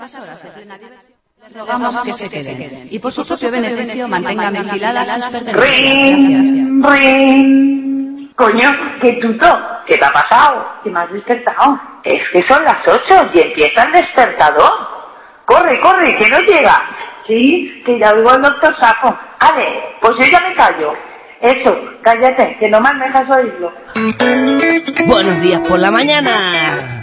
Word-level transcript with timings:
las 0.00 0.14
horas 0.14 0.42
de 0.42 0.50
plena 0.50 0.78
diversión, 0.78 1.18
les 1.42 1.52
rogamos 1.56 2.02
que 2.02 2.12
se 2.14 2.30
queden. 2.30 2.88
Y 2.90 2.98
por 2.98 3.12
su 3.12 3.26
propio 3.26 3.50
beneficio 3.50 4.08
mantengan 4.08 4.54
vigiladas 4.54 5.22
sus 5.22 5.30
pertenencias. 5.30 6.42
¡Ring! 6.82 8.34
Coño, 8.34 8.68
qué 9.02 9.12
tuto. 9.20 9.46
¿Qué 9.86 9.98
te 9.98 10.04
ha 10.04 10.10
pasado? 10.10 10.66
¿Qué 10.82 10.90
me 10.90 11.00
has 11.00 11.12
despertado? 11.12 11.78
Es 12.02 12.22
que 12.32 12.42
son 12.48 12.64
las 12.64 12.78
ocho 12.86 13.28
y 13.34 13.40
empieza 13.40 13.82
el 13.82 13.92
despertador. 13.92 14.70
Corre, 15.44 15.78
corre, 15.80 16.16
que 16.16 16.30
no 16.30 16.38
llega. 16.38 16.82
Sí, 17.26 17.82
que 17.84 17.98
ya 17.98 18.12
oigo 18.12 18.30
al 18.30 18.40
doctor 18.40 18.74
Sapo. 18.80 19.18
Ale, 19.40 19.96
pues 20.00 20.16
yo 20.18 20.24
ya 20.32 20.40
me 20.48 20.54
callo. 20.54 20.94
Eso, 21.40 21.76
cállate, 22.02 22.56
que 22.58 22.68
no 22.70 22.80
más 22.80 22.94
me 22.94 23.06
dejas 23.06 23.28
oírlo. 23.30 23.72
Buenos 25.06 25.42
días 25.42 25.60
por 25.68 25.78
la 25.78 25.90
mañana. 25.90 27.02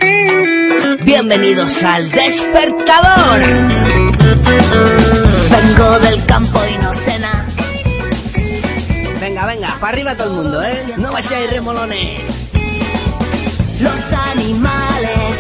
Bienvenidos 1.04 1.72
al 1.84 2.12
despertador. 2.12 3.40
Vengo 5.50 6.00
del 6.00 6.26
campo 6.26 6.60
y 6.66 6.78
no 6.78 6.94
cena. 7.06 7.48
Venga, 9.22 9.46
venga, 9.46 9.78
para 9.80 9.94
arriba 9.94 10.18
todo 10.18 10.28
el 10.28 10.34
mundo, 10.44 10.62
¿eh? 10.64 10.96
No 10.98 11.14
vayáis 11.14 11.50
remolones. 11.50 12.22
Los 13.80 14.14
animales 14.14 15.38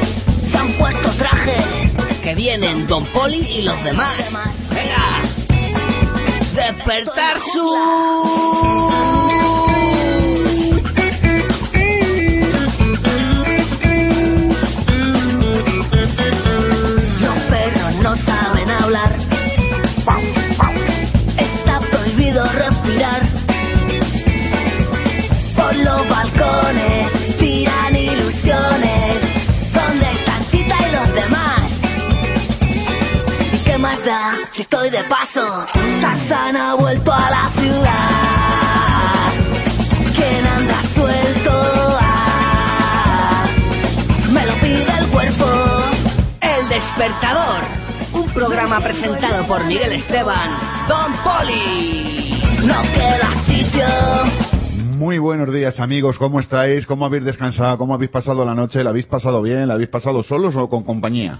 se 0.49 0.57
han 0.57 0.77
puesto 0.77 1.11
traje. 1.17 1.91
Que 2.23 2.35
vienen 2.35 2.87
Don 2.87 3.05
Poli 3.07 3.39
y 3.39 3.61
los 3.63 3.83
demás. 3.83 4.17
Venga. 4.69 5.21
Despertar 6.55 7.39
su... 7.53 9.36
si 34.57 34.63
estoy 34.63 34.89
de 34.89 35.03
paso? 35.03 35.65
Tarzán 36.01 36.57
ha 36.57 36.73
vuelto 36.73 37.13
a 37.13 37.29
la 37.29 37.51
ciudad. 37.61 39.33
¿Quién 40.15 40.47
anda 40.47 40.81
suelto? 40.95 41.51
Ah, 42.01 43.45
me 44.31 44.45
lo 44.47 44.53
pide 44.55 44.97
el 44.99 45.11
cuerpo. 45.11 45.45
El 46.41 46.69
despertador. 46.69 47.65
Un 48.13 48.33
programa 48.33 48.79
presentado 48.79 49.45
por 49.45 49.63
Miguel 49.65 49.91
Esteban. 49.91 50.49
Don 50.87 51.13
Poli. 51.23 52.41
No 52.65 52.81
queda 52.93 53.45
sitio. 53.45 53.85
Muy 54.97 55.19
buenos 55.19 55.53
días 55.53 55.79
amigos, 55.79 56.17
¿cómo 56.17 56.39
estáis? 56.39 56.87
¿Cómo 56.87 57.05
habéis 57.05 57.25
descansado? 57.25 57.77
¿Cómo 57.77 57.93
habéis 57.93 58.09
pasado 58.09 58.43
la 58.43 58.55
noche? 58.55 58.83
¿La 58.83 58.89
habéis 58.89 59.05
pasado 59.05 59.43
bien? 59.43 59.67
¿La 59.67 59.75
habéis 59.75 59.89
pasado 59.89 60.23
solos 60.23 60.55
o 60.55 60.67
con 60.67 60.83
compañía? 60.83 61.37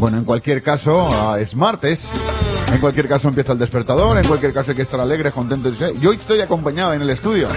Bueno, 0.00 0.16
en 0.16 0.24
cualquier 0.24 0.62
caso, 0.62 1.10
ah, 1.12 1.38
es 1.38 1.54
martes. 1.54 2.02
En 2.72 2.80
cualquier 2.80 3.06
caso 3.06 3.28
empieza 3.28 3.52
el 3.52 3.58
despertador, 3.58 4.16
en 4.16 4.26
cualquier 4.26 4.54
caso 4.54 4.70
hay 4.70 4.76
que 4.76 4.82
estar 4.82 4.98
alegres, 4.98 5.30
contentos. 5.34 5.74
Y 6.00 6.06
hoy 6.06 6.16
estoy 6.16 6.40
acompañado 6.40 6.94
en 6.94 7.02
el 7.02 7.10
estudio 7.10 7.48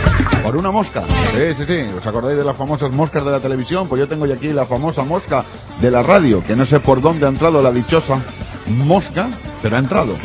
por 0.44 0.58
una 0.58 0.70
mosca. 0.70 1.06
Sí, 1.32 1.54
sí, 1.58 1.66
sí. 1.66 1.90
¿Os 1.98 2.06
acordáis 2.06 2.38
de 2.38 2.44
las 2.44 2.58
famosas 2.58 2.92
moscas 2.92 3.24
de 3.24 3.32
la 3.32 3.40
televisión? 3.40 3.88
Pues 3.88 4.02
yo 4.02 4.10
tengo 4.10 4.26
ya 4.26 4.36
aquí 4.36 4.52
la 4.52 4.66
famosa 4.66 5.04
mosca 5.04 5.46
de 5.80 5.90
la 5.90 6.04
radio, 6.04 6.44
que 6.44 6.54
no 6.54 6.66
sé 6.66 6.82
por 6.82 7.00
dónde 7.02 7.26
ha 7.26 7.30
entrado 7.30 7.62
la 7.62 7.72
dichosa 7.72 8.22
mosca, 8.68 9.30
pero 9.62 9.78
ha 9.78 9.80
entrado. 9.80 10.18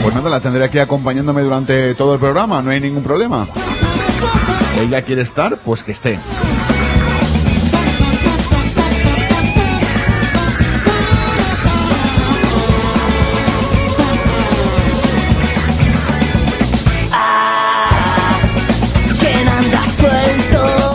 Pues 0.00 0.14
nada, 0.14 0.30
la 0.30 0.40
tendré 0.40 0.64
aquí 0.64 0.78
acompañándome 0.78 1.42
durante 1.42 1.96
todo 1.96 2.14
el 2.14 2.20
programa, 2.20 2.62
no 2.62 2.70
hay 2.70 2.80
ningún 2.80 3.02
problema. 3.02 3.48
Ella 4.78 5.02
quiere 5.02 5.22
estar, 5.22 5.56
pues 5.64 5.82
que 5.82 5.90
esté. 5.90 6.20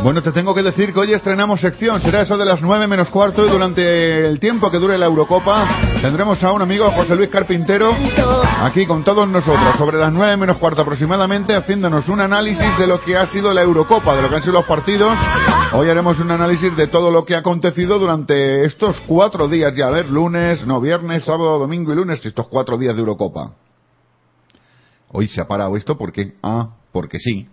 Bueno, 0.05 0.21
te 0.21 0.31
tengo 0.31 0.53
que 0.53 0.61
decir 0.61 0.93
que 0.93 0.99
hoy 0.99 1.13
estrenamos 1.13 1.61
sección. 1.61 1.99
Será 1.99 2.21
eso 2.21 2.37
de 2.37 2.45
las 2.45 2.61
9 2.61 2.87
menos 2.87 3.09
cuarto 3.09 3.43
y 3.43 3.49
durante 3.49 4.27
el 4.27 4.39
tiempo 4.39 4.69
que 4.69 4.77
dure 4.77 4.99
la 4.99 5.07
Eurocopa 5.07 5.67
tendremos 5.99 6.43
a 6.43 6.51
un 6.51 6.61
amigo, 6.61 6.91
José 6.91 7.15
Luis 7.15 7.31
Carpintero, 7.31 7.89
aquí 8.61 8.85
con 8.85 9.03
todos 9.03 9.27
nosotros, 9.27 9.75
sobre 9.79 9.97
las 9.97 10.13
9 10.13 10.37
menos 10.37 10.57
cuarto 10.57 10.83
aproximadamente, 10.83 11.55
haciéndonos 11.55 12.07
un 12.07 12.21
análisis 12.21 12.77
de 12.77 12.85
lo 12.85 13.01
que 13.01 13.17
ha 13.17 13.25
sido 13.25 13.51
la 13.51 13.63
Eurocopa, 13.63 14.15
de 14.15 14.21
lo 14.21 14.29
que 14.29 14.35
han 14.35 14.41
sido 14.43 14.53
los 14.53 14.65
partidos. 14.65 15.17
Hoy 15.73 15.89
haremos 15.89 16.19
un 16.19 16.29
análisis 16.29 16.77
de 16.77 16.85
todo 16.85 17.09
lo 17.09 17.25
que 17.25 17.33
ha 17.33 17.39
acontecido 17.39 17.97
durante 17.97 18.63
estos 18.63 19.01
cuatro 19.07 19.47
días 19.47 19.73
ya, 19.75 19.87
a 19.87 19.89
ver, 19.89 20.07
lunes, 20.07 20.67
no, 20.67 20.79
viernes, 20.79 21.23
sábado, 21.23 21.57
domingo 21.57 21.91
y 21.93 21.95
lunes, 21.95 22.23
estos 22.23 22.47
cuatro 22.47 22.77
días 22.77 22.93
de 22.93 22.99
Eurocopa. 22.99 23.55
Hoy 25.09 25.27
se 25.29 25.41
ha 25.41 25.47
parado 25.47 25.75
esto 25.75 25.97
porque, 25.97 26.35
ah, 26.43 26.75
porque 26.91 27.17
sí. 27.17 27.47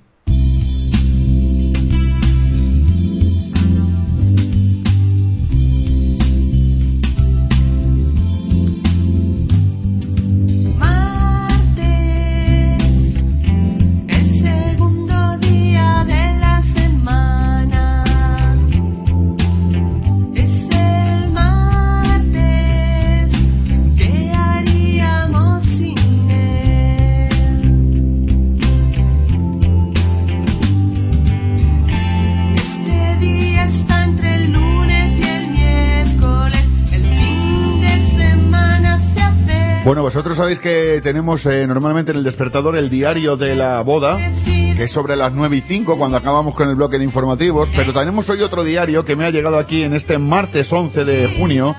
Vosotros 40.33 40.47
sabéis 40.47 40.61
que 40.61 41.03
tenemos 41.03 41.45
eh, 41.45 41.67
normalmente 41.67 42.11
en 42.11 42.17
el 42.17 42.25
despertador 42.25 42.75
el 42.75 42.89
diario 42.89 43.37
de 43.37 43.55
la 43.55 43.83
boda, 43.83 44.17
que 44.47 44.85
es 44.85 44.91
sobre 44.91 45.15
las 45.15 45.31
9 45.35 45.59
y 45.59 45.61
5 45.61 45.99
cuando 45.99 46.17
acabamos 46.17 46.55
con 46.55 46.71
el 46.71 46.75
bloque 46.75 46.97
de 46.97 47.05
informativos, 47.05 47.69
pero 47.77 47.93
tenemos 47.93 48.27
hoy 48.31 48.41
otro 48.41 48.65
diario 48.65 49.05
que 49.05 49.15
me 49.15 49.27
ha 49.27 49.31
llegado 49.31 49.59
aquí 49.59 49.83
en 49.83 49.93
este 49.93 50.17
martes 50.17 50.73
11 50.73 51.05
de 51.05 51.37
junio, 51.37 51.77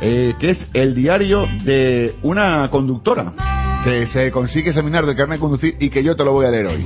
eh, 0.00 0.34
que 0.40 0.50
es 0.50 0.66
el 0.74 0.96
diario 0.96 1.46
de 1.62 2.16
una 2.22 2.68
conductora 2.70 3.34
que 3.84 4.08
se 4.08 4.32
consigue 4.32 4.70
examinar 4.70 5.06
del 5.06 5.14
carnet 5.14 5.36
de 5.36 5.40
conducir 5.40 5.76
y 5.78 5.88
que 5.88 6.02
yo 6.02 6.16
te 6.16 6.24
lo 6.24 6.32
voy 6.32 6.46
a 6.46 6.50
leer 6.50 6.66
hoy. 6.66 6.84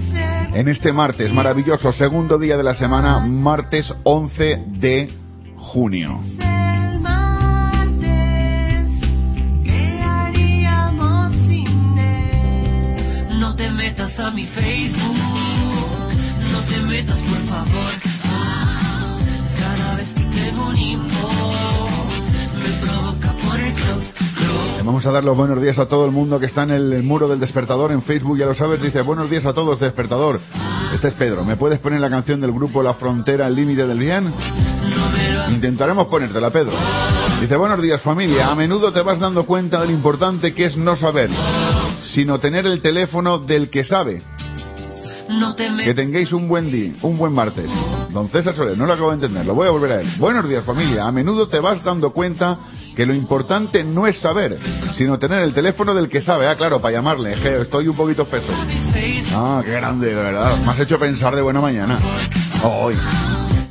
En 0.53 0.69
este 0.69 0.93
martes 0.93 1.33
maravilloso, 1.33 1.93
segundo 1.93 2.39
día 2.39 2.59
de 2.59 2.63
la 2.63 2.75
semana, 2.75 3.21
martes 3.21 3.91
11 4.05 4.65
de 4.67 5.09
junio. 5.57 6.21
metas 13.87 14.19
a 14.19 14.33
mi 14.33 14.45
Facebook, 14.47 15.17
no 16.51 16.61
te 16.65 16.77
metas 16.89 17.21
por 17.21 17.39
favor. 17.47 17.93
Vamos 24.85 25.07
a 25.07 25.11
dar 25.13 25.23
los 25.23 25.37
buenos 25.37 25.63
días 25.63 25.79
a 25.79 25.87
todo 25.87 26.05
el 26.05 26.11
mundo 26.11 26.41
que 26.41 26.47
está 26.47 26.65
en 26.65 26.71
el, 26.71 27.03
muro 27.05 27.29
del 27.29 27.39
despertador 27.39 27.93
en 27.93 28.03
Facebook, 28.03 28.39
ya 28.39 28.47
lo 28.47 28.55
sabes, 28.57 28.83
dice 28.83 29.03
buenos 29.03 29.31
días 29.31 29.47
a 29.47 29.53
todos, 29.53 29.79
despertador. 29.79 30.41
Este 30.93 31.09
es 31.09 31.15
Pedro, 31.15 31.45
¿me 31.45 31.57
puedes 31.57 31.79
poner 31.79 32.01
la 32.01 32.11
canción 32.11 32.41
del 32.41 32.51
grupo 32.51 32.83
La 32.83 32.95
Frontera, 32.95 33.47
el 33.47 33.55
límite 33.55 33.87
del 33.87 33.99
bien? 33.99 34.33
Intentaremos 35.49 36.07
ponértela, 36.07 36.51
Pedro. 36.51 36.73
Dice 37.41 37.57
buenos 37.57 37.81
días 37.81 38.03
familia, 38.03 38.49
a 38.49 38.55
menudo 38.57 38.93
te 38.93 39.03
vas 39.03 39.21
dando 39.21 39.47
cuenta 39.47 39.81
del 39.81 39.93
importante 39.93 40.55
que 40.55 40.65
es 40.65 40.77
no 40.77 40.97
saber 40.97 41.31
sino 42.17 42.41
tener 42.41 42.65
el 42.65 42.81
teléfono 42.81 43.37
del 43.37 43.69
que 43.69 43.85
sabe. 43.85 44.23
No 45.29 45.55
te 45.55 45.69
Que 45.77 45.93
tengáis 45.93 46.33
un 46.33 46.49
buen 46.49 46.73
día, 46.73 46.95
un 47.03 47.19
buen 47.19 47.31
martes. 47.31 47.71
Don 48.09 48.31
César 48.31 48.55
Soler, 48.55 48.79
no 48.79 48.87
lo 48.87 48.95
acabo 48.95 49.11
de 49.11 49.17
entender, 49.17 49.45
lo 49.45 49.55
voy 49.55 49.69
a 49.69 49.71
volver 49.71 49.93
a 49.93 50.01
él. 50.01 50.09
Buenos 50.19 50.49
días 50.49 50.65
familia, 50.65 51.07
a 51.07 51.13
menudo 51.13 51.47
te 51.47 51.61
vas 51.61 51.85
dando 51.85 52.13
cuenta 52.15 52.57
que 52.97 53.05
lo 53.05 53.13
importante 53.13 53.85
no 53.85 54.07
es 54.07 54.17
saber, 54.19 54.59
sino 54.97 55.19
tener 55.19 55.43
el 55.43 55.53
teléfono 55.53 55.95
del 55.95 56.09
que 56.09 56.23
sabe. 56.23 56.49
Ah, 56.49 56.57
claro, 56.57 56.81
para 56.81 56.95
llamarle, 56.95 57.35
estoy 57.61 57.87
un 57.87 57.97
poquito 57.97 58.23
espeso. 58.23 58.51
Ah, 59.35 59.61
qué 59.63 59.73
grande, 59.73 60.07
de 60.07 60.15
verdad. 60.15 60.57
Me 60.57 60.71
has 60.71 60.81
hecho 60.81 60.99
pensar 60.99 61.37
de 61.37 61.43
buena 61.43 61.61
mañana. 61.61 62.01
Hoy. 62.65 62.97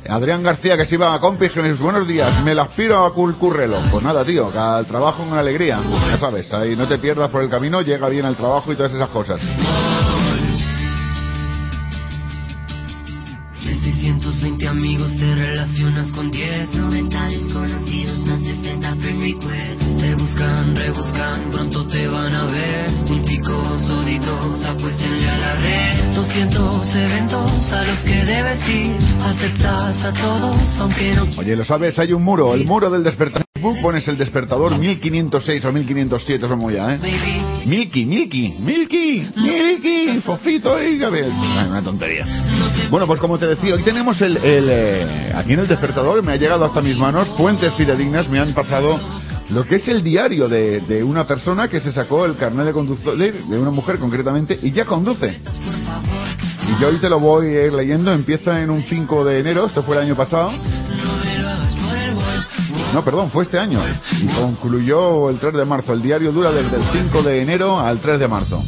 Adrián 0.08 0.42
García, 0.42 0.76
que 0.76 0.86
se 0.86 0.94
iba 0.94 1.12
a 1.14 1.20
compis, 1.20 1.50
que 1.52 1.60
buenos 1.74 2.06
días, 2.06 2.42
me 2.44 2.54
la 2.54 2.62
aspiro 2.62 3.04
a 3.04 3.12
cul- 3.12 3.36
currelo. 3.38 3.80
Pues 3.90 4.02
nada, 4.02 4.24
tío, 4.24 4.50
que 4.50 4.58
al 4.58 4.86
trabajo 4.86 5.24
con 5.24 5.36
alegría. 5.36 5.80
Ya 6.10 6.18
sabes, 6.18 6.52
ahí 6.52 6.74
no 6.76 6.86
te 6.88 6.98
pierdas 6.98 7.28
por 7.30 7.42
el 7.42 7.48
camino, 7.50 7.80
llega 7.82 8.08
bien 8.08 8.24
al 8.26 8.36
trabajo 8.36 8.72
y 8.72 8.76
todas 8.76 8.92
esas 8.92 9.08
cosas. 9.08 9.40
De 13.66 13.74
620 13.74 14.68
amigos 14.68 15.16
te 15.18 15.34
relacionas 15.34 16.12
con 16.12 16.30
10 16.30 16.72
90 16.72 17.28
desconocidos, 17.28 18.24
más 18.24 18.40
de 18.40 18.54
60 18.54 18.96
friend 18.96 19.22
requests. 19.22 19.96
Te 19.98 20.14
buscan, 20.14 20.76
rebuscan, 20.76 21.50
pronto 21.50 21.84
te 21.88 22.06
van 22.06 22.32
a 22.32 22.44
ver. 22.44 22.86
Punticos, 23.06 23.86
toditos, 23.88 24.64
apuéstenle 24.64 25.28
a 25.28 25.38
la 25.38 25.56
red. 25.56 26.14
200 26.14 26.94
eventos 26.94 27.72
a 27.72 27.84
los 27.84 27.98
que 28.00 28.24
debes 28.24 28.68
ir. 28.68 28.96
Aceptas 29.20 30.04
a 30.04 30.12
todos, 30.12 30.80
aunque 30.80 31.14
no 31.16 31.26
Oye, 31.36 31.56
lo 31.56 31.64
sabes, 31.64 31.98
hay 31.98 32.12
un 32.12 32.22
muro, 32.22 32.54
el 32.54 32.64
muro 32.64 32.88
del 32.88 33.02
despertador. 33.02 33.45
Pones 33.82 34.06
el 34.08 34.16
despertador 34.18 34.78
1506 34.78 35.64
o 35.64 35.72
1507, 35.72 36.48
somos 36.48 36.72
ya, 36.72 36.94
¿eh? 36.94 37.00
Milky, 37.66 38.04
Milky, 38.04 38.54
Milky, 38.58 39.28
Milky, 39.36 40.20
Fofito, 40.20 40.82
y 40.82 40.98
ya 40.98 41.08
ves. 41.08 41.32
Ay, 41.32 41.68
una 41.68 41.82
tontería. 41.82 42.26
Bueno, 42.90 43.06
pues 43.06 43.20
como 43.20 43.38
te 43.38 43.46
decía, 43.46 43.74
hoy 43.74 43.82
tenemos 43.82 44.20
el, 44.20 44.36
el, 44.36 44.68
eh, 44.70 45.32
aquí 45.34 45.52
en 45.52 45.60
el 45.60 45.68
despertador, 45.68 46.22
me 46.22 46.32
ha 46.32 46.36
llegado 46.36 46.64
hasta 46.64 46.80
mis 46.80 46.96
manos, 46.96 47.28
fuentes 47.36 47.72
fidedignas 47.74 48.28
me 48.28 48.38
han 48.38 48.54
pasado 48.54 49.00
lo 49.50 49.64
que 49.64 49.76
es 49.76 49.88
el 49.88 50.02
diario 50.02 50.48
de, 50.48 50.80
de 50.80 51.04
una 51.04 51.26
persona 51.26 51.68
que 51.68 51.80
se 51.80 51.92
sacó 51.92 52.24
el 52.24 52.36
carnet 52.36 52.66
de 52.66 52.72
conductor, 52.72 53.16
de 53.16 53.32
de 53.32 53.58
una 53.58 53.70
mujer 53.70 53.98
concretamente, 53.98 54.58
y 54.60 54.72
ya 54.72 54.84
conduce. 54.84 55.40
Y 56.68 56.80
yo 56.80 56.88
hoy 56.88 56.98
te 56.98 57.08
lo 57.08 57.20
voy 57.20 57.46
a 57.46 57.66
ir 57.66 57.72
leyendo, 57.72 58.12
empieza 58.12 58.60
en 58.60 58.70
un 58.70 58.82
5 58.82 59.24
de 59.24 59.38
enero, 59.40 59.66
esto 59.66 59.82
fue 59.82 59.96
el 59.96 60.02
año 60.02 60.16
pasado. 60.16 60.50
No, 62.96 63.04
perdón, 63.04 63.30
fue 63.30 63.44
este 63.44 63.58
año. 63.58 63.78
Y 64.22 64.26
concluyó 64.28 65.28
el 65.28 65.38
3 65.38 65.52
de 65.52 65.66
marzo. 65.66 65.92
El 65.92 66.00
diario 66.00 66.32
dura 66.32 66.50
desde 66.50 66.76
el 66.76 66.82
5 67.10 67.22
de 67.24 67.42
enero 67.42 67.78
al 67.78 68.00
3 68.00 68.18
de 68.18 68.26
marzo. 68.26 68.64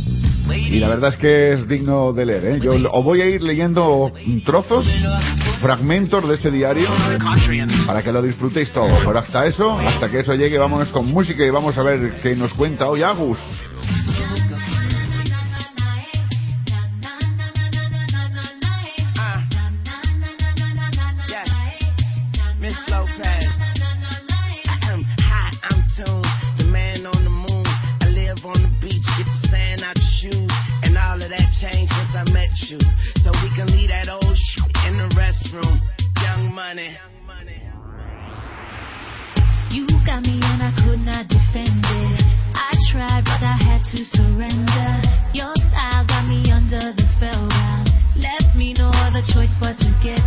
Y 0.54 0.78
la 0.80 0.90
verdad 0.90 1.14
es 1.14 1.16
que 1.16 1.52
es 1.54 1.66
digno 1.66 2.12
de 2.12 2.26
leer. 2.26 2.44
¿eh? 2.44 2.60
Yo 2.60 2.74
os 2.74 3.04
voy 3.04 3.22
a 3.22 3.26
ir 3.26 3.42
leyendo 3.42 4.12
trozos, 4.44 4.84
fragmentos 5.62 6.28
de 6.28 6.34
ese 6.34 6.50
diario, 6.50 6.90
para 7.86 8.02
que 8.02 8.12
lo 8.12 8.20
disfrutéis 8.20 8.70
todo. 8.70 8.98
Pero 8.98 9.18
hasta 9.18 9.46
eso, 9.46 9.78
hasta 9.78 10.10
que 10.10 10.20
eso 10.20 10.34
llegue, 10.34 10.58
vámonos 10.58 10.90
con 10.90 11.06
música 11.06 11.42
y 11.42 11.48
vamos 11.48 11.78
a 11.78 11.82
ver 11.82 12.20
qué 12.20 12.36
nos 12.36 12.52
cuenta 12.52 12.86
hoy 12.86 13.02
Agus. 13.02 13.38
Money. 36.68 36.92
You 39.70 39.86
got 40.04 40.20
me 40.20 40.36
and 40.42 40.60
I 40.60 40.72
could 40.84 41.00
not 41.00 41.24
defend 41.28 41.80
it. 41.80 42.20
I 42.52 42.76
tried, 42.92 43.24
but 43.24 43.40
I 43.40 43.56
had 43.56 43.80
to 43.88 44.04
surrender. 44.12 45.00
Your 45.32 45.54
style 45.56 46.04
got 46.04 46.28
me 46.28 46.50
under 46.52 46.92
the 46.92 47.06
spellbound. 47.16 47.88
Left 48.16 48.52
me 48.54 48.74
no 48.76 48.90
other 48.92 49.24
choice 49.32 49.52
but 49.60 49.80
to 49.80 49.88
get 50.04 50.17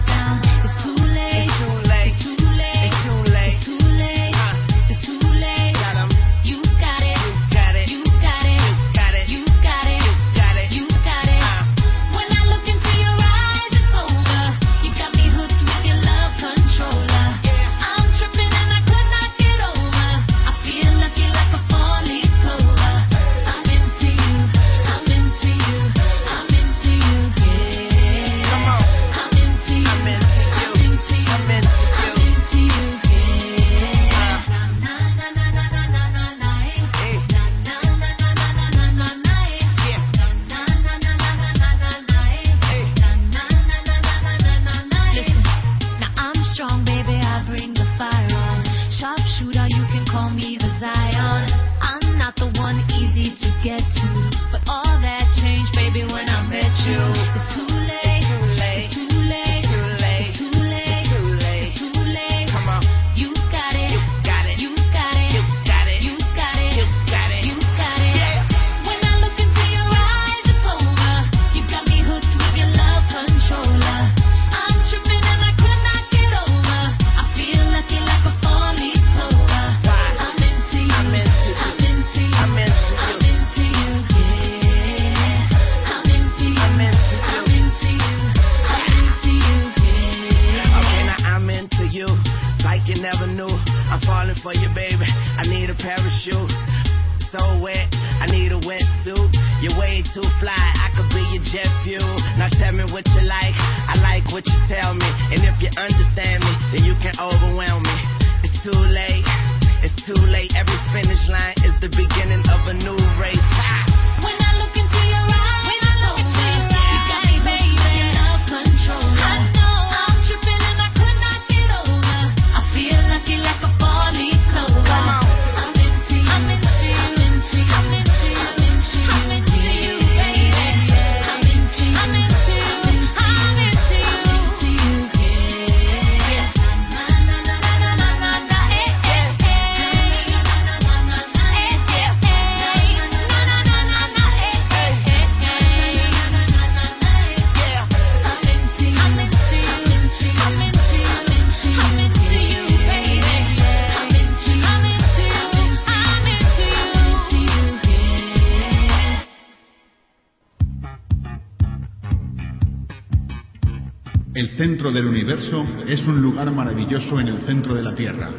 maravilloso 166.92 167.20
en 167.20 167.28
el 167.28 167.42
centro 167.46 167.74
de 167.74 167.84
la 167.84 167.96
Tierra. 167.96 168.30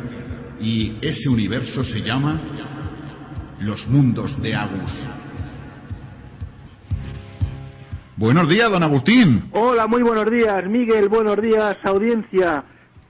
Y 0.61 0.99
ese 1.01 1.29
universo 1.29 1.83
se 1.85 2.01
llama 2.01 2.39
los 3.61 3.87
mundos 3.89 4.41
de 4.43 4.55
Agus. 4.55 4.93
Buenos 8.17 8.49
días, 8.49 8.71
don 8.71 8.83
Agustín. 8.83 9.45
Hola, 9.53 9.87
muy 9.87 10.03
buenos 10.03 10.31
días, 10.31 10.67
Miguel, 10.69 11.09
buenos 11.09 11.41
días, 11.41 11.77
audiencia. 11.83 12.65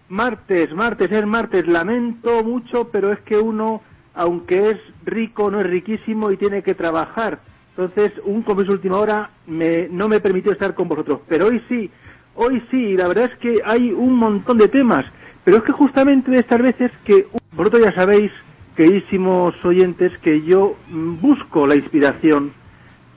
Martes, 0.08 0.72
martes, 0.74 1.10
es 1.10 1.26
martes. 1.26 1.66
Lamento 1.66 2.44
mucho, 2.44 2.88
pero 2.92 3.12
es 3.12 3.20
que 3.20 3.36
uno, 3.36 3.82
aunque 4.14 4.70
es 4.70 4.78
rico, 5.04 5.50
no 5.50 5.60
es 5.60 5.66
riquísimo 5.66 6.30
y 6.30 6.36
tiene 6.36 6.62
que 6.62 6.74
trabajar. 6.74 7.40
Entonces, 7.76 8.12
un 8.24 8.42
compromiso 8.42 8.74
última 8.74 8.98
hora 8.98 9.30
me, 9.46 9.88
no 9.88 10.08
me 10.08 10.20
permitió 10.20 10.52
estar 10.52 10.74
con 10.74 10.86
vosotros. 10.86 11.20
Pero 11.28 11.46
hoy 11.46 11.60
sí, 11.68 11.90
hoy 12.36 12.62
sí, 12.70 12.96
la 12.96 13.08
verdad 13.08 13.30
es 13.32 13.38
que 13.38 13.60
hay 13.64 13.90
un 13.90 14.14
montón 14.14 14.58
de 14.58 14.68
temas. 14.68 15.04
Pero 15.44 15.58
es 15.58 15.62
que 15.64 15.72
justamente 15.72 16.30
de 16.30 16.38
estas 16.38 16.62
veces 16.62 16.90
que 17.04 17.26
vosotros 17.52 17.82
ya 17.84 17.92
sabéis, 17.92 18.30
queridísimos 18.76 19.54
oyentes, 19.64 20.16
que 20.18 20.42
yo 20.42 20.76
mm, 20.90 21.20
busco 21.20 21.66
la 21.66 21.76
inspiración 21.76 22.52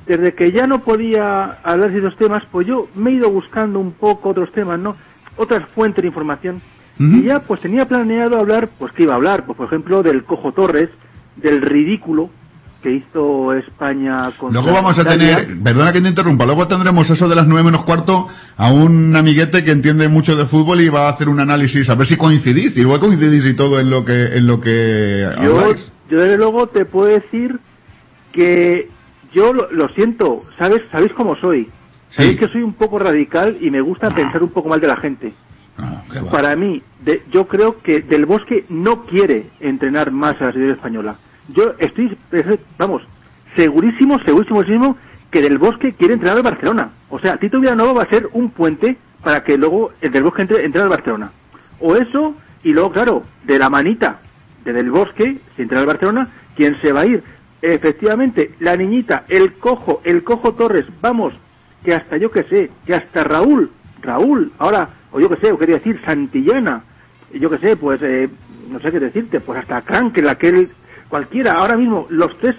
desde 0.06 0.34
que 0.34 0.52
ya 0.52 0.68
no 0.68 0.80
podía 0.80 1.58
hablar 1.64 1.92
de 1.92 2.00
esos 2.00 2.16
temas, 2.18 2.44
pues 2.52 2.68
yo 2.68 2.88
me 2.96 3.10
he 3.10 3.14
ido 3.14 3.32
buscando 3.32 3.80
un 3.80 3.92
poco 3.92 4.30
otros 4.30 4.52
temas, 4.52 4.80
¿no? 4.80 4.96
Otras 5.38 5.68
fuentes 5.70 6.04
de 6.04 6.08
información. 6.08 6.62
Y 6.98 7.24
ya 7.24 7.42
pues 7.42 7.60
tenía 7.60 7.86
planeado 7.86 8.40
hablar, 8.40 8.70
pues 8.80 8.94
que 8.94 9.04
iba 9.04 9.12
a 9.12 9.18
hablar, 9.18 9.46
pues 9.46 9.58
por 9.58 9.68
ejemplo 9.68 10.02
del 10.02 10.24
Cojo 10.24 10.54
Torres, 10.54 10.90
del 11.36 11.62
ridículo 11.62 12.30
que 12.86 12.92
hizo 12.92 13.52
España 13.54 14.30
con 14.38 14.54
Luego 14.54 14.72
vamos 14.72 15.00
a 15.00 15.04
tener, 15.04 15.58
perdona 15.64 15.92
que 15.92 16.02
te 16.02 16.08
interrumpa, 16.08 16.46
luego 16.46 16.68
tendremos 16.68 17.10
eso 17.10 17.28
de 17.28 17.36
las 17.36 17.48
nueve 17.48 17.64
menos 17.64 17.84
cuarto 17.84 18.28
a 18.56 18.72
un 18.72 19.16
amiguete 19.16 19.64
que 19.64 19.72
entiende 19.72 20.08
mucho 20.08 20.36
de 20.36 20.46
fútbol 20.46 20.82
y 20.82 20.90
va 20.90 21.08
a 21.08 21.14
hacer 21.14 21.28
un 21.28 21.40
análisis, 21.40 21.90
a 21.90 21.96
ver 21.96 22.06
si 22.06 22.16
coincidís, 22.16 22.78
igual 22.78 23.00
coincidís 23.00 23.44
y 23.44 23.56
todo 23.56 23.80
en 23.80 23.90
lo 23.90 24.06
que, 24.06 24.38
en 24.38 24.46
lo 24.46 24.62
que 24.62 25.28
Yo, 25.44 25.58
habláis. 25.60 25.92
yo 26.12 26.20
desde 26.20 26.38
luego 26.38 26.68
te 26.68 26.86
puedo 26.86 27.08
decir 27.08 27.60
que 28.32 28.88
yo 29.34 29.52
lo, 29.52 29.72
lo 29.72 29.90
siento, 29.90 30.44
¿sabes? 30.60 30.84
¿Sabéis 30.92 31.12
cómo 31.14 31.36
soy? 31.38 31.68
Sabéis 32.10 32.40
que 32.40 32.48
soy 32.50 32.62
un 32.62 32.74
poco 32.74 33.00
radical 33.00 33.58
y 33.62 33.72
me 33.72 33.82
gusta 33.82 34.14
pensar 34.14 34.44
un 34.44 34.50
poco 34.52 34.70
mal 34.70 34.80
de 34.80 34.88
la 34.88 34.98
gente. 34.98 35.34
Ah. 35.80 36.04
Para 36.32 36.56
mí, 36.56 36.84
de- 37.04 37.24
yo 37.32 37.48
creo 37.48 37.82
que 37.82 38.02
Del 38.02 38.28
Bosque 38.28 38.64
no 38.70 39.06
quiere 39.06 39.48
entrenar 39.60 40.12
más 40.12 40.40
a 40.40 40.46
la 40.46 40.52
selección 40.52 40.76
española. 40.78 41.16
Yo 41.50 41.74
estoy, 41.78 42.18
vamos, 42.78 43.04
segurísimo, 43.56 44.20
segurísimo, 44.20 44.64
segurísimo 44.64 44.98
que 45.32 45.42
Del 45.42 45.58
Bosque 45.58 45.94
quiere 45.94 46.14
entrenar 46.14 46.38
al 46.38 46.44
Barcelona. 46.44 46.92
O 47.10 47.20
sea, 47.20 47.38
Tito 47.38 47.60
Villanova 47.60 47.94
va 47.94 48.04
a 48.04 48.10
ser 48.10 48.30
un 48.34 48.52
puente 48.52 48.98
para 49.24 49.44
que 49.44 49.58
luego 49.58 49.92
el 50.02 50.12
Del 50.12 50.24
Bosque 50.24 50.44
entre, 50.44 50.66
entre 50.66 50.84
Barcelona. 50.86 51.32
O 51.80 51.96
eso, 51.96 52.36
y 52.64 52.74
luego, 52.74 52.92
claro, 52.92 53.24
de 53.44 53.60
la 53.60 53.70
manita 53.70 54.20
de 54.64 54.74
Del 54.74 54.90
Bosque, 54.90 55.38
si 55.56 55.62
entra 55.62 55.80
al 55.80 55.86
Barcelona, 55.86 56.30
¿quién 56.56 56.80
se 56.82 56.92
va 56.92 57.02
a 57.02 57.06
ir? 57.06 57.24
Efectivamente, 57.62 58.56
la 58.60 58.76
niñita, 58.76 59.26
el 59.28 59.54
cojo, 59.54 60.02
el 60.04 60.24
cojo 60.24 60.54
Torres, 60.54 60.86
vamos, 61.02 61.34
que 61.84 61.94
hasta 61.94 62.18
yo 62.18 62.32
que 62.32 62.44
sé, 62.44 62.72
que 62.86 62.96
hasta 62.96 63.24
Raúl, 63.24 63.72
Raúl, 64.02 64.52
ahora, 64.58 64.90
o 65.12 65.20
yo 65.20 65.30
que 65.30 65.38
sé, 65.38 65.52
o 65.52 65.58
quería 65.58 65.76
decir 65.76 66.02
Santillana, 66.06 66.84
yo 67.34 67.50
que 67.50 67.58
sé, 67.58 67.76
pues, 67.76 68.02
eh, 68.02 68.30
no 68.70 68.80
sé 68.80 68.92
qué 68.92 69.00
decirte, 69.00 69.40
pues 69.40 69.60
hasta 69.60 69.82
Crankel, 69.82 70.30
aquel, 70.30 70.70
cualquiera, 71.10 71.54
ahora 71.54 71.78
mismo, 71.78 72.08
los 72.10 72.38
tres 72.40 72.56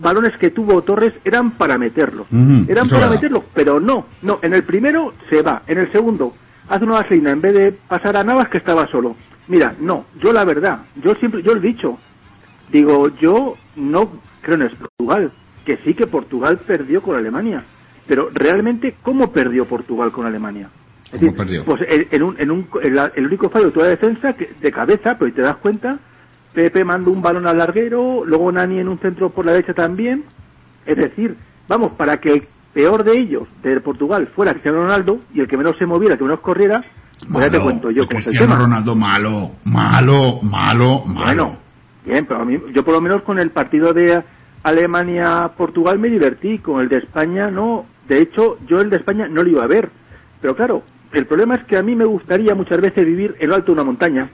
balones 0.00 0.36
que 0.38 0.50
tuvo 0.50 0.82
Torres 0.82 1.12
eran 1.24 1.52
para 1.52 1.78
meterlo, 1.78 2.26
eran 2.68 2.88
para 2.88 3.08
meterlo, 3.10 3.44
pero 3.54 3.80
no, 3.80 4.06
no, 4.22 4.38
en 4.42 4.54
el 4.54 4.62
primero 4.64 5.12
se 5.28 5.42
va, 5.42 5.62
en 5.66 5.78
el 5.78 5.90
segundo 5.92 6.34
hace 6.68 6.84
una 6.84 6.94
vaselina. 6.94 7.30
En 7.30 7.40
vez 7.40 7.54
de 7.54 7.72
pasar 7.72 8.16
a 8.16 8.24
Navas 8.24 8.48
que 8.48 8.58
estaba 8.58 8.86
solo. 8.88 9.14
Mira, 9.48 9.74
no, 9.80 10.06
yo 10.20 10.32
la 10.32 10.44
verdad, 10.44 10.80
yo 10.96 11.14
siempre, 11.14 11.42
yo 11.42 11.54
lo 11.54 11.60
he 11.60 11.66
dicho, 11.66 11.96
digo, 12.70 13.08
yo 13.20 13.56
no 13.76 14.10
creo 14.42 14.60
en 14.60 14.70
Portugal, 14.76 15.32
que 15.64 15.76
sí 15.84 15.94
que 15.94 16.06
Portugal 16.06 16.58
perdió 16.66 17.02
con 17.02 17.16
Alemania, 17.16 17.62
pero 18.06 18.28
realmente, 18.32 18.96
¿cómo 19.02 19.30
perdió 19.32 19.64
Portugal 19.66 20.10
con 20.12 20.26
Alemania? 20.26 20.68
Es 21.04 21.10
¿Cómo 21.12 21.22
decir, 21.22 21.36
perdió? 21.36 21.64
Pues 21.64 21.82
en, 21.88 22.08
en 22.10 22.22
un, 22.24 22.36
en 22.40 22.50
un, 22.50 22.68
en 22.82 22.94
la- 22.96 23.12
el 23.14 23.26
único 23.26 23.48
fallo 23.50 23.66
de 23.66 23.72
toda 23.72 23.86
la 23.86 23.90
defensa 23.90 24.32
que, 24.32 24.50
de 24.60 24.72
cabeza, 24.72 25.16
pero 25.18 25.32
te 25.32 25.42
das 25.42 25.56
cuenta, 25.58 25.98
Pepe 26.56 26.86
mandó 26.86 27.10
un 27.10 27.20
balón 27.20 27.46
al 27.46 27.58
larguero, 27.58 28.24
luego 28.24 28.50
Nani 28.50 28.78
en 28.80 28.88
un 28.88 28.98
centro 28.98 29.28
por 29.28 29.44
la 29.44 29.52
derecha 29.52 29.74
también. 29.74 30.24
Es 30.86 30.96
decir, 30.96 31.36
vamos, 31.68 31.92
para 31.98 32.16
que 32.16 32.32
el 32.32 32.48
peor 32.72 33.04
de 33.04 33.12
ellos, 33.12 33.46
de 33.62 33.78
Portugal, 33.82 34.28
fuera 34.34 34.52
Cristiano 34.52 34.78
Ronaldo 34.78 35.20
y 35.34 35.40
el 35.40 35.48
que 35.48 35.58
menos 35.58 35.76
se 35.78 35.84
moviera, 35.84 36.16
que 36.16 36.24
menos 36.24 36.40
corriera, 36.40 36.82
pues 37.30 37.44
ya 37.44 37.50
te 37.50 37.58
Malo, 37.58 37.64
cuento 37.64 37.90
yo 37.90 38.06
cómo 38.06 38.20
es 38.20 38.26
el 38.26 38.30
Cristiano 38.30 38.54
tema. 38.54 38.64
Ronaldo 38.64 38.94
malo, 38.94 39.50
malo, 39.64 40.40
malo, 40.40 41.04
malo. 41.04 41.24
Bueno, 41.26 41.58
bien, 42.06 42.24
pero 42.24 42.40
a 42.40 42.44
mí, 42.46 42.58
yo 42.72 42.82
por 42.82 42.94
lo 42.94 43.02
menos 43.02 43.20
con 43.20 43.38
el 43.38 43.50
partido 43.50 43.92
de 43.92 44.24
Alemania-Portugal 44.62 45.98
me 45.98 46.08
divertí, 46.08 46.60
con 46.60 46.80
el 46.80 46.88
de 46.88 46.96
España 46.96 47.50
no. 47.50 47.84
De 48.08 48.22
hecho, 48.22 48.56
yo 48.66 48.80
el 48.80 48.88
de 48.88 48.96
España 48.96 49.28
no 49.28 49.42
lo 49.42 49.50
iba 49.50 49.62
a 49.62 49.68
ver. 49.68 49.90
Pero 50.40 50.56
claro, 50.56 50.82
el 51.12 51.26
problema 51.26 51.56
es 51.56 51.64
que 51.64 51.76
a 51.76 51.82
mí 51.82 51.94
me 51.94 52.06
gustaría 52.06 52.54
muchas 52.54 52.80
veces 52.80 53.04
vivir 53.04 53.34
en 53.40 53.50
lo 53.50 53.56
alto 53.56 53.66
de 53.66 53.72
una 53.72 53.84
montaña, 53.84 54.30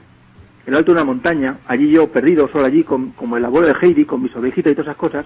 en 0.65 0.71
lo 0.71 0.77
alto 0.77 0.91
de 0.91 0.97
una 0.97 1.05
montaña, 1.05 1.57
allí 1.67 1.91
yo 1.91 2.11
perdido, 2.11 2.47
solo 2.49 2.65
allí, 2.65 2.83
con, 2.83 3.11
como 3.11 3.37
el 3.37 3.45
abuelo 3.45 3.67
de 3.67 3.75
Heidi, 3.81 4.05
con 4.05 4.21
mis 4.21 4.35
ovejitas 4.35 4.71
y 4.71 4.75
todas 4.75 4.87
esas 4.87 4.97
cosas. 4.97 5.25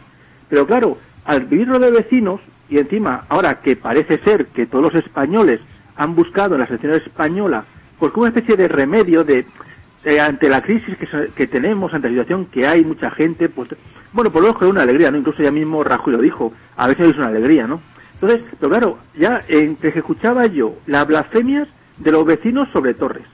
Pero 0.50 0.66
claro, 0.66 0.98
al 1.26 1.46
vivirlo 1.46 1.80
de 1.80 1.92
vecinos, 1.92 2.42
y 2.70 2.80
encima, 2.80 3.26
ahora 3.30 3.60
que 3.60 3.76
parece 3.76 4.18
ser 4.20 4.48
que 4.48 4.66
todos 4.66 4.94
los 4.94 5.04
españoles 5.04 5.62
han 5.96 6.16
buscado 6.16 6.56
en 6.56 6.62
la 6.62 6.68
selección 6.68 6.94
española, 6.94 7.66
pues 8.00 8.12
como 8.12 8.24
una 8.24 8.30
especie 8.30 8.56
de 8.56 8.68
remedio 8.68 9.24
de, 9.24 9.46
eh, 10.04 10.20
ante 10.20 10.50
la 10.50 10.62
crisis 10.62 10.98
que, 10.98 11.08
que 11.36 11.48
tenemos, 11.48 11.94
ante 11.94 12.08
la 12.08 12.14
situación 12.14 12.46
que 12.48 12.68
hay, 12.68 12.84
mucha 12.84 13.12
gente, 13.12 13.50
pues, 13.50 13.70
bueno, 14.14 14.32
por 14.32 14.42
lo 14.42 14.48
menos 14.48 14.60
con 14.60 14.70
una 14.70 14.82
alegría, 14.82 15.12
¿no? 15.12 15.18
Incluso 15.18 15.44
ya 15.44 15.52
mismo 15.52 15.84
Rajoy 15.84 16.14
lo 16.14 16.22
dijo, 16.22 16.54
a 16.76 16.88
veces 16.88 17.10
es 17.10 17.18
una 17.18 17.28
alegría, 17.28 17.68
¿no? 17.68 17.82
Entonces, 18.14 18.42
pero 18.60 18.70
claro, 18.70 18.98
ya 19.16 19.44
entre 19.48 19.94
que 19.94 20.00
escuchaba 20.00 20.48
yo 20.48 20.76
las 20.88 21.06
blasfemias 21.08 21.68
de 21.98 22.12
los 22.12 22.26
vecinos 22.26 22.68
sobre 22.74 22.94
Torres, 22.96 23.26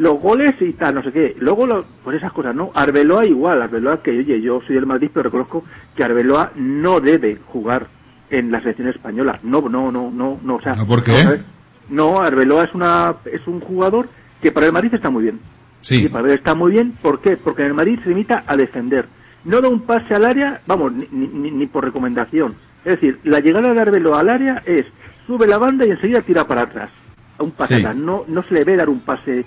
los 0.00 0.18
goles 0.20 0.54
y 0.60 0.72
tal, 0.72 0.94
no 0.94 1.02
sé 1.02 1.12
qué, 1.12 1.36
luego, 1.38 1.66
lo- 1.66 1.84
pues 2.02 2.16
esas 2.16 2.32
cosas, 2.32 2.54
¿no? 2.54 2.70
Arbeloa 2.74 3.26
igual, 3.26 3.60
Arbeloa 3.62 4.02
que, 4.02 4.10
oye, 4.18 4.40
yo 4.40 4.60
soy 4.66 4.76
del 4.76 4.86
Madrid, 4.86 5.10
pero 5.12 5.24
reconozco 5.24 5.64
que 5.94 6.02
Arbeloa 6.02 6.52
no 6.56 7.00
debe 7.00 7.36
jugar 7.36 7.88
en 8.30 8.50
la 8.50 8.60
selección 8.60 8.88
española, 8.88 9.38
no, 9.42 9.60
no, 9.68 9.92
no, 9.92 10.10
no, 10.10 10.40
no, 10.42 10.54
o 10.56 10.60
sea, 10.62 10.74
¿No, 10.74 10.86
por 10.86 11.02
qué? 11.04 11.12
no, 11.12 11.18
¿sabes? 11.18 11.40
No, 11.88 12.18
Arbeloa 12.20 12.64
es 12.64 12.74
una 12.74 13.16
es 13.26 13.46
un 13.46 13.60
jugador 13.60 14.08
que 14.40 14.52
para 14.52 14.66
el 14.66 14.72
Madrid 14.72 14.94
está 14.94 15.10
muy 15.10 15.24
bien. 15.24 15.40
Sí. 15.82 16.04
Y 16.04 16.08
para 16.08 16.28
el 16.28 16.34
está 16.34 16.54
muy 16.54 16.72
bien, 16.72 16.96
¿por 17.02 17.20
qué? 17.20 17.36
Porque 17.36 17.62
en 17.62 17.68
el 17.68 17.74
Madrid 17.74 17.98
se 18.02 18.08
limita 18.10 18.44
a 18.46 18.56
defender. 18.56 19.06
No 19.44 19.60
da 19.60 19.68
un 19.68 19.84
pase 19.86 20.14
al 20.14 20.24
área, 20.24 20.60
vamos, 20.66 20.92
ni, 20.92 21.06
ni- 21.10 21.50
ni- 21.50 21.66
por 21.66 21.84
recomendación. 21.84 22.54
Es 22.84 22.94
decir, 22.94 23.20
la 23.24 23.40
llegada 23.40 23.72
de 23.74 23.80
Arbeloa 23.80 24.20
al 24.20 24.28
área 24.30 24.62
es 24.66 24.86
sube 25.26 25.46
la 25.46 25.58
banda 25.58 25.84
y 25.86 25.90
enseguida 25.90 26.22
tira 26.22 26.46
para 26.46 26.62
atrás. 26.62 26.90
A 27.38 27.42
un 27.42 27.52
pase 27.52 27.74
Sí. 27.74 27.80
atrás. 27.80 27.96
No, 27.96 28.24
no 28.28 28.42
se 28.44 28.54
le 28.54 28.64
ve 28.64 28.76
dar 28.76 28.88
un 28.88 29.00
pase. 29.00 29.44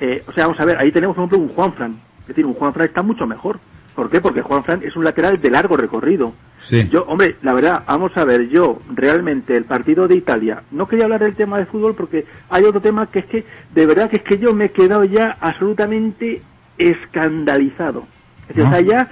Eh, 0.00 0.22
o 0.26 0.32
sea, 0.32 0.44
vamos 0.46 0.60
a 0.60 0.64
ver, 0.64 0.78
ahí 0.78 0.90
tenemos, 0.92 1.14
por 1.16 1.24
ejemplo, 1.24 1.38
un 1.38 1.54
Juanfran. 1.54 1.96
Es 2.22 2.28
decir, 2.28 2.46
un 2.46 2.54
Juanfran 2.54 2.86
está 2.86 3.02
mucho 3.02 3.26
mejor. 3.26 3.58
¿Por 3.94 4.10
qué? 4.10 4.20
Porque 4.20 4.42
Juanfran 4.42 4.82
es 4.82 4.96
un 4.96 5.04
lateral 5.04 5.40
de 5.40 5.50
largo 5.50 5.76
recorrido. 5.76 6.34
Sí. 6.68 6.88
Yo, 6.90 7.04
hombre, 7.04 7.36
la 7.42 7.52
verdad, 7.52 7.84
vamos 7.86 8.16
a 8.16 8.24
ver, 8.24 8.48
yo 8.48 8.78
realmente 8.92 9.54
el 9.54 9.66
partido 9.66 10.08
de 10.08 10.16
Italia, 10.16 10.62
no 10.72 10.88
quería 10.88 11.04
hablar 11.04 11.20
del 11.20 11.36
tema 11.36 11.58
de 11.58 11.66
fútbol 11.66 11.94
porque 11.94 12.24
hay 12.48 12.64
otro 12.64 12.80
tema 12.80 13.06
que 13.06 13.20
es 13.20 13.26
que, 13.26 13.44
de 13.72 13.86
verdad 13.86 14.10
que 14.10 14.16
es 14.16 14.22
que 14.22 14.38
yo 14.38 14.52
me 14.54 14.66
he 14.66 14.70
quedado 14.70 15.04
ya 15.04 15.36
absolutamente 15.40 16.42
escandalizado. 16.78 18.06
Es 18.42 18.48
decir, 18.48 18.64
Ah. 18.64 18.68
o 18.68 18.70
sea, 18.72 18.80
ya, 18.80 19.10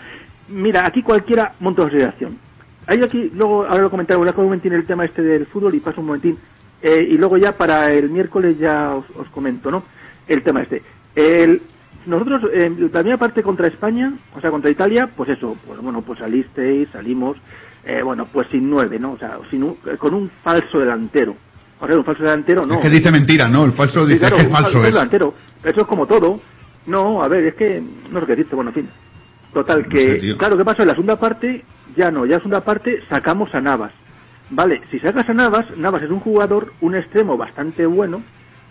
mira, 0.48 0.86
aquí 0.86 1.02
cualquiera 1.02 1.52
monta 1.60 1.82
una 1.82 1.92
situación. 1.92 2.38
Hay 2.86 3.02
aquí, 3.02 3.30
luego, 3.34 3.64
ahora 3.64 3.84
lo 3.84 3.90
comentaré, 3.90 4.18
voy 4.18 4.28
a 4.28 4.32
un 4.32 4.44
momentín 4.44 4.72
el 4.72 4.86
tema 4.86 5.04
este 5.04 5.22
del 5.22 5.46
fútbol 5.46 5.74
y 5.74 5.80
paso 5.80 6.00
un 6.00 6.08
momentín. 6.08 6.36
Eh, 6.82 7.06
y 7.10 7.16
luego 7.16 7.36
ya 7.36 7.56
para 7.56 7.92
el 7.92 8.10
miércoles 8.10 8.58
ya 8.58 8.94
os, 8.94 9.04
os 9.16 9.28
comento, 9.28 9.70
¿no? 9.70 9.84
El 10.32 10.42
tema 10.42 10.62
este. 10.62 10.82
El, 11.14 11.60
nosotros, 12.06 12.42
eh, 12.52 12.70
la 12.78 12.88
primera 13.00 13.16
parte 13.18 13.42
contra 13.42 13.66
España, 13.68 14.12
o 14.34 14.40
sea, 14.40 14.50
contra 14.50 14.70
Italia, 14.70 15.08
pues 15.16 15.28
eso, 15.28 15.56
pues 15.66 15.80
bueno, 15.80 16.02
pues 16.02 16.18
salisteis, 16.18 16.88
salimos, 16.90 17.36
eh, 17.84 18.00
bueno, 18.02 18.26
pues 18.32 18.48
sin 18.48 18.68
nueve, 18.70 18.98
¿no? 18.98 19.12
O 19.12 19.18
sea, 19.18 19.38
sin 19.50 19.62
un- 19.62 19.76
con 19.98 20.14
un 20.14 20.30
falso 20.42 20.78
delantero. 20.78 21.36
O 21.80 21.86
sea, 21.86 21.96
un 21.96 22.04
falso 22.04 22.22
delantero, 22.22 22.64
no. 22.64 22.74
Es 22.74 22.80
que 22.80 22.88
dice 22.90 23.10
mentira, 23.10 23.48
¿no? 23.48 23.64
El 23.64 23.72
falso 23.72 24.04
Sí, 24.06 24.12
dice 24.14 24.20
claro, 24.20 24.36
que 24.36 24.42
es 24.42 24.48
un 24.48 24.54
falso. 24.54 24.80
delantero. 24.82 25.34
Eso 25.62 25.80
es 25.82 25.86
como 25.86 26.06
todo. 26.06 26.40
No, 26.86 27.22
a 27.22 27.28
ver, 27.28 27.44
es 27.44 27.54
que 27.54 27.82
no 28.10 28.20
sé 28.20 28.26
qué 28.26 28.32
decirte, 28.36 28.56
bueno, 28.56 28.70
en 28.70 28.74
fin. 28.74 28.88
Total, 29.52 29.82
No 29.82 29.88
que, 29.88 30.20
sé, 30.20 30.36
claro, 30.38 30.56
¿qué 30.56 30.64
pasó? 30.64 30.82
En 30.82 30.88
la 30.88 30.94
segunda 30.94 31.16
parte, 31.18 31.62
ya 31.96 32.10
no, 32.10 32.20
ya 32.24 32.36
en 32.36 32.38
la 32.38 32.38
segunda 32.38 32.64
parte 32.64 33.00
sacamos 33.08 33.54
a 33.54 33.60
Navas. 33.60 33.92
Vale, 34.50 34.80
si 34.90 34.98
sacas 34.98 35.28
a 35.28 35.34
Navas, 35.34 35.66
Navas 35.76 36.02
es 36.02 36.10
un 36.10 36.20
jugador, 36.20 36.72
un 36.80 36.94
extremo 36.96 37.36
bastante 37.36 37.84
bueno, 37.86 38.22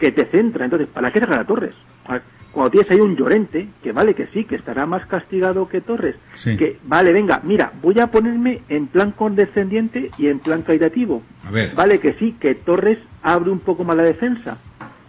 que 0.01 0.11
te 0.11 0.25
centra. 0.25 0.65
Entonces, 0.65 0.89
¿para 0.89 1.11
qué 1.11 1.19
sacar 1.19 1.39
a 1.39 1.45
Torres? 1.45 1.75
A 2.05 2.13
ver, 2.13 2.23
Cuando 2.51 2.71
tienes 2.71 2.89
ahí 2.91 2.99
un 2.99 3.15
Llorente, 3.15 3.69
que 3.81 3.91
vale 3.93 4.13
que 4.15 4.27
sí, 4.33 4.43
que 4.45 4.55
estará 4.55 4.85
más 4.87 5.05
castigado 5.05 5.69
que 5.69 5.79
Torres, 5.81 6.15
Sí. 6.43 6.57
que 6.57 6.79
vale, 6.83 7.13
venga, 7.13 7.39
mira, 7.45 7.71
voy 7.81 7.97
a 7.99 8.07
ponerme 8.07 8.65
en 8.67 8.87
plan 8.87 9.11
condescendiente 9.11 10.13
y 10.17 10.27
en 10.27 10.39
plan 10.39 10.63
caritativo. 10.63 11.23
A 11.43 11.51
ver. 11.51 11.75
Vale 11.75 11.99
que 11.99 12.13
sí, 12.15 12.37
que 12.41 12.55
Torres 12.55 12.97
abre 13.21 13.51
un 13.51 13.59
poco 13.61 13.83
más 13.85 13.95
la 13.95 14.03
defensa. 14.03 14.57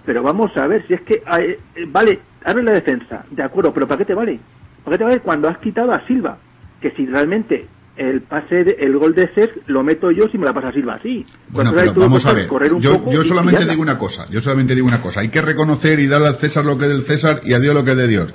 Pero 0.04 0.22
vamos 0.22 0.54
a 0.56 0.66
ver, 0.66 0.87
si 0.87 0.94
es 0.94 1.00
que, 1.02 1.14
eh, 1.14 1.61
eh, 1.75 1.87
vale, 1.88 2.20
abre 2.44 2.62
la 2.62 2.72
defensa, 2.72 3.25
de 3.30 3.42
acuerdo, 3.42 3.72
pero 3.72 3.88
¿para 3.88 3.99
qué 3.99 4.04
te 4.04 4.14
vale? 4.14 4.40
¿Para 4.84 4.94
qué 4.94 4.99
te 4.99 5.04
vale 5.04 5.20
cuando 5.20 5.49
has 5.49 5.58
quitado 5.58 5.92
a 5.92 6.06
Silva? 6.06 6.38
Que 6.80 6.90
si 6.92 7.06
realmente 7.06 7.70
el 7.96 8.22
pase, 8.22 8.64
de- 8.64 8.76
el 8.80 8.96
gol 8.96 9.14
de 9.14 9.28
Cesc 9.34 9.52
lo 9.68 9.82
meto 9.82 10.11
yo 10.11 10.28
si 10.30 10.38
me 10.38 10.46
la 10.46 10.52
pasa 10.54 10.72
Silva 10.72 10.94
así. 10.94 11.25
Bueno, 11.50 11.72
Pues 11.72 11.82
pero 11.90 12.00
vamos 12.00 12.22
a 12.25 12.30
puedes 12.30 12.37
ver. 12.44 12.49
correr 12.49 12.72
un 12.72 12.80
Yo, 12.82 12.99
poco 12.99 13.12
yo 13.12 13.22
solamente 13.25 13.66
digo 13.66 13.82
una 13.82 13.99
cosa. 13.99 14.26
Yo 14.30 14.40
solamente 14.40 14.75
digo 14.75 14.87
una 14.87 15.02
cosa. 15.02 15.20
Hay 15.20 15.28
que 15.28 15.42
reconocer 15.42 15.99
y 16.00 16.06
darle 16.06 16.28
al 16.28 16.37
César 16.37 16.64
lo 16.64 16.78
que 16.78 16.84
es 16.87 16.90
del 16.90 17.02
César 17.04 17.40
y 17.44 17.52
a 17.52 17.58
Dios 17.58 17.75
lo 17.75 17.84
que 17.84 17.90
es 17.92 17.96
de 17.96 18.08
Dios. 18.08 18.34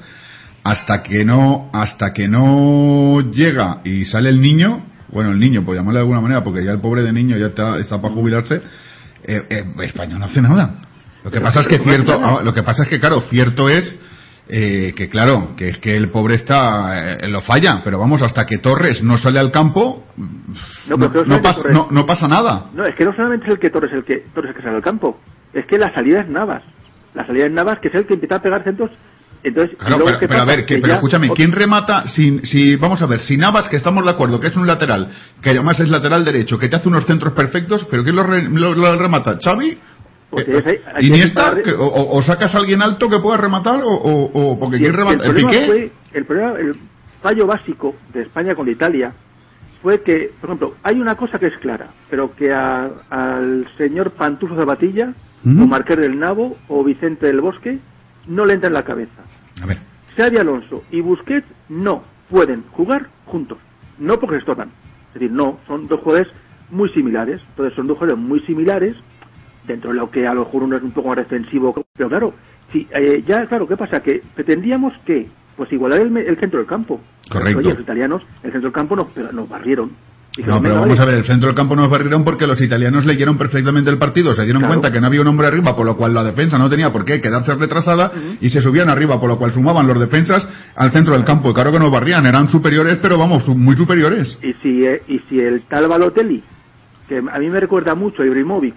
Hasta 0.63 1.01
que 1.01 1.23
no, 1.25 1.69
hasta 1.73 2.13
que 2.13 2.27
no 2.27 3.21
llega 3.31 3.79
y 3.83 4.05
sale 4.05 4.29
el 4.29 4.41
niño, 4.41 4.85
bueno, 5.09 5.31
el 5.31 5.39
niño, 5.39 5.63
por 5.63 5.75
llamarle 5.75 5.99
de 5.99 6.01
alguna 6.01 6.21
manera, 6.21 6.43
porque 6.43 6.63
ya 6.63 6.71
el 6.73 6.79
pobre 6.81 7.01
de 7.03 7.13
niño 7.13 7.37
ya 7.37 7.47
está, 7.47 7.79
está 7.79 8.01
para 8.01 8.13
jubilarse, 8.13 8.61
eh, 9.23 9.43
eh, 9.49 9.63
España 9.83 10.17
no 10.19 10.25
hace 10.25 10.41
nada. 10.41 10.81
Lo 11.23 11.31
que 11.31 11.37
Pero 11.39 11.43
pasa 11.45 11.61
es 11.61 11.67
que 11.67 11.79
cierto, 11.79 12.19
ah, 12.21 12.41
lo 12.43 12.53
que 12.53 12.63
pasa 12.63 12.83
es 12.83 12.89
que 12.89 12.99
claro, 12.99 13.21
cierto 13.29 13.69
es 13.69 13.97
eh, 14.49 14.93
que 14.95 15.09
claro, 15.09 15.55
que 15.55 15.69
es 15.69 15.77
que 15.79 15.95
el 15.95 16.09
pobre 16.09 16.35
está, 16.35 17.15
eh, 17.15 17.27
lo 17.27 17.41
falla, 17.41 17.81
pero 17.83 17.99
vamos, 17.99 18.21
hasta 18.21 18.45
que 18.45 18.57
Torres 18.59 19.03
no 19.03 19.17
sale 19.17 19.39
al 19.39 19.51
campo, 19.51 20.05
No, 20.87 20.97
no, 20.97 21.41
pasa, 21.41 21.61
no, 21.71 21.87
no 21.91 22.05
pasa 22.05 22.27
nada. 22.27 22.65
No, 22.73 22.85
es 22.85 22.95
que 22.95 23.05
no 23.05 23.13
solamente 23.15 23.45
es 23.47 23.53
el 23.53 23.59
que 23.59 23.69
Torres 23.69 23.91
el 23.93 24.03
que 24.03 24.23
Torres 24.33 24.49
el 24.51 24.55
que 24.55 24.61
sale 24.63 24.75
al 24.77 24.81
campo, 24.83 25.19
es 25.53 25.65
que 25.65 25.77
la 25.77 25.93
salida 25.93 26.21
es 26.21 26.29
Navas. 26.29 26.63
La 27.13 27.25
salida 27.25 27.45
es 27.45 27.51
Navas, 27.51 27.79
que 27.79 27.87
es 27.89 27.95
el 27.95 28.05
que 28.05 28.13
empieza 28.15 28.35
a 28.35 28.41
pegar 28.41 28.63
centros. 28.63 28.91
Entonces, 29.43 29.77
Claro, 29.77 30.03
pero, 30.03 30.19
¿qué 30.19 30.27
pero 30.27 30.41
a 30.41 30.45
ver, 30.45 30.65
que, 30.65 30.75
Que 30.75 30.81
pero 30.81 30.93
ya- 30.93 30.97
escúchame, 30.97 31.29
¿quién 31.29 31.51
remata 31.51 32.07
si, 32.07 32.39
si, 32.39 32.75
vamos 32.75 33.01
a 33.01 33.05
ver, 33.05 33.19
si 33.21 33.37
Navas, 33.37 33.69
que 33.69 33.75
estamos 33.77 34.03
de 34.03 34.09
acuerdo, 34.11 34.39
que 34.39 34.47
es 34.47 34.55
un 34.57 34.65
lateral, 34.65 35.09
que 35.41 35.51
además 35.51 35.79
es 35.79 35.89
lateral 35.89 36.25
derecho, 36.25 36.57
que 36.57 36.67
te 36.69 36.75
hace 36.75 36.89
unos 36.89 37.05
centros 37.05 37.33
perfectos, 37.33 37.85
pero 37.89 38.03
¿quién 38.03 38.15
lo, 38.15 38.23
re- 38.23 38.49
lo- 38.49 38.73
lo 38.73 38.97
remata? 38.97 39.37
¿Xavi? 39.41 39.77
Eh, 40.35 40.81
ahí 40.93 41.07
¿Iniesta? 41.07 41.55
o, 41.79 42.21
sacas 42.21 42.53
a 42.53 42.57
alguien 42.57 42.81
alto 42.81 43.09
que 43.09 43.19
pueda 43.19 43.37
rematar? 43.37 43.81
¿O, 43.81 43.87
o, 43.89 44.31
o- 44.33 44.59
porque 44.59 44.75
Y 44.77 44.79
quién 44.79 44.93
el, 44.93 44.99
el 44.99 45.13
¿El 45.13 45.19
problema 45.19 45.49
Piqué? 45.51 45.65
fue, 45.65 45.91
el 46.13 46.25
problema, 46.25 46.51
el 46.59 46.75
fallo 47.21 47.47
básico 47.47 47.95
de 48.13 48.23
España 48.23 48.53
con 48.53 48.67
Italia 48.69 49.13
fue 49.81 50.01
que, 50.01 50.31
por 50.41 50.49
ejemplo, 50.49 50.75
hay 50.83 50.99
una 50.99 51.15
cosa 51.15 51.39
que 51.39 51.47
es 51.47 51.57
clara, 51.59 51.87
pero 52.09 52.35
que 52.35 52.51
a- 52.51 52.89
al 53.09 53.67
señor 53.77 54.11
Pantuso 54.11 54.55
Zapatilla, 54.55 55.13
¿Mm? 55.43 55.61
o 55.63 55.67
Marqués 55.67 55.97
del 55.97 56.19
Nabo, 56.19 56.57
o 56.67 56.83
Vicente 56.83 57.27
del 57.27 57.39
Bosque, 57.39 57.79
no 58.27 58.43
le 58.45 58.55
entra 58.55 58.67
en 58.67 58.73
la 58.73 58.83
cabeza. 58.83 59.21
A 59.61 59.65
ver, 59.65 59.77
Xavi 60.17 60.37
Alonso 60.37 60.83
y 60.91 60.99
Busquets 60.99 61.47
no 61.69 62.03
pueden 62.29 62.63
jugar 62.71 63.07
juntos. 63.25 63.59
No 63.97 64.19
porque 64.19 64.35
se 64.35 64.39
estorban. 64.39 64.69
Es 65.09 65.13
decir, 65.13 65.31
no, 65.31 65.59
son 65.67 65.87
dos 65.87 66.01
jugadores 66.01 66.27
muy 66.69 66.89
similares. 66.89 67.39
Entonces 67.49 67.73
son 67.75 67.87
dos 67.87 67.97
jugadores 67.97 68.21
muy 68.21 68.41
similares, 68.41 68.95
dentro 69.67 69.91
de 69.91 69.97
lo 69.97 70.09
que 70.09 70.25
a 70.25 70.33
lo 70.33 70.45
mejor 70.45 70.63
uno 70.63 70.77
es 70.77 70.83
un 70.83 70.91
poco 70.91 71.09
más 71.09 71.17
defensivo. 71.17 71.73
Pero 71.95 72.09
claro, 72.09 72.33
si, 72.71 72.87
eh, 72.95 73.23
ya, 73.27 73.45
claro, 73.47 73.67
¿qué 73.67 73.77
pasa? 73.77 74.01
Que 74.01 74.21
pretendíamos 74.35 74.93
que, 75.05 75.27
pues 75.55 75.71
igualar 75.73 76.01
el, 76.01 76.15
el 76.17 76.37
centro 76.39 76.59
del 76.59 76.67
campo. 76.67 77.01
Correcto. 77.29 77.59
Oye, 77.59 77.69
los 77.71 77.79
italianos, 77.81 78.23
el 78.43 78.51
centro 78.51 78.61
del 78.69 78.71
campo 78.73 78.95
nos, 78.95 79.07
pero 79.13 79.31
nos 79.31 79.47
barrieron. 79.49 79.91
No, 80.37 80.43
pero 80.43 80.61
"Venga, 80.61 80.79
vamos 80.81 80.99
a 80.99 81.01
vale". 81.01 81.11
ver, 81.13 81.21
el 81.21 81.25
centro 81.27 81.47
del 81.47 81.55
campo 81.55 81.75
nos 81.75 81.89
barrieron 81.89 82.23
porque 82.23 82.45
los 82.45 82.61
italianos 82.61 83.05
leyeron 83.07 83.39
perfectamente 83.39 83.89
el 83.89 83.97
partido, 83.97 84.35
se 84.35 84.43
dieron 84.43 84.61
Claro. 84.61 84.75
cuenta 84.75 84.91
que 84.91 85.01
no 85.01 85.07
había 85.07 85.21
un 85.21 85.27
hombre 85.27 85.47
arriba, 85.47 85.75
por 85.75 85.83
lo 85.83 85.97
cual 85.97 86.13
la 86.13 86.23
defensa 86.23 86.59
no 86.59 86.69
tenía 86.69 86.91
por 86.93 87.05
qué 87.05 87.19
quedarse 87.19 87.55
retrasada 87.55 88.11
y 88.39 88.47
se 88.51 88.61
subían 88.61 88.87
arriba, 88.87 89.19
por 89.19 89.29
lo 89.29 89.39
cual 89.39 89.51
sumaban 89.51 89.87
los 89.87 89.99
defensas 89.99 90.47
al 90.75 90.91
centro 90.91 91.15
del 91.15 91.23
campo. 91.25 91.49
Y 91.49 91.53
claro 91.55 91.71
que 91.71 91.79
nos 91.79 91.89
barrían, 91.89 92.23
eran 92.27 92.47
superiores, 92.49 92.99
pero 93.01 93.17
vamos, 93.17 93.47
muy 93.47 93.75
superiores. 93.75 94.37
Y 94.43 94.53
si, 94.61 94.85
eh, 94.85 95.01
y 95.07 95.17
si 95.27 95.39
el 95.39 95.63
tal 95.63 95.87
Balotelli, 95.87 96.43
que 97.09 97.17
a 97.17 97.39
mí 97.39 97.49
me 97.49 97.59
recuerda 97.59 97.95
mucho 97.95 98.21
a 98.21 98.25
Ibrahimovic, 98.27 98.75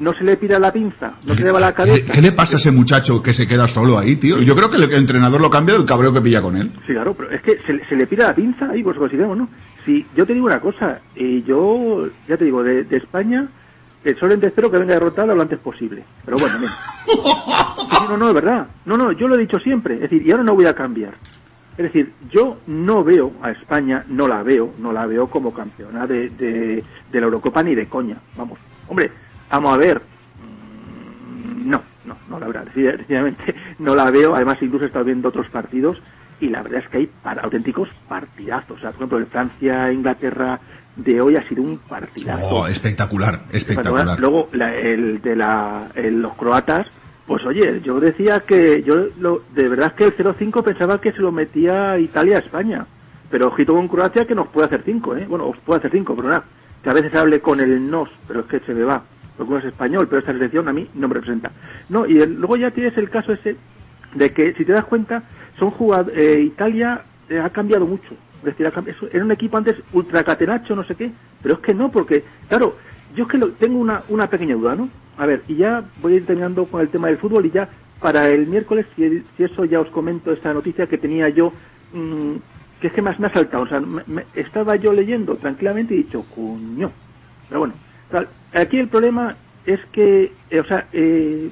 no 0.00 0.12
se 0.14 0.24
le 0.24 0.36
pira 0.36 0.58
la 0.58 0.72
pinza, 0.72 1.12
no 1.24 1.34
se 1.34 1.42
le 1.42 1.52
va 1.52 1.60
la 1.60 1.70
¿Qué, 1.70 1.76
cabeza. 1.76 2.12
qué 2.12 2.20
le 2.22 2.32
pasa 2.32 2.56
a 2.56 2.58
ese 2.58 2.70
muchacho 2.70 3.22
que 3.22 3.32
se 3.32 3.46
queda 3.46 3.68
solo 3.68 3.98
ahí, 3.98 4.16
tío? 4.16 4.40
Yo 4.40 4.56
creo 4.56 4.70
que 4.70 4.76
el 4.78 4.92
entrenador 4.92 5.40
lo 5.40 5.48
cambia 5.50 5.74
del 5.76 5.86
cabreo 5.86 6.12
que 6.12 6.20
pilla 6.20 6.42
con 6.42 6.56
él. 6.56 6.72
Sí, 6.86 6.92
claro, 6.92 7.14
pero 7.14 7.30
es 7.30 7.40
que 7.42 7.58
se, 7.66 7.72
le- 7.74 7.84
se 7.86 7.94
le 7.96 8.06
pira 8.06 8.26
la 8.28 8.34
pinza 8.34 8.68
ahí, 8.70 8.82
pues 8.82 8.96
consideramos, 8.96 9.38
¿no? 9.38 9.48
Si 9.84 10.04
yo 10.16 10.26
te 10.26 10.34
digo 10.34 10.46
una 10.46 10.60
cosa, 10.60 11.00
y 11.14 11.42
yo, 11.44 12.06
ya 12.28 12.36
te 12.36 12.44
digo, 12.44 12.62
de, 12.62 12.84
de 12.84 12.96
España, 12.96 13.48
eh, 14.04 14.14
solamente 14.18 14.46
espero 14.48 14.70
que 14.70 14.78
venga 14.78 14.94
derrotado 14.94 15.34
lo 15.34 15.42
antes 15.42 15.58
posible. 15.58 16.02
Pero 16.24 16.38
bueno, 16.38 16.58
bien. 16.58 16.70
No, 18.08 18.16
no, 18.16 18.28
es 18.28 18.34
verdad. 18.34 18.66
No, 18.86 18.96
no, 18.96 19.12
yo 19.12 19.28
lo 19.28 19.36
he 19.36 19.38
dicho 19.38 19.58
siempre. 19.60 19.94
Es 19.96 20.00
decir, 20.02 20.26
y 20.26 20.30
ahora 20.32 20.42
no 20.42 20.54
voy 20.54 20.66
a 20.66 20.74
cambiar. 20.74 21.14
Es 21.78 21.84
decir, 21.84 22.12
yo 22.30 22.58
no 22.66 23.04
veo 23.04 23.32
a 23.42 23.50
España, 23.52 24.04
no 24.08 24.26
la 24.26 24.42
veo, 24.42 24.72
no 24.80 24.92
la 24.92 25.06
veo 25.06 25.28
como 25.28 25.54
campeona 25.54 26.06
de, 26.06 26.28
de, 26.30 26.82
de 27.12 27.20
la 27.20 27.26
Eurocopa 27.26 27.62
ni 27.62 27.74
de 27.76 27.86
coña. 27.86 28.16
Vamos, 28.36 28.58
hombre, 28.88 29.10
vamos 29.50 29.74
a 29.74 29.76
ver. 29.76 30.00
Mm, 30.00 31.68
No, 31.70 31.82
no, 32.04 32.16
no 32.28 32.38
la 32.40 32.46
verdad, 32.46 32.64
definitivamente 32.64 33.54
no 33.78 33.94
la 33.94 34.10
veo. 34.10 34.34
Además, 34.34 34.58
incluso 34.60 34.84
he 34.84 34.88
estado 34.88 35.04
viendo 35.04 35.28
otros 35.28 35.48
partidos 35.50 36.00
y 36.40 36.48
la 36.48 36.62
verdad 36.62 36.80
es 36.84 36.88
que 36.88 36.98
hay 36.98 37.06
para, 37.22 37.42
auténticos 37.42 37.88
partidazos. 38.08 38.78
O 38.78 38.80
sea, 38.80 38.90
por 38.90 38.96
ejemplo, 39.00 39.18
el 39.18 39.26
Francia-Inglaterra 39.26 40.58
de 40.96 41.20
hoy 41.20 41.36
ha 41.36 41.46
sido 41.48 41.62
un 41.62 41.78
partidazo. 41.78 42.46
Oh, 42.46 42.66
espectacular, 42.66 43.42
espectacular. 43.52 44.18
Luego, 44.18 44.48
la- 44.52 44.74
el 44.74 45.20
de 45.22 45.36
la, 45.36 45.88
el- 45.94 46.20
los 46.20 46.34
croatas, 46.34 46.86
pues 47.26 47.44
oye, 47.46 47.80
yo 47.84 48.00
decía 48.00 48.40
que 48.40 48.82
yo 48.82 49.06
lo, 49.20 49.42
de 49.54 49.68
verdad 49.68 49.94
que 49.94 50.04
el 50.04 50.16
0-5 50.16 50.62
pensaba 50.64 51.00
que 51.00 51.12
se 51.12 51.20
lo 51.20 51.30
metía 51.30 51.96
Italia 51.98 52.36
a 52.38 52.40
España. 52.40 52.86
Pero 53.30 53.46
ojito 53.48 53.74
con 53.74 53.86
Croacia 53.86 54.24
que 54.26 54.34
nos 54.34 54.48
puede 54.48 54.66
hacer 54.66 54.82
5, 54.84 55.16
¿eh? 55.16 55.26
Bueno, 55.28 55.46
os 55.46 55.56
puede 55.58 55.78
hacer 55.78 55.92
5, 55.92 56.16
pero 56.16 56.28
nada. 56.30 56.44
Que 56.82 56.90
a 56.90 56.94
veces 56.94 57.14
hable 57.14 57.40
con 57.40 57.60
el 57.60 57.88
NOS, 57.88 58.08
pero 58.26 58.40
es 58.40 58.46
que 58.46 58.58
se 58.60 58.74
me 58.74 58.82
va. 58.82 59.04
Porque 59.40 59.52
uno 59.54 59.60
es 59.60 59.66
español, 59.72 60.06
pero 60.08 60.20
esta 60.20 60.32
selección 60.34 60.68
a 60.68 60.72
mí 60.74 60.90
no 60.92 61.08
me 61.08 61.14
representa. 61.14 61.54
No, 61.88 62.04
y 62.06 62.14
luego 62.26 62.58
ya 62.58 62.72
tienes 62.72 62.94
el 62.98 63.08
caso 63.08 63.32
ese 63.32 63.60
de 64.14 64.34
que, 64.34 64.52
si 64.54 64.66
te 64.66 64.72
das 64.72 64.84
cuenta, 64.84 65.24
son 65.58 65.70
jugad- 65.70 66.10
eh, 66.14 66.42
Italia 66.42 67.06
eh, 67.28 67.38
ha 67.38 67.48
cambiado 67.50 67.86
mucho. 67.86 68.14
Es 68.40 68.44
decir, 68.44 68.66
ha 68.66 68.72
cambi- 68.72 68.90
eso- 68.90 69.08
era 69.10 69.24
un 69.24 69.32
equipo 69.32 69.56
antes 69.56 69.82
ultracatenacho, 69.92 70.76
no 70.76 70.84
sé 70.84 70.94
qué, 70.94 71.14
pero 71.40 71.54
es 71.54 71.60
que 71.62 71.72
no, 71.74 71.90
porque, 71.90 72.26
claro, 72.48 72.76
yo 73.08 73.24
es 73.24 73.30
que 73.30 73.38
lo- 73.38 73.54
tengo 73.56 73.78
una, 73.80 74.04
una 74.08 74.28
pequeña 74.28 74.56
duda, 74.56 74.76
¿no? 74.76 74.92
A 75.16 75.26
ver, 75.26 75.44
y 75.48 75.56
ya 75.56 75.90
voy 75.96 76.14
a 76.14 76.16
ir 76.18 76.26
terminando 76.26 76.68
con 76.70 76.82
el 76.82 76.90
tema 76.90 77.08
del 77.08 77.18
fútbol 77.18 77.46
y 77.46 77.50
ya 77.52 77.70
para 77.98 78.28
el 78.28 78.46
miércoles, 78.46 78.86
si, 78.96 79.22
si 79.36 79.44
eso 79.44 79.64
ya 79.64 79.80
os 79.80 79.90
comento 79.90 80.32
esta 80.32 80.52
noticia 80.54 80.86
que 80.88 80.98
tenía 80.98 81.30
yo, 81.30 81.54
mm, 81.92 82.36
que 82.80 82.88
es 82.88 82.92
que 82.94 83.02
más 83.02 83.18
me 83.20 83.28
ha 83.28 83.32
saltado, 83.34 83.64
o 83.64 83.68
sea, 83.68 83.80
me- 83.80 84.04
me- 84.06 84.28
estaba 84.34 84.76
yo 84.76 84.92
leyendo 84.92 85.38
tranquilamente 85.38 85.94
y 85.94 86.00
he 86.00 86.04
dicho, 86.04 86.28
coño, 86.28 86.92
pero 87.48 87.60
bueno, 87.60 87.80
aquí 88.54 88.78
el 88.78 88.88
problema 88.88 89.36
es 89.66 89.80
que, 89.92 90.32
eh, 90.50 90.60
o 90.60 90.64
sea, 90.64 90.86
eh, 90.92 91.50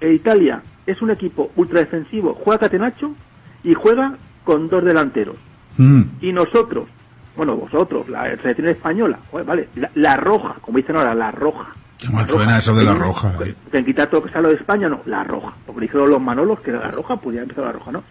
eh, 0.00 0.12
Italia 0.12 0.62
es 0.86 1.00
un 1.02 1.10
equipo 1.10 1.50
ultradefensivo, 1.56 2.34
juega 2.34 2.58
catenacho 2.60 3.14
y 3.62 3.74
juega 3.74 4.14
con 4.44 4.68
dos 4.68 4.84
delanteros. 4.84 5.36
Mm. 5.78 6.02
Y 6.20 6.32
nosotros, 6.32 6.88
bueno, 7.36 7.56
vosotros, 7.56 8.08
la 8.08 8.24
selección 8.36 8.68
española, 8.68 9.18
joder, 9.30 9.46
vale, 9.46 9.68
la, 9.76 9.90
la 9.94 10.16
roja, 10.16 10.56
como 10.60 10.78
dicen 10.78 10.96
ahora, 10.96 11.14
la 11.14 11.30
roja. 11.30 11.72
Roja. 12.06 12.26
suena 12.26 12.58
eso 12.58 12.74
de 12.74 12.84
la 12.84 12.94
roja. 12.94 13.38
que- 13.38 13.54
Que 13.70 13.78
en 13.78 13.84
quitar 13.86 14.10
todo 14.10 14.22
que 14.22 14.30
sea 14.30 14.42
lo 14.42 14.48
de 14.50 14.56
España, 14.56 14.88
no, 14.88 15.00
la 15.06 15.24
roja. 15.24 15.54
Porque 15.64 15.82
dijeron 15.82 16.10
los 16.10 16.20
Manolos 16.20 16.60
que 16.60 16.70
era 16.70 16.80
la 16.80 16.90
roja, 16.90 17.16
pues 17.16 17.36
ya 17.36 17.42
empezó 17.42 17.64
la 17.64 17.72
roja, 17.72 17.92
¿no? 17.92 18.02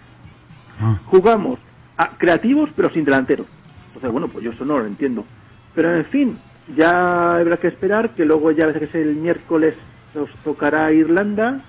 Ah. 0.82 0.98
Jugamos 1.06 1.60
a 1.98 2.08
creativos 2.18 2.70
pero 2.76 2.90
sin 2.90 3.04
delanteros. 3.06 3.46
Entonces, 3.88 4.12
bueno, 4.12 4.28
pues 4.30 4.44
yo 4.44 4.52
eso 4.52 4.66
no 4.66 4.80
lo 4.80 4.86
entiendo. 4.88 5.26
Pero 5.76 5.96
en 5.96 6.06
fin, 6.06 6.38
ya 6.76 7.36
habrá 7.36 7.58
que 7.58 7.68
esperar 7.68 8.12
que 8.12 8.26
luego 8.26 8.52
ya 8.52 8.64
a 8.66 8.68
veces 8.68 8.90
que 8.90 9.00
es 9.00 9.06
el 9.08 9.16
miércoles 9.16 9.76
nos 10.16 10.30
tocará 10.44 10.92
Irlanda 10.92 11.62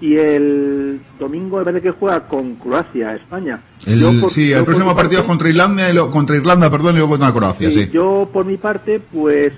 y 0.00 0.16
el 0.16 1.00
domingo 1.18 1.58
me 1.58 1.64
parece 1.64 1.82
que 1.82 1.90
juega 1.92 2.26
con 2.26 2.56
Croacia, 2.56 3.14
España. 3.14 3.60
El- 3.86 4.00
Yo 4.00 4.20
por- 4.20 4.30
sí, 4.32 4.48
yo 4.48 4.58
el 4.58 4.64
próximo 4.64 4.94
partido 4.96 5.20
parte- 5.20 5.28
contra 5.28 5.48
Irlanda, 5.48 5.88
y 5.88 5.94
lo- 5.94 6.10
contra 6.10 6.36
Irlanda, 6.36 6.70
perdón, 6.70 6.94
y 6.94 6.98
luego 6.98 7.10
contra 7.10 7.32
Croacia, 7.32 7.70
Sí, 7.70 7.84
sí. 7.84 7.90
Yo, 7.92 8.28
por 8.32 8.44
mi 8.44 8.56
parte, 8.56 9.00
pues 9.12 9.52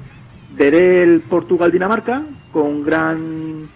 veré 0.57 1.03
el 1.03 1.21
Portugal-Dinamarca 1.23 2.23
con 2.53 2.85
gran 2.85 3.69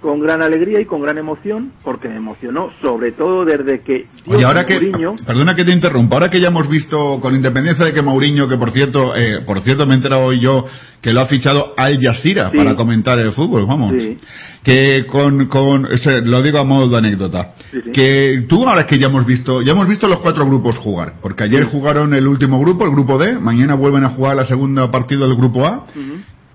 con 0.00 0.20
gran 0.20 0.42
alegría 0.42 0.80
y 0.80 0.84
con 0.84 1.00
gran 1.02 1.18
emoción, 1.18 1.72
porque 1.82 2.08
me 2.08 2.16
emocionó, 2.16 2.70
sobre 2.82 3.12
todo 3.12 3.44
desde 3.44 3.80
que 3.80 4.06
Oye, 4.26 4.44
ahora 4.44 4.64
que, 4.66 4.78
Mourinho- 4.80 5.16
perdona 5.24 5.56
que 5.56 5.64
te 5.64 5.72
interrumpa, 5.72 6.16
ahora 6.16 6.30
que 6.30 6.40
ya 6.40 6.48
hemos 6.48 6.68
visto, 6.68 7.18
con 7.20 7.34
independencia 7.34 7.84
de 7.84 7.92
que 7.92 8.02
Mourinho, 8.02 8.46
que 8.48 8.56
por 8.56 8.70
cierto, 8.70 9.16
eh, 9.16 9.40
por 9.46 9.60
cierto 9.60 9.86
me 9.86 9.94
he 9.94 9.96
enterado 9.96 10.24
hoy 10.24 10.40
yo 10.40 10.64
que 11.00 11.12
lo 11.12 11.20
ha 11.22 11.26
fichado 11.26 11.72
Al 11.76 11.98
Jazeera 12.00 12.50
Sí. 12.50 12.56
para 12.56 12.74
comentar 12.76 13.18
el 13.18 13.32
fútbol, 13.32 13.66
vamos. 13.66 13.94
Sí. 14.02 14.16
Que 14.62 15.06
con, 15.06 15.46
con, 15.46 15.88
lo 16.24 16.42
digo 16.42 16.58
a 16.58 16.64
modo 16.64 16.88
de 16.88 16.98
anécdota, 16.98 17.54
Sí, 17.70 17.90
que 17.92 18.44
tú 18.48 18.66
ahora 18.68 18.84
que 18.86 18.98
ya 18.98 19.06
hemos 19.06 19.24
visto, 19.24 19.62
ya 19.62 19.72
hemos 19.72 19.86
visto 19.88 20.08
los 20.08 20.18
cuatro 20.20 20.44
grupos 20.44 20.76
jugar, 20.78 21.14
porque 21.22 21.44
ayer 21.44 21.64
jugaron 21.66 22.12
el 22.14 22.26
último 22.26 22.58
grupo, 22.58 22.84
el 22.84 22.90
grupo 22.90 23.16
D, 23.18 23.38
mañana 23.38 23.74
vuelven 23.74 24.02
a 24.04 24.08
jugar 24.10 24.34
la 24.36 24.44
segunda 24.44 24.90
partida 24.90 25.20
del 25.20 25.36
grupo 25.36 25.64
A. 25.64 25.86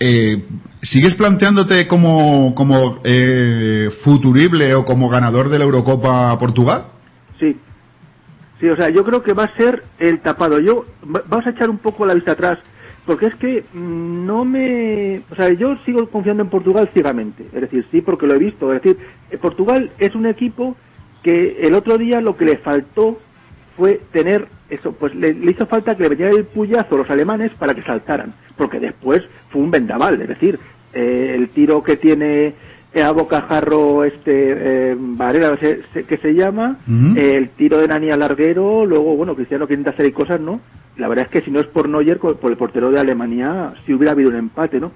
eh, 0.04 0.44
¿Sigues 0.82 1.14
planteándote 1.16 1.88
como, 1.88 2.56
como 2.56 3.00
eh, 3.04 3.90
futurible 4.04 4.74
o 4.74 4.84
como 4.84 5.10
ganador 5.10 5.48
de 5.50 5.60
la 5.60 5.66
Eurocopa 5.66 6.38
Portugal? 6.40 6.86
Sí. 7.40 7.56
Sí, 8.60 8.68
o 8.68 8.76
sea, 8.76 8.90
yo 8.90 9.04
creo 9.04 9.22
que 9.22 9.34
va 9.34 9.44
a 9.46 9.56
ser 9.56 9.84
el 10.00 10.20
tapado. 10.22 10.60
Yo 10.60 10.86
va- 11.04 11.22
vamos 11.28 11.46
a 11.46 11.52
echar 11.52 11.70
un 11.70 11.78
poco 11.78 12.06
la 12.06 12.16
vista 12.16 12.32
atrás 12.32 12.58
porque 13.06 13.28
es 13.28 13.36
que 13.36 13.64
mm, 13.74 14.26
no 14.26 14.44
me... 14.44 15.22
O 15.32 15.36
sea, 15.36 15.52
yo 15.54 15.78
sigo 15.86 16.08
confiando 16.10 16.44
en 16.44 16.50
Portugal 16.50 16.90
ciegamente. 16.94 17.46
Es 17.54 17.62
decir, 17.62 17.86
sí, 17.92 18.02
porque 18.02 18.26
lo 18.28 18.36
he 18.36 18.40
visto. 18.40 18.74
Es 18.74 18.82
decir, 18.82 18.98
eh, 19.30 19.38
Portugal 19.38 19.92
es 20.00 20.16
un 20.16 20.26
equipo 20.26 20.76
que 21.24 21.60
el 21.62 21.74
otro 21.76 21.98
día 22.00 22.22
lo 22.22 22.36
que 22.38 22.46
le 22.46 22.58
faltó 22.58 23.20
fue 23.78 24.02
tener 24.12 24.48
eso, 24.70 24.94
pues 24.94 25.14
le, 25.16 25.34
le 25.34 25.52
hizo 25.52 25.66
falta 25.68 25.96
que 25.96 26.04
le 26.04 26.10
metieran 26.10 26.36
el 26.36 26.46
puyazo 26.46 26.96
a 26.96 26.98
los 26.98 27.10
alemanes 27.10 27.52
para 27.60 27.74
que 27.74 27.84
saltaran, 27.84 28.34
porque 28.56 28.80
después 28.80 29.22
fue 29.50 29.62
un 29.62 29.72
vendaval, 29.72 30.22
es 30.22 30.28
decir, 30.28 30.60
eh, 30.94 31.34
el 31.36 31.50
tiro 31.50 31.82
que 31.84 31.98
tiene 31.98 32.56
eh, 32.94 33.02
a 33.02 33.12
bocajarro 33.12 34.04
este 34.04 34.92
eh, 34.92 34.96
Varela 35.00 35.58
se- 35.58 35.82
se- 35.94 36.04
que 36.06 36.18
se 36.18 36.34
llama, 36.34 36.78
eh, 37.18 37.36
el 37.38 37.50
tiro 37.52 37.78
de 37.78 37.88
Nani 37.88 38.12
al 38.12 38.20
larguero, 38.20 38.86
luego 38.86 39.16
bueno 39.16 39.36
Cristiano 39.36 39.66
que 39.68 39.74
intenta 39.76 39.92
hacer 39.92 40.12
cosas, 40.14 40.42
¿no? 40.42 40.60
La 40.98 41.08
verdad 41.08 41.26
es 41.26 41.32
que 41.32 41.42
si 41.46 41.52
no 41.52 41.62
es 41.62 41.68
por 41.68 41.88
Neuer, 41.88 42.20
por 42.20 42.52
el 42.52 42.58
portero 42.58 42.92
de 42.92 43.00
Alemania, 43.00 43.74
si 43.86 43.94
hubiera 43.94 44.12
habido 44.12 44.30
un 44.30 44.36
empate, 44.36 44.80
¿no? 44.80 44.92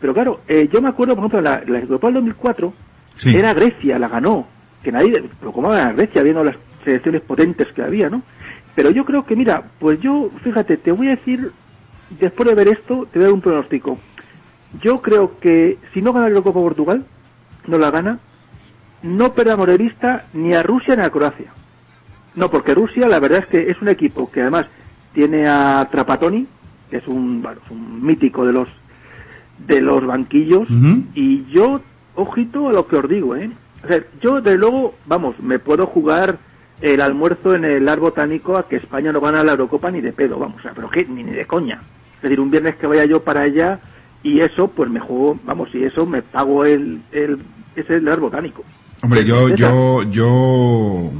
Pero 0.00 0.14
claro, 0.14 0.40
eh, 0.48 0.68
yo 0.72 0.80
me 0.80 0.88
acuerdo, 0.88 1.14
por 1.14 1.24
ejemplo, 1.24 1.40
la, 1.42 1.62
la 1.66 1.78
Eurocopa 1.80 2.06
del 2.08 2.14
2004 2.14 2.72
Sí. 3.16 3.34
era 3.36 3.52
Grecia, 3.54 3.98
la 3.98 4.08
ganó, 4.08 4.46
que 4.82 4.92
nadie, 4.92 5.22
pero 5.38 5.52
cómo 5.52 5.68
va 5.68 5.74
a 5.74 5.78
ganar 5.78 5.96
Grecia 5.96 6.22
viendo 6.22 6.42
las 6.44 6.56
selecciones 6.84 7.22
potentes 7.22 7.66
que 7.74 7.82
había, 7.82 8.08
¿no? 8.10 8.22
Pero 8.74 8.90
yo 8.90 9.04
creo 9.04 9.24
que, 9.24 9.34
mira, 9.36 9.72
pues 9.78 9.98
yo, 10.00 10.30
fíjate, 10.44 10.76
te 10.78 10.92
voy 10.92 11.08
a 11.08 11.16
decir, 11.16 11.50
después 12.10 12.48
de 12.48 12.54
ver 12.54 12.68
esto, 12.68 13.06
te 13.12 13.18
voy 13.18 13.24
a 13.24 13.28
dar 13.28 13.34
un 13.34 13.40
pronóstico. 13.40 13.98
Yo 14.82 15.00
creo 15.00 15.38
que 15.38 15.78
si 15.92 16.02
no 16.02 16.12
gana 16.12 16.26
la 16.26 16.30
Eurocopa 16.30 16.60
Portugal, 16.60 17.04
no 17.66 17.78
la 17.78 17.90
gana, 17.90 18.18
no 19.02 19.34
perdamos 19.34 19.66
de 19.66 19.78
vista 19.78 20.26
ni 20.32 20.54
a 20.54 20.62
Rusia 20.62 20.96
ni 20.96 21.02
a 21.02 21.10
Croacia. 21.10 21.52
No, 22.34 22.50
porque 22.50 22.74
Rusia 22.74 23.08
la 23.08 23.18
verdad 23.18 23.40
es 23.40 23.46
que 23.46 23.70
es 23.70 23.80
un 23.80 23.88
equipo 23.88 24.30
que 24.30 24.42
además 24.42 24.66
tiene 25.14 25.46
a 25.48 25.88
Trapatoni, 25.90 26.46
que 26.90 26.98
es 26.98 27.08
un, 27.08 27.42
bueno, 27.42 27.60
es 27.64 27.70
un 27.70 28.04
mítico 28.04 28.44
de 28.44 28.52
los 28.52 28.68
de 29.58 29.80
los 29.80 30.04
banquillos, 30.04 30.68
y 31.14 31.46
yo, 31.46 31.80
ojito 32.14 32.68
a 32.68 32.72
lo 32.72 32.86
que 32.86 32.96
os 32.96 33.08
digo, 33.08 33.34
¿eh? 33.36 33.50
O 33.82 33.88
sea, 33.88 34.04
yo 34.20 34.40
desde 34.42 34.58
luego, 34.58 34.94
vamos, 35.06 35.38
me 35.40 35.58
puedo 35.58 35.86
jugar 35.86 36.38
el 36.80 37.00
almuerzo 37.00 37.54
en 37.54 37.64
el 37.64 37.88
ar 37.88 37.98
botánico 38.00 38.56
a 38.56 38.68
que 38.68 38.76
España 38.76 39.12
no 39.12 39.20
gana 39.20 39.42
la 39.42 39.52
Eurocopa 39.52 39.90
ni 39.90 40.00
de 40.00 40.12
pedo, 40.12 40.38
vamos, 40.38 40.58
o 40.58 40.62
sea, 40.62 40.72
pero 40.74 40.90
que 40.90 41.04
ni, 41.06 41.22
ni 41.24 41.32
de 41.32 41.46
coña. 41.46 41.80
Es 42.16 42.22
decir, 42.22 42.40
un 42.40 42.50
viernes 42.50 42.76
que 42.76 42.86
vaya 42.86 43.04
yo 43.04 43.22
para 43.24 43.42
allá 43.42 43.80
y 44.22 44.40
eso, 44.40 44.68
pues 44.68 44.90
me 44.90 45.00
juego, 45.00 45.38
vamos, 45.44 45.68
y 45.74 45.84
eso 45.84 46.06
me 46.06 46.22
pago 46.22 46.64
el, 46.64 47.00
el, 47.12 47.38
ese 47.76 47.94
el 47.96 48.08
ar 48.08 48.20
botánico. 48.20 48.62
Hombre, 49.02 49.24
yo, 49.24 49.48
yo, 49.50 50.02
yo, 50.04 51.10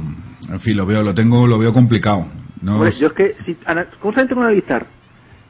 en 0.51 0.59
fin, 0.61 0.75
lo 0.77 0.85
veo, 0.85 1.01
lo 1.03 1.13
tengo, 1.13 1.47
lo 1.47 1.57
veo 1.59 1.73
complicado. 1.73 2.25
No, 2.61 2.75
Hombre, 2.75 2.91
yo 2.99 3.07
es 3.07 3.13
que, 3.13 3.35
si, 3.45 3.55
ana- 3.65 3.87
¿cómo 4.01 4.13
se 4.13 4.25
tengo 4.25 4.41
que 4.41 4.47
analizar? 4.47 4.85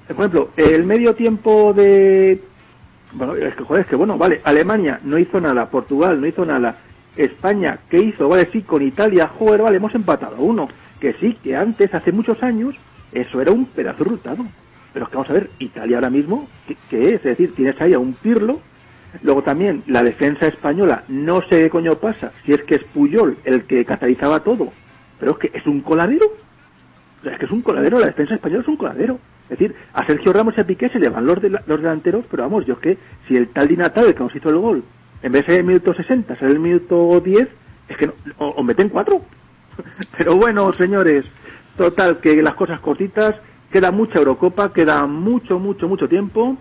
Por 0.08 0.18
ejemplo, 0.18 0.50
el 0.58 0.84
medio 0.86 1.16
tiempo 1.16 1.74
de... 1.74 2.42
Bueno, 3.14 3.36
es 3.36 3.56
que, 3.56 3.64
joder, 3.64 3.84
es 3.84 3.88
que 3.90 3.96
bueno, 3.96 4.18
vale, 4.18 4.42
Alemania 4.44 5.00
no 5.04 5.18
hizo 5.18 5.40
nada, 5.40 5.70
Portugal 5.70 6.20
no 6.20 6.28
hizo 6.28 6.46
nada, 6.46 6.78
España, 7.18 7.80
¿qué 7.90 7.98
hizo? 7.98 8.30
Vale, 8.30 8.48
sí, 8.52 8.62
con 8.62 8.82
Italia, 8.82 9.28
joder, 9.28 9.62
vale, 9.62 9.78
hemos 9.78 9.94
empatado 9.96 10.38
uno. 10.38 10.68
Que 11.00 11.14
sí, 11.14 11.38
que 11.44 11.56
antes, 11.56 11.94
hace 11.94 12.12
muchos 12.12 12.42
años, 12.44 12.76
eso 13.12 13.42
era 13.42 13.52
un 13.52 13.66
pedazo 13.66 14.00
de 14.00 14.04
resultado. 14.06 14.46
Pero 14.94 15.06
es 15.06 15.12
que 15.12 15.18
vamos 15.18 15.30
a 15.30 15.34
ver, 15.34 15.50
Italia 15.60 15.98
ahora 15.98 16.10
mismo, 16.10 16.48
¿qué, 16.90 17.10
es? 17.10 17.16
Es 17.16 17.24
decir, 17.24 17.54
tienes 17.56 17.80
ahí 17.82 17.94
a 17.94 18.00
un 18.00 18.14
Pirlo, 18.14 18.60
luego 19.22 19.44
también 19.44 19.84
la 19.88 20.04
defensa 20.04 20.48
española, 20.48 21.04
no 21.08 21.42
sé 21.42 21.62
qué 21.62 21.70
coño 21.70 21.96
pasa, 21.96 22.32
si 22.46 22.54
es 22.54 22.64
que 22.64 22.76
es 22.76 22.84
Puyol 22.84 23.38
el 23.44 23.64
que 23.64 23.86
catalizaba 23.86 24.40
todo, 24.42 24.72
pero 25.20 25.34
es 25.34 25.38
que 25.38 25.58
es 25.58 25.66
un 25.66 25.82
coladero. 25.82 26.26
Es 27.24 27.38
que 27.40 27.46
es 27.46 27.52
un 27.52 27.62
coladero, 27.62 28.00
la 28.00 28.08
defensa 28.08 28.36
española 28.36 28.62
es 28.62 28.68
un 28.68 28.78
coladero. 28.78 29.20
Es 29.44 29.50
decir, 29.50 29.76
a 29.94 30.06
Sergio 30.06 30.34
Ramos 30.34 30.56
y 30.58 30.62
a 30.62 30.68
Piqué 30.68 30.90
se 30.90 31.00
le 31.00 31.10
van 31.10 31.26
los, 31.26 31.42
de 31.42 31.50
los 31.50 31.82
delanteros, 31.82 32.26
pero 32.30 32.44
vamos, 32.44 32.66
yo 32.66 32.74
es 32.74 32.80
que 32.80 32.98
si 33.28 33.36
el 33.36 33.50
tal 33.50 33.68
Di 33.68 33.78
Natale 33.78 34.14
que 34.14 34.20
nos 34.20 34.36
hizo 34.36 34.50
el 34.50 34.58
gol, 34.58 34.84
en 35.24 35.32
vez 35.32 35.46
de 35.46 35.52
ser 35.54 35.60
el 35.62 35.66
minuto 35.68 35.94
60, 35.94 36.36
ser 36.38 36.50
el 36.50 36.60
minuto 36.60 37.20
10, 37.20 37.48
es 37.90 37.98
que 37.98 38.08
no, 38.08 38.14
o, 38.38 38.48
o 38.50 38.64
meten 38.64 38.90
cuatro. 38.90 39.22
Pero 40.18 40.36
bueno, 40.36 40.72
señores, 40.74 41.26
total, 41.78 42.18
que 42.20 42.42
las 42.42 42.56
cosas 42.56 42.80
cortitas, 42.80 43.36
queda 43.72 43.92
mucha 43.92 44.20
Eurocopa, 44.20 44.72
queda 44.74 45.06
mucho, 45.06 45.60
mucho, 45.60 45.88
mucho 45.88 46.08
tiempo. 46.08 46.58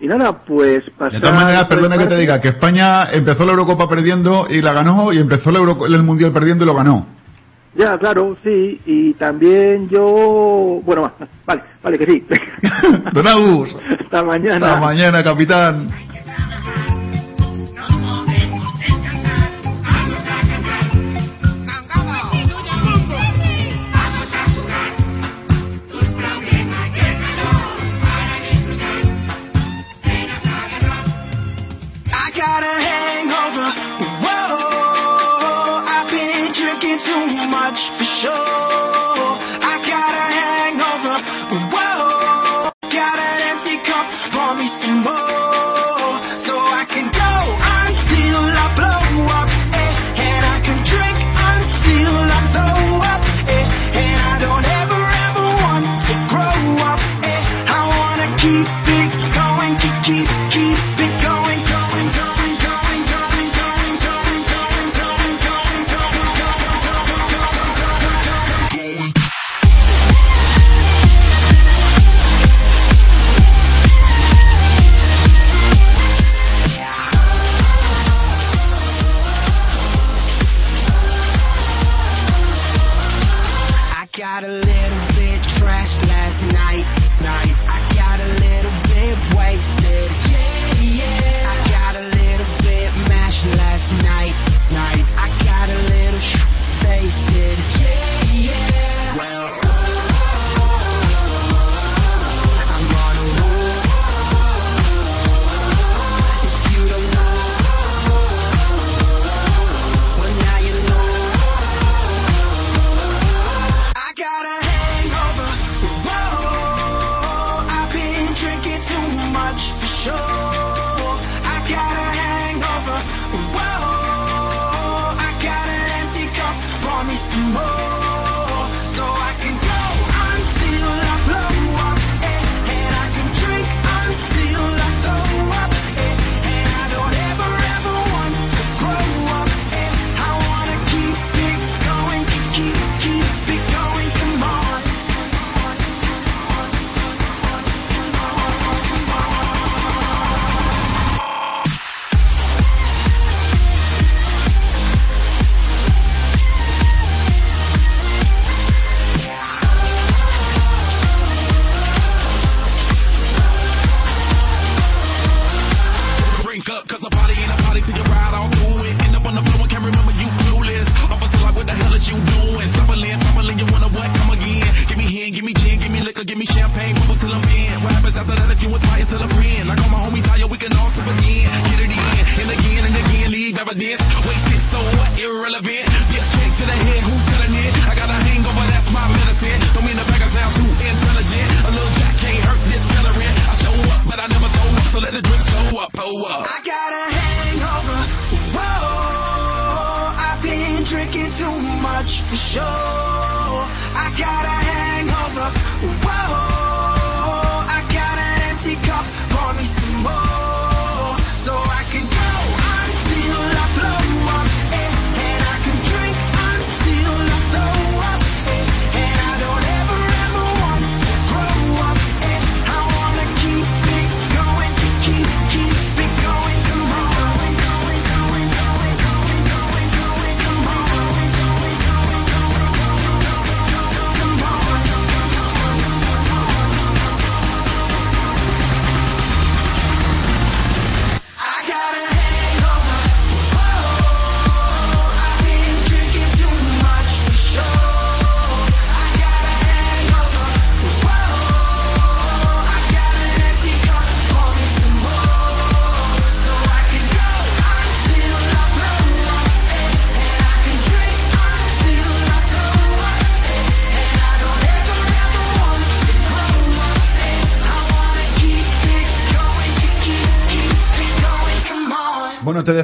Y 0.00 0.06
nada, 0.08 0.32
pues 0.44 0.84
de 0.84 0.90
pasar 0.90 1.20
todas 1.20 1.34
maneras, 1.36 1.62
el 1.62 1.68
perdona 1.68 1.96
que 1.96 2.06
te 2.06 2.16
diga, 2.16 2.40
que 2.40 2.48
España 2.48 3.04
empezó 3.12 3.44
la 3.44 3.52
Eurocopa 3.52 3.88
perdiendo 3.88 4.46
y 4.50 4.60
la 4.60 4.72
ganó, 4.72 5.12
y 5.12 5.18
empezó 5.18 5.50
la 5.50 5.60
Euro- 5.60 5.86
el 5.86 6.02
Mundial 6.02 6.32
perdiendo 6.32 6.64
y 6.64 6.66
lo 6.66 6.74
ganó. 6.74 7.06
Ya, 7.76 7.96
claro, 7.98 8.36
sí, 8.44 8.80
y 8.86 9.14
también 9.14 9.88
yo... 9.88 10.80
Bueno, 10.84 11.02
va, 11.02 11.12
vale, 11.46 11.62
vale, 11.82 11.98
que 11.98 12.06
sí. 12.06 12.24
Don 13.12 13.26
Agus, 13.26 13.74
Hasta 14.00 14.22
mañana. 14.22 14.66
hasta 14.74 14.80
mañana, 14.80 15.24
capitán. 15.24 15.88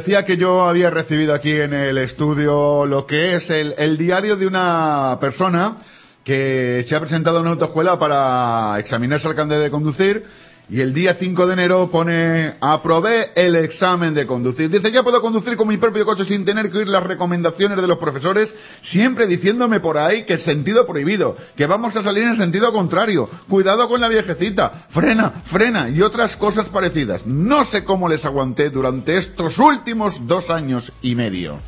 Decía 0.01 0.25
que 0.25 0.39
yo 0.39 0.67
había 0.67 0.89
recibido 0.89 1.35
aquí 1.35 1.53
en 1.53 1.75
el 1.75 1.99
estudio 1.99 2.87
lo 2.87 3.07
que 3.07 3.37
es 3.37 3.51
el, 3.51 3.75
el 3.77 3.99
diario 3.99 4.35
de 4.35 4.47
una 4.47 5.19
persona 5.21 5.77
que 6.25 6.87
se 6.89 6.97
ha 6.97 7.01
presentado 7.01 7.37
a 7.37 7.41
una 7.43 7.51
autoescuela 7.51 7.99
para 7.99 8.79
examinarse 8.79 9.29
al 9.29 9.35
carnet 9.35 9.59
de 9.59 9.71
conducir 9.71 10.25
y 10.71 10.81
el 10.81 10.95
día 10.95 11.17
5 11.19 11.47
de 11.49 11.53
enero 11.53 11.91
pone 11.91 12.55
aprobé 12.61 13.33
el 13.35 13.57
examen 13.57 14.15
de 14.15 14.25
conducir. 14.25 14.71
Dice, 14.71 14.93
ya 14.93 15.03
puedo 15.03 15.21
conducir 15.21 15.57
con 15.57 15.67
mi 15.67 15.79
propio 15.79 16.05
coche 16.05 16.25
sin 16.25 16.45
tener 16.45 16.71
que 16.71 16.79
oír 16.79 16.89
las 16.89 17.03
recomendaciones 17.03 17.77
de 17.81 17.87
los 17.89 17.99
profesores, 17.99 18.55
siempre 18.83 19.27
diciéndome 19.27 19.81
por 19.81 19.99
ahí 19.99 20.25
que 20.25 20.39
sentido 20.39 20.87
prohibido, 20.87 21.37
que 21.57 21.67
vamos 21.67 21.97
a 21.97 22.03
salir 22.03 22.23
en 22.23 22.37
sentido 22.37 22.73
contrario, 22.73 23.29
cuidado 23.49 23.89
con 23.89 24.01
la 24.01 24.09
viejecita, 24.09 24.87
frena, 24.91 25.43
frena 25.47 25.89
y 25.89 26.03
otras 26.03 26.37
cosas 26.37 26.69
parecidas. 26.69 27.27
No 27.27 27.65
sé 27.65 27.83
cómo 27.83 28.09
les 28.09 28.25
aguanté 28.25 28.71
durante 28.71 29.17
estos 29.17 29.59
últimos 29.59 30.25
dos 30.27 30.49
años 30.51 30.93
y 31.03 31.17
medio. 31.17 31.59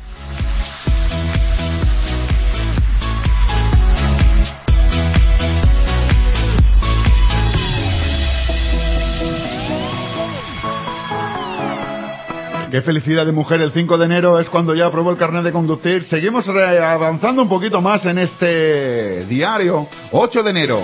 Qué 12.73 12.81
felicidad 12.81 13.23
de 13.23 13.31
mujer, 13.31 13.61
el 13.61 13.71
5 13.71 13.99
de 13.99 14.05
enero 14.05 14.39
es 14.39 14.49
cuando 14.49 14.73
ya 14.73 14.87
aprobó 14.87 15.11
el 15.11 15.17
carnet 15.17 15.43
de 15.43 15.51
conducir. 15.51 16.05
Seguimos 16.05 16.49
avanzando 16.49 17.43
un 17.43 17.47
poquito 17.47 17.79
más 17.81 18.03
en 18.07 18.17
este 18.17 19.25
diario. 19.25 19.87
8 20.11 20.41
de 20.41 20.49
enero. 20.49 20.81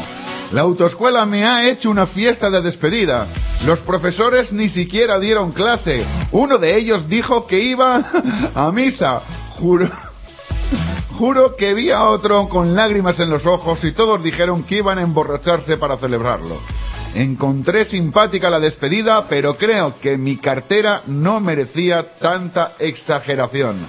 La 0.52 0.62
autoescuela 0.62 1.26
me 1.26 1.46
ha 1.46 1.68
hecho 1.68 1.90
una 1.90 2.06
fiesta 2.06 2.52
de 2.52 2.62
despedida. 2.62 3.26
Los 3.66 3.80
profesores 3.80 4.54
ni 4.54 4.70
siquiera 4.70 5.18
dieron 5.18 5.52
clase. 5.52 6.06
Uno 6.32 6.60
de 6.60 6.78
ellos 6.78 7.10
dijo 7.10 7.48
que 7.48 7.60
iba 7.60 8.06
a 8.54 8.72
misa. 8.72 9.22
Juro, 9.58 9.90
juro 11.18 11.56
que 11.56 11.74
vi 11.74 11.90
a 11.90 12.04
otro 12.04 12.48
con 12.50 12.76
lágrimas 12.76 13.20
en 13.20 13.32
los 13.32 13.48
ojos 13.48 13.84
y 13.84 13.94
todos 13.94 14.22
dijeron 14.22 14.62
que 14.62 14.78
iban 14.78 15.00
a 15.00 15.02
emborracharse 15.02 15.78
para 15.78 15.98
celebrarlo. 15.98 16.60
Encontré 17.16 17.86
simpática 17.86 18.50
la 18.50 18.60
despedida, 18.60 19.28
pero 19.28 19.56
creo 19.56 20.00
que 20.00 20.18
mi 20.18 20.38
cartera 20.38 21.02
no 21.08 21.40
merecía 21.40 22.18
tanta 22.20 22.74
exageración. 22.80 23.88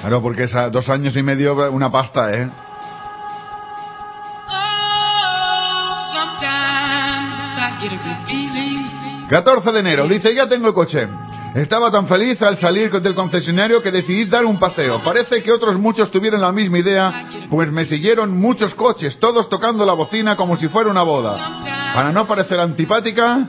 Claro, 0.00 0.22
porque 0.22 0.44
es 0.44 0.54
a 0.54 0.70
dos 0.70 0.88
años 0.88 1.16
y 1.16 1.22
medio 1.22 1.70
una 1.72 1.90
pasta, 1.90 2.32
¿eh? 2.32 2.48
Feeling. 8.26 9.26
14 9.28 9.72
de 9.72 9.80
enero, 9.80 10.08
dice, 10.08 10.34
ya 10.34 10.48
tengo 10.48 10.68
el 10.68 10.74
coche. 10.74 11.08
Estaba 11.56 11.90
tan 11.90 12.06
feliz 12.06 12.40
al 12.42 12.58
salir 12.58 12.90
del 13.00 13.14
concesionario 13.14 13.80
que 13.80 13.90
decidí 13.90 14.26
dar 14.26 14.44
un 14.44 14.58
paseo. 14.58 15.02
Parece 15.02 15.42
que 15.42 15.50
otros 15.50 15.78
muchos 15.78 16.10
tuvieron 16.10 16.42
la 16.42 16.52
misma 16.52 16.80
idea, 16.80 17.30
pues 17.48 17.72
me 17.72 17.86
siguieron 17.86 18.36
muchos 18.36 18.74
coches, 18.74 19.18
todos 19.18 19.48
tocando 19.48 19.86
la 19.86 19.94
bocina 19.94 20.36
como 20.36 20.58
si 20.58 20.68
fuera 20.68 20.90
una 20.90 21.02
boda. 21.02 21.94
Para 21.94 22.12
no 22.12 22.26
parecer 22.26 22.60
antipática, 22.60 23.48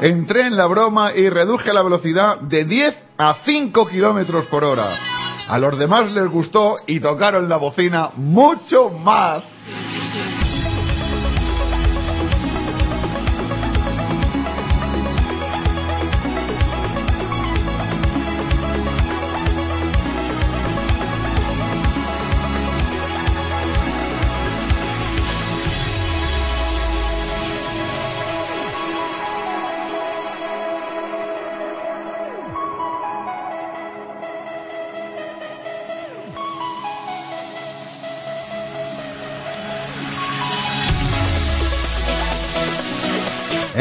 entré 0.00 0.42
en 0.42 0.56
la 0.56 0.66
broma 0.66 1.12
y 1.12 1.28
reduje 1.28 1.72
la 1.72 1.82
velocidad 1.82 2.38
de 2.38 2.64
10 2.64 2.94
a 3.18 3.38
5 3.44 3.88
kilómetros 3.88 4.46
por 4.46 4.62
hora. 4.62 4.96
A 5.48 5.58
los 5.58 5.76
demás 5.76 6.08
les 6.12 6.28
gustó 6.28 6.76
y 6.86 7.00
tocaron 7.00 7.48
la 7.48 7.56
bocina 7.56 8.10
mucho 8.14 8.90
más. 8.90 9.44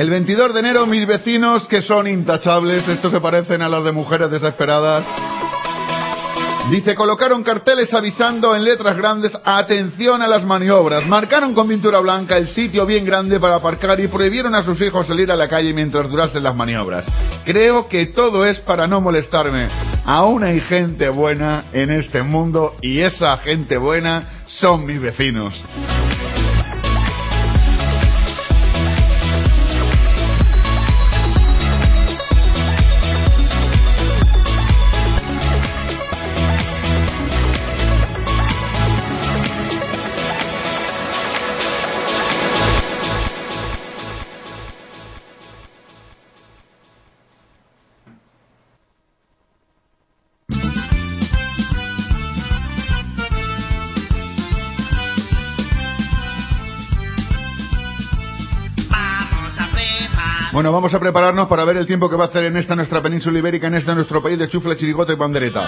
El 0.02 0.10
22 0.10 0.56
de 0.56 0.60
enero 0.62 0.88
mis 0.88 1.06
vecinos, 1.06 1.68
que 1.68 1.84
son 1.84 2.08
intachables, 2.08 2.88
estos 2.88 3.12
se 3.12 3.22
parecen 3.22 3.62
a 3.62 3.70
los 3.70 3.86
de 3.86 3.92
mujeres 3.92 4.32
desesperadas, 4.32 5.06
dice, 6.72 6.96
colocaron 6.96 7.44
carteles 7.44 7.94
avisando 7.94 8.56
en 8.56 8.64
letras 8.64 8.98
grandes, 8.98 9.32
atención 9.46 10.24
a 10.24 10.28
las 10.28 10.44
maniobras, 10.44 11.06
marcaron 11.06 11.54
con 11.54 11.68
pintura 11.68 12.00
blanca 12.00 12.36
el 12.36 12.48
sitio 12.48 12.88
bien 12.88 13.06
grande 13.06 13.40
para 13.40 13.58
aparcar 13.58 14.00
y 14.00 14.08
prohibieron 14.08 14.56
a 14.56 14.64
sus 14.64 14.82
hijos 14.82 15.06
salir 15.06 15.32
a 15.32 15.36
la 15.36 15.48
calle 15.48 15.72
mientras 15.72 16.10
durasen 16.10 16.42
las 16.42 16.56
maniobras. 16.56 17.06
Creo 17.46 17.88
que 17.88 18.08
todo 18.08 18.44
es 18.44 18.60
para 18.62 18.88
no 18.88 19.02
molestarme. 19.02 19.68
Aún 20.04 20.44
hay 20.44 20.62
gente 20.62 21.10
buena 21.10 21.66
en 21.74 21.92
este 21.92 22.24
mundo 22.24 22.74
y 22.82 23.02
esa 23.02 23.38
gente 23.38 23.78
buena 23.78 24.24
son 24.48 24.84
mis 24.84 25.00
vecinos. 25.00 25.54
Vamos 60.72 60.94
a 60.94 61.00
prepararnos 61.00 61.50
para 61.50 61.66
ver 61.66 61.76
el 61.76 61.86
tiempo 61.86 62.10
que 62.10 62.16
va 62.16 62.26
a 62.26 62.28
hacer 62.28 62.46
en 62.46 62.56
esta 62.56 62.76
nuestra 62.76 63.02
península 63.02 63.38
ibérica, 63.38 63.68
en 63.68 63.76
este 63.76 63.94
nuestro 63.94 64.24
país 64.24 64.40
de 64.40 64.48
chufla, 64.48 64.78
chirigota 64.78 65.12
y 65.12 65.18
pandereta. 65.18 65.68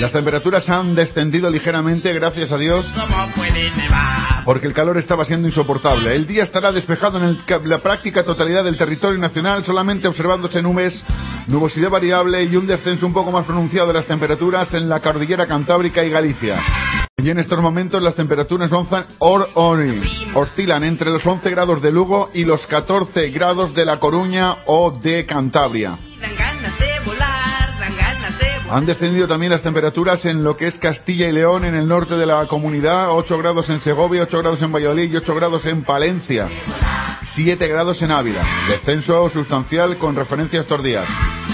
Las 0.00 0.10
temperaturas 0.10 0.66
han 0.70 0.94
descendido 0.94 1.50
ligeramente, 1.50 2.12
gracias 2.14 2.50
a 2.50 2.56
Dios, 2.56 2.86
porque 4.46 4.66
el 4.66 4.72
calor 4.72 4.96
estaba 4.96 5.26
siendo 5.26 5.48
insoportable. 5.48 6.14
El 6.14 6.26
día 6.26 6.44
estará 6.44 6.72
despejado 6.72 7.18
en 7.22 7.38
la 7.64 7.78
práctica 7.80 8.24
totalidad 8.24 8.64
del 8.64 8.78
territorio 8.78 9.18
nacional, 9.18 9.64
solamente 9.64 10.08
observándose 10.08 10.62
nubes, 10.62 11.04
nubosidad 11.46 11.90
variable 11.90 12.44
y 12.44 12.56
un 12.56 12.66
descenso 12.66 13.06
un 13.06 13.12
poco 13.12 13.30
más 13.30 13.44
pronunciado 13.44 13.88
de 13.88 13.94
las 13.94 14.06
temperaturas 14.06 14.72
en 14.72 14.88
la 14.88 15.00
cordillera 15.00 15.46
cantábrica 15.46 16.02
y 16.02 16.10
Galicia. 16.10 17.07
Y 17.20 17.30
en 17.30 17.38
estos 17.40 17.60
momentos 17.60 18.00
las 18.00 18.14
temperaturas 18.14 18.70
oscilan 20.34 20.84
entre 20.84 21.10
los 21.10 21.26
11 21.26 21.50
grados 21.50 21.82
de 21.82 21.90
Lugo 21.90 22.30
y 22.32 22.44
los 22.44 22.64
14 22.68 23.30
grados 23.30 23.74
de 23.74 23.84
La 23.84 23.98
Coruña 23.98 24.58
o 24.66 24.92
de 24.92 25.26
Cantabria. 25.26 25.98
Han 28.70 28.84
descendido 28.84 29.26
también 29.26 29.50
las 29.50 29.62
temperaturas 29.62 30.24
en 30.26 30.44
lo 30.44 30.56
que 30.56 30.66
es 30.66 30.78
Castilla 30.78 31.26
y 31.26 31.32
León, 31.32 31.64
en 31.64 31.74
el 31.74 31.88
norte 31.88 32.16
de 32.16 32.26
la 32.26 32.46
comunidad, 32.46 33.12
8 33.12 33.38
grados 33.38 33.68
en 33.70 33.80
Segovia, 33.80 34.24
8 34.24 34.38
grados 34.38 34.60
en 34.60 34.70
Valladolid 34.70 35.10
y 35.10 35.16
8 35.16 35.34
grados 35.34 35.64
en 35.64 35.84
Palencia, 35.84 36.48
7 37.22 37.66
grados 37.66 38.00
en 38.02 38.10
Ávila. 38.10 38.44
Descenso 38.68 39.30
sustancial 39.30 39.96
con 39.96 40.14
referencia 40.14 40.58
a 40.58 40.62
estos 40.62 40.82
días. 40.82 41.08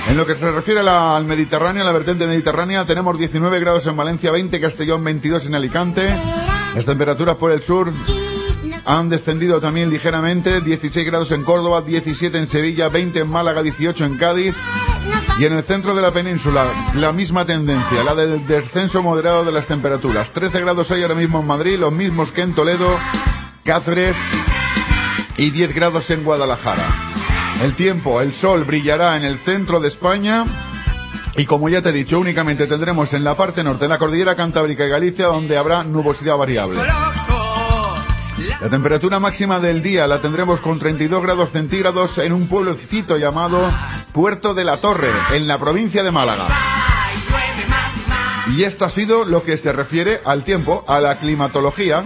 En 0.09 0.17
lo 0.17 0.27
que 0.27 0.35
se 0.35 0.51
refiere 0.51 0.81
al 0.81 1.25
Mediterráneo, 1.25 1.83
a 1.83 1.87
la 1.87 1.93
vertiente 1.93 2.27
mediterránea, 2.27 2.85
tenemos 2.85 3.17
19 3.17 3.61
grados 3.61 3.87
en 3.87 3.97
Valencia, 3.97 4.33
20 4.33 4.57
en 4.57 4.63
Castellón, 4.63 5.05
22 5.05 5.47
en 5.47 5.55
Alicante. 5.55 6.03
Las 6.75 6.85
temperaturas 6.85 7.37
por 7.37 7.53
el 7.53 7.63
sur 7.63 7.93
han 8.85 9.09
descendido 9.09 9.61
también 9.61 9.91
ligeramente, 9.91 10.61
16 10.61 11.07
grados 11.07 11.31
en 11.33 11.43
Córdoba, 11.45 11.83
17 11.83 12.37
en 12.39 12.49
Sevilla, 12.49 12.89
20 12.89 13.21
en 13.21 13.29
Málaga, 13.29 13.63
18 13.63 14.05
en 14.05 14.17
Cádiz. 14.17 14.55
Y 15.39 15.45
en 15.45 15.53
el 15.55 15.65
centro 15.65 15.95
de 15.95 16.03
la 16.03 16.13
península, 16.13 16.93
la 16.95 17.13
misma 17.13 17.45
tendencia, 17.45 18.05
la 18.05 18.15
del 18.15 18.47
descenso 18.47 19.03
moderado 19.03 19.45
de 19.45 19.53
las 19.53 19.67
temperaturas. 19.67 20.33
13 20.33 20.61
grados 20.61 20.91
hay 20.91 21.03
ahora 21.03 21.15
mismo 21.15 21.41
en 21.41 21.47
Madrid, 21.47 21.79
los 21.79 21.93
mismos 21.93 22.31
que 22.33 22.43
en 22.43 22.55
Toledo, 22.55 22.99
Cáceres 23.65 24.17
y 25.37 25.51
10 25.51 25.75
grados 25.75 26.09
en 26.11 26.23
Guadalajara. 26.23 27.15
El 27.63 27.75
tiempo, 27.75 28.21
el 28.21 28.35
sol 28.35 28.65
brillará 28.65 29.17
en 29.17 29.25
el 29.25 29.39
centro 29.39 29.81
de 29.81 29.89
España 29.89 30.45
y 31.37 31.47
como 31.47 31.69
ya 31.69 31.83
te 31.83 31.89
he 31.89 31.93
dicho, 31.93 32.19
únicamente 32.19 32.67
tendremos 32.67 33.13
en 33.13 33.25
la 33.25 33.37
parte 33.37 33.65
norte 33.65 33.85
de 33.85 33.89
la 33.89 33.99
cordillera 33.99 34.37
Cantábrica 34.37 34.87
y 34.87 34.89
Galicia 34.89 35.27
donde 35.27 35.57
habrá 35.57 35.83
nubosidad 35.83 36.37
variable. 36.37 36.81
La 38.61 38.69
temperatura 38.69 39.19
máxima 39.19 39.59
del 39.59 39.83
día 39.83 40.07
la 40.07 40.21
tendremos 40.21 40.61
con 40.61 40.79
32 40.79 41.23
grados 41.23 41.51
centígrados 41.51 42.19
en 42.19 42.33
un 42.33 42.49
pueblecito 42.49 43.17
llamado 43.17 43.73
Puerto 44.13 44.55
de 44.55 44.65
la 44.65 44.79
Torre, 44.79 45.11
en 45.33 45.47
la 45.47 45.59
provincia 45.59 46.03
de 46.03 46.11
Málaga. 46.11 46.49
Y 48.57 48.63
esto 48.63 48.85
ha 48.85 48.91
sido 48.91 49.25
lo 49.25 49.43
que 49.43 49.57
se 49.59 49.73
refiere 49.73 50.21
al 50.25 50.45
tiempo, 50.45 50.85
a 50.87 51.01
la 51.01 51.19
climatología, 51.19 52.05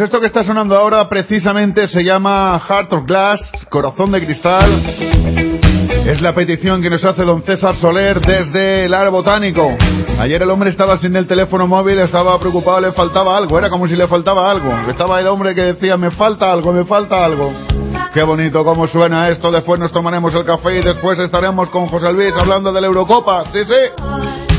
Pues 0.00 0.08
esto 0.08 0.20
que 0.22 0.28
está 0.28 0.42
sonando 0.42 0.74
ahora 0.74 1.06
precisamente 1.10 1.86
se 1.86 2.02
llama 2.02 2.58
Heart 2.66 2.92
of 2.94 3.04
Glass, 3.04 3.38
Corazón 3.68 4.10
de 4.10 4.24
Cristal. 4.24 4.82
Es 6.06 6.22
la 6.22 6.34
petición 6.34 6.80
que 6.80 6.88
nos 6.88 7.04
hace 7.04 7.22
don 7.22 7.42
César 7.42 7.76
Soler 7.76 8.18
desde 8.18 8.86
el 8.86 8.94
Ar 8.94 9.10
Botánico. 9.10 9.76
Ayer 10.18 10.40
el 10.40 10.48
hombre 10.48 10.70
estaba 10.70 10.96
sin 10.96 11.14
el 11.16 11.26
teléfono 11.26 11.66
móvil, 11.66 11.98
estaba 11.98 12.40
preocupado, 12.40 12.80
le 12.80 12.92
faltaba 12.92 13.36
algo, 13.36 13.58
era 13.58 13.68
como 13.68 13.86
si 13.86 13.94
le 13.94 14.08
faltaba 14.08 14.50
algo. 14.50 14.72
Estaba 14.88 15.20
el 15.20 15.26
hombre 15.26 15.54
que 15.54 15.64
decía, 15.64 15.98
me 15.98 16.10
falta 16.10 16.50
algo, 16.50 16.72
me 16.72 16.84
falta 16.84 17.22
algo. 17.22 17.52
Qué 18.14 18.22
bonito 18.22 18.64
cómo 18.64 18.86
suena 18.86 19.28
esto, 19.28 19.52
después 19.52 19.78
nos 19.78 19.92
tomaremos 19.92 20.34
el 20.34 20.46
café 20.46 20.78
y 20.78 20.82
después 20.82 21.18
estaremos 21.18 21.68
con 21.68 21.88
José 21.88 22.10
Luis 22.10 22.34
hablando 22.38 22.72
de 22.72 22.80
la 22.80 22.86
Eurocopa. 22.86 23.44
Sí, 23.52 23.58
sí. 23.66 24.49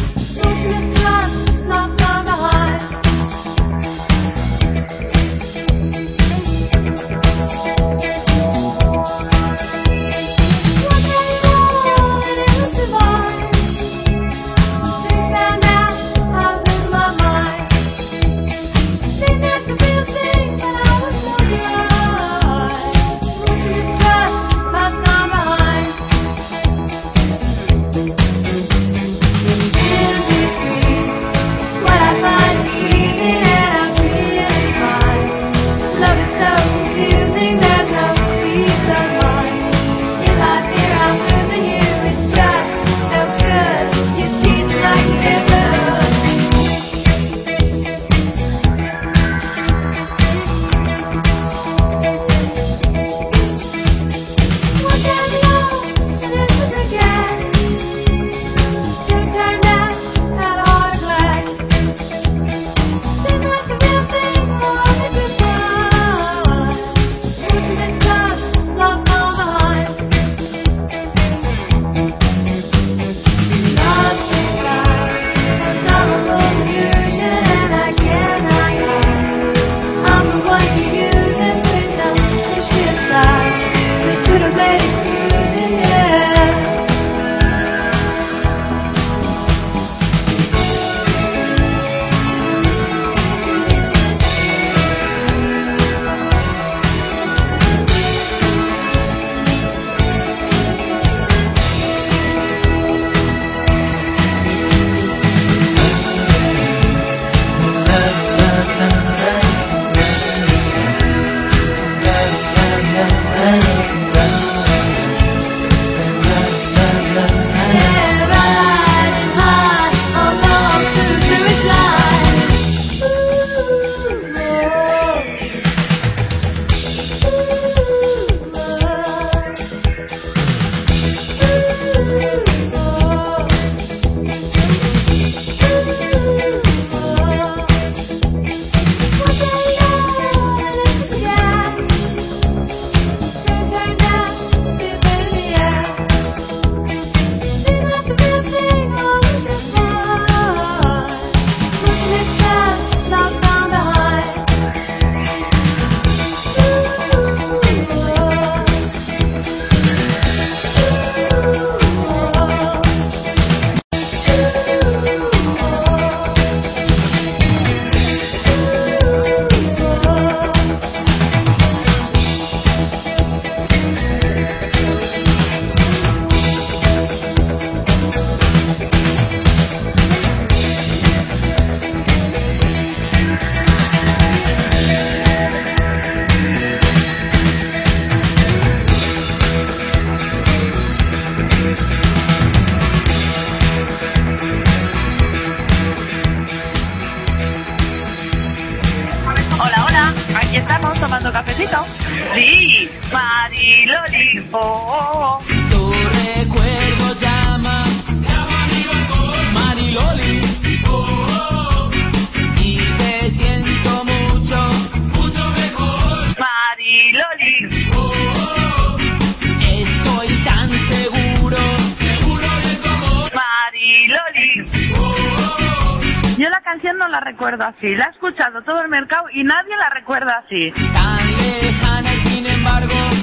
así, 227.78 227.96
la 227.96 228.06
ha 228.06 228.10
escuchado 228.10 228.62
todo 228.62 228.82
el 228.82 228.90
mercado 228.90 229.26
y 229.34 229.44
nadie 229.44 229.76
la 229.78 229.90
recuerda 229.90 230.44
así. 230.46 230.72
Tan 230.94 231.38
lejana 231.38 232.14
y 232.14 232.20
sin 232.28 232.46
embargo, 232.46 232.94
con 233.10 233.22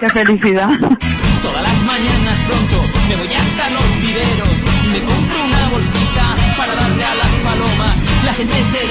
¡Qué 0.00 0.10
felicidad! 0.10 0.70
Todas 1.42 1.62
las 1.62 1.78
mañanas 1.82 2.38
pronto 2.46 2.82
me 3.08 3.16
voy 3.16 3.34
hasta 3.34 3.70
los 3.70 4.00
viveros, 4.00 4.48
me 4.92 5.00
compro 5.04 5.44
una 5.44 5.68
bolsita 5.68 6.36
para 6.56 6.74
darle 6.74 7.04
a 7.04 7.14
las 7.14 7.30
palomas, 7.44 7.96
la 8.24 8.32
gente 8.34 8.64
se 8.72 8.86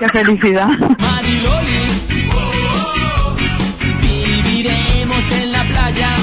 ¡Qué 0.00 0.08
felicidad! 0.08 0.70
Mariloli, 0.98 1.80
viviremos 4.00 5.24
en 5.30 5.52
la 5.52 5.62
playa. 5.64 6.16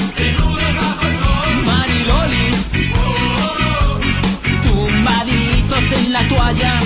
Mariloli, 1.64 2.50
tumbaditos 4.64 5.92
en 5.92 6.12
la 6.12 6.26
toalla. 6.26 6.80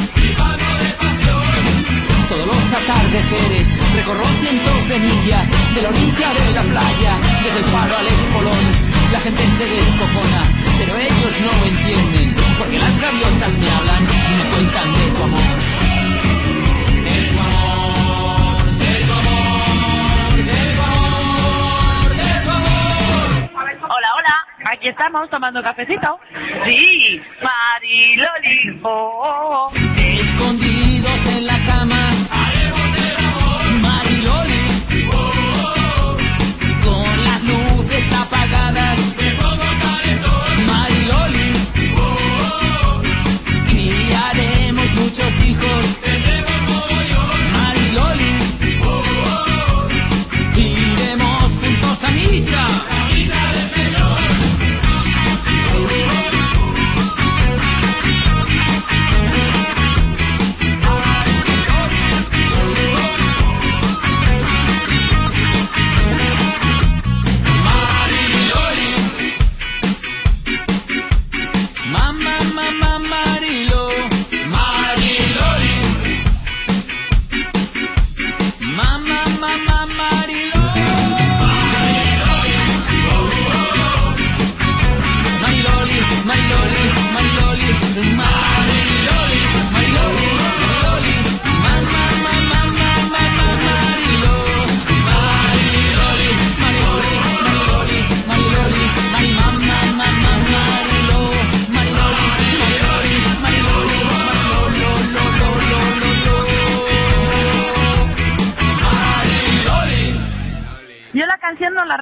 Todos 2.29 2.47
los 2.47 2.57
atardeceres 2.57 3.69
recorro 3.95 4.27
cientos 4.43 4.89
de 4.91 4.99
millas 4.99 5.47
de 5.75 5.81
la 5.81 5.89
orilla 5.89 6.35
de 6.35 6.53
la 6.53 6.63
playa, 6.63 7.19
desde 7.43 7.59
el 7.59 7.65
faro 7.73 7.97
al 7.97 8.07
espolón. 8.07 8.65
La 9.11 9.21
gente 9.21 9.43
se 9.57 9.65
descojona, 9.65 10.53
pero 10.77 10.95
ellos 10.99 11.33
no 11.41 11.53
entienden, 11.65 12.35
porque 12.59 12.79
las 12.79 13.01
gaviotas 13.01 13.57
me 13.59 13.71
hablan 13.71 14.03
y 14.05 14.37
me 14.37 14.45
cuentan 14.51 14.93
de 14.93 15.11
tu 15.11 15.23
amor. 15.23 15.92
aquí 24.83 24.89
estamos 24.89 25.31
tomando 25.31 25.63
cafecito. 25.63 26.19
Sí, 26.65 27.23
Mariloli. 27.41 28.81
Oh. 28.83 29.71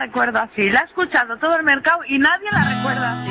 recuerdo 0.01 0.41
así. 0.41 0.69
La 0.71 0.81
ha 0.81 0.85
escuchado 0.85 1.37
todo 1.37 1.57
el 1.57 1.63
mercado 1.63 2.01
y 2.07 2.19
nadie 2.19 2.49
la 2.51 2.77
recuerda 2.77 3.23
así. 3.23 3.30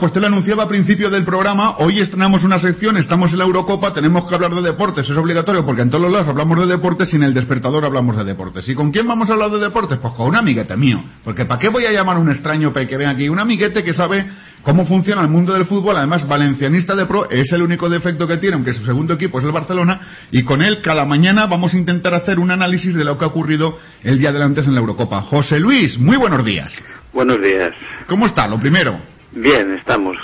Pues 0.00 0.12
te 0.14 0.20
lo 0.20 0.26
anunciaba 0.26 0.64
a 0.64 0.68
principio 0.68 1.10
del 1.10 1.24
programa. 1.24 1.76
Hoy 1.78 2.00
estrenamos 2.00 2.42
una 2.42 2.58
sección, 2.58 2.96
estamos 2.96 3.32
en 3.32 3.38
la 3.38 3.44
Eurocopa, 3.44 3.92
tenemos 3.92 4.26
que 4.26 4.34
hablar 4.34 4.54
de 4.54 4.62
deportes. 4.62 5.08
Es 5.08 5.16
obligatorio 5.16 5.64
porque 5.66 5.82
en 5.82 5.90
todos 5.90 6.02
los 6.02 6.10
lados 6.10 6.28
hablamos 6.28 6.58
de 6.58 6.66
deportes 6.66 7.12
y 7.12 7.16
en 7.16 7.22
el 7.24 7.34
despertador 7.34 7.84
hablamos 7.84 8.16
de 8.16 8.24
deportes. 8.24 8.66
¿Y 8.68 8.74
con 8.74 8.90
quién 8.90 9.06
vamos 9.06 9.28
a 9.28 9.34
hablar 9.34 9.50
de 9.50 9.58
deportes? 9.58 9.98
Pues 9.98 10.14
con 10.14 10.28
un 10.28 10.36
amiguete 10.36 10.76
mío. 10.76 11.02
Porque 11.22 11.44
¿para 11.44 11.60
qué 11.60 11.68
voy 11.68 11.84
a 11.84 11.92
llamar 11.92 12.16
a 12.16 12.18
un 12.18 12.30
extraño 12.30 12.72
para 12.72 12.86
que 12.86 12.96
venga 12.96 13.12
aquí? 13.12 13.28
Un 13.28 13.38
amiguete 13.38 13.84
que 13.84 13.92
sabe 13.92 14.26
cómo 14.62 14.86
funciona 14.86 15.20
el 15.20 15.28
mundo 15.28 15.52
del 15.52 15.66
fútbol, 15.66 15.96
además 15.96 16.26
valencianista 16.26 16.96
de 16.96 17.06
pro, 17.06 17.28
es 17.30 17.52
el 17.52 17.62
único 17.62 17.88
defecto 17.88 18.26
que 18.26 18.38
tiene, 18.38 18.54
aunque 18.56 18.74
su 18.74 18.84
segundo 18.84 19.14
equipo 19.14 19.38
es 19.38 19.44
el 19.44 19.52
Barcelona, 19.52 20.00
y 20.30 20.42
con 20.42 20.62
él 20.62 20.80
cada 20.82 21.04
mañana 21.04 21.46
vamos 21.46 21.74
a 21.74 21.78
intentar 21.78 22.14
hacer 22.14 22.38
un 22.38 22.50
análisis 22.50 22.94
de 22.94 23.04
lo 23.04 23.18
que 23.18 23.24
ha 23.24 23.28
ocurrido 23.28 23.78
el 24.02 24.18
día 24.18 24.32
de 24.32 24.42
antes 24.42 24.66
en 24.66 24.74
la 24.74 24.80
Eurocopa. 24.80 25.22
José 25.22 25.60
Luis, 25.60 25.98
muy 25.98 26.16
buenos 26.16 26.44
días. 26.44 26.72
Buenos 27.12 27.40
días. 27.42 27.70
¿Cómo 28.06 28.26
está? 28.26 28.46
Lo 28.48 28.58
primero. 28.58 29.19
Bien, 29.32 29.72
estamos. 29.74 30.16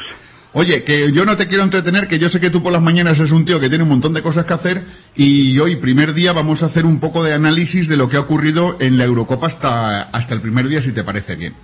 Oye, 0.52 0.84
que 0.84 1.12
yo 1.12 1.24
no 1.26 1.36
te 1.36 1.48
quiero 1.48 1.64
entretener, 1.64 2.08
que 2.08 2.18
yo 2.18 2.30
sé 2.30 2.40
que 2.40 2.48
tú 2.48 2.62
por 2.62 2.72
las 2.72 2.80
mañanas 2.80 3.18
es 3.20 3.30
un 3.30 3.44
tío 3.44 3.60
que 3.60 3.68
tiene 3.68 3.84
un 3.84 3.90
montón 3.90 4.14
de 4.14 4.22
cosas 4.22 4.46
que 4.46 4.54
hacer 4.54 4.82
y 5.14 5.58
hoy, 5.58 5.76
primer 5.76 6.14
día, 6.14 6.32
vamos 6.32 6.62
a 6.62 6.66
hacer 6.66 6.86
un 6.86 6.98
poco 6.98 7.22
de 7.22 7.34
análisis 7.34 7.88
de 7.88 7.96
lo 7.96 8.08
que 8.08 8.16
ha 8.16 8.20
ocurrido 8.20 8.76
en 8.80 8.96
la 8.96 9.04
Eurocopa 9.04 9.48
hasta, 9.48 10.02
hasta 10.04 10.34
el 10.34 10.40
primer 10.40 10.66
día, 10.66 10.80
si 10.80 10.92
te 10.92 11.04
parece 11.04 11.36
bien. 11.36 11.54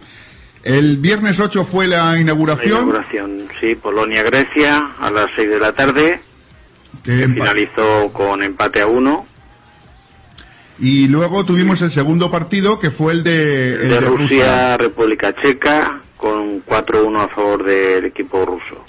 El 0.62 0.98
viernes 0.98 1.40
8 1.40 1.64
fue 1.72 1.86
la 1.88 2.12
La 2.12 2.20
inauguración. 2.20 2.70
inauguración, 2.82 3.48
sí, 3.60 3.74
Polonia-Grecia 3.76 4.90
a 5.00 5.10
las 5.10 5.26
6 5.36 5.48
de 5.48 5.58
la 5.58 5.72
tarde. 5.72 6.20
que 7.02 7.28
Finalizó 7.28 8.12
con 8.12 8.42
empate 8.42 8.82
a 8.82 8.86
uno. 8.86 9.26
y 10.78 11.08
luego 11.08 11.44
tuvimos 11.46 11.80
el 11.80 11.90
segundo 11.92 12.30
partido, 12.30 12.78
que 12.78 12.90
fue 12.90 13.14
el 13.14 13.22
de, 13.24 13.72
el 13.74 13.88
de 13.88 13.88
de 13.88 14.00
Rusia, 14.00 14.76
República 14.76 15.34
Checa, 15.40 16.02
con 16.22 16.64
4-1 16.64 17.24
a 17.24 17.28
favor 17.34 17.64
del 17.64 18.04
equipo 18.04 18.46
ruso. 18.46 18.84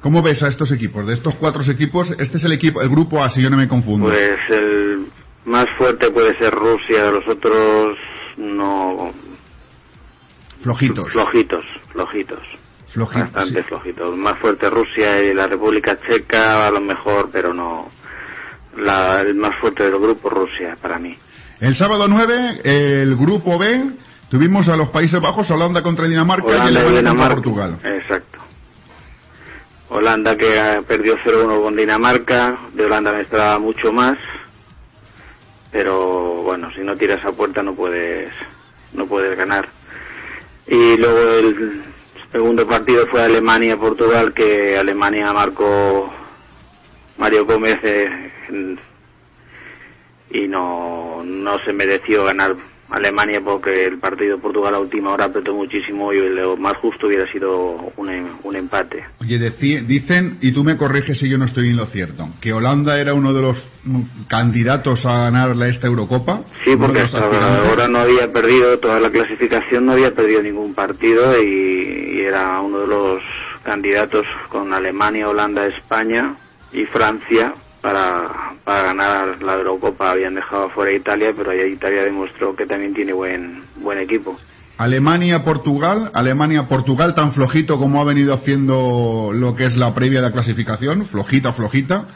¿Cómo 0.00 0.22
ves 0.22 0.42
a 0.42 0.48
estos 0.48 0.72
equipos? 0.72 1.06
De 1.06 1.12
estos 1.12 1.34
cuatro 1.34 1.62
equipos, 1.70 2.10
este 2.18 2.38
es 2.38 2.44
el 2.44 2.52
equipo, 2.52 2.80
el 2.80 2.88
grupo 2.88 3.22
A, 3.22 3.28
si 3.28 3.42
yo 3.42 3.50
no 3.50 3.58
me 3.58 3.68
confundo. 3.68 4.06
Pues 4.06 4.40
el 4.48 5.04
más 5.44 5.66
fuerte 5.76 6.10
puede 6.10 6.38
ser 6.38 6.54
Rusia, 6.54 7.10
los 7.10 7.28
otros 7.28 7.98
no. 8.38 9.12
Flojitos. 10.62 11.12
Flojitos, 11.12 11.64
flojitos. 11.92 12.40
Bastante 12.96 13.62
flojitos. 13.62 14.16
Más 14.16 14.38
fuerte 14.38 14.70
Rusia 14.70 15.22
y 15.22 15.34
la 15.34 15.46
República 15.46 15.98
Checa, 16.00 16.66
a 16.66 16.70
lo 16.70 16.80
mejor, 16.80 17.28
pero 17.30 17.52
no. 17.52 17.88
La, 18.78 19.20
el 19.20 19.34
más 19.34 19.60
fuerte 19.60 19.82
del 19.82 19.98
grupo, 19.98 20.30
Rusia, 20.30 20.78
para 20.80 20.98
mí. 20.98 21.14
El 21.60 21.76
sábado 21.76 22.08
9, 22.08 22.60
el 22.64 23.16
grupo 23.16 23.58
B, 23.58 23.90
tuvimos 24.30 24.68
a 24.68 24.76
los 24.76 24.88
Países 24.88 25.20
Bajos, 25.20 25.50
Holanda 25.50 25.82
contra 25.82 26.06
Dinamarca 26.06 26.48
y 26.48 26.52
Holanda 26.52 26.70
y 26.72 26.86
Alemania 26.86 27.10
contra. 27.10 27.34
Portugal. 27.34 27.78
Exacto. 27.84 28.38
Holanda 29.90 30.36
que 30.36 30.58
ah, 30.58 30.80
perdió 30.86 31.18
0-1 31.18 31.62
con 31.62 31.76
Dinamarca, 31.76 32.56
de 32.72 32.84
Holanda 32.84 33.12
me 33.12 33.22
esperaba 33.22 33.58
mucho 33.58 33.92
más, 33.92 34.16
pero 35.72 36.42
bueno, 36.44 36.70
si 36.72 36.80
no 36.80 36.96
tiras 36.96 37.24
a 37.24 37.32
puerta 37.32 37.62
no 37.62 37.74
puedes, 37.74 38.32
no 38.92 39.06
puedes 39.06 39.36
ganar. 39.36 39.68
Y 40.68 40.96
luego 40.96 41.18
el 41.18 41.82
segundo 42.30 42.66
partido 42.68 43.08
fue 43.08 43.22
Alemania-Portugal, 43.22 44.32
que 44.32 44.78
Alemania 44.78 45.32
marcó 45.32 46.12
Mario 47.18 47.44
Gómez 47.44 47.80
eh, 47.82 48.30
y 50.30 50.46
no, 50.46 51.22
no 51.24 51.58
se 51.64 51.72
mereció 51.72 52.24
ganar 52.24 52.54
Alemania 52.90 53.40
porque 53.44 53.84
el 53.86 53.98
partido 53.98 54.36
de 54.36 54.42
Portugal 54.42 54.74
a 54.74 54.78
última 54.80 55.10
hora 55.12 55.26
apretó 55.26 55.54
muchísimo 55.54 56.12
y 56.12 56.18
lo 56.34 56.56
más 56.56 56.76
justo 56.78 57.06
hubiera 57.06 57.30
sido 57.30 57.92
un, 57.96 58.10
em- 58.10 58.36
un 58.42 58.56
empate. 58.56 59.04
Oye, 59.20 59.38
deci- 59.38 59.84
dicen, 59.86 60.38
y 60.40 60.52
tú 60.52 60.64
me 60.64 60.76
corriges 60.76 61.18
si 61.18 61.28
yo 61.28 61.38
no 61.38 61.44
estoy 61.44 61.68
en 61.70 61.76
lo 61.76 61.86
cierto, 61.86 62.28
que 62.40 62.52
Holanda 62.52 62.98
era 63.00 63.14
uno 63.14 63.32
de 63.32 63.42
los 63.42 63.58
mm, 63.84 64.00
candidatos 64.28 65.04
a 65.06 65.18
ganar 65.18 65.54
la- 65.56 65.68
esta 65.68 65.86
Eurocopa. 65.86 66.42
Sí, 66.64 66.76
porque 66.76 67.00
hasta 67.00 67.18
ahora 67.66 67.88
no 67.88 67.98
había 67.98 68.32
perdido 68.32 68.78
toda 68.78 68.98
la 69.00 69.10
clasificación, 69.10 69.86
no 69.86 69.92
había 69.92 70.14
perdido 70.14 70.42
ningún 70.42 70.74
partido 70.74 71.40
y, 71.42 72.16
y 72.16 72.20
era 72.22 72.60
uno 72.60 72.80
de 72.80 72.86
los 72.86 73.22
candidatos 73.62 74.26
con 74.48 74.72
Alemania, 74.72 75.28
Holanda, 75.28 75.66
España 75.66 76.34
y 76.72 76.84
Francia 76.86 77.54
para, 77.80 78.54
para 78.64 78.82
ganar 78.82 79.42
la 79.42 79.54
Eurocopa. 79.54 80.10
Habían 80.10 80.34
dejado 80.34 80.70
fuera 80.70 80.92
a 80.92 80.94
Italia, 80.94 81.32
pero 81.36 81.50
ahí 81.50 81.72
Italia 81.72 82.04
demostró 82.04 82.54
que 82.54 82.66
también 82.66 82.94
tiene 82.94 83.12
buen, 83.12 83.62
buen 83.76 83.98
equipo. 83.98 84.36
Alemania-Portugal, 84.78 86.10
Alemania-Portugal 86.14 87.14
tan 87.14 87.32
flojito 87.32 87.78
como 87.78 88.00
ha 88.00 88.04
venido 88.04 88.32
haciendo 88.32 89.30
lo 89.34 89.54
que 89.54 89.66
es 89.66 89.76
la 89.76 89.94
previa 89.94 90.20
de 90.20 90.28
la 90.28 90.32
clasificación, 90.32 91.04
flojita, 91.04 91.52
flojita, 91.52 92.06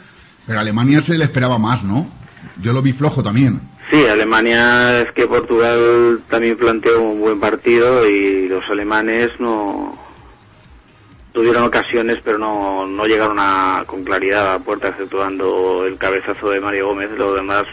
pero 0.47 0.57
a 0.57 0.61
Alemania 0.61 1.01
se 1.01 1.15
le 1.15 1.25
esperaba 1.25 1.59
más, 1.59 1.83
¿no? 1.83 2.09
Yo 2.61 2.73
lo 2.73 2.81
vi 2.81 2.93
flojo 2.93 3.21
también. 3.21 3.61
Sí, 3.91 4.03
Alemania 4.07 5.01
es 5.01 5.11
que 5.11 5.27
Portugal 5.27 6.21
también 6.27 6.57
planteó 6.57 7.03
un 7.03 7.19
buen 7.19 7.39
partido 7.39 8.07
y 8.07 8.47
los 8.47 8.67
alemanes 8.67 9.29
no 9.39 10.04
tuvieron 11.35 11.63
ocasiones 11.63 12.17
pero 12.23 12.37
no, 12.39 12.87
no 12.87 13.05
llegaron 13.05 13.37
a, 13.39 13.83
con 13.85 14.03
claridad 14.03 14.49
a 14.49 14.53
la 14.53 14.59
puerta 14.59 14.87
exceptuando 14.87 15.85
el 15.85 15.97
cabezazo 15.97 16.49
de 16.49 16.61
Mario 16.61 16.87
Gómez, 16.87 17.11
los 17.11 17.35
demás 17.35 17.65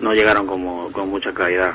no 0.00 0.12
llegaron 0.12 0.46
como, 0.46 0.92
con 0.92 1.08
mucha 1.08 1.32
claridad. 1.32 1.72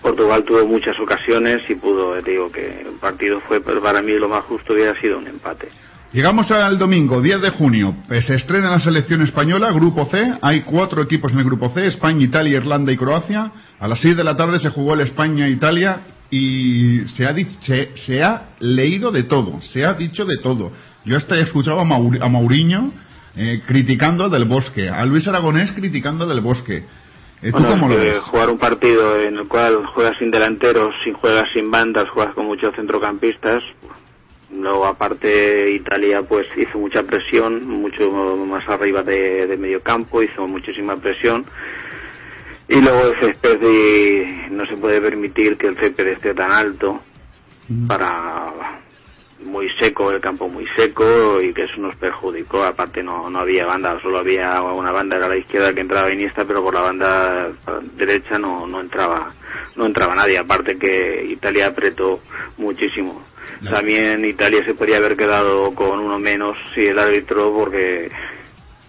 Portugal 0.00 0.44
tuvo 0.44 0.64
muchas 0.66 0.98
ocasiones 1.00 1.68
y 1.68 1.74
pudo, 1.74 2.16
eh, 2.16 2.22
digo 2.24 2.50
que 2.50 2.82
el 2.82 2.94
partido 3.00 3.40
fue, 3.40 3.60
para 3.60 4.00
mí 4.00 4.12
lo 4.12 4.28
más 4.28 4.44
justo 4.44 4.72
hubiera 4.72 4.98
sido 5.00 5.18
un 5.18 5.26
empate. 5.26 5.68
Llegamos 6.12 6.48
al 6.52 6.78
domingo, 6.78 7.20
10 7.20 7.42
de 7.42 7.50
junio. 7.50 7.96
Eh, 8.08 8.22
Se 8.22 8.36
estrena 8.36 8.70
la 8.70 8.78
selección 8.78 9.22
española, 9.22 9.72
Grupo 9.72 10.06
C. 10.06 10.34
Hay 10.42 10.62
cuatro 10.62 11.02
equipos 11.02 11.32
en 11.32 11.38
el 11.38 11.44
Grupo 11.44 11.70
C, 11.70 11.86
España, 11.86 12.22
Italia, 12.22 12.58
Irlanda 12.58 12.92
y 12.92 12.96
Croacia. 12.96 13.50
A 13.80 13.88
las 13.88 14.00
6 14.00 14.16
de 14.16 14.22
la 14.22 14.36
tarde 14.36 14.60
se 14.60 14.70
jugó 14.70 14.94
el 14.94 15.00
España-Italia 15.00 16.02
y 16.34 17.06
se 17.08 17.26
ha, 17.26 17.34
se, 17.60 17.90
se 17.94 18.22
ha 18.22 18.48
leído 18.60 19.10
de 19.12 19.24
todo, 19.24 19.60
se 19.62 19.84
ha 19.86 19.94
dicho 19.94 20.24
de 20.24 20.38
todo. 20.42 20.72
Yo 21.04 21.16
hasta 21.16 21.36
he 21.36 21.42
escuchado 21.42 21.80
a, 21.80 21.84
Maur- 21.84 22.22
a 22.22 22.28
Mauriño 22.28 22.92
eh, 23.36 23.60
criticando 23.66 24.28
Del 24.28 24.44
Bosque, 24.46 24.88
a 24.88 25.04
Luis 25.06 25.26
Aragonés 25.28 25.72
criticando 25.72 26.26
Del 26.26 26.40
Bosque. 26.40 26.84
¿Tú 27.42 27.50
Bueno, 27.50 27.68
cómo 27.68 27.88
lo 27.88 27.96
ves? 27.98 28.18
Jugar 28.20 28.48
un 28.48 28.58
partido 28.58 29.20
en 29.20 29.36
el 29.36 29.46
cual 29.48 29.84
juegas 29.86 30.14
sin 30.18 30.30
delanteros, 30.30 30.94
sin 31.04 31.12
juegas 31.14 31.44
sin 31.54 31.70
bandas, 31.70 32.08
juegas 32.10 32.34
con 32.34 32.46
muchos 32.46 32.74
centrocampistas, 32.74 33.62
Luego, 34.56 34.86
aparte, 34.86 35.72
Italia 35.72 36.20
pues 36.28 36.46
hizo 36.56 36.78
mucha 36.78 37.02
presión, 37.02 37.66
mucho 37.66 38.08
más 38.46 38.68
arriba 38.68 39.02
de, 39.02 39.48
de 39.48 39.56
medio 39.56 39.82
campo, 39.82 40.22
hizo 40.22 40.46
muchísima 40.46 40.94
presión. 40.96 41.44
Y 42.68 42.80
luego 42.80 43.12
el 43.12 43.20
césped 43.20 44.50
no 44.50 44.64
se 44.66 44.76
puede 44.76 45.00
permitir 45.00 45.56
que 45.56 45.68
el 45.68 45.76
césped 45.76 46.06
esté 46.08 46.34
tan 46.34 46.50
alto 46.50 47.00
para 47.86 48.80
muy 49.44 49.68
seco, 49.78 50.10
el 50.10 50.20
campo 50.20 50.48
muy 50.48 50.66
seco 50.76 51.40
y 51.40 51.52
que 51.52 51.64
eso 51.64 51.76
nos 51.78 51.94
perjudicó. 51.96 52.64
Aparte 52.64 53.02
no, 53.02 53.28
no 53.30 53.40
había 53.40 53.66
banda, 53.66 54.00
solo 54.00 54.18
había 54.18 54.62
una 54.62 54.92
banda 54.92 55.16
era 55.16 55.28
la 55.28 55.36
izquierda 55.36 55.72
que 55.72 55.80
entraba 55.80 56.12
Iniesta, 56.12 56.44
pero 56.44 56.62
por 56.62 56.74
la 56.74 56.82
banda 56.82 57.52
derecha 57.96 58.38
no, 58.38 58.66
no 58.66 58.80
entraba 58.80 59.32
no 59.76 59.86
entraba 59.86 60.14
nadie. 60.14 60.38
Aparte 60.38 60.78
que 60.78 61.26
Italia 61.30 61.68
apretó 61.68 62.20
muchísimo. 62.56 63.22
También 63.68 64.24
Italia 64.24 64.64
se 64.64 64.74
podría 64.74 64.98
haber 64.98 65.16
quedado 65.16 65.74
con 65.74 66.00
uno 66.00 66.18
menos 66.18 66.56
si 66.74 66.86
el 66.86 66.98
árbitro 66.98 67.52
porque 67.52 68.10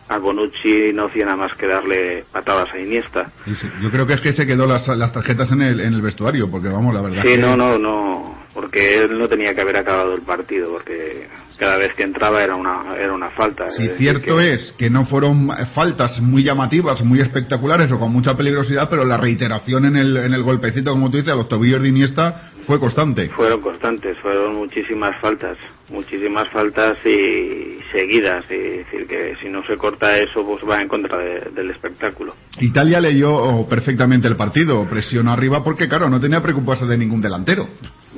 a 0.08 0.18
Bonucci 0.20 0.94
no 0.94 1.06
hacía 1.06 1.26
nada 1.26 1.38
más 1.38 1.54
que 1.56 1.68
darle 1.68 2.24
patadas 2.32 2.70
a 2.74 2.80
Iniesta. 2.80 3.32
Sí, 3.46 3.68
Yo 3.82 3.90
creo 3.92 4.06
que 4.06 4.14
es 4.14 4.22
que 4.22 4.34
se 4.34 4.46
quedó 4.46 4.66
las, 4.68 4.88
las 4.88 5.12
tarjetas 5.12 5.52
en 5.52 5.62
el, 5.62 5.80
en 5.80 5.94
el 5.94 6.02
vestuario, 6.02 6.50
porque 6.50 6.70
vamos, 6.70 6.94
la 6.94 7.02
verdad. 7.02 7.22
Sí, 7.24 7.30
que- 7.30 7.38
no, 7.38 7.58
no, 7.58 7.78
no, 7.80 8.45
porque 8.56 9.02
él 9.04 9.20
no 9.20 9.28
tenía 9.28 9.54
que 9.54 9.62
haber 9.62 9.76
acabado 9.78 10.16
el 10.16 10.22
partido, 10.22 10.72
porque 10.72 11.28
cada 11.60 11.78
vez 11.78 11.94
que 11.94 12.04
entraba 12.04 12.42
era 12.42 12.56
una, 12.56 12.96
era 12.98 13.14
una 13.14 13.30
falta. 13.30 13.70
Si 13.70 13.84
decir, 13.84 13.98
cierto 13.98 14.40
es 14.40 14.74
que 14.78 14.90
no 14.90 15.06
fueron 15.06 15.50
faltas 15.76 16.20
muy 16.22 16.42
llamativas, 16.44 17.04
muy 17.04 17.20
espectaculares 17.20 17.92
o 17.92 18.00
con 18.00 18.12
mucha 18.12 18.36
peligrosidad, 18.36 18.90
pero 18.90 19.04
la 19.06 19.18
reiteración 19.18 19.86
en 19.86 19.98
el, 19.98 20.18
en 20.18 20.34
el 20.34 20.42
golpecito, 20.42 20.92
como 20.92 21.12
tú 21.12 21.18
dices, 21.18 21.34
a 21.34 21.36
los 21.36 21.50
tobillos 21.50 21.82
de 21.84 21.90
Iniesta 21.90 22.52
fue 22.66 22.80
constante. 22.80 23.30
Fueron 23.30 23.62
constantes, 23.62 24.18
fueron 24.22 24.56
muchísimas 24.56 25.20
faltas, 25.22 25.58
muchísimas 25.90 26.48
faltas 26.50 26.98
y 27.06 27.78
seguidas, 27.92 28.46
y 28.50 28.56
decir 28.58 29.06
que 29.08 29.36
si 29.42 29.50
no 29.50 29.64
se 29.68 29.78
corta 29.78 30.16
eso, 30.16 30.46
pues 30.46 30.64
va 30.68 30.82
en 30.82 30.88
contra 30.88 31.18
de- 31.18 31.52
del 31.54 31.72
espectáculo. 31.72 32.34
Italia 32.60 33.00
leyó 33.02 33.68
perfectamente 33.70 34.28
el 34.28 34.36
partido, 34.38 34.88
presión 34.90 35.28
arriba, 35.28 35.64
porque 35.64 35.88
claro, 35.90 36.10
no 36.10 36.20
tenía 36.20 36.38
que 36.40 36.44
preocuparse 36.44 36.86
de 36.86 36.98
ningún 36.98 37.22
delantero. 37.22 37.68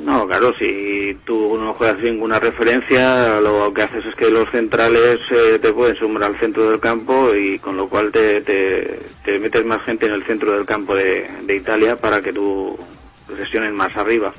No, 0.07 0.25
claro, 0.25 0.53
si 0.57 1.17
tú 1.25 1.57
no 1.57 1.73
juegas 1.73 2.01
ninguna 2.01 2.39
referencia, 2.39 3.41
lo 3.41 3.73
que 3.73 3.81
haces 3.81 4.05
es 4.05 4.15
que 4.15 4.29
los 4.29 4.49
centrales 4.51 5.19
eh, 5.29 5.59
te 5.61 5.73
pueden 5.73 5.97
sumar 5.97 6.23
al 6.23 6.39
centro 6.39 6.69
del 6.69 6.79
campo 6.79 7.35
y 7.35 7.59
con 7.59 7.75
lo 7.75 7.89
cual 7.89 8.09
te, 8.13 8.39
te, 8.39 9.01
te 9.25 9.37
metes 9.37 9.65
más 9.65 9.83
gente 9.83 10.05
en 10.05 10.13
el 10.13 10.25
centro 10.25 10.53
del 10.53 10.65
campo 10.65 10.95
de, 10.95 11.29
de 11.43 11.55
Italia 11.57 11.97
para 11.97 12.21
que 12.21 12.31
tú 12.31 12.79
presiones 13.27 13.73
más 13.73 13.97
arriba, 13.97 14.33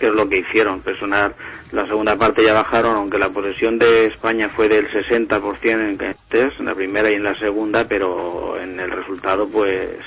que 0.00 0.06
es 0.08 0.12
lo 0.12 0.28
que 0.28 0.38
hicieron, 0.40 0.80
presionar. 0.80 1.32
La 1.70 1.86
segunda 1.86 2.16
parte 2.16 2.44
ya 2.44 2.54
bajaron, 2.54 2.96
aunque 2.96 3.20
la 3.20 3.30
posesión 3.30 3.78
de 3.78 4.06
España 4.06 4.48
fue 4.48 4.68
del 4.68 4.88
60% 4.90 5.62
en 5.62 6.50
en 6.58 6.64
la 6.66 6.74
primera 6.74 7.08
y 7.08 7.14
en 7.14 7.22
la 7.22 7.36
segunda, 7.36 7.86
pero 7.88 8.58
en 8.58 8.80
el 8.80 8.90
resultado 8.90 9.48
pues 9.48 10.00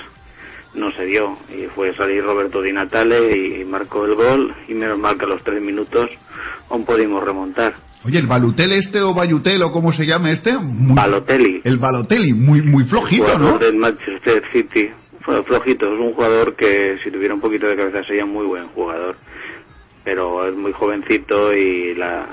no 0.74 0.92
se 0.94 1.06
dio 1.06 1.38
y 1.50 1.66
fue 1.76 1.94
salir 1.96 2.24
Roberto 2.24 2.62
Di 2.62 2.72
Natale 2.72 3.36
y 3.60 3.66
marcó 3.66 4.06
el 4.06 4.16
gol 4.16 4.54
y 4.68 4.74
menos 4.74 4.98
mal 4.98 5.18
que 5.18 5.26
a 5.26 5.28
los 5.28 5.44
tres 5.44 5.62
minutos 5.62 6.10
aún 6.70 6.86
pudimos 6.86 7.24
remontar. 7.24 7.74
Oye, 8.06 8.18
el 8.20 8.26
Balutel 8.28 8.72
este 8.72 9.00
o 9.02 9.14
Bayutel 9.14 9.62
o 9.64 9.72
como 9.72 9.92
se 9.94 10.06
llame 10.06 10.32
este, 10.32 10.58
muy- 10.58 10.96
Balotelli, 10.96 11.62
el 11.64 11.78
Balotelli, 11.78 12.34
muy, 12.34 12.62
muy 12.62 12.84
flojito, 12.86 13.38
¿no? 13.38 13.60
del 13.60 13.76
Manchester 13.76 14.42
City, 14.52 14.90
fue 15.22 15.44
flojito, 15.44 15.86
es 15.94 16.00
un 16.00 16.14
jugador 16.14 16.56
que 16.56 16.98
si 17.04 17.12
tuviera 17.12 17.34
un 17.36 17.42
poquito 17.42 17.68
de 17.68 17.76
cabeza 17.76 18.04
sería 18.06 18.26
muy 18.26 18.46
buen 18.48 18.68
jugador, 18.70 19.16
pero 20.04 20.48
es 20.48 20.56
muy 20.56 20.72
jovencito 20.72 21.54
y 21.54 21.94
la 21.96 22.26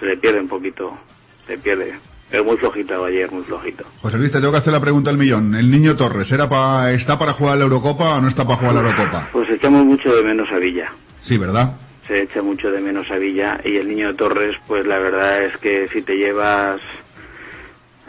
se 0.00 0.06
le 0.06 0.16
pierde 0.16 0.40
un 0.40 0.48
poquito, 0.48 0.98
se 1.46 1.58
pierde. 1.58 1.94
Es 2.34 2.44
muy 2.44 2.56
flojito 2.56 3.04
ayer, 3.04 3.30
muy 3.30 3.44
flojito. 3.44 3.84
José 4.02 4.18
Luis, 4.18 4.32
te 4.32 4.38
tengo 4.40 4.50
que 4.52 4.58
hacer 4.58 4.72
la 4.72 4.80
pregunta 4.80 5.10
del 5.10 5.18
millón. 5.18 5.54
El 5.54 5.70
niño 5.70 5.94
Torres, 5.94 6.30
¿era 6.32 6.48
pa- 6.48 6.90
¿está 6.90 7.16
para 7.18 7.32
jugar 7.34 7.56
la 7.58 7.64
Eurocopa 7.64 8.16
o 8.16 8.20
no 8.20 8.28
está 8.28 8.44
para 8.44 8.56
jugar 8.58 8.74
la 8.74 8.80
Eurocopa? 8.80 9.28
Pues 9.32 9.48
echamos 9.50 9.84
mucho 9.84 10.14
de 10.14 10.22
menos 10.24 10.50
a 10.50 10.58
Villa. 10.58 10.90
Sí, 11.20 11.38
¿verdad? 11.38 11.76
se 12.08 12.20
echa 12.22 12.42
mucho 12.42 12.70
de 12.70 12.80
menos 12.82 13.10
a 13.10 13.16
Villa 13.16 13.60
y 13.64 13.76
el 13.76 13.88
niño 13.88 14.14
Torres 14.14 14.54
pues 14.66 14.84
la 14.86 14.98
verdad 14.98 15.42
es 15.44 15.56
que 15.56 15.88
si 15.90 16.02
te 16.02 16.14
llevas 16.16 16.78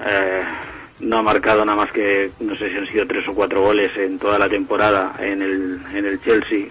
eh, 0.06 0.44
no 1.00 1.20
ha 1.20 1.24
marcado 1.24 1.64
nada 1.64 1.78
más 1.78 1.92
que 1.94 2.32
no 2.42 2.56
sé 2.58 2.70
si 2.72 2.76
han 2.78 2.88
sido 2.88 3.08
tres 3.08 3.26
o 3.30 3.34
cuatro 3.34 3.62
goles 3.62 3.92
en 3.98 4.20
toda 4.20 4.38
la 4.38 4.50
temporada 4.50 5.14
en 5.20 5.42
el 5.42 5.80
en 5.94 6.06
el 6.06 6.22
Chelsea 6.24 6.66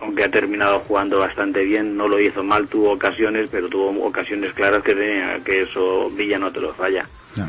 aunque 0.00 0.24
ha 0.24 0.30
terminado 0.30 0.80
jugando 0.80 1.18
bastante 1.20 1.64
bien 1.64 1.96
no 1.96 2.08
lo 2.08 2.20
hizo 2.20 2.42
mal 2.44 2.68
tuvo 2.68 2.92
ocasiones 2.92 3.48
pero 3.50 3.68
tuvo 3.68 4.06
ocasiones 4.06 4.52
claras 4.54 4.82
que 4.82 4.94
tenía 4.94 5.40
que 5.44 5.62
eso 5.62 6.10
Villa 6.10 6.38
no 6.38 6.50
te 6.52 6.60
lo 6.60 6.72
falla 6.74 7.06
Ya. 7.34 7.48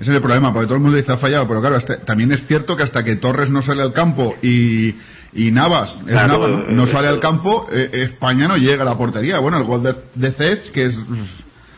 Ese 0.00 0.10
es 0.12 0.16
el 0.16 0.22
problema, 0.22 0.52
porque 0.52 0.66
todo 0.66 0.76
el 0.76 0.82
mundo 0.82 0.96
dice 0.96 1.10
ha 1.10 1.16
fallado, 1.16 1.48
pero 1.48 1.60
claro, 1.60 1.76
este- 1.76 1.96
también 1.96 2.30
es 2.30 2.46
cierto 2.46 2.76
que 2.76 2.84
hasta 2.84 3.02
que 3.02 3.16
Torres 3.16 3.50
no 3.50 3.62
sale 3.62 3.82
al 3.82 3.92
campo 3.92 4.36
y, 4.42 4.94
y 5.32 5.50
Navas, 5.50 5.96
es 6.02 6.04
Claro, 6.12 6.34
Navas, 6.34 6.50
¿no? 6.50 6.64
No 6.70 6.84
eh, 6.84 6.86
sale 6.86 7.08
al 7.08 7.18
campo, 7.18 7.66
eh, 7.72 7.90
España 7.92 8.46
no 8.46 8.56
llega 8.56 8.82
a 8.82 8.84
la 8.84 8.96
portería. 8.96 9.40
Bueno, 9.40 9.58
el 9.58 9.64
gol 9.64 9.82
de, 9.82 9.94
de 10.14 10.30
Cesc, 10.30 10.72
que 10.72 10.84
es... 10.86 10.94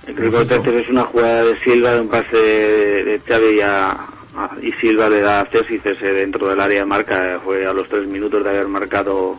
El 0.07 0.15
que 0.17 0.81
es 0.81 0.89
una 0.91 1.05
jugada 1.05 1.45
de 1.47 1.59
Silva, 1.61 1.95
de 1.95 2.01
un 2.03 2.09
pase 2.11 2.37
de, 2.37 3.05
de 3.05 3.21
Xavi 3.21 3.61
a, 3.63 3.91
a- 3.91 4.51
y 4.61 4.73
Silva 4.73 5.09
le 5.09 5.21
da 5.23 5.41
a 5.41 5.47
Cés 5.47 5.71
y 5.71 5.79
Cés 5.79 5.99
dentro 6.03 6.47
del 6.47 6.61
área 6.61 6.85
marca, 6.85 7.41
fue 7.43 7.65
a 7.65 7.73
los 7.73 7.89
tres 7.89 8.07
minutos 8.07 8.45
de 8.45 8.51
haber 8.51 8.69
marcado 8.69 9.39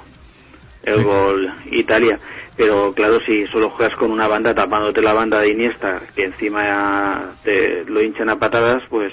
el 0.83 1.03
gol 1.03 1.51
Italia. 1.71 2.17
Pero 2.57 2.93
claro, 2.93 3.19
si 3.25 3.47
solo 3.47 3.69
juegas 3.71 3.97
con 3.97 4.11
una 4.11 4.27
banda 4.27 4.53
tapándote 4.53 5.01
la 5.01 5.13
banda 5.13 5.39
de 5.39 5.49
Iniesta, 5.49 6.01
que 6.15 6.25
encima 6.25 7.31
te 7.43 7.85
lo 7.85 8.01
hinchan 8.01 8.29
a 8.29 8.37
patadas, 8.37 8.83
pues 8.89 9.11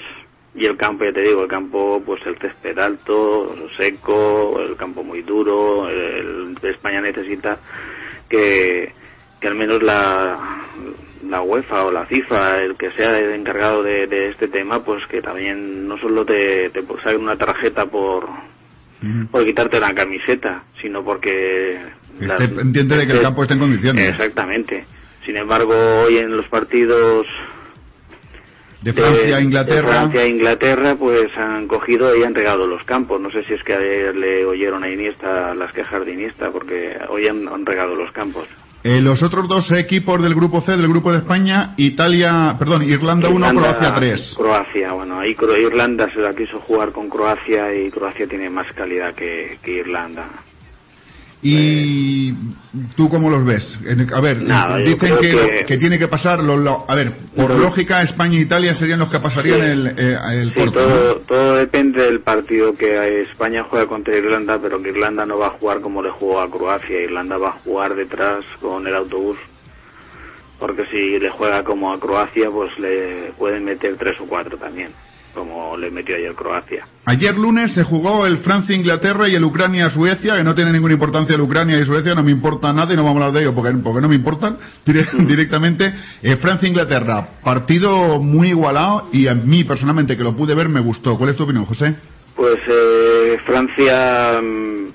y 0.55 0.65
el 0.65 0.77
campo, 0.77 1.05
ya 1.05 1.13
te 1.13 1.21
digo, 1.21 1.43
el 1.43 1.47
campo, 1.47 2.01
pues 2.05 2.25
el 2.25 2.37
césped 2.37 2.77
alto, 2.79 3.55
seco, 3.77 4.59
el 4.59 4.75
campo 4.75 5.03
muy 5.03 5.21
duro, 5.21 5.87
el, 5.87 6.57
España 6.63 7.01
necesita 7.01 7.57
que, 8.27 8.91
que 9.39 9.47
al 9.47 9.55
menos 9.55 9.81
la, 9.81 10.37
la 11.27 11.41
UEFA 11.41 11.85
o 11.85 11.91
la 11.91 12.05
FIFA, 12.05 12.57
el 12.57 12.75
que 12.77 12.91
sea 12.91 13.17
el 13.19 13.31
encargado 13.31 13.83
de, 13.83 14.07
de 14.07 14.29
este 14.29 14.47
tema, 14.47 14.83
pues 14.83 15.05
que 15.07 15.21
también 15.21 15.87
no 15.87 15.97
solo 15.97 16.25
te, 16.25 16.69
te 16.71 16.81
saquen 17.03 17.21
una 17.21 17.37
tarjeta 17.37 17.85
por, 17.85 18.27
por 19.31 19.45
quitarte 19.45 19.79
la 19.79 19.93
camiseta, 19.93 20.63
sino 20.81 21.03
porque... 21.03 21.79
Esté 22.19 22.49
pendiente 22.49 22.97
de 22.97 23.07
que 23.07 23.13
el 23.13 23.21
campo 23.21 23.43
esté 23.43 23.53
en 23.53 23.59
condiciones. 23.61 24.09
Exactamente. 24.09 24.85
Sin 25.25 25.37
embargo, 25.37 25.73
hoy 26.03 26.17
en 26.17 26.35
los 26.35 26.47
partidos 26.47 27.25
De 28.81 28.91
Francia 28.93 29.35
a 29.35 29.39
de 29.39 29.43
Inglaterra. 29.43 29.87
Francia 29.87 30.21
a 30.21 30.27
Inglaterra, 30.27 30.95
pues 30.95 31.35
han 31.37 31.67
cogido 31.67 32.15
y 32.15 32.23
han 32.23 32.35
regado 32.35 32.67
los 32.67 32.83
campos. 32.83 33.21
No 33.21 33.31
sé 33.31 33.43
si 33.45 33.53
es 33.53 33.63
que 33.63 33.73
ayer 33.73 34.15
le 34.15 34.45
oyeron 34.45 34.83
a 34.83 34.89
Iniesta 34.89 35.53
las 35.55 35.71
quejas 35.71 36.05
de 36.05 36.13
Iniesta, 36.13 36.49
porque 36.49 36.97
hoy 37.09 37.27
han, 37.27 37.47
han 37.47 37.65
regado 37.65 37.95
los 37.95 38.11
campos. 38.11 38.47
Eh, 38.83 39.01
los 39.01 39.21
otros 39.23 39.47
dos 39.49 39.69
equipos 39.73 40.21
del 40.23 40.33
grupo 40.33 40.61
C, 40.61 40.77
del 40.77 40.87
grupo 40.87 41.11
de 41.11 41.17
España, 41.19 41.73
Italia, 41.75 42.55
perdón, 42.57 42.83
Irlanda 42.83 43.27
1, 43.27 43.35
Irlanda- 43.47 43.61
Croacia 43.75 43.95
3. 43.95 44.33
Croacia, 44.37 44.91
bueno, 44.93 45.19
ahí 45.19 45.35
Cro- 45.35 45.57
Irlanda 45.59 46.09
se 46.11 46.19
la 46.19 46.33
quiso 46.33 46.59
jugar 46.61 46.91
con 46.93 47.09
Croacia 47.09 47.73
y 47.75 47.89
Croacia 47.91 48.25
tiene 48.27 48.49
más 48.49 48.71
calidad 48.73 49.13
que, 49.15 49.57
que 49.61 49.71
Irlanda. 49.79 50.27
¿Y 51.41 52.33
tú 52.97 53.09
cómo 53.09 53.29
los 53.29 53.45
ves? 53.45 53.79
A 54.13 54.19
ver, 54.21 54.41
Nada, 54.41 54.77
dicen 54.77 55.15
que, 55.21 55.31
que- 55.31 55.65
que 55.65 55.77
tiene 55.77 55.97
que 55.97 56.07
pasar, 56.09 56.43
lo- 56.43 56.57
lo- 56.57 56.83
a 56.87 56.95
ver, 56.95 57.13
por 57.35 57.51
lógica, 57.55 58.01
España 58.01 58.37
e 58.37 58.41
Italia 58.41 58.75
serían 58.75 58.99
los 58.99 59.09
que 59.09 59.19
pasarían 59.19 59.59
Sí. 59.59 59.65
el, 59.65 59.87
eh, 59.97 60.17
el 60.33 60.53
Sí, 60.53 60.71
todo, 60.73 61.15
todo 61.21 61.55
depende 61.55 62.03
del 62.03 62.21
partido 62.21 62.75
que 62.75 63.21
España 63.31 63.63
juega 63.69 63.87
contra 63.87 64.17
Irlanda, 64.17 64.59
pero 64.61 64.81
que 64.81 64.89
Irlanda 64.89 65.25
no 65.25 65.37
va 65.39 65.47
a 65.47 65.51
jugar 65.51 65.79
como 65.79 66.03
le 66.03 66.11
jugó 66.11 66.41
a 66.41 66.51
Croacia. 66.51 67.01
Irlanda 67.01 67.37
va 67.37 67.49
a 67.49 67.59
jugar 67.63 67.95
detrás 67.95 68.43
con 68.59 68.85
el 68.85 68.95
autobús. 68.95 69.37
Porque 70.59 70.83
si 70.91 71.17
le 71.19 71.29
juega 71.29 71.63
como 71.63 71.93
a 71.93 71.99
Croacia, 72.01 72.49
pues 72.51 72.77
le 72.79 73.31
pueden 73.37 73.63
meter 73.63 73.95
tres 73.95 74.19
o 74.19 74.25
cuatro 74.25 74.57
también, 74.57 74.89
como 75.39 75.77
le 75.77 75.89
metió 75.91 76.15
ayer 76.15 76.33
Croacia. 76.33 76.85
Ayer 77.05 77.35
lunes 77.37 77.73
se 77.73 77.83
jugó 77.83 78.25
el 78.25 78.39
Francia-Inglaterra 78.39 79.27
y 79.27 79.35
el 79.35 79.43
Ucrania-Suecia, 79.43 80.35
que 80.37 80.43
no 80.43 80.53
tiene 80.53 80.71
ninguna 80.71 80.93
importancia 80.93 81.35
el 81.35 81.41
Ucrania 81.41 81.79
y 81.79 81.85
Suecia, 81.85 82.13
no 82.13 82.23
me 82.23 82.31
importa 82.31 82.71
nada 82.73 82.93
y 82.93 82.95
no 82.97 83.03
vamos 83.03 83.21
a 83.21 83.25
hablar 83.25 83.33
de 83.41 83.47
ello 83.47 83.55
porque, 83.55 83.71
porque 83.83 84.01
no 84.01 84.09
me 84.09 84.15
importan 84.15 84.57
dire- 84.85 85.09
directamente. 85.27 85.93
Eh, 86.21 86.35
Francia-Inglaterra, 86.35 87.27
partido 87.43 88.21
muy 88.21 88.49
igualado 88.49 89.09
y 89.13 89.27
a 89.27 89.33
mí 89.33 89.63
personalmente 89.63 90.15
que 90.17 90.23
lo 90.23 90.35
pude 90.35 90.53
ver 90.53 90.69
me 90.69 90.81
gustó. 90.81 91.17
¿Cuál 91.17 91.29
es 91.31 91.35
tu 91.37 91.43
opinión, 91.43 91.65
José? 91.65 91.95
Pues 92.35 92.57
eh, 92.67 93.37
Francia 93.45 94.39
mm, 94.41 94.87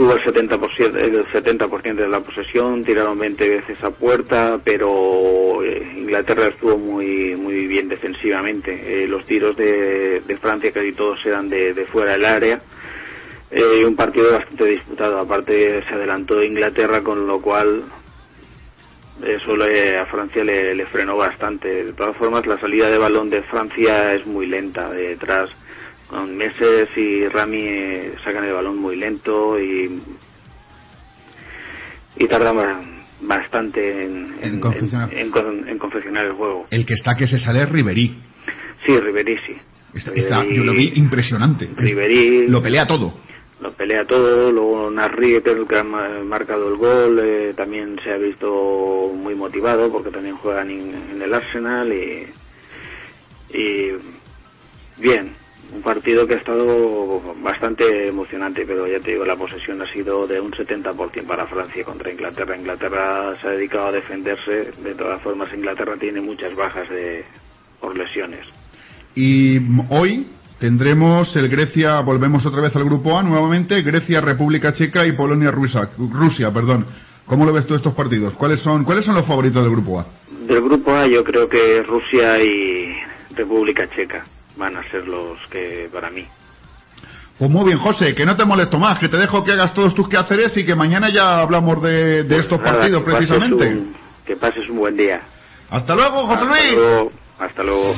tuvo 0.00 0.14
el 0.14 0.22
70%, 0.24 0.96
el 0.96 1.26
70% 1.26 1.94
de 1.94 2.08
la 2.08 2.20
posesión, 2.20 2.82
tiraron 2.84 3.18
20 3.18 3.46
veces 3.50 3.84
a 3.84 3.90
puerta, 3.90 4.58
pero 4.64 5.62
eh, 5.62 5.92
Inglaterra 5.94 6.46
estuvo 6.46 6.78
muy 6.78 7.36
muy 7.36 7.66
bien 7.66 7.86
defensivamente. 7.86 8.70
Eh, 9.04 9.06
los 9.06 9.26
tiros 9.26 9.54
de, 9.58 10.20
de 10.26 10.36
Francia 10.38 10.72
casi 10.72 10.92
todos 10.92 11.20
eran 11.26 11.50
de, 11.50 11.74
fuera 11.92 12.12
del 12.12 12.24
área. 12.24 12.62
Eh, 13.50 13.84
un 13.84 13.94
partido 13.94 14.32
bastante 14.32 14.64
disputado. 14.64 15.18
Aparte 15.18 15.82
se 15.86 15.94
adelantó 15.94 16.42
Inglaterra, 16.42 17.02
con 17.02 17.26
lo 17.26 17.42
cual 17.42 17.82
Eso 19.22 19.54
le- 19.54 19.98
a 19.98 20.06
Francia 20.06 20.42
le, 20.42 20.74
le 20.74 20.86
frenó 20.86 21.14
bastante. 21.18 21.84
De 21.84 21.92
todas 21.92 22.16
formas, 22.16 22.46
la 22.46 22.58
salida 22.58 22.88
de 22.90 22.96
balón 22.96 23.28
de 23.28 23.42
Francia 23.42 24.14
es 24.14 24.24
muy 24.26 24.46
lenta. 24.46 24.90
Detrás, 24.92 25.50
con 26.10 26.36
Meses 26.36 26.88
y 26.96 27.26
Rami 27.28 27.62
eh, 27.68 28.14
sacan 28.24 28.44
el 28.44 28.52
balón 28.52 28.76
muy 28.78 28.96
lento 28.96 29.58
y, 29.60 30.02
y 32.16 32.26
tardan 32.26 32.56
ba- 32.56 32.82
bastante 33.22 34.04
en, 34.04 34.34
en- 34.42 34.60
confeccionar. 34.60 35.12
en- 35.12 35.18
en 35.18 35.30
con- 35.30 35.68
en 35.68 35.78
confeccionar 35.78 36.26
el 36.26 36.32
juego. 36.32 36.66
El 36.70 36.84
que 36.84 36.94
está 36.94 37.14
que 37.16 37.26
se 37.28 37.38
sale 37.38 37.62
es 37.62 37.68
Ribery. 37.70 38.20
Sí, 38.84 38.98
Ribery 38.98 39.38
sí. 39.46 39.56
Está- 39.94 40.12
está- 40.14 40.44
yo 40.44 40.64
lo 40.64 40.72
vi 40.72 40.92
impresionante. 40.96 41.68
Ribery 41.76 42.48
Lo 42.48 42.62
pelea 42.62 42.86
todo. 42.86 43.14
lo 43.60 43.72
pelea 43.74 44.04
todo, 44.06 44.50
luego 44.50 44.90
Narri, 44.90 45.32
que 45.42 45.50
es 45.50 45.56
el 45.56 45.66
que 45.68 45.76
ha 45.76 45.84
ma- 45.84 46.20
marcado 46.24 46.66
el 46.68 46.76
gol, 46.76 47.20
eh, 47.22 47.52
también 47.54 47.98
se 48.02 48.10
ha 48.10 48.16
visto 48.16 49.12
muy 49.14 49.34
motivado 49.34 49.92
porque 49.92 50.10
también 50.10 50.36
juegan 50.36 50.70
en, 50.70 50.94
en 51.12 51.20
el 51.22 51.34
Arsenal 51.34 51.92
y, 51.92 52.26
y 53.52 53.90
bien, 54.96 55.34
un 55.72 55.82
partido 55.82 56.26
que 56.26 56.34
ha 56.34 56.38
estado 56.38 57.20
bastante 57.42 58.08
emocionante, 58.08 58.64
pero 58.66 58.86
ya 58.86 59.00
te 59.00 59.12
digo, 59.12 59.24
la 59.24 59.36
posesión 59.36 59.80
ha 59.82 59.92
sido 59.92 60.26
de 60.26 60.40
un 60.40 60.50
70% 60.52 61.26
para 61.26 61.46
Francia 61.46 61.84
contra 61.84 62.10
Inglaterra. 62.10 62.56
Inglaterra 62.56 63.36
se 63.40 63.46
ha 63.46 63.50
dedicado 63.52 63.86
a 63.86 63.92
defenderse, 63.92 64.72
de 64.82 64.94
todas 64.94 65.20
formas 65.22 65.52
Inglaterra 65.54 65.96
tiene 65.98 66.20
muchas 66.20 66.54
bajas 66.54 66.88
de, 66.90 67.24
por 67.80 67.96
lesiones. 67.96 68.46
Y 69.14 69.58
hoy 69.90 70.28
tendremos 70.58 71.34
el 71.36 71.48
Grecia, 71.48 72.00
volvemos 72.00 72.44
otra 72.46 72.62
vez 72.62 72.74
al 72.74 72.84
grupo 72.84 73.16
A 73.16 73.22
nuevamente, 73.22 73.82
Grecia, 73.82 74.20
República 74.20 74.72
Checa 74.72 75.06
y 75.06 75.12
Polonia, 75.12 75.50
Rusia, 75.50 75.90
Rusia, 75.98 76.52
perdón. 76.52 76.86
¿Cómo 77.26 77.44
lo 77.44 77.52
ves 77.52 77.66
tú 77.66 77.76
estos 77.76 77.94
partidos? 77.94 78.34
¿Cuáles 78.34 78.60
son, 78.60 78.84
cuáles 78.84 79.04
son 79.04 79.14
los 79.14 79.24
favoritos 79.24 79.62
del 79.62 79.70
grupo 79.70 80.00
A? 80.00 80.06
Del 80.48 80.60
grupo 80.62 80.90
A 80.90 81.06
yo 81.06 81.22
creo 81.22 81.48
que 81.48 81.80
Rusia 81.84 82.42
y 82.42 82.92
República 83.36 83.88
Checa 83.94 84.24
van 84.56 84.76
a 84.76 84.82
ser 84.90 85.06
los 85.06 85.38
que 85.50 85.88
para 85.92 86.10
mí. 86.10 86.26
Pues 87.38 87.50
muy 87.50 87.64
bien, 87.64 87.78
José, 87.78 88.14
que 88.14 88.26
no 88.26 88.36
te 88.36 88.44
molesto 88.44 88.78
más, 88.78 88.98
que 88.98 89.08
te 89.08 89.16
dejo 89.16 89.42
que 89.42 89.52
hagas 89.52 89.72
todos 89.72 89.94
tus 89.94 90.08
quehaceres 90.08 90.54
y 90.58 90.66
que 90.66 90.74
mañana 90.74 91.08
ya 91.08 91.40
hablamos 91.40 91.82
de, 91.82 92.24
de 92.24 92.38
estos 92.38 92.58
Nada, 92.60 92.72
partidos 92.72 93.02
que 93.04 93.10
pases 93.12 93.28
precisamente. 93.30 93.66
un- 93.68 93.96
que 94.26 94.36
pases 94.36 94.68
un 94.68 94.76
buen 94.76 94.96
día. 94.96 95.22
Hasta 95.70 95.94
luego, 95.94 96.26
José 96.26 96.44
Hasta 96.44 96.46
Luis. 96.46 96.74
luego. 96.74 97.12
Hasta 97.38 97.62
luego. 97.62 97.94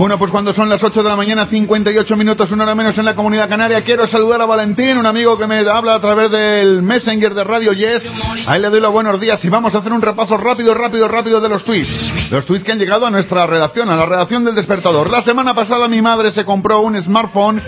Bueno, 0.00 0.18
pues 0.18 0.32
cuando 0.32 0.54
son 0.54 0.70
las 0.70 0.82
8 0.82 1.02
de 1.02 1.10
la 1.10 1.14
mañana, 1.14 1.44
58 1.44 2.16
minutos, 2.16 2.50
una 2.52 2.64
hora 2.64 2.74
menos 2.74 2.96
en 2.96 3.04
la 3.04 3.14
comunidad 3.14 3.50
canaria, 3.50 3.84
quiero 3.84 4.06
saludar 4.06 4.40
a 4.40 4.46
Valentín, 4.46 4.96
un 4.96 5.04
amigo 5.04 5.36
que 5.36 5.46
me 5.46 5.58
habla 5.58 5.96
a 5.96 6.00
través 6.00 6.30
del 6.30 6.80
Messenger 6.80 7.34
de 7.34 7.44
Radio 7.44 7.74
Yes. 7.74 8.10
Ahí 8.46 8.62
le 8.62 8.70
doy 8.70 8.80
los 8.80 8.92
buenos 8.92 9.20
días 9.20 9.44
y 9.44 9.50
vamos 9.50 9.74
a 9.74 9.78
hacer 9.80 9.92
un 9.92 10.00
repaso 10.00 10.38
rápido, 10.38 10.72
rápido, 10.72 11.06
rápido 11.06 11.38
de 11.38 11.50
los 11.50 11.62
tweets. 11.64 12.30
Los 12.30 12.46
tweets 12.46 12.64
que 12.64 12.72
han 12.72 12.78
llegado 12.78 13.04
a 13.04 13.10
nuestra 13.10 13.46
redacción, 13.46 13.90
a 13.90 13.96
la 13.96 14.06
redacción 14.06 14.42
del 14.42 14.54
despertador. 14.54 15.10
La 15.10 15.20
semana 15.20 15.52
pasada 15.52 15.86
mi 15.86 16.00
madre 16.00 16.32
se 16.32 16.46
compró 16.46 16.80
un 16.80 16.98
smartphone 16.98 17.60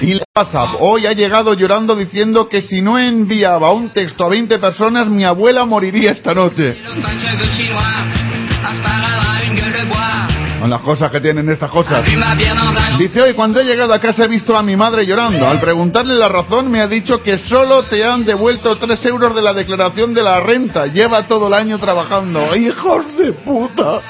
y 0.00 0.18
WhatsApp. 0.34 0.76
Hoy 0.80 1.06
ha 1.06 1.12
llegado 1.12 1.52
llorando 1.52 1.94
diciendo 1.94 2.48
que 2.48 2.62
si 2.62 2.80
no 2.80 2.98
enviaba 2.98 3.72
un 3.72 3.90
texto 3.90 4.24
a 4.24 4.30
20 4.30 4.58
personas, 4.58 5.06
mi 5.08 5.24
abuela 5.24 5.66
moriría 5.66 6.12
esta 6.12 6.32
noche. 6.32 6.78
Son 10.64 10.70
las 10.70 10.80
cosas 10.80 11.10
que 11.10 11.20
tienen 11.20 11.46
estas 11.50 11.68
cosas. 11.68 12.02
Dice 12.98 13.20
hoy, 13.20 13.34
cuando 13.34 13.60
he 13.60 13.64
llegado 13.64 13.92
a 13.92 13.98
casa 13.98 14.24
he 14.24 14.28
visto 14.28 14.56
a 14.56 14.62
mi 14.62 14.76
madre 14.76 15.04
llorando. 15.04 15.46
Al 15.46 15.60
preguntarle 15.60 16.14
la 16.14 16.26
razón 16.26 16.70
me 16.70 16.80
ha 16.80 16.86
dicho 16.86 17.22
que 17.22 17.36
solo 17.36 17.82
te 17.82 18.02
han 18.02 18.24
devuelto 18.24 18.78
3 18.78 19.04
euros 19.04 19.34
de 19.34 19.42
la 19.42 19.52
declaración 19.52 20.14
de 20.14 20.22
la 20.22 20.40
renta. 20.40 20.86
Lleva 20.86 21.28
todo 21.28 21.48
el 21.48 21.52
año 21.52 21.78
trabajando. 21.78 22.56
¡Hijos 22.56 23.04
de 23.18 23.32
puta! 23.34 24.00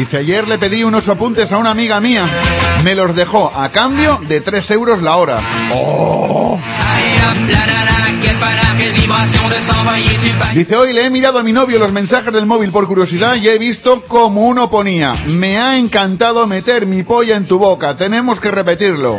Dice, 0.00 0.16
ayer 0.16 0.48
le 0.48 0.56
pedí 0.56 0.82
unos 0.82 1.06
apuntes 1.10 1.52
a 1.52 1.58
una 1.58 1.72
amiga 1.72 2.00
mía. 2.00 2.80
Me 2.82 2.94
los 2.94 3.14
dejó 3.14 3.52
a 3.54 3.70
cambio 3.70 4.18
de 4.26 4.40
3 4.40 4.70
euros 4.70 5.02
la 5.02 5.16
hora. 5.16 5.68
¡Oh! 5.74 6.58
Dice, 10.54 10.74
hoy 10.74 10.94
le 10.94 11.04
he 11.04 11.10
mirado 11.10 11.38
a 11.38 11.42
mi 11.42 11.52
novio 11.52 11.78
los 11.78 11.92
mensajes 11.92 12.32
del 12.32 12.46
móvil 12.46 12.70
por 12.70 12.86
curiosidad 12.86 13.34
y 13.34 13.46
he 13.48 13.58
visto 13.58 14.04
como 14.08 14.46
uno 14.46 14.70
ponía, 14.70 15.16
me 15.26 15.58
ha 15.58 15.76
encantado 15.76 16.46
meter 16.46 16.86
mi 16.86 17.02
polla 17.02 17.36
en 17.36 17.46
tu 17.46 17.58
boca, 17.58 17.94
tenemos 17.98 18.40
que 18.40 18.50
repetirlo. 18.50 19.18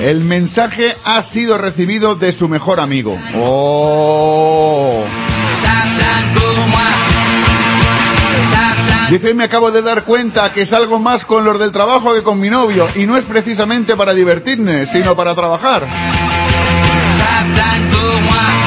El 0.00 0.20
mensaje 0.20 0.96
ha 1.02 1.22
sido 1.22 1.56
recibido 1.56 2.14
de 2.14 2.34
su 2.34 2.46
mejor 2.46 2.78
amigo. 2.78 3.18
¡Oh! 3.36 5.06
Dice, 9.10 9.34
me 9.34 9.44
acabo 9.44 9.72
de 9.72 9.82
dar 9.82 10.04
cuenta 10.04 10.52
que 10.52 10.64
salgo 10.64 11.00
más 11.00 11.24
con 11.24 11.44
los 11.44 11.58
del 11.58 11.72
trabajo 11.72 12.14
que 12.14 12.22
con 12.22 12.38
mi 12.38 12.48
novio 12.48 12.86
y 12.94 13.06
no 13.06 13.16
es 13.16 13.24
precisamente 13.24 13.96
para 13.96 14.14
divertirme, 14.14 14.86
sino 14.86 15.16
para 15.16 15.34
trabajar. 15.34 15.84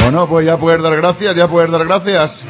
Bueno, 0.02 0.28
pues 0.28 0.46
ya 0.46 0.58
puedes 0.58 0.82
dar 0.82 0.98
gracias, 0.98 1.34
ya 1.34 1.48
puedes 1.48 1.72
dar 1.72 1.86
gracias. 1.86 2.44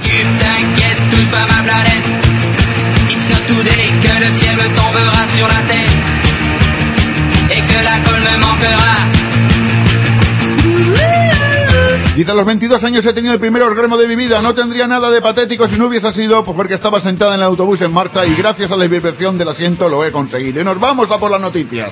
Dice, 12.16 12.30
a 12.30 12.36
los 12.36 12.46
22 12.46 12.84
años 12.84 13.04
he 13.06 13.14
tenido 13.14 13.34
el 13.34 13.40
primer 13.40 13.64
orgasmo 13.64 13.98
de 13.98 14.08
mi 14.08 14.16
vida. 14.16 14.40
No 14.40 14.54
tendría 14.54 14.88
nada 14.88 15.10
de 15.10 15.20
patético 15.20 15.68
si 15.68 15.78
no 15.78 15.88
hubiese 15.88 16.12
sido 16.12 16.46
pues, 16.46 16.56
porque 16.56 16.76
estaba 16.76 17.00
sentada 17.00 17.34
en 17.34 17.40
el 17.40 17.46
autobús 17.48 17.82
en 17.82 17.92
marcha 17.92 18.24
y 18.26 18.36
gracias 18.36 18.72
a 18.72 18.78
la 18.78 18.86
vibración 18.86 19.38
del 19.38 19.50
asiento 19.50 19.90
lo 19.90 20.06
he 20.06 20.12
conseguido. 20.12 20.62
Y 20.62 20.64
nos 20.64 20.80
vamos 20.80 21.10
a 21.10 21.18
por 21.18 21.32
las 21.32 21.42
noticias. 21.42 21.92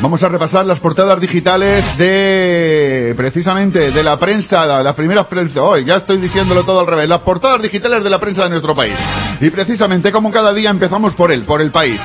Vamos 0.00 0.22
a 0.22 0.28
repasar 0.28 0.64
las 0.64 0.78
portadas 0.78 1.20
digitales 1.20 1.84
de, 1.98 3.14
precisamente, 3.16 3.90
de 3.90 4.02
la 4.04 4.16
prensa, 4.16 4.64
la- 4.64 4.80
las 4.82 4.94
primeras 4.94 5.26
prensa, 5.26 5.60
hoy 5.60 5.84
ya 5.84 5.94
estoy 5.94 6.18
diciéndolo 6.18 6.62
todo 6.62 6.80
al 6.80 6.86
revés, 6.86 7.08
las 7.08 7.18
portadas 7.20 7.60
digitales 7.60 8.04
de 8.04 8.10
la 8.10 8.20
prensa 8.20 8.44
de 8.44 8.50
nuestro 8.50 8.76
país. 8.76 8.94
Y 9.40 9.50
precisamente 9.50 10.12
como 10.12 10.30
cada 10.30 10.52
día 10.52 10.70
empezamos 10.70 11.14
por 11.16 11.32
él, 11.32 11.42
por 11.44 11.60
el 11.60 11.72
país. 11.72 12.00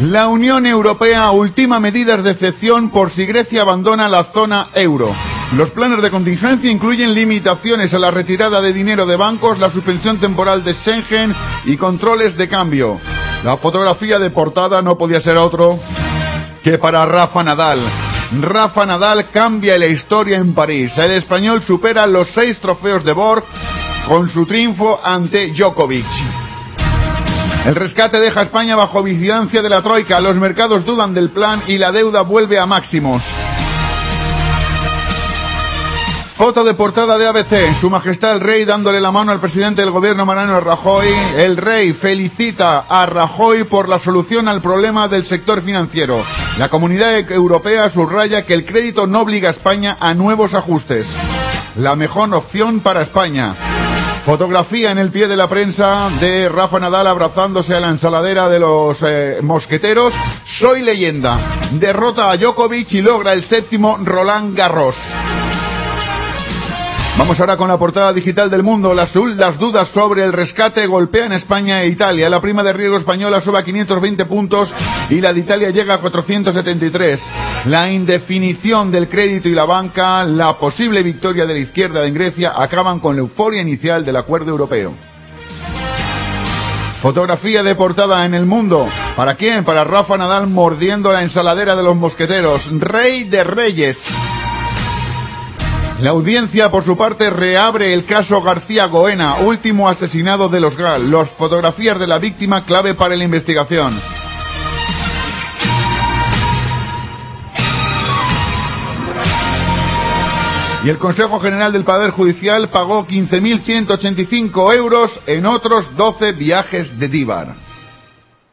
La 0.00 0.26
Unión 0.26 0.66
Europea 0.66 1.30
ultima 1.30 1.78
medidas 1.78 2.24
de 2.24 2.32
excepción 2.32 2.90
por 2.90 3.12
si 3.12 3.24
Grecia 3.24 3.62
abandona 3.62 4.08
la 4.08 4.24
zona 4.32 4.68
euro. 4.74 5.14
Los 5.52 5.70
planes 5.70 6.00
de 6.00 6.10
contingencia 6.10 6.70
incluyen 6.70 7.12
limitaciones 7.12 7.92
a 7.92 7.98
la 7.98 8.12
retirada 8.12 8.60
de 8.60 8.72
dinero 8.72 9.04
de 9.04 9.16
bancos, 9.16 9.58
la 9.58 9.70
suspensión 9.70 10.18
temporal 10.18 10.62
de 10.62 10.74
Schengen 10.74 11.34
y 11.64 11.76
controles 11.76 12.36
de 12.36 12.48
cambio. 12.48 13.00
La 13.42 13.56
fotografía 13.56 14.20
de 14.20 14.30
portada 14.30 14.80
no 14.80 14.96
podía 14.96 15.20
ser 15.20 15.36
otro 15.36 15.76
que 16.62 16.78
para 16.78 17.04
Rafa 17.04 17.42
Nadal. 17.42 17.80
Rafa 18.40 18.86
Nadal 18.86 19.30
cambia 19.30 19.76
la 19.76 19.86
historia 19.86 20.36
en 20.36 20.54
París. 20.54 20.96
El 20.96 21.12
español 21.12 21.62
supera 21.62 22.06
los 22.06 22.28
seis 22.32 22.56
trofeos 22.60 23.04
de 23.04 23.12
Borg 23.12 23.42
con 24.06 24.28
su 24.28 24.46
triunfo 24.46 25.00
ante 25.02 25.48
Djokovic. 25.52 26.06
El 27.66 27.74
rescate 27.74 28.20
deja 28.20 28.40
a 28.40 28.44
España 28.44 28.76
bajo 28.76 29.02
vigilancia 29.02 29.62
de 29.62 29.68
la 29.68 29.82
Troika. 29.82 30.20
Los 30.20 30.36
mercados 30.36 30.84
dudan 30.84 31.12
del 31.12 31.30
plan 31.30 31.64
y 31.66 31.76
la 31.76 31.90
deuda 31.90 32.22
vuelve 32.22 32.58
a 32.60 32.66
máximos. 32.66 33.20
Foto 36.40 36.64
de 36.64 36.72
portada 36.72 37.18
de 37.18 37.28
ABC. 37.28 37.80
Su 37.82 37.90
Majestad 37.90 38.36
el 38.36 38.40
Rey 38.40 38.64
dándole 38.64 38.98
la 38.98 39.12
mano 39.12 39.30
al 39.30 39.40
presidente 39.40 39.82
del 39.82 39.90
gobierno 39.90 40.24
Mariano 40.24 40.58
Rajoy. 40.58 41.06
El 41.36 41.58
Rey 41.58 41.92
felicita 41.92 42.86
a 42.88 43.04
Rajoy 43.04 43.64
por 43.64 43.90
la 43.90 43.98
solución 43.98 44.48
al 44.48 44.62
problema 44.62 45.06
del 45.06 45.26
sector 45.26 45.60
financiero. 45.62 46.24
La 46.56 46.70
Comunidad 46.70 47.30
Europea 47.30 47.90
subraya 47.90 48.46
que 48.46 48.54
el 48.54 48.64
crédito 48.64 49.06
no 49.06 49.18
obliga 49.18 49.50
a 49.50 49.52
España 49.52 49.98
a 50.00 50.14
nuevos 50.14 50.54
ajustes. 50.54 51.06
La 51.76 51.94
mejor 51.94 52.34
opción 52.34 52.80
para 52.80 53.02
España. 53.02 54.22
Fotografía 54.24 54.92
en 54.92 54.98
el 54.98 55.10
pie 55.10 55.28
de 55.28 55.36
la 55.36 55.46
prensa 55.46 56.08
de 56.22 56.48
Rafa 56.48 56.80
Nadal 56.80 57.06
abrazándose 57.06 57.74
a 57.74 57.80
la 57.80 57.88
ensaladera 57.88 58.48
de 58.48 58.58
los 58.58 58.96
eh, 59.02 59.40
mosqueteros. 59.42 60.14
Soy 60.58 60.80
leyenda. 60.80 61.68
Derrota 61.72 62.30
a 62.30 62.38
Djokovic 62.38 62.94
y 62.94 63.02
logra 63.02 63.34
el 63.34 63.44
séptimo 63.44 63.98
Roland 64.02 64.56
Garros. 64.56 64.96
Vamos 67.20 67.38
ahora 67.38 67.58
con 67.58 67.68
la 67.68 67.76
portada 67.76 68.14
digital 68.14 68.48
del 68.48 68.62
mundo. 68.62 68.94
Las, 68.94 69.14
las 69.14 69.58
dudas 69.58 69.90
sobre 69.90 70.24
el 70.24 70.32
rescate 70.32 70.86
golpean 70.86 71.32
España 71.32 71.82
e 71.82 71.88
Italia. 71.88 72.30
La 72.30 72.40
prima 72.40 72.62
de 72.62 72.72
riesgo 72.72 72.96
española 72.96 73.42
sube 73.42 73.58
a 73.58 73.62
520 73.62 74.24
puntos 74.24 74.72
y 75.10 75.20
la 75.20 75.34
de 75.34 75.40
Italia 75.40 75.68
llega 75.68 75.96
a 75.96 76.00
473. 76.00 77.20
La 77.66 77.90
indefinición 77.90 78.90
del 78.90 79.10
crédito 79.10 79.50
y 79.50 79.54
la 79.54 79.66
banca, 79.66 80.24
la 80.24 80.54
posible 80.54 81.02
victoria 81.02 81.44
de 81.44 81.52
la 81.52 81.60
izquierda 81.60 82.06
en 82.06 82.14
Grecia 82.14 82.54
acaban 82.56 83.00
con 83.00 83.16
la 83.16 83.20
euforia 83.20 83.60
inicial 83.60 84.02
del 84.02 84.16
acuerdo 84.16 84.52
europeo. 84.52 84.94
Fotografía 87.02 87.62
de 87.62 87.74
portada 87.74 88.24
en 88.24 88.32
el 88.32 88.46
mundo. 88.46 88.88
¿Para 89.14 89.34
quién? 89.34 89.62
Para 89.64 89.84
Rafa 89.84 90.16
Nadal 90.16 90.46
mordiendo 90.46 91.12
la 91.12 91.22
ensaladera 91.22 91.76
de 91.76 91.82
los 91.82 91.96
mosqueteros. 91.96 92.66
Rey 92.80 93.24
de 93.24 93.44
Reyes. 93.44 93.98
La 96.02 96.10
audiencia, 96.10 96.70
por 96.70 96.82
su 96.82 96.96
parte, 96.96 97.28
reabre 97.28 97.92
el 97.92 98.06
caso 98.06 98.40
García 98.40 98.86
Goena, 98.86 99.40
último 99.40 99.86
asesinado 99.86 100.48
de 100.48 100.58
los 100.58 100.74
GAL. 100.74 101.10
Las 101.10 101.28
fotografías 101.32 101.98
de 101.98 102.06
la 102.06 102.18
víctima 102.18 102.64
clave 102.64 102.94
para 102.94 103.14
la 103.14 103.24
investigación. 103.24 104.00
Y 110.82 110.88
el 110.88 110.96
Consejo 110.96 111.38
General 111.38 111.70
del 111.70 111.84
Poder 111.84 112.12
Judicial 112.12 112.70
pagó 112.70 113.06
15.185 113.06 114.74
euros 114.74 115.20
en 115.26 115.44
otros 115.44 115.94
12 115.96 116.32
viajes 116.32 116.98
de 116.98 117.08
Díbar. 117.08 117.54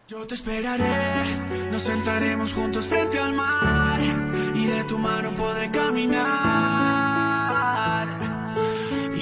Yo 0.09 0.27
te 0.27 0.35
esperaré, 0.35 1.69
nos 1.71 1.83
sentaremos 1.83 2.51
juntos 2.51 2.85
frente 2.87 3.17
al 3.17 3.33
mar 3.33 4.01
y 4.53 4.65
de 4.65 4.83
tu 4.83 4.97
mano 4.97 5.31
podré 5.31 5.71
caminar. 5.71 6.76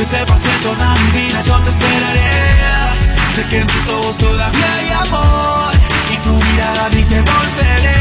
Aunque 0.00 0.16
se 0.16 0.24
pase 0.24 0.58
toda 0.62 0.94
mi 0.94 1.10
vida, 1.10 1.42
yo 1.42 1.60
te 1.60 1.68
esperaré. 1.68 2.30
Sé 3.34 3.44
que 3.50 3.58
en 3.58 3.66
tus 3.66 3.86
ojos 3.86 4.16
todavía 4.16 4.74
hay 4.76 4.88
amor 4.92 5.74
y 6.10 6.16
tu 6.22 6.32
mirada 6.32 6.88
dice 6.88 7.20
volveré. 7.20 8.00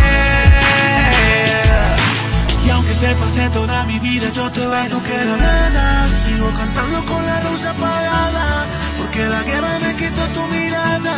Y 2.63 2.69
aunque 2.69 2.95
se 2.95 3.13
pase 3.15 3.49
toda 3.49 3.83
mi 3.83 3.99
vida, 3.99 4.29
yo 4.29 4.49
te 4.49 4.65
voy 4.65 4.87
no 4.87 5.03
queda 5.03 5.35
nada. 5.35 6.07
Sigo 6.23 6.49
cantando 6.55 7.05
con 7.05 7.25
la 7.25 7.43
luz 7.43 7.65
apagada, 7.65 8.65
porque 8.97 9.25
la 9.25 9.43
guerra 9.43 9.79
me 9.79 9.93
quitó 9.97 10.25
tu 10.29 10.47
mirada. 10.47 11.15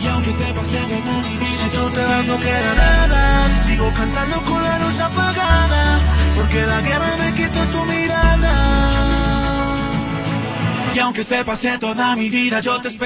Y 0.00 0.06
aunque 0.06 0.30
se 0.30 0.44
pase 0.54 0.78
toda 0.86 1.18
mi 1.18 1.36
vida, 1.36 1.68
yo 1.74 1.90
te 1.90 2.04
vas, 2.04 2.24
no 2.24 2.38
queda 2.38 2.74
nada. 2.76 3.64
Sigo 3.64 3.92
cantando 3.92 4.40
con 4.42 4.62
la 4.62 4.78
luz 4.78 5.00
apagada, 5.00 6.00
porque 6.36 6.66
la 6.66 6.82
guerra 6.82 7.16
me 7.16 7.34
quitó 7.34 7.66
tu 7.68 7.84
mirada. 7.84 8.52
Y 10.94 10.98
aunque 10.98 11.24
se 11.24 11.44
pase 11.44 11.78
toda 11.78 12.14
mi 12.14 12.28
vida, 12.28 12.60
yo 12.60 12.80
te 12.80 12.90
Si 12.90 12.98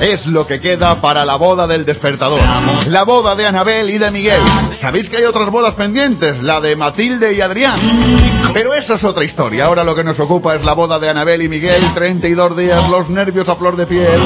es 0.00 0.26
lo 0.26 0.48
que 0.48 0.60
queda 0.60 1.00
para 1.00 1.24
la 1.24 1.36
boda 1.36 1.68
del 1.68 1.84
despertador. 1.84 2.40
La 2.88 3.04
boda 3.04 3.36
de 3.36 3.46
Anabel 3.46 3.88
y 3.88 3.98
de 3.98 4.10
Miguel. 4.10 4.42
Sabéis 4.80 5.08
que 5.08 5.18
hay 5.18 5.24
otras 5.26 5.48
bodas 5.48 5.74
pendientes, 5.74 6.42
la 6.42 6.60
de 6.60 6.74
Matilde 6.74 7.32
y 7.32 7.40
Adrián. 7.40 7.78
Pero 8.52 8.74
eso 8.74 8.94
es 8.94 9.04
otra 9.04 9.22
historia. 9.22 9.66
Ahora 9.66 9.84
lo 9.84 9.94
que 9.94 10.02
nos 10.02 10.18
ocupa 10.18 10.56
es 10.56 10.64
la 10.64 10.72
boda 10.72 10.98
de 10.98 11.08
Anabel 11.08 11.42
y 11.42 11.48
Miguel, 11.48 11.94
32 11.94 12.56
días, 12.56 12.90
los 12.90 13.08
nervios 13.10 13.48
a 13.48 13.54
flor 13.54 13.76
de 13.76 13.86
piel. 13.86 14.20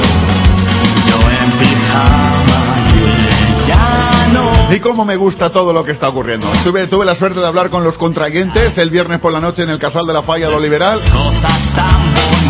Y 4.71 4.79
cómo 4.79 5.05
me 5.05 5.15
gusta 5.15 5.51
todo 5.51 5.71
lo 5.71 5.83
que 5.85 5.91
está 5.91 6.09
ocurriendo. 6.09 6.47
Tuve, 6.63 7.05
la 7.05 7.15
suerte 7.15 7.39
de 7.39 7.47
hablar 7.47 7.69
con 7.69 7.83
los 7.83 7.97
contrayentes 7.97 8.77
el 8.77 8.89
viernes 8.89 9.19
por 9.19 9.31
la 9.31 9.39
noche 9.39 9.63
en 9.63 9.69
el 9.69 9.79
Casal 9.79 10.05
de 10.05 10.13
la 10.13 10.23
Falla 10.23 10.49
de 10.49 10.55
Oliveral. 10.55 11.01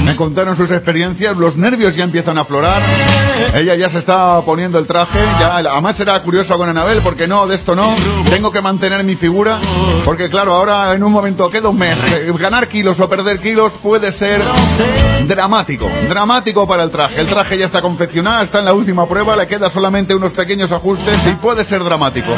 Me 0.05 0.15
contaron 0.15 0.55
sus 0.55 0.69
experiencias, 0.69 1.35
los 1.35 1.57
nervios 1.57 1.95
ya 1.95 2.03
empiezan 2.03 2.37
a 2.37 2.41
aflorar. 2.41 2.83
Ella 3.55 3.75
ya 3.75 3.89
se 3.89 3.97
está 3.97 4.39
poniendo 4.41 4.77
el 4.77 4.85
traje, 4.85 5.19
ya, 5.39 5.57
además 5.57 5.97
será 5.97 6.21
curioso 6.21 6.55
con 6.57 6.69
Anabel 6.69 7.01
porque 7.01 7.27
no, 7.27 7.47
de 7.47 7.55
esto 7.55 7.75
no, 7.75 7.95
tengo 8.29 8.51
que 8.51 8.61
mantener 8.61 9.03
mi 9.03 9.15
figura, 9.15 9.59
porque 10.05 10.29
claro, 10.29 10.53
ahora 10.53 10.93
en 10.93 11.03
un 11.03 11.11
momento 11.11 11.49
queda 11.49 11.69
un 11.69 11.77
mes, 11.77 11.97
eh, 12.11 12.31
ganar 12.37 12.67
kilos 12.67 12.99
o 12.99 13.09
perder 13.09 13.39
kilos 13.39 13.73
puede 13.81 14.11
ser 14.11 14.41
dramático, 15.27 15.89
dramático 16.07 16.67
para 16.67 16.83
el 16.83 16.91
traje. 16.91 17.19
El 17.19 17.27
traje 17.27 17.57
ya 17.57 17.65
está 17.65 17.81
confeccionado, 17.81 18.43
está 18.43 18.59
en 18.59 18.65
la 18.65 18.73
última 18.73 19.07
prueba, 19.07 19.35
le 19.35 19.47
queda 19.47 19.71
solamente 19.71 20.13
unos 20.13 20.33
pequeños 20.33 20.71
ajustes 20.71 21.17
y 21.25 21.35
puede 21.35 21.65
ser 21.65 21.83
dramático. 21.83 22.31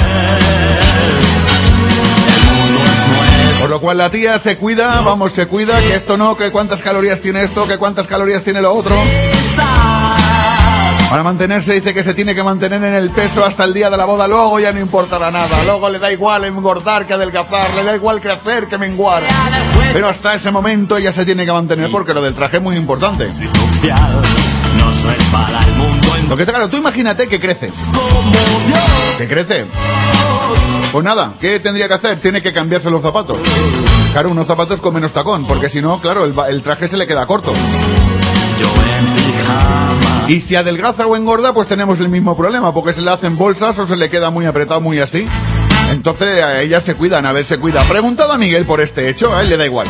Por 3.59 3.69
lo 3.69 3.79
cual 3.79 3.97
la 3.97 4.09
tía 4.09 4.39
se 4.39 4.57
cuida, 4.57 5.01
vamos, 5.01 5.33
se 5.33 5.47
cuida, 5.47 5.79
que 5.79 5.95
esto 5.95 6.17
no, 6.17 6.35
que 6.35 6.51
cuántas 6.51 6.81
calorías 6.81 7.21
tiene 7.21 7.43
esto, 7.43 7.67
que 7.67 7.77
cuántas 7.77 8.07
calorías 8.07 8.43
tiene 8.43 8.61
lo 8.61 8.73
otro. 8.73 8.95
Para 11.09 11.23
mantenerse 11.23 11.73
dice 11.73 11.93
que 11.93 12.03
se 12.03 12.13
tiene 12.13 12.35
que 12.35 12.43
mantener 12.43 12.83
en 12.83 12.93
el 12.93 13.11
peso 13.11 13.43
hasta 13.43 13.63
el 13.63 13.73
día 13.73 13.89
de 13.89 13.95
la 13.95 14.03
boda, 14.05 14.27
luego 14.27 14.59
ya 14.59 14.73
no 14.73 14.79
importará 14.79 15.31
nada, 15.31 15.63
luego 15.63 15.89
le 15.89 15.99
da 15.99 16.11
igual 16.11 16.43
engordar 16.43 17.07
que 17.07 17.13
adelgazar, 17.13 17.73
le 17.73 17.83
da 17.83 17.95
igual 17.95 18.19
crecer 18.19 18.67
que 18.67 18.77
menguar. 18.77 19.23
Pero 19.93 20.09
hasta 20.09 20.33
ese 20.33 20.51
momento 20.51 20.97
ella 20.97 21.13
se 21.13 21.23
tiene 21.23 21.45
que 21.45 21.51
mantener 21.51 21.89
porque 21.91 22.13
lo 22.13 22.21
del 22.21 22.33
traje 22.33 22.57
es 22.57 22.63
muy 22.63 22.75
importante. 22.75 23.29
No 24.77 24.93
soy 24.93 25.17
para 25.31 25.59
el 25.61 25.73
mundo 25.73 25.76
Lo 26.27 26.35
que 26.35 26.45
claro, 26.45 26.69
tú 26.69 26.77
imagínate 26.77 27.27
que 27.27 27.39
crece. 27.39 27.71
¿Que 29.17 29.27
crece? 29.27 29.65
Pues 30.91 31.03
nada, 31.03 31.33
¿qué 31.39 31.59
tendría 31.59 31.87
que 31.87 31.95
hacer? 31.95 32.19
Tiene 32.19 32.41
que 32.41 32.53
cambiarse 32.53 32.89
los 32.89 33.01
zapatos. 33.01 33.37
Claro, 34.11 34.29
unos 34.29 34.47
zapatos 34.47 34.79
con 34.81 34.93
menos 34.93 35.13
tacón, 35.13 35.45
porque 35.47 35.69
si 35.69 35.81
no, 35.81 35.99
claro, 35.99 36.25
el, 36.25 36.33
el 36.49 36.61
traje 36.63 36.87
se 36.87 36.97
le 36.97 37.07
queda 37.07 37.25
corto. 37.25 37.53
Y 40.27 40.41
si 40.41 40.55
adelgaza 40.55 41.05
o 41.07 41.15
engorda, 41.15 41.53
pues 41.53 41.67
tenemos 41.67 41.99
el 41.99 42.09
mismo 42.09 42.35
problema, 42.35 42.73
porque 42.73 42.93
se 42.93 43.01
le 43.01 43.09
hacen 43.09 43.37
bolsas 43.37 43.77
o 43.79 43.87
se 43.87 43.95
le 43.95 44.09
queda 44.09 44.29
muy 44.29 44.45
apretado, 44.45 44.81
muy 44.81 44.99
así. 44.99 45.25
Entonces 45.89 46.41
a 46.41 46.61
ella 46.61 46.81
se 46.81 46.95
cuidan, 46.95 47.25
a 47.25 47.31
ver, 47.31 47.45
se 47.45 47.57
cuida. 47.57 47.87
Preguntado 47.87 48.33
a 48.33 48.37
Miguel 48.37 48.65
por 48.65 48.81
este 48.81 49.09
hecho, 49.09 49.33
a 49.33 49.41
él 49.41 49.49
le 49.49 49.57
da 49.57 49.65
igual. 49.65 49.87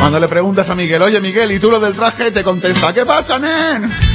Cuando 0.00 0.18
le 0.18 0.28
preguntas 0.28 0.68
a 0.70 0.74
Miguel, 0.74 1.02
oye 1.02 1.20
Miguel, 1.20 1.52
¿y 1.52 1.58
tú 1.58 1.70
lo 1.70 1.78
del 1.78 1.94
traje? 1.94 2.30
Te 2.30 2.42
contesta, 2.42 2.92
¿qué 2.94 3.04
pasa, 3.04 3.38
nen? 3.38 4.13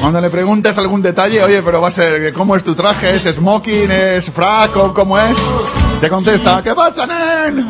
Cuando 0.00 0.20
le 0.20 0.30
preguntas 0.30 0.76
algún 0.78 1.02
detalle, 1.02 1.42
oye, 1.42 1.62
pero 1.62 1.80
va 1.80 1.88
a 1.88 1.90
ser, 1.90 2.32
¿cómo 2.32 2.56
es 2.56 2.62
tu 2.62 2.74
traje? 2.74 3.16
¿Es 3.16 3.22
smoking? 3.34 3.90
¿Es 3.90 4.30
frac? 4.32 4.76
¿O 4.76 4.94
¿Cómo 4.94 5.18
es? 5.18 5.36
Te 6.00 6.08
contesta, 6.08 6.62
¿qué 6.62 6.74
pasa, 6.74 7.06
nen? 7.06 7.66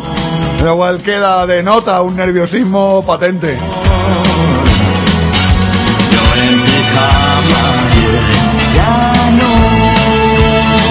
Pero 0.58 0.72
igual 0.72 1.02
queda 1.02 1.46
de 1.46 1.62
nota 1.62 2.00
un 2.02 2.16
nerviosismo 2.16 3.04
patente. 3.06 3.58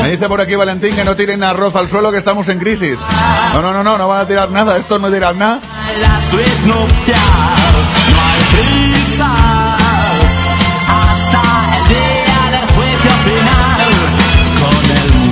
Me 0.01 0.11
dice 0.11 0.27
por 0.27 0.39
aquí 0.39 0.55
Valentín 0.55 0.95
que 0.95 1.03
no 1.03 1.15
tiren 1.15 1.43
arroz 1.43 1.75
al 1.75 1.89
suelo 1.89 2.11
que 2.11 2.19
estamos 2.19 2.47
en 2.49 2.59
crisis. 2.59 2.97
No, 3.53 3.61
no, 3.61 3.73
no, 3.73 3.83
no, 3.83 3.97
no 3.97 4.07
van 4.07 4.21
a 4.21 4.27
tirar 4.27 4.49
nada, 4.51 4.77
esto 4.77 4.97
no 4.99 5.11
tirar 5.11 5.35
nada. 5.35 5.59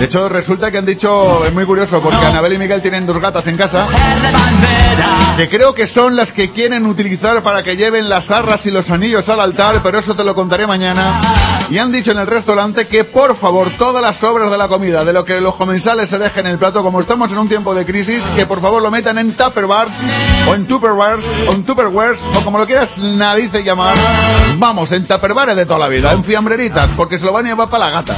De 0.03 0.07
hecho, 0.07 0.27
resulta 0.27 0.69
que 0.69 0.77
han 0.77 0.85
dicho, 0.85 1.45
es 1.45 1.53
muy 1.53 1.65
curioso, 1.65 2.01
porque 2.01 2.25
Anabel 2.25 2.51
y 2.51 2.57
Miguel 2.57 2.81
tienen 2.81 3.05
dos 3.05 3.21
gatas 3.21 3.47
en 3.47 3.55
casa, 3.55 3.85
que 5.37 5.47
creo 5.47 5.73
que 5.73 5.87
son 5.87 6.13
las 6.17 6.33
que 6.33 6.51
quieren 6.51 6.85
utilizar 6.85 7.41
para 7.41 7.63
que 7.63 7.77
lleven 7.77 8.09
las 8.09 8.29
arras 8.29 8.65
y 8.65 8.69
los 8.71 8.89
anillos 8.89 9.29
al 9.29 9.39
altar, 9.39 9.79
pero 9.81 9.99
eso 9.99 10.13
te 10.13 10.25
lo 10.25 10.35
contaré 10.35 10.67
mañana. 10.67 11.67
Y 11.69 11.77
han 11.77 11.89
dicho 11.89 12.11
en 12.11 12.19
el 12.19 12.27
restaurante 12.27 12.85
que, 12.87 13.05
por 13.05 13.37
favor, 13.37 13.69
todas 13.77 14.01
las 14.01 14.17
sobras 14.17 14.51
de 14.51 14.57
la 14.57 14.67
comida, 14.67 15.05
de 15.05 15.13
lo 15.13 15.23
que 15.23 15.39
los 15.39 15.55
comensales 15.55 16.09
se 16.09 16.19
dejen 16.19 16.47
en 16.47 16.51
el 16.51 16.57
plato, 16.59 16.83
como 16.83 16.99
estamos 16.99 17.31
en 17.31 17.37
un 17.37 17.47
tiempo 17.47 17.73
de 17.73 17.85
crisis, 17.85 18.21
que 18.35 18.45
por 18.45 18.59
favor 18.59 18.83
lo 18.83 18.91
metan 18.91 19.17
en 19.17 19.37
Tupperware, 19.37 19.87
o 20.49 20.53
en 20.53 20.67
Tupperwares, 20.67 21.25
o 21.47 21.53
en 21.53 21.63
Tupperwares, 21.63 22.19
o 22.35 22.43
como 22.43 22.57
lo 22.57 22.65
quieras 22.65 22.89
narices 22.97 23.63
llamar. 23.63 23.95
Vamos, 24.57 24.91
en 24.91 25.07
Tupperware 25.07 25.55
de 25.55 25.65
toda 25.65 25.79
la 25.79 25.87
vida, 25.87 26.11
en 26.11 26.25
fiambreritas, 26.25 26.89
porque 26.97 27.17
se 27.17 27.23
lo 27.23 27.31
van 27.31 27.45
a 27.45 27.49
llevar 27.49 27.69
para 27.69 27.85
las 27.85 27.93
gatas. 27.93 28.17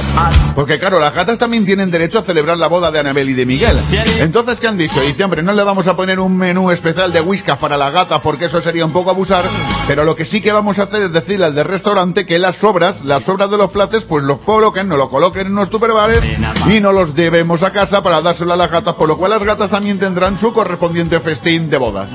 Porque 0.56 0.80
claro, 0.80 0.98
las 0.98 1.14
gatas 1.14 1.38
también 1.38 1.64
tienen 1.64 1.75
derecho 1.90 2.18
a 2.18 2.22
celebrar 2.22 2.56
la 2.56 2.68
boda 2.68 2.90
de 2.90 2.98
Anabel 2.98 3.30
y 3.30 3.34
de 3.34 3.46
Miguel. 3.46 3.78
Entonces, 4.20 4.58
¿qué 4.58 4.68
han 4.68 4.78
dicho? 4.78 5.00
Dice, 5.00 5.22
hombre, 5.22 5.42
no 5.42 5.52
le 5.52 5.62
vamos 5.62 5.86
a 5.86 5.94
poner 5.94 6.18
un 6.18 6.36
menú 6.36 6.70
especial 6.70 7.12
de 7.12 7.20
whiskas 7.20 7.58
para 7.58 7.76
las 7.76 7.92
gatas 7.92 8.20
porque 8.22 8.46
eso 8.46 8.60
sería 8.60 8.84
un 8.84 8.92
poco 8.92 9.10
abusar, 9.10 9.44
pero 9.86 10.04
lo 10.04 10.16
que 10.16 10.24
sí 10.24 10.40
que 10.40 10.52
vamos 10.52 10.78
a 10.78 10.84
hacer 10.84 11.04
es 11.04 11.12
decirle 11.12 11.46
al 11.46 11.54
del 11.54 11.66
restaurante 11.66 12.24
que 12.24 12.38
las 12.38 12.56
sobras, 12.56 13.04
las 13.04 13.24
sobras 13.24 13.50
de 13.50 13.58
los 13.58 13.70
platos, 13.70 14.04
pues 14.04 14.24
los 14.24 14.40
coloquen, 14.40 14.88
nos 14.88 14.98
lo 14.98 15.08
coloquen 15.08 15.46
en 15.48 15.54
los 15.54 15.70
tupperwares 15.70 16.20
y 16.68 16.80
no 16.80 16.92
los 16.92 17.14
llevemos 17.14 17.62
a 17.62 17.72
casa 17.72 18.02
para 18.02 18.20
dárselo 18.20 18.52
a 18.52 18.56
las 18.56 18.70
gatas, 18.70 18.94
por 18.94 19.08
lo 19.08 19.16
cual 19.16 19.32
las 19.32 19.44
gatas 19.44 19.70
también 19.70 19.98
tendrán 19.98 20.38
su 20.38 20.52
correspondiente 20.52 21.20
festín 21.20 21.68
de 21.68 21.76
boda. 21.76 22.08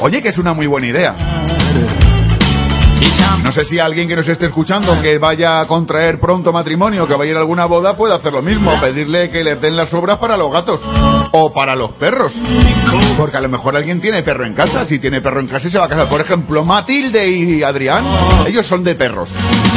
Oye, 0.00 0.22
que 0.22 0.28
es 0.28 0.38
una 0.38 0.54
muy 0.54 0.66
buena 0.66 0.86
idea. 0.86 2.03
No 3.42 3.52
sé 3.52 3.64
si 3.64 3.78
alguien 3.78 4.08
que 4.08 4.16
nos 4.16 4.26
esté 4.28 4.46
escuchando 4.46 5.00
que 5.02 5.18
vaya 5.18 5.60
a 5.60 5.66
contraer 5.66 6.18
pronto 6.18 6.52
matrimonio, 6.52 7.06
que 7.06 7.14
vaya 7.14 7.30
a 7.30 7.32
ir 7.32 7.36
a 7.36 7.40
alguna 7.40 7.66
boda, 7.66 7.96
puede 7.96 8.14
hacer 8.14 8.32
lo 8.32 8.42
mismo, 8.42 8.72
pedirle 8.80 9.28
que 9.28 9.44
les 9.44 9.60
den 9.60 9.76
las 9.76 9.90
sobras 9.90 10.18
para 10.18 10.36
los 10.36 10.50
gatos 10.50 10.80
o 11.32 11.52
para 11.52 11.76
los 11.76 11.92
perros. 11.92 12.32
Porque 13.18 13.36
a 13.36 13.40
lo 13.40 13.48
mejor 13.48 13.76
alguien 13.76 14.00
tiene 14.00 14.22
perro 14.22 14.46
en 14.46 14.54
casa, 14.54 14.86
si 14.86 14.98
tiene 14.98 15.20
perro 15.20 15.40
en 15.40 15.48
casa 15.48 15.68
y 15.68 15.70
se 15.70 15.78
va 15.78 15.84
a 15.84 15.88
casar. 15.88 16.08
Por 16.08 16.20
ejemplo, 16.20 16.64
Matilde 16.64 17.28
y 17.28 17.62
Adrián, 17.62 18.04
ellos 18.46 18.66
son 18.66 18.82
de 18.82 18.94
perros. 18.94 19.28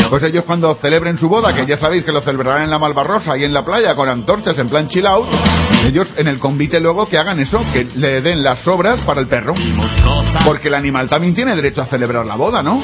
Pues 0.10 0.24
ellos 0.24 0.46
cuando 0.46 0.74
celebren 0.76 1.18
su 1.18 1.28
boda, 1.28 1.54
que 1.54 1.66
ya 1.66 1.78
sabéis 1.78 2.04
que 2.04 2.12
lo 2.12 2.22
celebrarán 2.22 2.64
en 2.64 2.70
la 2.70 2.80
Malvarrosa 2.80 3.38
y 3.38 3.44
en 3.44 3.54
la 3.54 3.66
playa 3.66 3.96
con 3.96 4.08
antorchas 4.08 4.58
en 4.58 4.70
plan 4.70 4.88
chill 4.88 5.06
out, 5.06 5.28
ellos 5.86 6.08
en 6.16 6.28
el 6.28 6.40
convite 6.40 6.80
luego 6.80 7.08
que 7.08 7.18
hagan 7.18 7.40
eso, 7.40 7.60
que 7.74 7.88
le 7.96 8.22
den 8.22 8.44
las 8.44 8.60
sobras 8.60 9.06
para 9.06 9.20
el 9.20 9.28
perro. 9.28 9.54
Porque 10.46 10.70
el 10.70 10.76
animal 10.76 11.10
también 11.10 11.36
tiene 11.36 11.56
derecho 11.56 11.82
a 11.82 11.86
celebrar 11.86 12.26
la 12.26 12.36
boda, 12.36 12.64
¿no? 12.64 12.82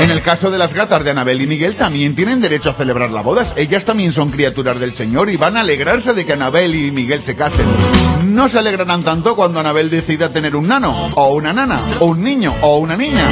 En 0.00 0.10
el 0.10 0.22
caso 0.22 0.50
de 0.50 0.58
las 0.58 0.74
gatas 0.74 1.02
de 1.02 1.10
Anabel 1.10 1.40
y 1.40 1.46
Miguel 1.46 1.74
también 1.76 2.14
tienen 2.14 2.40
derecho 2.40 2.70
a 2.70 2.74
celebrar 2.74 3.10
las 3.10 3.24
bodas. 3.24 3.54
Ellas 3.56 3.84
también 3.84 4.12
son 4.12 4.30
criaturas 4.30 4.78
del 4.78 4.94
Señor 4.94 5.30
y 5.30 5.36
van 5.36 5.56
a 5.56 5.60
alegrarse 5.60 6.12
de 6.12 6.26
que 6.26 6.34
Anabel 6.34 6.74
y 6.74 6.90
Miguel 6.90 7.22
se 7.22 7.34
casen. 7.34 7.66
No 8.26 8.48
se 8.48 8.58
alegrarán 8.58 9.02
tanto 9.02 9.34
cuando 9.34 9.58
Anabel 9.58 9.88
decida 9.88 10.32
tener 10.32 10.54
un 10.54 10.68
nano, 10.68 11.08
o 11.14 11.34
una 11.34 11.52
nana, 11.52 11.96
o 12.00 12.06
un 12.06 12.22
niño, 12.22 12.54
o 12.60 12.78
una 12.78 12.94
niña. 12.94 13.28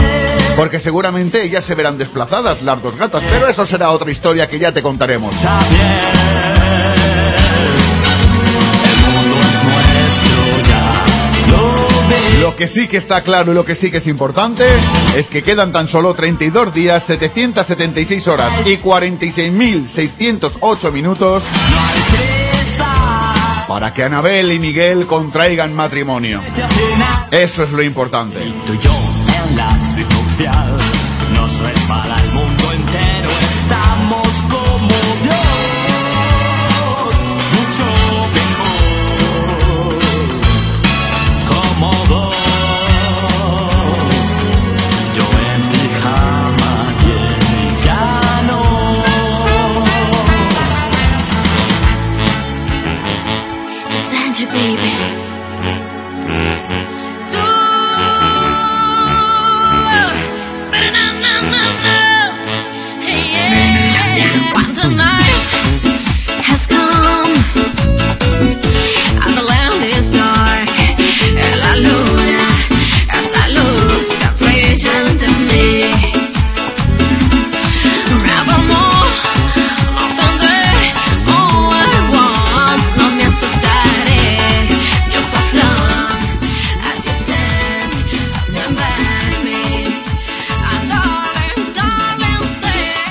Porque 0.57 0.81
seguramente 0.81 1.45
ellas 1.45 1.67
se 1.67 1.75
verán 1.75 1.99
desplazadas, 1.99 2.63
las 2.63 2.83
dos 2.83 2.97
gatas. 2.97 3.23
Pero 3.29 3.47
eso 3.47 3.67
será 3.67 3.91
otra 3.91 4.11
historia 4.11 4.49
que 4.49 4.59
ya 4.59 4.73
te 4.73 4.83
contaremos. 4.83 5.35
Que 12.57 12.69
sí 12.69 12.87
que 12.87 12.99
está 12.99 13.23
claro 13.23 13.51
y 13.53 13.55
lo 13.55 13.65
que 13.65 13.75
sí 13.75 13.91
que 13.91 13.97
es 13.99 14.07
importante 14.07 14.65
es 15.17 15.29
que 15.29 15.43
quedan 15.43 15.73
tan 15.73 15.89
solo 15.89 16.15
32 16.15 16.73
días, 16.73 17.03
776 17.05 18.29
horas 18.29 18.65
y 18.65 18.79
46.608 18.79 20.93
minutos 20.93 21.43
para 23.67 23.93
que 23.93 24.05
Anabel 24.05 24.53
y 24.53 24.61
Miguel 24.61 25.07
contraigan 25.07 25.75
matrimonio. 25.75 26.41
Eso 27.31 27.65
es 27.65 27.71
lo 27.71 27.83
importante. 27.83 28.39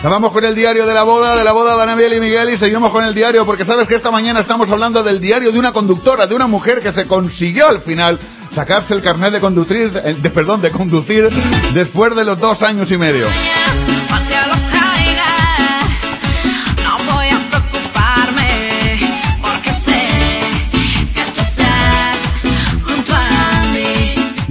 Ya 0.03 0.09
vamos 0.09 0.33
con 0.33 0.43
el 0.43 0.53
diario 0.53 0.85
de 0.85 0.93
la 0.93 1.03
boda, 1.03 1.33
de 1.33 1.45
la 1.45 1.53
boda 1.53 1.77
de 1.77 1.83
Anabel 1.83 2.11
y 2.11 2.19
Miguel 2.19 2.49
y 2.49 2.57
seguimos 2.57 2.89
con 2.89 3.05
el 3.05 3.15
diario 3.15 3.45
porque 3.45 3.63
sabes 3.63 3.87
que 3.87 3.95
esta 3.95 4.11
mañana 4.11 4.41
estamos 4.41 4.69
hablando 4.69 5.01
del 5.01 5.21
diario 5.21 5.49
de 5.49 5.57
una 5.57 5.71
conductora, 5.71 6.27
de 6.27 6.35
una 6.35 6.45
mujer 6.45 6.81
que 6.81 6.91
se 6.91 7.07
consiguió 7.07 7.69
al 7.69 7.83
final 7.83 8.19
sacarse 8.53 8.93
el 8.93 9.01
carnet 9.01 9.31
de 9.31 9.39
conducir, 9.39 9.93
eh, 10.03 10.17
de, 10.21 10.29
perdón, 10.29 10.61
de 10.61 10.71
conducir 10.71 11.29
después 11.73 12.13
de 12.17 12.25
los 12.25 12.37
dos 12.37 12.61
años 12.63 12.91
y 12.91 12.97
medio. 12.97 13.29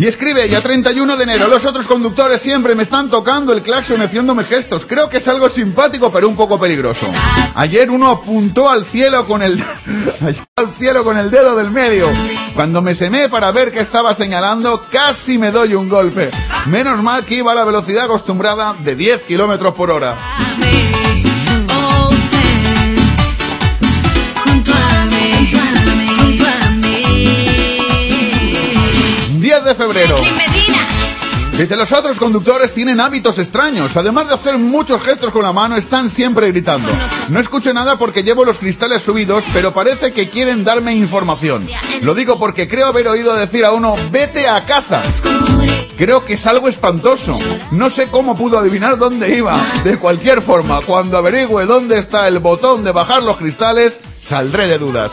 Y 0.02 0.06
escribe 0.08 0.48
ya 0.48 0.60
31 0.60 1.16
de 1.16 1.22
enero, 1.22 1.46
los 1.46 1.64
otros 1.64 1.86
conductores 1.86 2.42
siempre 2.42 2.74
me 2.74 2.82
están 2.82 3.08
tocando 3.08 3.52
el 3.52 3.62
claxon 3.62 4.02
haciéndome 4.02 4.42
gestos. 4.42 4.84
Creo 4.84 5.08
que 5.08 5.18
es 5.18 5.28
algo 5.28 5.48
simpático 5.50 6.10
pero 6.12 6.28
un 6.28 6.34
poco 6.34 6.58
peligroso. 6.58 7.06
Ayer 7.54 7.88
uno 7.88 8.10
apuntó 8.10 8.68
al 8.68 8.86
cielo 8.86 9.24
con 9.28 9.42
el 9.42 9.62
al 10.56 10.74
cielo 10.76 11.04
con 11.04 11.16
el 11.16 11.30
dedo 11.30 11.54
del 11.54 11.70
medio. 11.70 12.10
Cuando 12.56 12.82
me 12.82 12.96
semé 12.96 13.28
para 13.28 13.52
ver 13.52 13.70
qué 13.70 13.78
estaba 13.78 14.12
señalando, 14.16 14.86
casi 14.90 15.38
me 15.38 15.52
doy 15.52 15.74
un 15.74 15.88
golpe. 15.88 16.32
Menos 16.66 17.00
mal 17.00 17.24
que 17.24 17.36
iba 17.36 17.52
a 17.52 17.54
la 17.54 17.64
velocidad 17.64 18.06
acostumbrada 18.06 18.74
de 18.80 18.96
10 18.96 19.22
kilómetros 19.28 19.70
por 19.70 19.88
hora. 19.88 20.16
10 29.52 29.64
de 29.64 29.74
febrero. 29.74 30.16
Dice, 31.52 31.76
los 31.76 31.92
otros 31.92 32.18
conductores 32.18 32.72
tienen 32.72 32.98
hábitos 32.98 33.38
extraños. 33.38 33.94
Además 33.94 34.28
de 34.28 34.34
hacer 34.34 34.56
muchos 34.56 35.02
gestos 35.02 35.30
con 35.30 35.42
la 35.42 35.52
mano, 35.52 35.76
están 35.76 36.08
siempre 36.08 36.50
gritando. 36.50 36.90
No 37.28 37.38
escucho 37.38 37.70
nada 37.74 37.98
porque 37.98 38.22
llevo 38.22 38.46
los 38.46 38.58
cristales 38.58 39.02
subidos, 39.02 39.44
pero 39.52 39.74
parece 39.74 40.12
que 40.12 40.30
quieren 40.30 40.64
darme 40.64 40.94
información. 40.94 41.68
Lo 42.00 42.14
digo 42.14 42.38
porque 42.38 42.66
creo 42.66 42.86
haber 42.86 43.06
oído 43.08 43.34
decir 43.34 43.62
a 43.66 43.72
uno, 43.72 43.94
vete 44.10 44.48
a 44.48 44.64
casa. 44.64 45.02
Creo 45.98 46.24
que 46.24 46.34
es 46.34 46.46
algo 46.46 46.68
espantoso. 46.68 47.38
No 47.72 47.90
sé 47.90 48.08
cómo 48.08 48.34
pudo 48.34 48.58
adivinar 48.58 48.96
dónde 48.96 49.36
iba. 49.36 49.82
De 49.84 49.98
cualquier 49.98 50.40
forma, 50.40 50.80
cuando 50.86 51.18
averigüe 51.18 51.66
dónde 51.66 51.98
está 51.98 52.26
el 52.26 52.38
botón 52.38 52.82
de 52.82 52.92
bajar 52.92 53.22
los 53.22 53.36
cristales, 53.36 54.00
saldré 54.26 54.66
de 54.68 54.78
dudas. 54.78 55.12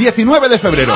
19 0.00 0.48
de 0.48 0.58
febrero. 0.58 0.94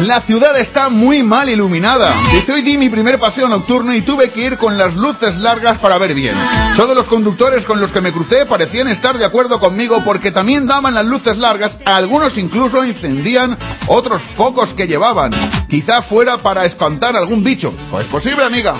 La 0.00 0.20
ciudad 0.26 0.54
está 0.58 0.90
muy 0.90 1.22
mal 1.22 1.48
iluminada. 1.48 2.14
Dice, 2.32 2.52
hoy 2.52 2.60
di 2.62 2.76
mi 2.76 2.90
primer 2.90 3.18
paseo 3.18 3.48
nocturno 3.48 3.94
y 3.94 4.02
tuve 4.02 4.30
que 4.30 4.42
ir 4.42 4.58
con 4.58 4.76
las 4.76 4.94
luces 4.94 5.34
largas 5.36 5.78
para 5.78 5.96
ver 5.96 6.14
bien. 6.14 6.36
Todos 6.76 6.94
los 6.94 7.06
conductores 7.06 7.64
con 7.64 7.80
los 7.80 7.90
que 7.92 8.02
me 8.02 8.12
crucé 8.12 8.44
parecían 8.44 8.88
estar 8.88 9.16
de 9.16 9.24
acuerdo 9.24 9.58
conmigo 9.58 10.02
porque 10.04 10.32
también 10.32 10.66
daban 10.66 10.94
las 10.94 11.06
luces 11.06 11.38
largas, 11.38 11.76
algunos 11.86 12.36
incluso 12.36 12.82
encendían 12.82 13.56
otros 13.86 14.22
focos 14.36 14.68
que 14.74 14.86
llevaban. 14.86 15.30
Quizá 15.68 16.02
fuera 16.02 16.38
para 16.38 16.66
espantar 16.66 17.16
algún 17.16 17.42
bicho. 17.42 17.72
Pues 17.90 18.06
posible, 18.08 18.44
amiga. 18.44 18.74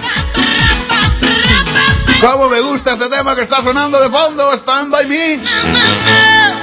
¿Cómo 2.21 2.51
me 2.51 2.61
gusta 2.61 2.93
este 2.93 3.09
tema 3.09 3.35
que 3.35 3.43
está 3.43 3.62
sonando 3.62 3.99
de 3.99 4.11
fondo? 4.11 4.53
Stand 4.53 4.91
by 4.91 5.07
me. 5.07 6.60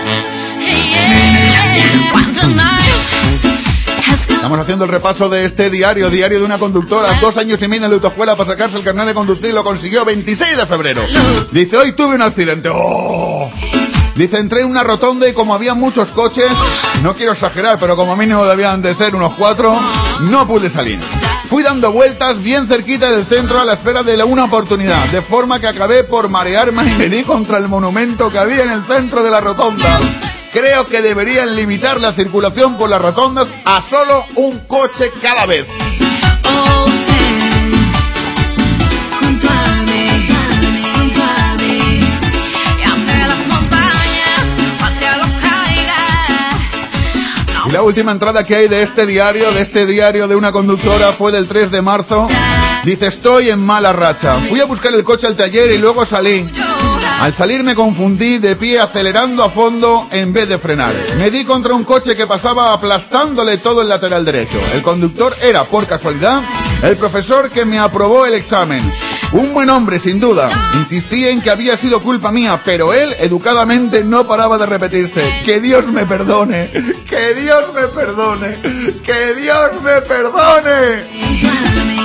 Estamos 4.30 4.60
haciendo 4.60 4.86
el 4.86 4.92
repaso 4.92 5.28
de 5.28 5.46
este 5.46 5.70
diario, 5.70 6.10
diario 6.10 6.40
de 6.40 6.46
una 6.46 6.58
conductora, 6.58 7.18
dos 7.20 7.36
años 7.38 7.60
y 7.62 7.68
medio 7.68 7.86
en 7.86 7.90
la 7.92 7.96
autoescuela 7.96 8.36
para 8.38 8.52
sacarse 8.52 8.78
el 8.78 8.84
carnet 8.84 9.08
de 9.08 9.14
conducir, 9.14 9.54
lo 9.54 9.64
consiguió 9.64 10.06
26 10.06 10.58
de 10.58 10.66
febrero. 10.68 11.02
Dice, 11.52 11.76
hoy 11.78 11.94
tuve 11.96 12.16
un 12.16 12.22
accidente. 12.24 12.70
¡Oh! 12.72 13.50
Dice, 14.16 14.38
entré 14.40 14.62
en 14.62 14.68
una 14.68 14.84
rotonda 14.84 15.28
y 15.30 15.34
como 15.34 15.54
había 15.54 15.74
muchos 15.74 16.10
coches, 16.12 16.48
no 17.04 17.14
quiero 17.16 17.34
exagerar, 17.34 17.78
pero 17.80 17.96
como 17.96 18.16
mínimo 18.16 18.46
debían 18.46 18.82
de 18.82 18.96
ser 18.96 19.14
unos 19.16 19.34
cuatro, 19.36 19.78
no 20.22 20.48
pude 20.48 20.70
salir. 20.70 21.00
Fui 21.50 21.62
dando 21.62 21.92
vueltas 21.92 22.42
bien 22.42 22.68
cerquita 22.68 23.12
del 23.12 23.26
centro 23.28 23.60
a 23.60 23.66
la 23.66 23.74
espera 23.74 24.02
de 24.02 24.18
la- 24.18 24.26
una 24.26 24.46
oportunidad, 24.46 25.10
de 25.12 25.22
forma 25.24 25.60
que 25.60 25.68
acabé 25.68 26.04
por 26.06 26.30
marearme 26.30 26.84
y 26.94 26.96
me 26.96 27.10
di 27.10 27.24
contra 27.24 27.58
el 27.58 27.68
monumento 27.68 28.30
que 28.30 28.40
había 28.40 28.64
en 28.64 28.72
el 28.72 28.86
centro 28.86 29.22
de 29.22 29.30
la 29.30 29.40
rotonda. 29.42 30.00
Creo 30.52 30.88
que 30.88 31.02
deberían 31.02 31.56
limitar 31.56 32.00
la 32.00 32.14
circulación 32.14 32.78
por 32.78 32.90
las 32.90 33.02
rotondas 33.02 33.48
a 33.66 33.82
solo 33.90 34.26
un 34.36 34.60
coche 34.68 35.12
cada 35.22 35.46
vez. 35.46 35.68
Y 47.68 47.72
la 47.72 47.84
última 47.84 48.14
entrada 48.14 48.46
que 48.46 48.56
hay 48.56 48.70
de 48.70 48.84
este 48.84 49.06
diario, 49.06 49.52
de 49.52 49.62
este 49.62 49.86
diario 49.86 50.26
de 50.28 50.36
una 50.36 50.54
conductora, 50.54 51.14
fue 51.14 51.34
del 51.34 51.50
3 51.50 51.70
de 51.70 51.82
marzo. 51.82 52.28
Dice, 52.86 53.08
estoy 53.08 53.50
en 53.50 53.60
mala 53.60 53.92
racha. 53.92 54.48
Fui 54.48 54.62
a 54.62 54.66
buscar 54.66 54.94
el 54.94 55.04
coche 55.04 55.28
al 55.28 55.36
taller 55.36 55.72
y 55.72 55.78
luego 55.78 56.06
salí. 56.06 56.50
Al 57.20 57.34
salir 57.36 57.64
me 57.64 57.74
confundí 57.76 58.38
de 58.38 58.56
pie 58.56 58.80
acelerando 58.80 59.44
a 59.44 59.50
fondo 59.50 60.08
en 60.12 60.32
vez 60.32 60.48
de 60.48 60.60
frenar. 60.60 60.94
Me 61.18 61.32
di 61.32 61.44
contra 61.46 61.74
un 61.74 61.84
coche 61.84 62.16
que 62.16 62.28
pasaba 62.28 62.74
aplastándole 62.74 63.58
todo 63.58 63.82
el 63.82 63.90
lateral 63.90 64.24
derecho. 64.24 64.60
El 64.72 64.82
conductor 64.82 65.36
era, 65.42 65.64
por 65.66 65.88
casualidad, 65.88 66.42
el 66.84 66.96
profesor 66.98 67.50
que 67.50 67.66
me 67.66 67.80
aprobó 67.80 68.26
el 68.26 68.36
examen. 68.36 68.92
Un 69.34 69.54
buen 69.54 69.70
hombre, 69.70 70.00
sin 70.00 70.20
duda. 70.20 70.72
Insistí 70.76 71.28
en 71.28 71.42
que 71.42 71.50
había 71.50 71.76
sido 71.78 72.02
culpa 72.02 72.32
mía, 72.32 72.62
pero 72.64 72.94
él 72.94 73.16
educadamente 73.20 74.04
no 74.04 74.26
paraba 74.26 74.58
de 74.58 74.66
repetirse. 74.66 75.42
Que 75.46 75.60
Dios 75.60 75.88
me 75.88 76.06
perdone. 76.06 76.70
Que 77.10 77.34
Dios 77.34 77.74
me 77.74 77.88
perdone. 77.88 78.62
Que 79.04 79.34
Dios 79.36 79.82
me 79.82 80.02
perdone. 80.02 81.97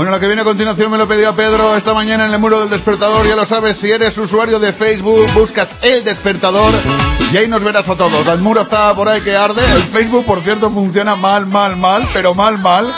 Bueno, 0.00 0.12
lo 0.12 0.18
que 0.18 0.28
viene 0.28 0.40
a 0.40 0.46
continuación 0.46 0.90
me 0.90 0.96
lo 0.96 1.06
pedía 1.06 1.36
Pedro 1.36 1.76
esta 1.76 1.92
mañana 1.92 2.24
en 2.24 2.32
el 2.32 2.38
muro 2.38 2.60
del 2.60 2.70
despertador. 2.70 3.26
Ya 3.26 3.36
lo 3.36 3.44
sabes, 3.44 3.76
si 3.76 3.90
eres 3.90 4.16
usuario 4.16 4.58
de 4.58 4.72
Facebook, 4.72 5.30
buscas 5.34 5.68
el 5.82 6.02
despertador 6.02 6.72
y 7.30 7.36
ahí 7.36 7.46
nos 7.46 7.62
verás 7.62 7.86
a 7.86 7.94
todos. 7.94 8.26
El 8.26 8.38
muro 8.38 8.62
está 8.62 8.94
por 8.94 9.10
ahí 9.10 9.20
que 9.20 9.36
arde. 9.36 9.60
El 9.60 9.92
Facebook, 9.92 10.24
por 10.24 10.42
cierto, 10.42 10.70
funciona 10.70 11.16
mal, 11.16 11.44
mal, 11.44 11.76
mal, 11.76 12.08
pero 12.14 12.32
mal, 12.34 12.56
mal. 12.56 12.90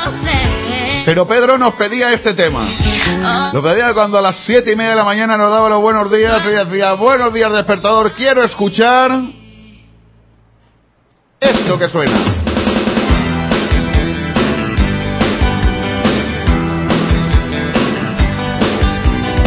Pero 1.05 1.27
Pedro 1.27 1.59
nos 1.59 1.75
pedía 1.75 2.11
este 2.11 2.35
tema. 2.35 2.69
Lo 3.53 3.61
pedía 3.61 3.93
cuando 3.95 4.19
a 4.19 4.23
las 4.23 4.37
siete 4.47 4.71
y 4.71 4.77
media 4.77 4.91
de 4.91 4.97
la 4.99 5.05
mañana 5.05 5.37
nos 5.37 5.51
daba 5.51 5.69
los 5.69 5.81
buenos 5.81 6.09
días 6.09 6.41
y 6.47 6.51
decía, 6.51 6.93
buenos 6.93 7.35
días 7.35 7.53
despertador, 7.53 8.13
quiero 8.13 8.45
escuchar 8.45 9.11
esto 11.41 11.79
que 11.81 11.89
suena. 11.89 12.52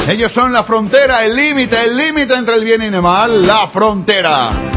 Ellos 0.08 0.32
son 0.34 0.54
la 0.54 0.64
frontera, 0.64 1.26
el 1.26 1.36
límite, 1.36 1.84
el 1.84 1.98
límite 1.98 2.36
entre 2.36 2.56
el 2.56 2.64
bien 2.64 2.84
y 2.84 2.86
el 2.86 3.02
mal, 3.02 3.46
la 3.46 3.70
frontera. 3.70 4.75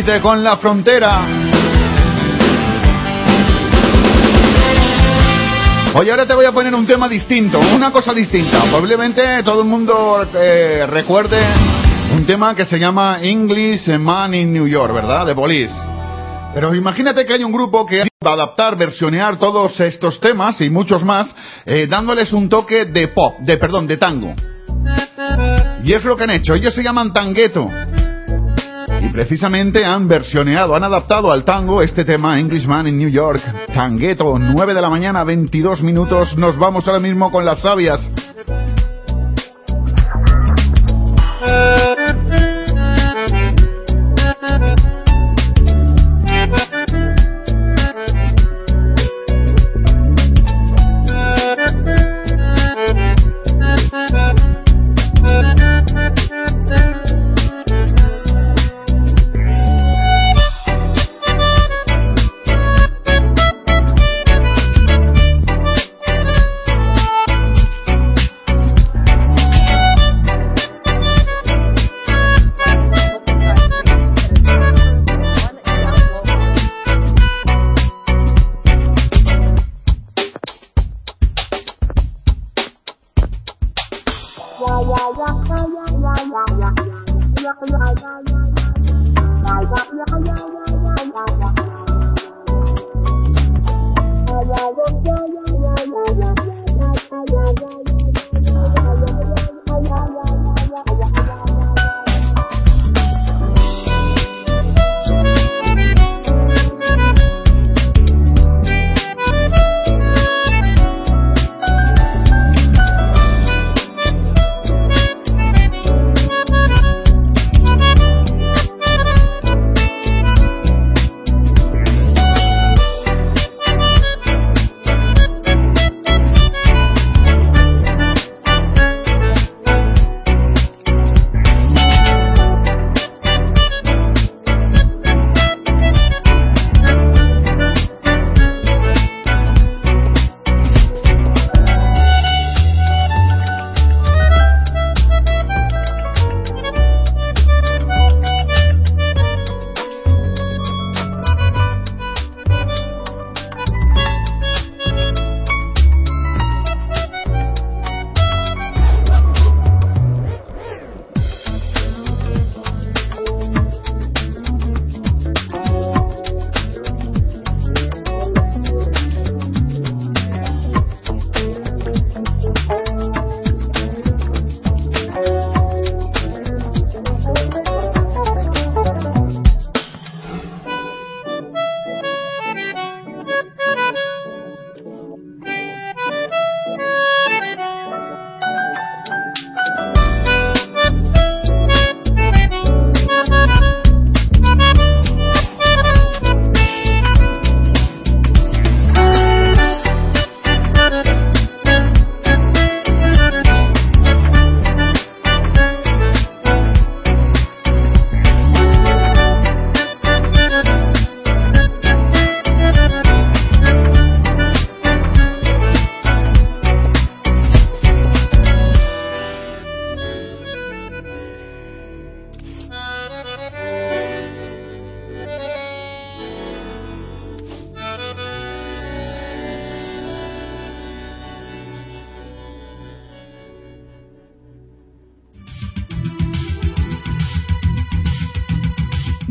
Límite 0.00 0.20
con 0.20 0.42
la 0.42 0.56
frontera. 0.56 1.26
Oye, 5.94 6.10
ahora 6.10 6.26
te 6.26 6.34
voy 6.34 6.46
a 6.46 6.52
poner 6.52 6.74
un 6.74 6.86
tema 6.86 7.08
distinto, 7.08 7.58
una 7.58 7.92
cosa 7.92 8.14
distinta. 8.14 8.62
Probablemente 8.62 9.42
todo 9.42 9.60
el 9.60 9.68
mundo 9.68 10.26
eh, 10.34 10.86
recuerde 10.88 11.38
un 12.14 12.24
tema 12.24 12.54
que 12.54 12.64
se 12.64 12.78
llama 12.78 13.18
English 13.20 13.88
Man 13.98 14.34
in 14.34 14.52
New 14.52 14.66
York, 14.66 14.94
¿verdad? 14.94 15.26
De 15.26 15.34
Police. 15.34 15.74
Pero 16.54 16.74
imagínate 16.74 17.26
que 17.26 17.34
hay 17.34 17.44
un 17.44 17.52
grupo 17.52 17.84
que 17.84 18.04
va 18.24 18.30
a 18.30 18.34
adaptar, 18.34 18.76
versionear 18.76 19.38
todos 19.38 19.78
estos 19.80 20.18
temas 20.18 20.60
y 20.60 20.70
muchos 20.70 21.04
más, 21.04 21.34
eh, 21.66 21.86
dándoles 21.88 22.32
un 22.32 22.48
toque 22.48 22.86
de 22.86 23.08
pop, 23.08 23.38
de 23.40 23.56
perdón, 23.58 23.86
de 23.86 23.96
tango. 23.98 24.34
Y 25.84 25.92
es 25.92 26.04
lo 26.04 26.16
que 26.16 26.24
han 26.24 26.30
hecho. 26.30 26.54
Ellos 26.54 26.74
se 26.74 26.82
llaman 26.82 27.12
Tangueto. 27.12 27.68
Y 29.00 29.08
precisamente 29.08 29.84
han 29.84 30.06
versioneado, 30.06 30.74
han 30.74 30.84
adaptado 30.84 31.32
al 31.32 31.44
tango 31.44 31.82
este 31.82 32.04
tema 32.04 32.38
Englishman 32.38 32.86
in 32.86 32.98
New 32.98 33.08
York. 33.08 33.42
Tangueto, 33.72 34.38
9 34.38 34.74
de 34.74 34.80
la 34.80 34.90
mañana, 34.90 35.24
22 35.24 35.82
minutos. 35.82 36.36
Nos 36.36 36.58
vamos 36.58 36.86
ahora 36.86 37.00
mismo 37.00 37.30
con 37.30 37.44
las 37.44 37.60
sabias. 37.60 38.00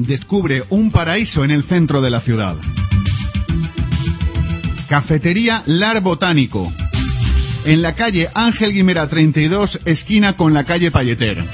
Descubre 0.09 0.63
un 0.69 0.89
paraíso 0.89 1.43
en 1.43 1.51
el 1.51 1.63
centro 1.65 2.01
de 2.01 2.09
la 2.09 2.19
ciudad. 2.21 2.57
Cafetería 4.89 5.61
Lar 5.67 6.01
Botánico. 6.01 6.67
En 7.63 7.83
la 7.83 7.93
calle 7.93 8.27
Ángel 8.33 8.73
Guimera 8.73 9.07
32, 9.07 9.81
esquina 9.85 10.33
con 10.33 10.51
la 10.51 10.63
calle 10.63 10.89
Palleter. 10.89 11.45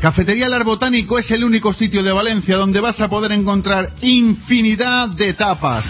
Cafetería 0.00 0.48
Lar 0.48 0.64
Botánico 0.64 1.16
es 1.16 1.30
el 1.30 1.44
único 1.44 1.72
sitio 1.72 2.02
de 2.02 2.10
Valencia 2.10 2.56
donde 2.56 2.80
vas 2.80 3.00
a 3.00 3.08
poder 3.08 3.30
encontrar 3.30 3.92
infinidad 4.00 5.10
de 5.10 5.32
tapas, 5.34 5.86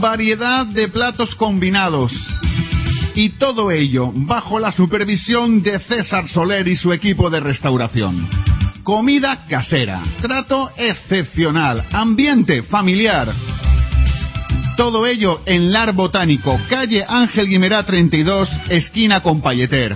variedad 0.00 0.64
de 0.64 0.88
platos 0.88 1.34
combinados, 1.34 2.12
y 3.14 3.30
todo 3.30 3.70
ello 3.70 4.10
bajo 4.14 4.58
la 4.58 4.72
supervisión 4.72 5.62
de 5.62 5.78
César 5.80 6.26
Soler 6.28 6.66
y 6.66 6.76
su 6.76 6.94
equipo 6.94 7.28
de 7.28 7.40
restauración. 7.40 8.47
Comida 8.88 9.44
casera, 9.46 10.02
trato 10.22 10.70
excepcional, 10.78 11.84
ambiente 11.92 12.62
familiar. 12.62 13.28
Todo 14.78 15.06
ello 15.06 15.42
en 15.44 15.70
Lar 15.70 15.92
Botánico, 15.92 16.58
calle 16.70 17.04
Ángel 17.06 17.48
Guimerá 17.48 17.84
32, 17.84 18.48
esquina 18.70 19.20
con 19.20 19.42
Palleter. 19.42 19.94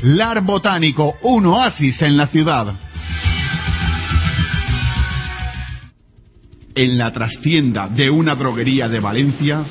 Lar 0.03 0.41
Botánico, 0.41 1.15
un 1.23 1.47
oasis 1.47 2.01
en 2.01 2.15
la 2.15 2.27
ciudad. 2.27 2.73
En 6.75 6.97
la 6.97 7.11
trastienda 7.11 7.89
de 7.89 8.09
una 8.09 8.35
droguería 8.35 8.87
de 8.87 9.01
Valencia, 9.01 9.65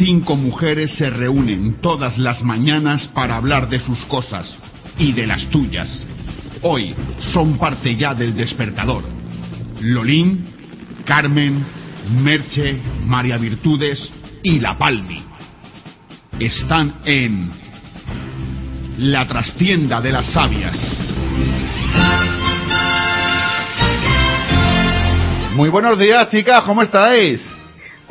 cinco 0.00 0.34
mujeres 0.34 0.94
se 0.96 1.10
reúnen 1.10 1.74
todas 1.82 2.16
las 2.16 2.42
mañanas 2.42 3.06
para 3.08 3.36
hablar 3.36 3.68
de 3.68 3.80
sus 3.80 3.98
cosas 4.06 4.50
y 4.98 5.12
de 5.12 5.26
las 5.26 5.44
tuyas. 5.50 6.06
Hoy 6.62 6.94
son 7.18 7.58
parte 7.58 7.94
ya 7.96 8.14
del 8.14 8.34
despertador. 8.34 9.04
Lolín, 9.82 10.46
Carmen, 11.04 11.62
Merche, 12.22 12.80
María 13.04 13.36
Virtudes 13.36 14.10
y 14.42 14.58
La 14.58 14.78
Palmi. 14.78 15.22
Están 16.38 16.94
en 17.04 17.50
la 18.96 19.28
trastienda 19.28 20.00
de 20.00 20.12
las 20.12 20.32
sabias. 20.32 20.78
Muy 25.56 25.68
buenos 25.68 25.98
días, 25.98 26.26
chicas, 26.30 26.62
¿cómo 26.62 26.80
estáis? 26.80 27.59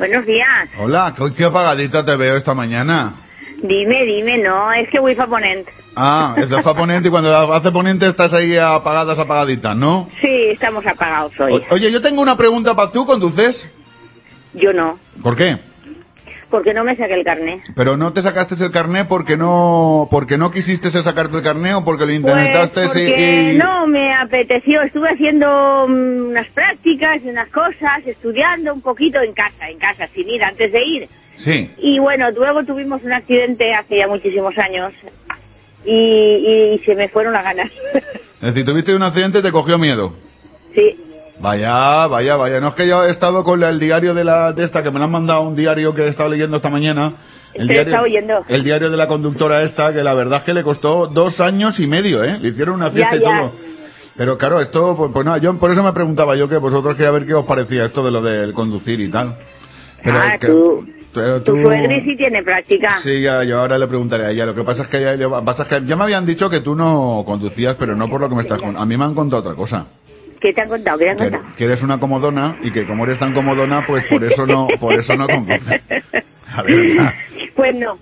Buenos 0.00 0.24
días. 0.24 0.70
Hola, 0.78 1.14
¿qué- 1.14 1.34
qué 1.34 1.44
apagadita 1.44 2.02
te 2.02 2.16
veo 2.16 2.38
esta 2.38 2.54
mañana. 2.54 3.16
Dime, 3.62 4.02
dime, 4.06 4.38
no, 4.38 4.72
es 4.72 4.88
que 4.88 4.98
voy 4.98 5.14
a 5.14 5.26
ponent. 5.26 5.68
Ah, 5.94 6.32
es 6.38 6.48
de 6.48 6.56
ponente 6.62 7.08
y 7.08 7.10
cuando 7.10 7.52
hace 7.52 7.70
ponente 7.70 8.06
estás 8.06 8.32
ahí 8.32 8.56
apagadas, 8.56 9.18
apagaditas, 9.18 9.76
¿no? 9.76 10.08
Sí, 10.22 10.48
estamos 10.52 10.86
apagados 10.86 11.38
hoy. 11.38 11.52
O- 11.52 11.74
Oye, 11.74 11.92
yo 11.92 12.00
tengo 12.00 12.22
una 12.22 12.34
pregunta 12.34 12.74
para 12.74 12.90
tú, 12.90 13.04
¿conduces? 13.04 13.62
Yo 14.54 14.72
no, 14.72 14.98
¿Por 15.22 15.36
qué? 15.36 15.58
Porque 16.50 16.74
no 16.74 16.84
me 16.84 16.96
saqué 16.96 17.14
el 17.14 17.24
carnet. 17.24 17.60
Pero 17.74 17.96
no 17.96 18.12
te 18.12 18.22
sacaste 18.22 18.54
el 18.62 18.70
carné 18.72 19.04
porque 19.06 19.36
no 19.36 20.08
porque 20.10 20.36
no 20.36 20.50
quisiste 20.50 20.90
sacarte 20.90 21.36
el 21.36 21.42
carné 21.42 21.74
o 21.74 21.84
porque 21.84 22.02
lo 22.04 22.06
Pues 22.08 22.16
intentaste 22.18 22.86
porque 22.86 23.50
y, 23.50 23.54
y- 23.54 23.58
no 23.58 23.86
me 23.86 24.14
apeteció, 24.14 24.82
estuve 24.82 25.08
haciendo 25.08 25.86
mm, 25.88 26.28
unas 26.30 26.48
prácticas 26.48 27.22
y 27.24 27.28
unas 27.28 27.48
cosas, 27.50 28.04
estudiando 28.06 28.74
un 28.74 28.82
poquito 28.82 29.20
en 29.22 29.32
casa, 29.32 29.68
en 29.70 29.78
casa, 29.78 30.06
sin 30.08 30.28
ir, 30.28 30.42
antes 30.42 30.72
de 30.72 30.84
ir. 30.84 31.08
Sí. 31.38 31.70
Y 31.78 31.98
bueno, 32.00 32.30
luego 32.32 32.64
tuvimos 32.64 33.02
un 33.02 33.12
accidente 33.12 33.72
hace 33.72 33.96
ya 33.98 34.08
muchísimos 34.08 34.56
años 34.58 34.92
y, 35.84 36.74
y 36.74 36.78
se 36.84 36.94
me 36.94 37.08
fueron 37.08 37.32
las 37.32 37.44
ganas. 37.44 37.70
Es 38.42 38.54
decir, 38.54 38.64
tuviste 38.64 38.94
un 38.94 39.02
accidente 39.02 39.40
y 39.40 39.42
te 39.42 39.52
cogió 39.52 39.76
miedo. 39.76 40.14
sí, 40.74 40.96
Vaya, 41.40 42.06
vaya, 42.06 42.36
vaya. 42.36 42.60
No 42.60 42.68
es 42.68 42.74
que 42.74 42.86
yo 42.86 43.02
he 43.04 43.10
estado 43.10 43.42
con 43.44 43.62
el 43.62 43.78
diario 43.80 44.12
de 44.14 44.24
la 44.24 44.52
de 44.52 44.64
esta 44.64 44.82
que 44.82 44.90
me 44.90 44.98
lo 44.98 45.06
han 45.06 45.10
mandado 45.10 45.40
un 45.42 45.54
diario 45.56 45.94
que 45.94 46.02
he 46.02 46.08
estado 46.08 46.28
leyendo 46.28 46.56
esta 46.58 46.68
mañana. 46.70 47.14
El 47.54 47.66
Te 47.66 47.80
está 47.80 48.02
oyendo. 48.02 48.44
el 48.46 48.62
diario 48.62 48.90
de 48.90 48.96
la 48.96 49.08
conductora 49.08 49.62
esta 49.62 49.92
que 49.92 50.02
la 50.04 50.14
verdad 50.14 50.40
es 50.40 50.44
que 50.44 50.54
le 50.54 50.62
costó 50.62 51.06
dos 51.08 51.40
años 51.40 51.80
y 51.80 51.86
medio, 51.86 52.22
¿eh? 52.22 52.38
Le 52.40 52.48
hicieron 52.50 52.76
una 52.76 52.90
fiesta 52.90 53.16
Ya, 53.16 53.16
y 53.16 53.24
ya. 53.24 53.38
todo. 53.40 53.52
Pero 54.16 54.38
claro, 54.38 54.60
esto, 54.60 54.94
pues, 54.96 55.10
pues 55.12 55.24
nada, 55.24 55.38
yo 55.38 55.52
por 55.58 55.70
eso 55.72 55.82
me 55.82 55.92
preguntaba 55.92 56.36
yo 56.36 56.48
que 56.48 56.58
vosotros 56.58 56.94
quería 56.94 57.10
ver 57.10 57.26
qué 57.26 57.34
os 57.34 57.46
parecía 57.46 57.86
esto 57.86 58.04
de 58.04 58.10
lo 58.10 58.20
del 58.20 58.52
conducir 58.52 59.00
y 59.00 59.10
tal. 59.10 59.34
Pero 60.04 60.18
Ah, 60.18 60.36
que- 60.38 60.46
tú- 60.46 60.86
pero 61.12 61.42
tu 61.42 61.56
tú- 61.56 61.62
suegri 61.62 62.02
sí 62.02 62.16
tiene 62.16 62.42
práctica. 62.42 63.00
Sí, 63.02 63.20
ya, 63.22 63.42
yo 63.44 63.60
ahora 63.60 63.78
le 63.78 63.86
preguntaré 63.88 64.26
a 64.26 64.30
ella. 64.30 64.46
Lo 64.46 64.54
que 64.54 64.62
pasa 64.62 64.82
es 64.82 64.88
que, 64.88 64.98
que 65.18 65.28
pasa 65.44 65.62
es 65.62 65.68
que 65.68 65.86
ya 65.86 65.96
me 65.96 66.04
habían 66.04 66.24
dicho 66.26 66.48
que 66.50 66.60
tú 66.60 66.74
no 66.76 67.22
conducías, 67.26 67.76
pero 67.78 67.96
no 67.96 68.08
por 68.08 68.20
lo 68.20 68.28
que 68.28 68.34
me 68.36 68.42
estás 68.42 68.58
contando. 68.58 68.80
A 68.80 68.86
mí 68.86 68.96
me 68.96 69.04
han 69.04 69.14
contado 69.14 69.40
otra 69.42 69.54
cosa. 69.54 69.86
¿Qué 70.40 70.52
te 70.52 70.60
han 70.62 70.68
contado? 70.68 70.98
¿Qué 70.98 71.04
te 71.04 71.10
han 71.10 71.16
Que, 71.18 71.30
contado? 71.30 71.44
que 71.56 71.64
eres 71.64 71.82
una 71.82 71.98
comodona 72.00 72.56
y 72.62 72.70
que 72.70 72.86
como 72.86 73.04
eres 73.04 73.18
tan 73.18 73.32
comodona, 73.34 73.84
pues 73.86 74.04
por 74.06 74.24
eso 74.24 74.46
no, 74.46 74.68
por 74.80 74.94
eso 74.94 75.14
no. 75.16 75.26
A 76.52 76.62
ver, 76.62 76.94
ya. 76.96 77.14
Pues 77.54 77.74
no. 77.74 77.98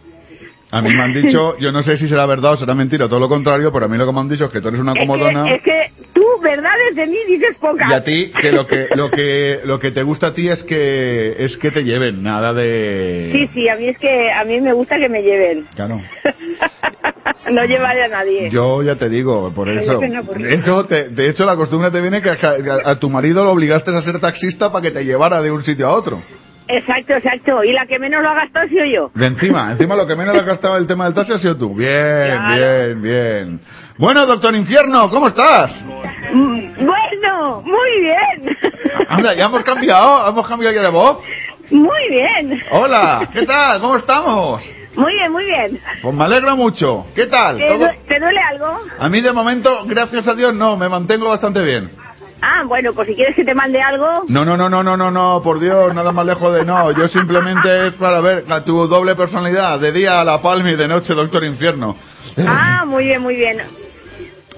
A 0.70 0.82
mí 0.82 0.90
me 0.94 1.02
han 1.02 1.12
dicho, 1.12 1.56
yo 1.60 1.72
no 1.72 1.82
sé 1.82 1.96
si 1.96 2.08
será 2.08 2.26
verdad 2.26 2.52
o 2.52 2.56
será 2.56 2.74
mentira, 2.74 3.08
todo 3.08 3.20
lo 3.20 3.28
contrario, 3.28 3.72
pero 3.72 3.86
a 3.86 3.88
mí 3.88 3.96
lo 3.96 4.06
que 4.06 4.12
me 4.12 4.20
han 4.20 4.28
dicho 4.28 4.46
es 4.46 4.50
que 4.50 4.60
tú 4.60 4.68
eres 4.68 4.80
una 4.80 4.92
Es 4.92 4.98
comodona 5.00 5.44
que, 5.44 5.54
es 5.54 5.62
que 5.62 6.04
tú, 6.12 6.22
verdades 6.42 6.94
de 6.94 7.06
mí, 7.06 7.16
dices 7.26 7.56
pocas. 7.60 7.90
y 7.90 7.94
a 7.94 8.04
ti 8.04 8.32
que 8.40 8.52
lo 8.52 8.66
que 8.66 8.86
lo 8.94 9.10
que 9.10 9.60
lo 9.64 9.78
que 9.78 9.90
te 9.90 10.02
gusta 10.02 10.28
a 10.28 10.34
ti 10.34 10.48
es 10.48 10.62
que 10.64 11.36
es 11.38 11.56
que 11.56 11.70
te 11.70 11.82
lleven, 11.84 12.22
nada 12.22 12.52
de 12.52 13.30
Sí, 13.32 13.48
sí, 13.54 13.68
a 13.68 13.76
mí 13.76 13.88
es 13.88 13.98
que 13.98 14.30
a 14.30 14.44
mí 14.44 14.60
me 14.60 14.72
gusta 14.72 14.96
que 14.98 15.08
me 15.08 15.22
lleven. 15.22 15.64
Claro. 15.74 16.00
no 17.50 17.64
llevaré 17.64 18.04
a 18.04 18.08
nadie. 18.08 18.50
Yo 18.50 18.82
ya 18.82 18.96
te 18.96 19.08
digo, 19.08 19.52
por 19.54 19.68
eso. 19.68 19.98
que 20.00 20.08
no, 20.08 20.22
por 20.24 20.38
De 20.38 20.54
hecho, 20.54 20.84
te- 20.86 21.08
de 21.08 21.28
hecho, 21.30 21.44
la 21.46 21.56
costumbre 21.56 21.90
te 21.90 22.00
viene 22.00 22.20
que 22.20 22.30
a, 22.30 22.34
a- 22.34 22.90
a 22.92 22.98
tu 22.98 23.08
marido 23.10 23.44
lo 23.44 23.52
obligaste 23.52 23.90
a 23.96 24.02
ser 24.02 24.20
taxista 24.20 24.70
para 24.70 24.82
que 24.82 24.90
te 24.90 25.04
llevara 25.04 25.40
de 25.40 25.50
un 25.50 25.64
sitio 25.64 25.86
a 25.88 25.92
otro. 25.92 26.20
Exacto, 26.68 27.14
exacto. 27.14 27.64
Y 27.64 27.72
la 27.72 27.86
que 27.86 27.98
menos 27.98 28.22
lo 28.22 28.28
ha 28.28 28.34
gastado 28.34 28.66
ha 28.66 28.68
sido 28.68 28.84
yo. 28.84 29.10
De 29.14 29.26
encima, 29.26 29.72
encima 29.72 29.96
lo 29.96 30.06
que 30.06 30.14
menos 30.16 30.34
le 30.34 30.40
ha 30.42 30.44
gastado 30.44 30.76
el 30.76 30.86
tema 30.86 31.04
del 31.06 31.14
taxi 31.14 31.32
ha 31.32 31.38
sido 31.38 31.56
tú. 31.56 31.74
Bien, 31.74 31.88
Claro. 32.36 32.54
bien, 32.54 33.02
bien. 33.02 33.60
Bueno, 33.96 34.26
doctor 34.26 34.54
Infierno, 34.54 35.08
¿cómo 35.10 35.28
estás? 35.28 35.72
Mm, 36.32 36.74
Bueno, 36.84 37.62
muy 37.62 38.00
bien. 38.00 38.56
Anda, 39.08 39.34
ya 39.34 39.46
hemos 39.46 39.64
cambiado, 39.64 40.28
hemos 40.28 40.46
cambiado 40.46 40.74
ya 40.74 40.82
de 40.82 40.90
voz. 40.90 41.18
Muy 41.70 42.08
bien. 42.10 42.62
Hola, 42.70 43.28
¿qué 43.32 43.42
tal? 43.42 43.80
¿Cómo 43.80 43.96
estamos? 43.96 44.62
Muy 44.94 45.12
bien, 45.14 45.32
muy 45.32 45.44
bien. 45.44 45.80
Pues 46.02 46.14
me 46.14 46.24
alegro 46.24 46.56
mucho. 46.56 47.06
¿Qué 47.14 47.26
tal? 47.26 47.56
¿Te, 47.58 47.66
¿Todo- 47.68 47.78
du- 47.86 47.92
te 48.08 48.18
duele 48.18 48.40
algo? 48.50 48.78
A 48.98 49.08
mí 49.08 49.20
de 49.20 49.32
momento, 49.32 49.84
gracias 49.86 50.26
a 50.28 50.34
Dios, 50.34 50.54
no, 50.54 50.76
me 50.76 50.88
mantengo 50.88 51.28
bastante 51.28 51.62
bien. 51.62 51.90
Ah, 52.40 52.62
bueno, 52.66 52.92
pues 52.94 53.08
si 53.08 53.14
quieres 53.16 53.34
que 53.34 53.44
te 53.44 53.54
mande 53.54 53.80
algo. 53.80 54.24
No, 54.28 54.44
no, 54.44 54.56
no, 54.56 54.68
no, 54.68 54.82
no, 54.82 54.96
no, 54.96 55.10
no, 55.10 55.42
por 55.42 55.58
Dios, 55.58 55.92
nada 55.94 56.12
más 56.12 56.24
lejos 56.24 56.54
de 56.54 56.64
no. 56.64 56.92
Yo 56.92 57.08
simplemente 57.08 57.88
es 57.88 57.94
para 57.94 58.20
ver 58.20 58.44
a 58.48 58.62
tu 58.64 58.86
doble 58.86 59.16
personalidad, 59.16 59.80
de 59.80 59.90
día 59.92 60.20
a 60.20 60.24
la 60.24 60.40
palma 60.40 60.70
y 60.70 60.76
de 60.76 60.86
noche, 60.86 61.14
doctor 61.14 61.42
Infierno. 61.44 61.96
Ah, 62.46 62.84
muy 62.86 63.04
bien, 63.04 63.22
muy 63.22 63.34
bien. 63.36 63.58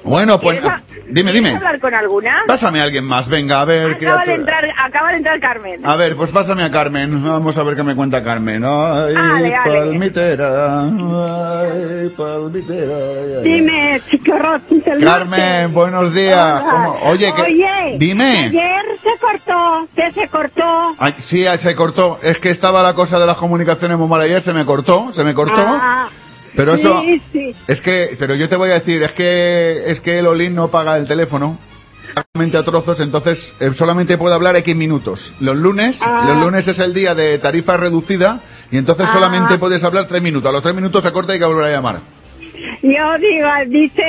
Bueno, 0.05 0.41
pues, 0.41 0.61
¿Quieres 0.61 0.79
a- 0.79 0.83
dime, 1.13 1.33
¿Quieres 1.33 1.35
dime. 1.35 1.57
hablar 1.57 1.81
con 1.81 1.95
alguna? 1.95 2.43
Pásame 2.47 2.81
a 2.81 2.85
alguien 2.85 3.05
más, 3.05 3.29
venga, 3.29 3.61
a 3.61 3.65
ver. 3.65 3.91
Acaba 3.93 4.25
de 4.25 4.35
entrar, 4.35 4.65
acaba 4.77 5.11
de 5.11 5.17
entrar 5.17 5.41
Carmen. 5.41 5.81
A 5.85 5.97
ver, 5.97 6.17
pues 6.17 6.31
pásame 6.31 6.63
a 6.63 6.71
Carmen. 6.71 7.23
Vamos 7.23 7.57
a 7.57 7.63
ver 7.63 7.77
qué 7.77 7.83
me 7.83 7.95
cuenta 7.95 8.23
Carmen. 8.23 8.63
Ay, 8.65 9.15
Ale, 9.17 9.55
ale. 9.55 9.81
palmitera. 9.81 10.83
Ay, 10.83 12.09
palmitera. 12.17 12.95
ay. 13.39 13.43
Dime. 13.43 14.03
Carmen, 15.05 15.73
buenos 15.73 16.15
días. 16.15 16.63
Oye, 17.03 17.33
que... 17.35 17.43
Oye, 17.43 17.97
dime. 17.99 18.47
Ayer 18.47 18.85
se 19.03 19.19
cortó, 19.21 19.89
que 19.95 20.13
se 20.13 20.29
cortó. 20.29 20.95
Ay, 20.99 21.15
sí, 21.25 21.45
se 21.63 21.75
cortó. 21.75 22.19
Es 22.23 22.39
que 22.39 22.51
estaba 22.51 22.83
la 22.83 22.95
cosa 22.95 23.19
de 23.19 23.27
las 23.27 23.37
comunicaciones 23.37 23.99
muy 23.99 24.09
mal 24.09 24.21
ayer, 24.21 24.43
se 24.43 24.53
me 24.53 24.65
cortó, 24.65 25.13
se 25.13 25.25
me 25.25 25.35
cortó. 25.35 25.55
Ah, 25.57 26.09
pero 26.57 26.75
eso, 26.75 27.03
Sí, 27.03 27.23
sí. 27.33 27.55
es 27.69 27.81
que, 27.81 28.17
pero 28.19 28.35
yo 28.35 28.49
te 28.49 28.57
voy 28.57 28.71
a 28.71 28.75
decir, 28.75 29.03
es 29.03 29.13
que, 29.13 29.83
es 29.91 30.01
que 30.01 30.19
el 30.19 30.27
Olin 30.27 30.55
no 30.55 30.71
paga 30.71 30.97
el 30.97 31.07
teléfono. 31.07 31.59
Solamente 32.35 32.59
a 32.59 32.65
trozos, 32.65 32.99
entonces 32.99 33.39
eh, 33.61 33.71
solamente 33.75 34.19
puede 34.19 34.35
hablar 34.35 34.57
X 34.57 34.75
minutos. 34.75 35.33
Los 35.39 35.57
lunes, 35.57 35.97
Ah. 36.03 36.25
los 36.27 36.39
lunes 36.39 36.67
es 36.67 36.79
el 36.81 36.93
día 36.93 37.15
de 37.15 37.39
tarifa 37.39 37.77
reducida 37.77 38.41
y 38.71 38.79
entonces 38.79 39.07
Ah. 39.09 39.13
solamente 39.15 39.59
puedes 39.59 39.83
hablar 39.85 40.09
tres 40.09 40.21
minutos. 40.21 40.49
A 40.49 40.53
los 40.53 40.63
tres 40.63 40.75
minutos 40.75 41.05
se 41.05 41.13
corta 41.13 41.33
y 41.33 41.35
hay 41.35 41.39
que 41.39 41.45
volver 41.47 41.67
a 41.67 41.71
llamar. 41.77 42.01
Yo 42.83 43.19
digo, 43.19 43.49
dice 43.69 44.03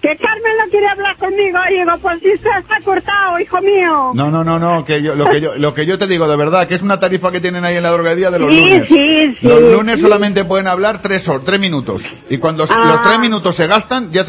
que 0.00 0.16
Carmen 0.16 0.52
no 0.64 0.70
quiere 0.70 0.86
hablar 0.88 1.16
conmigo. 1.16 1.58
Digo, 1.68 1.98
pues 2.00 2.20
si 2.20 2.30
está 2.30 2.62
cortado, 2.84 3.38
hijo 3.40 3.60
mío. 3.60 4.12
No, 4.14 4.30
no, 4.30 4.44
no, 4.44 4.58
no, 4.58 4.84
que 4.84 5.02
yo, 5.02 5.14
lo 5.14 5.26
que 5.26 5.40
yo, 5.40 5.54
lo 5.56 5.74
que 5.74 5.86
yo 5.86 5.98
te 5.98 6.06
digo 6.06 6.26
de 6.28 6.36
verdad, 6.36 6.66
que 6.68 6.74
es 6.76 6.82
una 6.82 6.98
tarifa 7.00 7.30
que 7.32 7.40
tienen 7.40 7.64
ahí 7.64 7.76
en 7.76 7.82
la 7.82 7.90
droguería 7.90 8.30
de 8.30 8.38
los 8.38 8.54
Sí, 8.54 8.60
lunes. 8.60 8.88
sí, 8.88 9.36
sí, 9.40 9.46
Los 9.46 9.60
lunes 9.60 10.00
solamente 10.00 10.44
pueden 10.44 10.66
hablar 10.68 11.00
tres 11.02 11.26
horas, 11.28 11.42
tres 11.44 11.60
minutos. 11.60 12.02
Y 12.30 12.38
cuando 12.38 12.64
Ah. 12.68 12.84
los 12.86 13.02
tres 13.02 13.18
minutos 13.18 13.54
se 13.56 13.66
gastan, 13.66 14.10
ya 14.12 14.24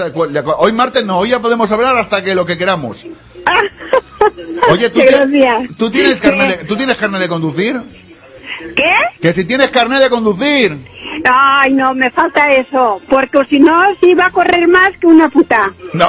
hoy 0.57 0.72
martes 0.73 1.06
no, 1.06 1.18
hoy 1.19 1.30
ya 1.30 1.40
podemos 1.40 1.72
hablar 1.72 1.95
hasta 1.98 2.23
que 2.23 2.36
lo 2.36 2.45
que 2.45 2.57
queramos. 2.57 3.03
Oye, 4.72 4.90
¿tú, 4.90 4.99
Qué 4.99 5.06
ti- 5.07 5.14
gracias. 5.14 5.77
¿tú 5.77 5.91
tienes 5.91 6.19
carne 6.22 6.48
de, 6.48 6.64
¿tú 6.65 6.76
tienes 6.76 6.98
carne 6.98 7.19
de 7.19 7.27
conducir? 7.27 7.76
¿Qué? 8.76 8.91
Que 9.22 9.34
si 9.34 9.45
tienes 9.45 9.69
carne 9.69 9.99
de 9.99 10.10
conducir. 10.10 10.77
Ay, 11.23 11.73
no, 11.73 11.94
me 11.94 12.10
falta 12.11 12.52
eso. 12.52 13.02
Porque 13.10 13.40
si 13.49 13.60
no, 13.60 13.73
sí 13.99 14.11
iba 14.11 14.26
a 14.26 14.32
correr 14.32 14.68
más 14.68 14.91
que 14.99 15.07
una 15.07 15.27
puta. 15.30 15.72
No. 15.94 16.07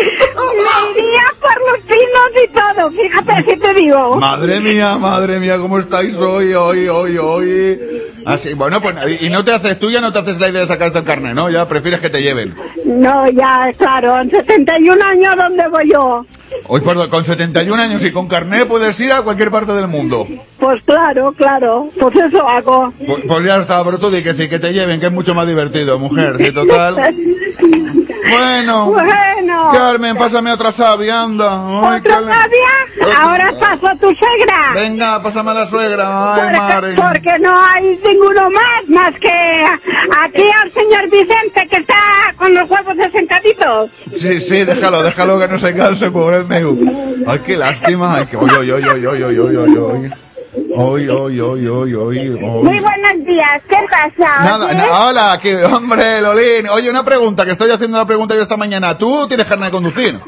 Me 0.00 1.00
iría 1.00 1.24
por 1.40 1.56
los 1.72 1.80
pinos 1.86 2.30
y 2.42 2.48
todo. 2.48 2.90
Fíjate 2.90 3.50
si 3.50 3.58
te 3.58 3.74
digo. 3.74 4.16
Madre 4.16 4.60
mía, 4.60 4.96
madre 4.96 5.38
mía, 5.38 5.58
¿cómo 5.58 5.78
estáis 5.78 6.14
hoy, 6.16 6.54
hoy, 6.54 6.88
hoy, 6.88 7.18
hoy? 7.18 7.80
Así, 8.26 8.54
bueno, 8.54 8.80
pues, 8.80 8.96
y 9.20 9.28
no 9.30 9.44
te 9.44 9.52
haces, 9.52 9.78
tú 9.78 9.90
ya 9.90 10.00
no 10.00 10.12
te 10.12 10.18
haces 10.18 10.38
la 10.38 10.48
idea 10.48 10.62
de 10.62 10.68
sacarte 10.68 10.98
el 10.98 11.04
carne, 11.04 11.32
¿no? 11.34 11.48
Ya 11.50 11.66
prefieres 11.66 12.00
que 12.00 12.10
te 12.10 12.20
lleven. 12.20 12.54
No, 12.84 13.28
ya, 13.30 13.70
claro, 13.78 14.20
en 14.20 14.30
71 14.30 15.04
años, 15.04 15.36
¿dónde 15.36 15.68
voy 15.68 15.90
yo? 15.92 16.26
Hoy, 16.66 16.80
perdón, 16.82 17.10
con 17.10 17.24
71 17.24 17.82
años 17.82 18.02
y 18.04 18.12
con 18.12 18.28
carné 18.28 18.66
puedes 18.66 18.98
ir 19.00 19.12
a 19.12 19.22
cualquier 19.22 19.50
parte 19.50 19.72
del 19.72 19.88
mundo. 19.88 20.26
Pues 20.58 20.82
claro, 20.84 21.32
claro, 21.32 21.88
pues 21.98 22.14
eso 22.16 22.46
hago. 22.48 22.92
Pues, 23.06 23.22
pues 23.26 23.44
ya 23.44 23.60
está, 23.60 23.82
pero 23.84 23.98
tú 23.98 24.10
di 24.10 24.22
que 24.22 24.34
sí, 24.34 24.48
que 24.48 24.58
te 24.58 24.72
lleven, 24.72 25.00
que 25.00 25.06
es 25.06 25.12
mucho 25.12 25.34
más 25.34 25.46
divertido, 25.46 25.98
mujer, 25.98 26.36
sí, 26.38 26.52
total. 26.52 26.96
Bueno. 28.30 28.86
Bueno. 28.92 29.70
Carmen, 29.72 30.16
pásame 30.16 30.52
otra 30.52 30.70
sabia, 30.72 31.22
anda. 31.22 31.66
Ay, 31.82 31.98
¿Otra 32.00 32.20
le- 32.20 32.32
sabia? 32.32 33.18
Ahora 33.20 33.52
paso 33.58 33.86
a 33.88 33.94
tu 33.96 34.06
suegra. 34.14 34.72
Venga, 34.74 35.22
pásame 35.22 35.50
a 35.50 35.54
la 35.54 35.66
suegra. 35.68 36.34
Ay, 36.34 36.56
madre. 36.58 36.94
Porque, 36.94 37.20
porque 37.20 37.38
no 37.40 37.58
hay 37.58 37.98
ninguno 38.04 38.42
más, 38.50 38.88
más 38.88 39.18
que 39.20 39.28
aquí 39.28 40.44
al 40.62 40.72
señor 40.72 41.10
Vicente 41.10 41.66
que 41.70 41.80
está 41.80 41.94
con 42.36 42.54
los 42.54 42.70
huevos 42.70 42.96
desencaditos. 42.96 43.90
Sí, 44.16 44.40
sí, 44.42 44.64
déjalo, 44.64 45.02
déjalo 45.02 45.38
que 45.40 45.48
no 45.48 45.58
se 45.58 45.74
canse, 45.74 46.10
pobre 46.10 46.39
Ay, 47.26 47.38
qué 47.46 47.56
lástima. 47.56 48.16
Ay, 48.16 48.26
que 48.26 48.36
oy, 48.36 48.50
oy, 48.58 48.70
oy, 48.70 48.84
oy, 48.84 49.06
oy, 49.06 49.22
oy, 49.22 49.38
oy, 49.38 49.56
oy, 49.56 49.76
oy. 49.76 50.10
Oy, 50.74 51.08
oy, 51.08 51.40
oy, 51.40 51.66
oy, 51.68 51.94
oy, 51.94 52.18
oy. 52.18 52.40
Muy 52.40 52.80
buenos 52.80 53.24
días, 53.24 53.62
¿qué 53.68 53.76
pasa? 53.88 54.42
Nada, 54.44 54.72
na- 54.74 55.06
hola, 55.08 55.38
que, 55.40 55.62
hombre, 55.64 56.20
Lolín. 56.20 56.68
Oye, 56.70 56.90
una 56.90 57.04
pregunta, 57.04 57.44
que 57.44 57.52
estoy 57.52 57.70
haciendo 57.70 57.96
la 57.98 58.06
pregunta 58.06 58.34
yo 58.34 58.42
esta 58.42 58.56
mañana. 58.56 58.98
¿Tú 58.98 59.28
tienes 59.28 59.46
carne 59.46 59.66
de 59.66 59.70
conducir? 59.72 60.18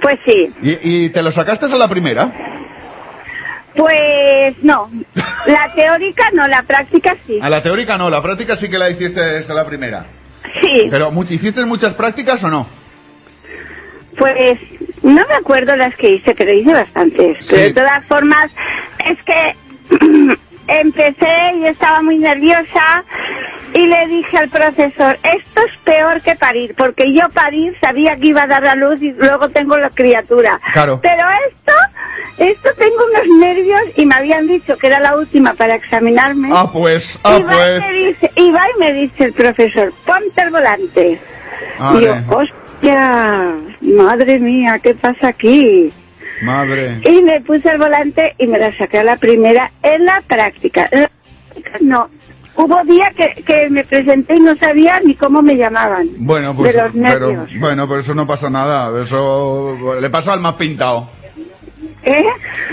Pues 0.00 0.14
sí. 0.26 0.50
¿Y, 0.62 1.04
y 1.04 1.10
te 1.10 1.22
lo 1.22 1.30
sacaste 1.30 1.66
a 1.66 1.76
la 1.76 1.88
primera? 1.88 2.32
Pues 3.76 4.56
no, 4.62 4.88
la 5.46 5.72
teórica 5.74 6.30
no, 6.32 6.48
la 6.48 6.62
práctica 6.62 7.16
sí. 7.26 7.38
A 7.40 7.48
la 7.50 7.62
teórica 7.62 7.96
no, 7.98 8.08
la 8.10 8.22
práctica 8.22 8.56
sí 8.56 8.68
que 8.68 8.78
la 8.78 8.90
hiciste 8.90 9.38
esa 9.40 9.54
la 9.54 9.66
primera. 9.66 10.06
Sí, 10.62 10.88
Pero, 10.90 11.12
¿hiciste 11.28 11.64
muchas 11.66 11.94
prácticas 11.94 12.42
o 12.42 12.48
no? 12.48 12.66
Pues 14.18 14.58
no 15.02 15.22
me 15.26 15.34
acuerdo 15.34 15.76
las 15.76 15.94
que 15.96 16.14
hice, 16.14 16.34
pero 16.34 16.52
hice 16.52 16.72
bastantes. 16.72 17.38
Pero 17.48 17.62
de 17.62 17.74
todas 17.74 18.04
formas, 18.06 18.50
es 19.06 19.18
que 19.22 19.54
empecé 20.68 21.56
y 21.56 21.66
estaba 21.66 22.02
muy 22.02 22.18
nerviosa 22.18 23.04
y 23.74 23.86
le 23.86 24.06
dije 24.08 24.36
al 24.38 24.48
profesor, 24.48 25.18
esto 25.22 25.60
es 25.66 25.76
peor 25.84 26.20
que 26.22 26.34
parir, 26.36 26.74
porque 26.76 27.12
yo 27.12 27.22
parir 27.32 27.74
sabía 27.80 28.16
que 28.20 28.28
iba 28.28 28.42
a 28.42 28.46
dar 28.46 28.66
a 28.66 28.74
luz 28.74 29.00
y 29.02 29.12
luego 29.12 29.48
tengo 29.50 29.76
la 29.76 29.90
criatura. 29.90 30.58
Claro. 30.72 31.00
Pero 31.02 31.26
esto, 31.48 31.74
esto 32.38 32.70
tengo 32.78 32.96
unos 33.10 33.38
nervios 33.38 33.80
y 33.96 34.06
me 34.06 34.14
habían 34.14 34.46
dicho 34.46 34.76
que 34.78 34.86
era 34.86 35.00
la 35.00 35.16
última 35.16 35.54
para 35.54 35.74
examinarme. 35.74 36.48
Ah, 36.52 36.70
pues, 36.72 37.04
ah, 37.24 37.36
y, 37.38 37.42
va 37.42 37.50
pues. 37.50 37.78
y, 37.78 37.80
me 37.80 37.92
dice, 37.92 38.30
y 38.36 38.50
va 38.50 38.60
y 38.74 38.80
me 38.80 38.92
dice 38.92 39.24
el 39.24 39.32
profesor, 39.32 39.92
ponte 40.06 40.42
el 40.42 40.50
volante. 40.50 41.20
Y 41.94 42.00
yo, 42.00 42.14
Vale. 42.82 42.92
hostia, 42.92 43.54
madre 43.80 44.38
mía, 44.38 44.78
¿qué 44.82 44.94
pasa 44.94 45.28
aquí? 45.28 45.92
Madre. 46.42 47.00
Y 47.04 47.22
me 47.22 47.40
puse 47.40 47.68
el 47.68 47.78
volante 47.78 48.34
y 48.38 48.46
me 48.46 48.58
la 48.58 48.76
saqué 48.76 48.98
a 48.98 49.04
la 49.04 49.16
primera 49.16 49.70
en 49.82 50.04
la 50.04 50.22
práctica. 50.26 50.88
En 50.90 51.02
la 51.02 51.08
práctica 51.08 51.78
no. 51.80 52.08
Hubo 52.56 52.82
días 52.84 53.14
que, 53.14 53.42
que 53.44 53.70
me 53.70 53.84
presenté 53.84 54.34
y 54.34 54.40
no 54.40 54.56
sabía 54.56 55.00
ni 55.04 55.14
cómo 55.14 55.42
me 55.42 55.56
llamaban. 55.56 56.08
Bueno, 56.18 56.56
pues, 56.56 56.72
De 56.72 56.82
los 56.82 56.92
pero, 56.92 57.46
bueno, 57.60 57.88
pero 57.88 58.00
eso 58.00 58.14
no 58.14 58.26
pasa 58.26 58.50
nada. 58.50 59.04
Eso 59.04 59.96
le 60.00 60.10
pasa 60.10 60.32
al 60.32 60.40
más 60.40 60.54
pintado. 60.54 61.08
¿Eh? 62.02 62.24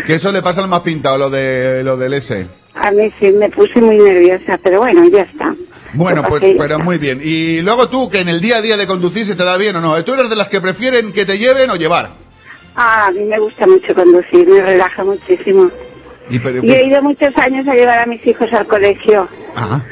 Que 0.07 0.15
eso 0.15 0.31
le 0.31 0.41
pasa 0.41 0.61
al 0.61 0.69
más 0.69 0.81
pintado, 0.81 1.17
lo 1.17 1.29
de 1.29 1.83
lo 1.83 1.97
del 1.97 2.13
S. 2.13 2.47
A 2.73 2.91
mí 2.91 3.11
sí 3.19 3.31
me 3.31 3.49
puse 3.49 3.79
muy 3.79 3.97
nerviosa, 3.97 4.59
pero 4.63 4.79
bueno, 4.79 5.07
ya 5.07 5.21
está. 5.21 5.53
Bueno, 5.95 6.23
pues, 6.27 6.43
pero 6.57 6.79
muy 6.79 6.97
bien. 6.97 7.19
Y 7.23 7.61
luego 7.61 7.87
tú, 7.89 8.09
que 8.09 8.19
en 8.21 8.29
el 8.29 8.41
día 8.41 8.57
a 8.57 8.61
día 8.61 8.77
de 8.77 8.85
conducir 8.87 9.25
se 9.25 9.35
te 9.35 9.43
da 9.43 9.57
bien 9.57 9.75
o 9.75 9.81
no. 9.81 10.03
¿Tú 10.03 10.13
eres 10.13 10.29
de 10.29 10.35
las 10.35 10.49
que 10.49 10.61
prefieren 10.61 11.11
que 11.13 11.25
te 11.25 11.37
lleven 11.37 11.69
o 11.69 11.75
llevar? 11.75 12.09
Ah, 12.75 13.05
a 13.07 13.11
mí 13.11 13.23
me 13.23 13.39
gusta 13.39 13.65
mucho 13.65 13.93
conducir, 13.93 14.47
me 14.47 14.61
relaja 14.61 15.03
muchísimo. 15.03 15.69
Y, 16.29 16.39
pero- 16.39 16.61
Yo 16.61 16.73
he 16.73 16.87
ido 16.87 17.01
muchos 17.01 17.35
años 17.37 17.67
a 17.67 17.73
llevar 17.73 17.99
a 17.99 18.05
mis 18.05 18.25
hijos 18.27 18.51
al 18.51 18.65
colegio 18.67 19.27
Ajá. 19.55 19.85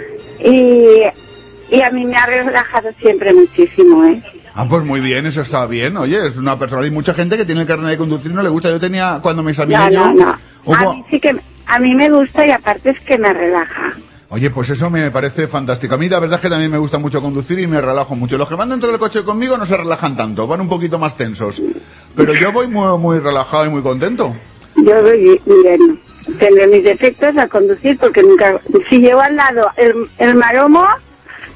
y, 0.44 1.04
y 1.70 1.82
a 1.82 1.90
mí 1.92 2.06
me 2.06 2.16
ha 2.18 2.26
relajado 2.26 2.90
siempre 3.00 3.34
muchísimo, 3.34 4.04
¿eh? 4.06 4.22
Ah, 4.56 4.68
pues 4.70 4.84
muy 4.84 5.00
bien, 5.00 5.26
eso 5.26 5.42
está 5.42 5.66
bien. 5.66 5.98
Oye, 5.98 6.28
es 6.28 6.38
una 6.38 6.60
persona. 6.60 6.84
Hay 6.84 6.92
mucha 6.92 7.14
gente 7.14 7.38
que 7.38 7.46
tiene 7.46 7.62
el 7.62 7.68
carnet 7.68 7.92
de 7.92 7.98
conducir 7.98 8.32
y 8.32 8.36
no 8.36 8.44
le 8.44 8.50
gusta. 8.50 8.70
Yo 8.70 8.80
tenía, 8.80 9.20
cuando 9.22 9.42
me 9.42 9.52
examiné 9.52 9.80
No, 9.80 9.90
yo, 9.90 10.14
no, 10.14 10.38
no. 10.66 10.76
A 10.76 10.94
mí 10.94 11.04
sí 11.10 11.20
que, 11.20 11.36
a 11.66 11.80
mí 11.80 11.96
me 11.96 12.10
gusta 12.12 12.46
y 12.46 12.52
aparte 12.52 12.92
es 12.92 13.00
que 13.02 13.18
me 13.18 13.34
relaja. 13.34 13.92
Oye, 14.34 14.50
pues 14.50 14.68
eso 14.72 14.90
me 14.90 15.12
parece 15.12 15.48
fantástico. 15.48 15.94
A 15.94 15.98
mí 16.00 16.10
la 16.10 16.20
verdad 16.20 16.38
es 16.40 16.42
que 16.42 16.50
también 16.50 16.72
me 16.72 16.80
gusta 16.80 16.98
mucho 16.98 17.22
conducir 17.22 17.60
y 17.60 17.68
me 17.68 17.80
relajo 17.80 18.16
mucho. 18.16 18.36
Los 18.36 18.50
que 18.50 18.56
van 18.56 18.68
dentro 18.68 18.90
del 18.90 18.98
coche 18.98 19.24
conmigo 19.24 19.56
no 19.58 19.66
se 19.68 19.78
relajan 19.78 20.18
tanto, 20.18 20.48
van 20.48 20.62
un 20.62 20.68
poquito 20.68 20.98
más 20.98 21.16
tensos. 21.16 21.62
Pero 22.16 22.34
yo 22.34 22.52
voy 22.52 22.68
muy, 22.68 22.98
muy 22.98 23.20
relajado 23.20 23.68
y 23.68 23.70
muy 23.70 23.84
contento. 23.84 24.34
Yo 24.78 25.04
voy 25.04 25.40
bien. 25.46 26.00
Tendré 26.40 26.66
mis 26.66 26.84
defectos 26.84 27.38
al 27.38 27.48
conducir 27.48 27.96
porque 28.00 28.24
nunca... 28.24 28.60
Si 28.90 28.98
llevo 28.98 29.22
al 29.22 29.36
lado 29.36 29.70
el, 29.78 29.94
el 30.18 30.34
maromo, 30.34 30.84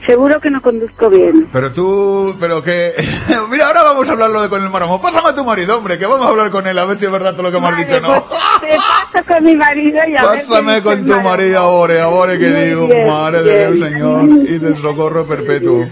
seguro 0.05 0.39
que 0.39 0.49
no 0.49 0.61
conduzco 0.61 1.09
bien. 1.09 1.47
Pero 1.51 1.71
tú, 1.71 2.35
pero 2.39 2.61
que... 2.61 2.93
Mira, 3.49 3.67
ahora 3.67 3.83
vamos 3.83 4.07
a 4.07 4.11
hablarlo 4.11 4.41
de 4.41 4.49
con 4.49 4.63
el 4.63 4.69
maromo. 4.69 5.01
Pásame 5.01 5.29
a 5.29 5.35
tu 5.35 5.43
marido, 5.43 5.77
hombre, 5.77 5.97
que 5.97 6.05
vamos 6.05 6.25
a 6.25 6.29
hablar 6.29 6.51
con 6.51 6.65
él, 6.67 6.77
a 6.77 6.85
ver 6.85 6.97
si 6.97 7.05
es 7.05 7.11
verdad 7.11 7.33
todo 7.33 7.43
lo 7.43 7.51
que 7.51 7.59
me 7.59 7.67
has 7.67 7.77
dicho, 7.87 7.99
¿no? 7.99 8.23
Te 8.61 8.75
paso 8.75 9.25
con 9.27 9.43
mi 9.43 9.55
marido 9.55 9.99
y 10.07 10.15
a 10.15 10.29
ver 10.29 10.45
Pásame 10.47 10.75
dice 10.75 10.83
con 10.83 11.05
tu 11.05 11.21
marido 11.21 11.59
ahora, 11.59 12.03
ahora 12.03 12.37
que 12.37 12.49
digo, 12.49 12.87
bien, 12.87 13.07
madre 13.07 13.43
de 13.43 13.71
bien. 13.71 13.73
Dios, 13.73 13.89
Señor, 13.89 14.23
y 14.49 14.59
del 14.59 14.77
socorro 14.81 15.25
perpetuo. 15.25 15.85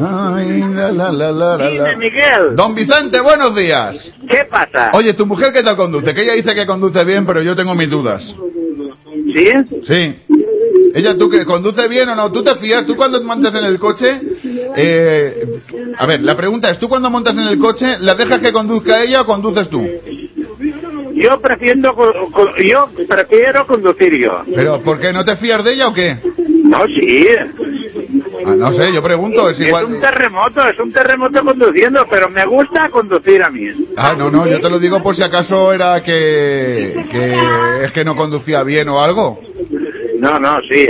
Ay, 0.00 0.60
la, 0.60 0.92
la, 0.92 1.10
la, 1.10 1.32
la, 1.32 1.56
la, 1.56 1.70
la. 1.70 1.96
Miguel. 1.96 2.54
Don 2.54 2.74
Vicente, 2.74 3.20
buenos 3.20 3.56
días. 3.56 4.12
¿Qué 4.28 4.44
pasa? 4.48 4.90
Oye, 4.92 5.14
¿tu 5.14 5.26
mujer 5.26 5.52
qué 5.52 5.62
tal 5.62 5.76
conduce? 5.76 6.14
Que 6.14 6.22
ella 6.22 6.34
dice 6.34 6.54
que 6.54 6.66
conduce 6.66 7.02
bien, 7.04 7.26
pero 7.26 7.42
yo 7.42 7.56
tengo 7.56 7.74
mis 7.74 7.90
dudas. 7.90 8.22
¿Sí? 9.34 9.50
Sí. 9.86 10.14
Ella, 10.94 11.16
¿tú 11.16 11.28
que 11.28 11.44
conduce 11.44 11.86
bien 11.88 12.08
o 12.08 12.14
no? 12.14 12.32
¿Tú 12.32 12.42
te 12.42 12.56
fías? 12.56 12.86
¿Tú 12.86 12.96
cuando 12.96 13.22
montas 13.22 13.54
en 13.54 13.64
el 13.64 13.78
coche? 13.78 14.20
Eh, 14.76 15.60
a 15.96 16.06
ver, 16.06 16.20
la 16.22 16.36
pregunta 16.36 16.70
es, 16.70 16.78
¿tú 16.78 16.88
cuando 16.88 17.10
montas 17.10 17.34
en 17.34 17.44
el 17.44 17.58
coche, 17.58 17.98
la 18.00 18.14
dejas 18.14 18.40
que 18.40 18.52
conduzca 18.52 19.02
ella 19.02 19.22
o 19.22 19.26
conduces 19.26 19.68
tú? 19.68 19.86
Yo 21.14 21.40
prefiero, 21.40 21.94
yo 22.64 22.88
prefiero 23.08 23.66
conducir 23.66 24.14
yo. 24.18 24.42
¿Pero 24.54 24.80
por 24.82 25.00
qué? 25.00 25.12
¿No 25.12 25.24
te 25.24 25.36
fías 25.36 25.64
de 25.64 25.74
ella 25.74 25.88
o 25.88 25.94
qué? 25.94 26.16
No, 26.64 26.86
sí. 26.86 27.26
Ah, 28.44 28.54
no 28.56 28.72
sé, 28.72 28.92
yo 28.92 29.02
pregunto, 29.02 29.50
es 29.50 29.58
Es 29.60 29.72
un 29.72 30.00
terremoto, 30.00 30.68
es 30.68 30.78
un 30.78 30.92
terremoto 30.92 31.44
conduciendo, 31.44 32.06
pero 32.08 32.30
me 32.30 32.44
gusta 32.46 32.88
conducir 32.88 33.42
a 33.42 33.50
mí. 33.50 33.68
Ah, 33.96 34.14
no, 34.16 34.30
no, 34.30 34.46
yo 34.46 34.60
te 34.60 34.70
lo 34.70 34.78
digo 34.78 35.02
por 35.02 35.16
si 35.16 35.22
acaso 35.22 35.72
era 35.72 36.02
que, 36.02 37.04
que 37.10 37.36
es 37.84 37.92
que 37.92 38.04
no 38.04 38.14
conducía 38.14 38.62
bien 38.62 38.88
o 38.88 39.00
algo. 39.00 39.40
No, 40.18 40.38
no, 40.38 40.58
sí. 40.70 40.86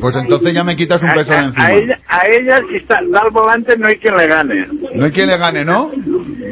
Pues 0.00 0.14
entonces 0.16 0.52
ya 0.52 0.64
me 0.64 0.76
quitas 0.76 1.02
un 1.02 1.08
peso 1.12 1.30
de 1.32 1.36
A 1.38 1.42
encima. 1.44 1.72
ella, 1.72 1.98
a 2.08 2.26
ella 2.26 2.60
si 2.68 2.76
está 2.76 2.98
da 3.08 3.20
al 3.22 3.30
volante 3.30 3.76
no 3.78 3.86
hay 3.86 3.96
quien 3.96 4.14
le 4.16 4.26
gane. 4.26 4.66
No 4.94 5.04
hay 5.06 5.10
quien 5.12 5.28
le 5.28 5.38
gane, 5.38 5.64
¿no? 5.64 5.90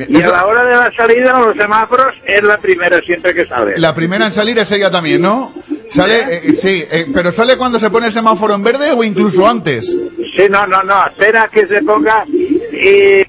Y 0.08 0.22
a 0.22 0.28
la 0.28 0.46
hora 0.46 0.64
de 0.64 0.76
la 0.76 0.92
salida 0.92 1.36
a 1.36 1.40
los 1.46 1.56
semáforos 1.56 2.14
es 2.26 2.42
la 2.42 2.56
primera 2.58 3.00
siempre 3.02 3.34
que 3.34 3.46
sale. 3.46 3.74
La 3.76 3.94
primera 3.94 4.26
en 4.26 4.32
salir 4.32 4.58
es 4.58 4.70
ella 4.72 4.90
también, 4.90 5.20
¿no? 5.20 5.52
Sale, 5.92 6.38
eh, 6.48 6.54
sí, 6.56 6.84
eh, 6.90 7.06
pero 7.12 7.30
sale 7.32 7.56
cuando 7.56 7.78
se 7.78 7.90
pone 7.90 8.06
el 8.06 8.12
semáforo 8.12 8.54
en 8.54 8.62
verde 8.64 8.90
o 8.92 9.04
incluso 9.04 9.46
antes. 9.46 9.84
Sí, 9.84 10.46
no, 10.50 10.66
no, 10.66 10.82
no, 10.82 11.06
espera 11.06 11.48
que 11.52 11.66
se 11.66 11.82
ponga 11.82 12.24
y 12.26 13.22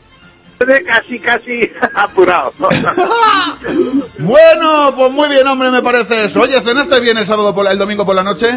casi, 0.85 1.19
casi 1.19 1.71
apurado. 1.93 2.53
Bueno, 4.19 4.93
pues 4.95 5.11
muy 5.11 5.29
bien, 5.29 5.45
hombre, 5.47 5.69
me 5.71 5.81
parece 5.81 6.25
eso. 6.25 6.39
Oye, 6.39 6.59
¿cenaste 6.65 6.99
bien 7.01 7.17
el 7.17 7.25
sábado 7.27 7.53
por 7.53 7.63
la- 7.65 7.71
el 7.71 7.77
domingo 7.77 8.05
por 8.05 8.15
la 8.15 8.23
noche? 8.23 8.47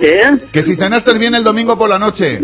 ¿Qué? 0.00 0.20
Que 0.52 0.62
si 0.62 0.74
cenaste 0.76 1.16
bien 1.18 1.34
el 1.34 1.44
domingo 1.44 1.78
por 1.78 1.88
la 1.88 1.98
noche. 1.98 2.40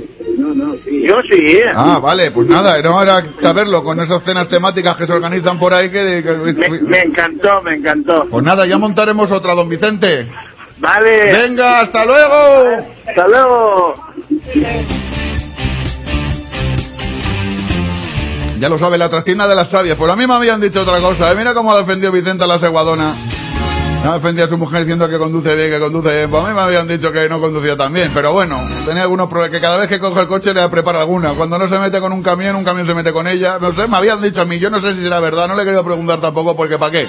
Yo 1.06 1.16
sí. 1.30 1.58
Ah, 1.74 1.98
vale, 2.00 2.30
pues 2.30 2.48
nada, 2.48 2.80
no 2.82 3.02
era 3.02 3.22
saberlo 3.40 3.82
con 3.82 3.98
esas 4.00 4.22
cenas 4.24 4.48
temáticas 4.48 4.96
que 4.96 5.06
se 5.06 5.12
organizan 5.12 5.58
por 5.58 5.72
ahí 5.74 5.90
que... 5.90 6.22
que- 6.22 6.68
Me, 6.70 6.80
me 6.80 6.98
encantó, 7.00 7.62
me 7.62 7.74
encantó. 7.74 8.26
Pues 8.30 8.44
nada, 8.44 8.66
ya 8.66 8.78
montaremos 8.78 9.30
otra, 9.32 9.54
don 9.54 9.68
Vicente. 9.68 10.30
Vale. 10.78 11.32
Venga, 11.36 11.78
hasta 11.80 12.04
luego. 12.04 12.86
Hasta 13.06 13.26
luego. 13.26 13.94
Ya 18.60 18.68
lo 18.68 18.78
sabe, 18.78 18.98
la 18.98 19.08
trastina 19.08 19.46
de 19.46 19.54
las 19.54 19.70
sabias. 19.70 19.96
Pues 19.96 20.10
a 20.10 20.16
mí 20.16 20.26
me 20.26 20.34
habían 20.34 20.60
dicho 20.60 20.80
otra 20.80 21.00
cosa. 21.00 21.30
¿eh? 21.30 21.34
Mira 21.36 21.54
cómo 21.54 21.72
ha 21.72 21.78
defendido 21.78 22.10
Vicente 22.10 22.44
a 22.44 22.46
la 22.46 22.58
seguadona. 22.58 23.14
No 24.04 24.14
defendía 24.14 24.44
a 24.44 24.48
su 24.48 24.56
mujer 24.56 24.80
diciendo 24.80 25.08
que 25.08 25.18
conduce 25.18 25.54
bien, 25.54 25.70
que 25.70 25.78
conduce 25.78 26.08
bien. 26.16 26.30
Pues 26.30 26.44
a 26.44 26.48
mí 26.48 26.54
me 26.54 26.60
habían 26.60 26.88
dicho 26.88 27.12
que 27.12 27.28
no 27.28 27.40
conducía 27.40 27.76
tan 27.76 27.92
bien. 27.92 28.10
Pero 28.14 28.32
bueno, 28.32 28.60
tenía 28.84 29.02
algunos 29.02 29.28
problemas. 29.28 29.56
Que 29.56 29.60
cada 29.60 29.78
vez 29.78 29.88
que 29.88 30.00
coge 30.00 30.22
el 30.22 30.28
coche 30.28 30.52
le 30.52 30.68
prepara 30.68 31.00
alguna. 31.00 31.34
Cuando 31.34 31.58
no 31.58 31.68
se 31.68 31.78
mete 31.78 32.00
con 32.00 32.12
un 32.12 32.22
camión, 32.22 32.56
un 32.56 32.64
camión 32.64 32.86
se 32.86 32.94
mete 32.94 33.12
con 33.12 33.28
ella. 33.28 33.58
No 33.60 33.72
sé, 33.72 33.86
me 33.86 33.96
habían 33.96 34.20
dicho 34.20 34.40
a 34.40 34.44
mí. 34.44 34.58
Yo 34.58 34.70
no 34.70 34.80
sé 34.80 34.94
si 34.94 35.02
será 35.02 35.20
verdad. 35.20 35.46
No 35.46 35.54
le 35.54 35.62
he 35.62 35.64
querido 35.64 35.84
preguntar 35.84 36.20
tampoco 36.20 36.56
porque 36.56 36.78
¿para 36.78 36.92
qué? 36.92 37.06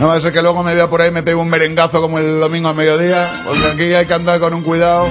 No 0.00 0.08
va 0.08 0.14
a 0.14 0.20
ser 0.20 0.32
que 0.32 0.42
luego 0.42 0.62
me 0.62 0.74
vea 0.74 0.88
por 0.88 1.00
ahí 1.00 1.08
y 1.08 1.12
me 1.12 1.22
pegue 1.22 1.36
un 1.36 1.48
merengazo 1.48 2.00
como 2.00 2.18
el 2.18 2.40
domingo 2.40 2.68
al 2.68 2.74
mediodía. 2.74 3.42
Porque 3.44 3.66
aquí 3.66 3.94
hay 3.94 4.06
que 4.06 4.14
andar 4.14 4.40
con 4.40 4.54
un 4.54 4.62
cuidado. 4.62 5.08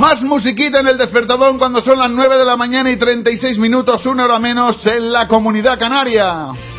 Más 0.00 0.22
musiquita 0.22 0.80
en 0.80 0.86
el 0.86 0.96
despertador 0.96 1.58
cuando 1.58 1.82
son 1.82 1.98
las 1.98 2.08
9 2.08 2.38
de 2.38 2.44
la 2.46 2.56
mañana 2.56 2.90
y 2.90 2.96
36 2.96 3.58
minutos, 3.58 4.06
una 4.06 4.24
hora 4.24 4.38
menos 4.38 4.78
en 4.86 5.12
la 5.12 5.28
comunidad 5.28 5.78
canaria. 5.78 6.69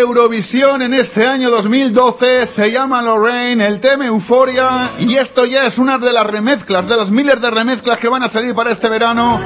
Eurovisión 0.00 0.80
en 0.82 0.94
este 0.94 1.26
año 1.26 1.50
2012 1.50 2.46
se 2.48 2.70
llama 2.72 3.02
Lorraine, 3.02 3.66
el 3.66 3.80
tema 3.80 4.06
Euforia 4.06 4.92
y 4.98 5.16
esto 5.16 5.44
ya 5.44 5.66
es 5.66 5.76
una 5.76 5.98
de 5.98 6.12
las 6.12 6.26
remezclas, 6.26 6.88
de 6.88 6.96
las 6.96 7.10
miles 7.10 7.40
de 7.40 7.50
remezclas 7.50 7.98
que 7.98 8.08
van 8.08 8.22
a 8.22 8.30
salir 8.30 8.54
para 8.54 8.72
este 8.72 8.88
verano 8.88 9.38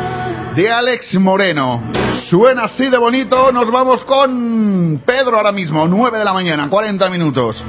de 0.55 0.71
Alex 0.71 1.15
Moreno. 1.17 1.83
Suena 2.31 2.65
así 2.65 2.89
de 2.89 2.99
bonito, 2.99 3.51
nos 3.51 3.71
vamos 3.71 4.05
con 4.05 5.03
Pedro 5.05 5.37
ahora 5.37 5.53
mismo, 5.53 5.87
9 5.89 6.19
de 6.19 6.25
la 6.25 6.33
mañana, 6.33 6.71
40 6.71 7.11
minutos. 7.11 7.63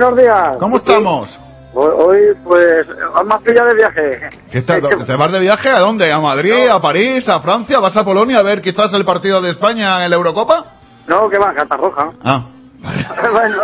Buenos 0.00 0.16
días. 0.16 0.56
¿Cómo 0.60 0.76
estamos? 0.76 1.40
Hoy, 1.74 2.18
pues, 2.44 2.86
más 3.26 3.42
pilla 3.42 3.64
de 3.64 3.74
viaje. 3.74 4.30
¿Qué 4.48 4.62
tal? 4.62 4.80
¿Te 5.06 5.16
vas 5.16 5.32
de 5.32 5.40
viaje 5.40 5.70
a 5.70 5.80
dónde? 5.80 6.12
¿A 6.12 6.20
Madrid? 6.20 6.68
¿A 6.70 6.80
París? 6.80 7.28
¿A 7.28 7.40
Francia? 7.40 7.80
¿Vas 7.80 7.96
a 7.96 8.04
Polonia 8.04 8.38
a 8.38 8.44
ver 8.44 8.62
quizás 8.62 8.92
el 8.92 9.04
partido 9.04 9.42
de 9.42 9.50
España 9.50 10.04
en 10.04 10.10
la 10.10 10.16
Eurocopa? 10.16 10.66
No, 11.08 11.28
que 11.28 11.38
va, 11.38 11.52
Catarroja. 11.52 12.10
Ah. 12.24 12.44
bueno, 13.32 13.56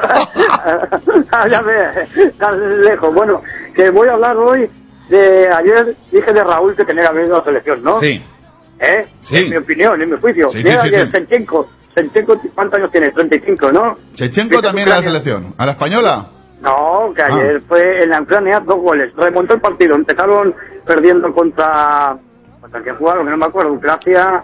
ya 1.48 1.62
ve, 1.62 2.32
tan 2.36 2.82
lejos. 2.82 3.15
Bueno, 3.15 3.40
que 3.77 3.90
voy 3.90 4.09
a 4.09 4.15
hablar 4.15 4.36
hoy 4.36 4.69
de 5.09 5.48
ayer, 5.48 5.94
dije 6.11 6.32
de 6.32 6.43
Raúl 6.43 6.74
que 6.74 6.85
tenía 6.85 7.05
que 7.05 7.09
haber 7.11 7.27
ido 7.27 7.36
a 7.36 7.39
la 7.39 7.44
selección, 7.44 7.81
¿no? 7.85 8.01
Sí. 8.01 8.20
¿Eh? 8.81 9.06
Sí. 9.28 9.36
En 9.36 9.51
mi 9.51 9.56
opinión, 9.56 10.02
en 10.02 10.11
mi 10.11 10.20
juicio. 10.20 10.51
Sí, 10.51 10.65
sí, 10.65 10.69
sí, 10.82 10.90
que 10.90 11.01
sí. 11.01 11.47
Senchenko, 11.94 12.36
¿cuántos 12.54 12.78
años 12.78 12.90
tiene? 12.90 13.10
35, 13.10 13.72
¿no? 13.72 13.96
Chechenko 14.14 14.56
Vete 14.56 14.62
también 14.62 14.88
a 14.88 14.90
la 14.90 14.96
Ucrania. 15.00 15.20
selección. 15.20 15.54
¿A 15.56 15.66
la 15.66 15.72
española? 15.72 16.26
No, 16.60 17.12
que 17.14 17.22
Ah. 17.22 17.26
ayer 17.30 17.62
fue 17.68 18.02
en 18.02 18.10
la 18.10 18.20
Ucrania 18.22 18.60
dos 18.60 18.76
goles. 18.80 19.12
Remontó 19.16 19.54
el 19.54 19.60
partido. 19.60 19.94
Empezaron 19.94 20.54
perdiendo 20.86 21.32
contra. 21.32 22.16
¿Contra 22.60 22.82
quién 22.82 22.96
jugaron? 22.96 23.28
No 23.28 23.36
me 23.36 23.44
acuerdo. 23.46 23.72
Ucracia. 23.72 24.42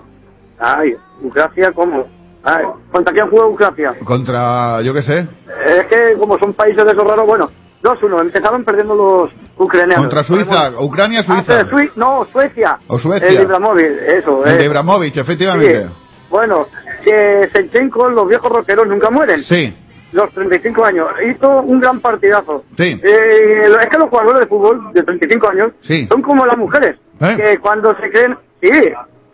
Ay, 0.59 0.95
Ucracia, 1.23 1.73
¿cómo? 1.73 2.07
A 2.43 2.57
ver, 2.59 2.67
¿Contra 2.93 3.13
quién 3.13 3.29
jugó 3.31 3.49
Ucrania? 3.49 3.95
Contra, 4.05 4.81
yo 4.83 4.95
qué 4.95 5.03
sé, 5.03 5.27
Es 5.67 5.85
que 5.87 6.15
como 6.19 6.39
son 6.39 6.53
países 6.55 6.85
de 6.85 6.93
esos 6.93 7.05
raros, 7.05 7.27
bueno, 7.27 7.51
2-1, 7.83 8.21
empezaron 8.21 8.65
perdiendo 8.65 8.95
los 8.95 9.31
ucranianos. 9.59 10.05
contra 10.07 10.25
Suiza, 10.25 10.71
Ucrania, 10.81 11.21
Ah, 11.21 11.23
Suiza. 11.23 11.67
Sui- 11.69 11.91
no, 11.97 12.27
Suecia. 12.33 12.79
O 12.89 12.99
Suecia. 12.99 13.29
El 13.29 13.43
Ibrahimovic, 13.43 13.85
eso. 14.07 14.45
El 14.47 14.55
eh. 14.55 14.59
de 14.59 14.65
Ibrahimovic, 14.67 15.17
efectivamente. 15.19 15.87
Bueno, 16.31 16.67
que 17.01 17.49
Senchenko, 17.53 18.09
los 18.11 18.29
viejos 18.29 18.51
rockeros 18.51 18.87
nunca 18.87 19.11
mueren. 19.11 19.41
Sí, 19.41 19.73
Los 20.13 20.31
35 20.33 20.85
años. 20.85 21.07
Hizo 21.25 21.63
un 21.63 21.79
gran 21.81 22.01
partidazo. 22.01 22.65
sí. 22.77 23.01
Eh, 23.03 23.63
es 23.81 23.87
que 23.89 23.97
los 23.99 24.09
jugadores 24.11 24.41
de 24.41 24.47
fútbol 24.47 24.93
de 24.93 25.03
35 25.05 25.49
años 25.49 25.73
Sí. 25.83 26.07
son 26.09 26.21
como 26.23 26.45
las 26.47 26.59
mujeres. 26.59 26.97
¿Eh? 27.21 27.37
Que 27.37 27.59
cuando 27.59 27.95
se 27.97 28.11
creen... 28.11 28.37
Sí, 28.61 28.71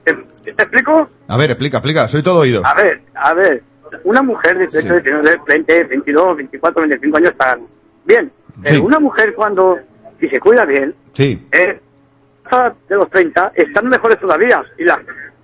¿te, 0.05 0.13
te 0.15 0.51
explico? 0.63 1.09
A 1.29 1.37
ver, 1.39 1.51
explica, 1.53 1.79
explica, 1.79 2.09
soy 2.09 2.23
todo 2.23 2.41
oído. 2.41 2.63
A 2.65 2.75
ver, 2.75 3.01
a 3.15 3.33
ver. 3.35 3.63
Una 4.05 4.21
mujer 4.23 4.59
de 4.59 4.67
18, 4.67 4.95
19, 5.03 5.41
20, 5.49 5.85
22, 5.85 6.37
24, 6.37 6.81
25 6.83 7.17
años 7.17 7.31
está 7.31 7.59
bien. 8.05 8.31
Pero 8.63 8.75
Sí. 8.77 8.81
una 8.83 8.99
mujer 9.01 9.35
cuando... 9.35 9.79
Si 10.21 10.29
se 10.29 10.41
cuida 10.41 10.65
bien, 10.65 10.95
Sí, 11.15 11.39
eh, 11.53 11.79
de 12.89 12.95
los 12.97 13.09
30 13.11 13.53
están 13.55 13.89
mejores 13.89 14.19
todavía. 14.21 14.63
Y 14.79 14.85
la, 14.85 14.99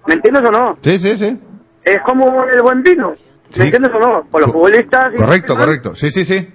¿Me 0.07 0.15
entiendes 0.15 0.43
o 0.45 0.51
no? 0.51 0.79
sí, 0.83 0.99
sí, 0.99 1.17
sí. 1.17 1.39
Es 1.85 1.99
como 2.05 2.45
el 2.45 2.63
buen 2.63 2.83
vino. 2.83 3.11
¿Me 3.11 3.17
Sí. 3.57 3.63
entiendes 3.63 3.91
o 3.95 3.99
no? 3.99 4.25
Por 4.31 4.43
los 4.43 4.53
futbolistas... 4.53 5.13
y- 5.15 5.17
Correcto, 5.19 5.57
correcto. 5.57 5.95
Sí, 5.97 6.11
sí, 6.11 6.25
sí. 6.25 6.49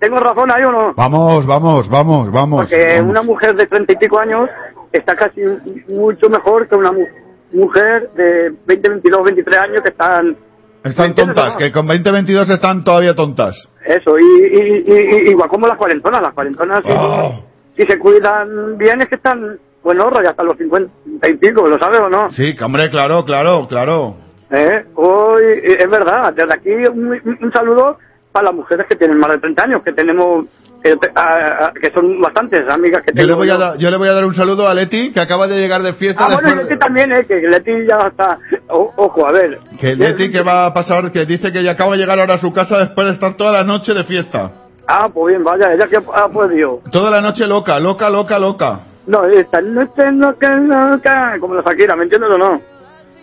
¿Tengo 0.00 0.18
razón 0.18 0.50
ahí 0.50 0.64
o 0.64 0.72
no? 0.72 0.94
Vamos, 0.94 1.46
vamos, 1.46 1.88
vamos, 1.88 2.30
vamos. 2.32 2.68
Porque 2.68 2.96
vamos. 2.96 3.10
una 3.10 3.22
mujer 3.22 3.54
de 3.54 3.66
treinta 3.66 3.92
y 3.92 3.96
pico 3.96 4.18
años 4.18 4.48
está 4.90 5.14
casi 5.14 5.40
mucho 5.88 6.28
mejor 6.28 6.66
que 6.68 6.74
una 6.74 6.90
mu- 6.90 7.06
mujer 7.52 8.10
de 8.16 8.52
20, 8.66 8.88
22, 8.88 9.24
23 9.24 9.56
años 9.58 9.82
que 9.82 9.90
están... 9.90 10.36
Están 10.82 11.14
tontas, 11.14 11.52
no? 11.52 11.58
que 11.58 11.70
con 11.70 11.86
20, 11.86 12.10
22 12.10 12.50
están 12.50 12.82
todavía 12.82 13.14
tontas. 13.14 13.54
Eso, 13.84 14.18
y, 14.18 14.42
y, 14.42 14.84
y- 14.84 15.26
y- 15.26 15.30
igual 15.30 15.48
como 15.48 15.68
las 15.68 15.76
cuarentonas. 15.78 16.20
Las 16.20 16.34
cuarentonas, 16.34 16.80
si, 16.84 16.90
Oh. 16.92 17.44
si 17.76 17.84
se 17.84 17.98
cuidan 18.00 18.76
bien, 18.78 19.00
es 19.00 19.06
que 19.08 19.14
están... 19.14 19.58
Bueno, 19.84 20.10
rollo 20.10 20.30
hasta 20.30 20.42
los 20.42 20.56
50 20.56 20.90
y 21.28 21.34
pico, 21.34 21.68
¿lo 21.68 21.78
sabes 21.78 22.00
o 22.00 22.08
no? 22.08 22.30
Sí, 22.30 22.54
hombre, 22.64 22.90
claro, 22.90 23.24
claro, 23.24 23.66
claro. 23.68 24.16
¿Eh? 24.52 24.84
Hoy, 24.96 25.42
eh, 25.44 25.78
es 25.80 25.88
verdad, 25.90 26.32
desde 26.34 26.52
aquí 26.54 26.70
un, 26.70 27.38
un 27.40 27.52
saludo 27.52 27.96
para 28.32 28.46
las 28.46 28.54
mujeres 28.54 28.86
que 28.88 28.96
tienen 28.96 29.18
más 29.18 29.30
de 29.30 29.38
30 29.38 29.64
años, 29.64 29.82
que 29.82 29.92
tenemos, 29.92 30.46
que, 30.82 30.94
a- 31.14 31.66
a- 31.66 31.72
que 31.72 31.90
son 31.92 32.20
bastantes 32.20 32.60
amigas 32.68 33.02
que 33.02 33.12
Yo 33.14 33.22
tengo. 33.26 33.28
le, 33.28 33.34
voy 33.34 33.50
a 33.50 33.76
yo 33.76 33.90
le 33.90 33.96
voy 33.96 34.08
a 34.08 34.12
dar 34.14 34.24
un 34.24 34.34
saludo 34.34 34.68
a 34.68 34.74
Leti, 34.74 35.10
que 35.12 35.20
acaba 35.20 35.46
de 35.48 35.58
llegar 35.58 35.82
de 35.82 35.94
fiesta. 35.94 36.24
Ah, 36.28 36.38
bueno, 36.40 36.62
Leti 36.62 36.78
también, 36.78 37.12
¿eh? 37.12 37.24
Que 37.26 37.36
Leti 37.36 37.70
ya 37.88 38.08
está... 38.08 38.38
o- 38.68 38.92
ojo, 38.96 39.26
a 39.26 39.32
ver. 39.32 39.58
Que 39.80 39.96
Leti 39.96 40.30
que 40.30 40.42
va 40.42 40.66
a 40.66 40.74
pasar, 40.74 41.10
que 41.12 41.24
dice 41.26 41.50
que 41.52 41.62
ya 41.62 41.72
acaba 41.72 41.92
de 41.92 41.98
llegar 41.98 42.18
ahora 42.20 42.34
a 42.34 42.38
su 42.38 42.52
casa 42.52 42.78
después 42.78 43.06
de 43.06 43.12
estar 43.14 43.34
toda 43.36 43.52
la 43.52 43.64
noche 43.64 43.94
de 43.94 44.04
fiesta. 44.04 44.50
Ah, 44.86 45.08
pues 45.12 45.32
bien, 45.34 45.44
vaya, 45.44 45.72
ella 45.72 45.86
que 45.86 45.96
ha 45.96 46.28
podido. 46.28 46.80
Toda 46.90 47.10
la 47.10 47.20
noche 47.20 47.46
loca, 47.46 47.78
loca, 47.80 48.10
loca, 48.10 48.38
loca. 48.38 48.80
No, 49.06 49.24
esta 49.24 49.60
noche 49.60 50.10
loca, 50.12 50.54
loca, 50.56 51.36
como 51.40 51.54
la 51.54 51.62
Shakira, 51.62 51.96
¿me 51.96 52.04
entiendes 52.04 52.30
o 52.30 52.38
no? 52.38 52.60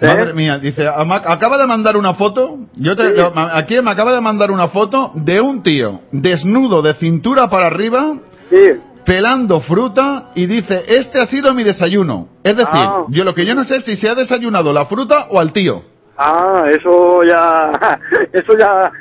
¿Eh? 0.02 0.08
Madre 0.08 0.34
mía, 0.34 0.58
dice, 0.60 0.88
ama- 0.88 1.22
acaba 1.26 1.58
de 1.58 1.68
mandar 1.68 1.98
una 1.98 2.14
foto, 2.14 2.58
yo 2.76 2.96
te, 2.96 3.04
aquí 3.54 3.82
me 3.82 3.92
acaba 3.92 4.14
de 4.14 4.22
mandar 4.22 4.50
una 4.52 4.70
foto 4.70 5.12
de 5.14 5.42
un 5.42 5.62
tío 5.62 6.02
desnudo 6.12 6.82
de 6.82 6.94
cintura 6.96 7.50
para 7.50 7.68
arriba, 7.68 8.16
pelando 9.06 9.60
fruta 9.62 10.30
y 10.36 10.46
dice, 10.46 10.84
este 10.88 11.20
ha 11.20 11.26
sido 11.26 11.54
mi 11.54 11.64
desayuno. 11.64 12.28
Es 12.44 12.56
decir, 12.56 12.70
Ah. 12.74 13.06
yo 13.10 13.24
lo 13.24 13.34
que 13.34 13.46
yo 13.46 13.56
no 13.56 13.64
sé 13.66 13.78
es 13.78 13.86
si 13.86 13.98
se 13.98 14.08
ha 14.08 14.16
desayunado 14.16 14.72
la 14.72 14.86
fruta 14.86 15.28
o 15.30 15.40
al 15.40 15.52
tío. 15.52 15.84
Ah, 16.22 16.66
eso 16.70 17.24
ya... 17.24 17.72
Eso 18.34 18.58
ya... 18.58 18.92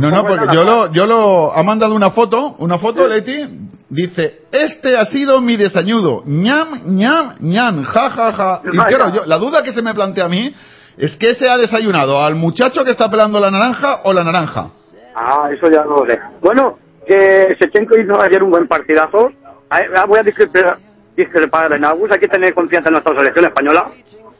No, 0.00 0.10
no, 0.10 0.16
¿cómo 0.16 0.26
porque 0.26 0.52
yo 0.52 0.64
lo, 0.64 0.92
yo 0.92 1.06
lo, 1.06 1.52
ha 1.56 1.62
mandado 1.62 1.94
una 1.94 2.10
foto, 2.10 2.56
una 2.58 2.76
foto, 2.78 3.06
Leti, 3.06 3.68
dice, 3.88 4.42
este 4.50 4.96
ha 4.96 5.04
sido 5.04 5.40
mi 5.40 5.56
desayuno, 5.56 6.22
ñam, 6.26 6.82
ñam, 6.86 7.36
ñam, 7.38 7.84
ja, 7.84 8.10
ja, 8.10 8.32
ja. 8.32 8.62
Y 8.64 8.76
claro, 8.76 9.14
yo, 9.14 9.26
la 9.26 9.38
duda 9.38 9.62
que 9.62 9.72
se 9.72 9.80
me 9.80 9.94
plantea 9.94 10.24
a 10.24 10.28
mí 10.28 10.52
es 10.96 11.16
que 11.16 11.36
se 11.36 11.48
ha 11.48 11.56
desayunado 11.56 12.20
al 12.20 12.34
muchacho 12.34 12.84
que 12.84 12.90
está 12.90 13.08
pelando 13.08 13.38
la 13.38 13.52
naranja 13.52 14.00
o 14.04 14.12
la 14.12 14.24
naranja. 14.24 14.70
Ah, 15.14 15.48
eso 15.52 15.70
ya 15.70 15.84
lo 15.84 16.04
sé. 16.04 16.18
Bueno, 16.40 16.78
que 17.06 17.56
Sechenko 17.60 17.96
hizo 17.96 18.20
ayer 18.20 18.42
un 18.42 18.50
buen 18.50 18.66
partidazo. 18.66 19.30
Ah, 19.70 19.80
ah, 19.96 20.04
Voy 20.06 20.18
a 20.18 20.22
discrepar, 20.24 20.78
discrepar 21.16 21.72
en 21.72 21.84
Agus. 21.84 22.10
Hay 22.10 22.18
que 22.18 22.28
tener 22.28 22.54
confianza 22.54 22.88
en 22.88 22.94
nuestra 22.94 23.16
selección 23.16 23.44
española, 23.44 23.90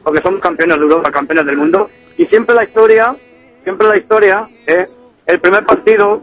porque 0.03 0.21
somos 0.21 0.39
campeones 0.41 0.77
de 0.77 0.83
Europa, 0.83 1.11
campeones 1.11 1.45
del 1.45 1.57
mundo. 1.57 1.89
Y 2.17 2.25
siempre 2.25 2.55
la 2.55 2.63
historia, 2.63 3.15
siempre 3.63 3.87
la 3.87 3.97
historia, 3.97 4.47
¿eh? 4.67 4.87
el 5.25 5.39
primer 5.39 5.65
partido 5.65 6.21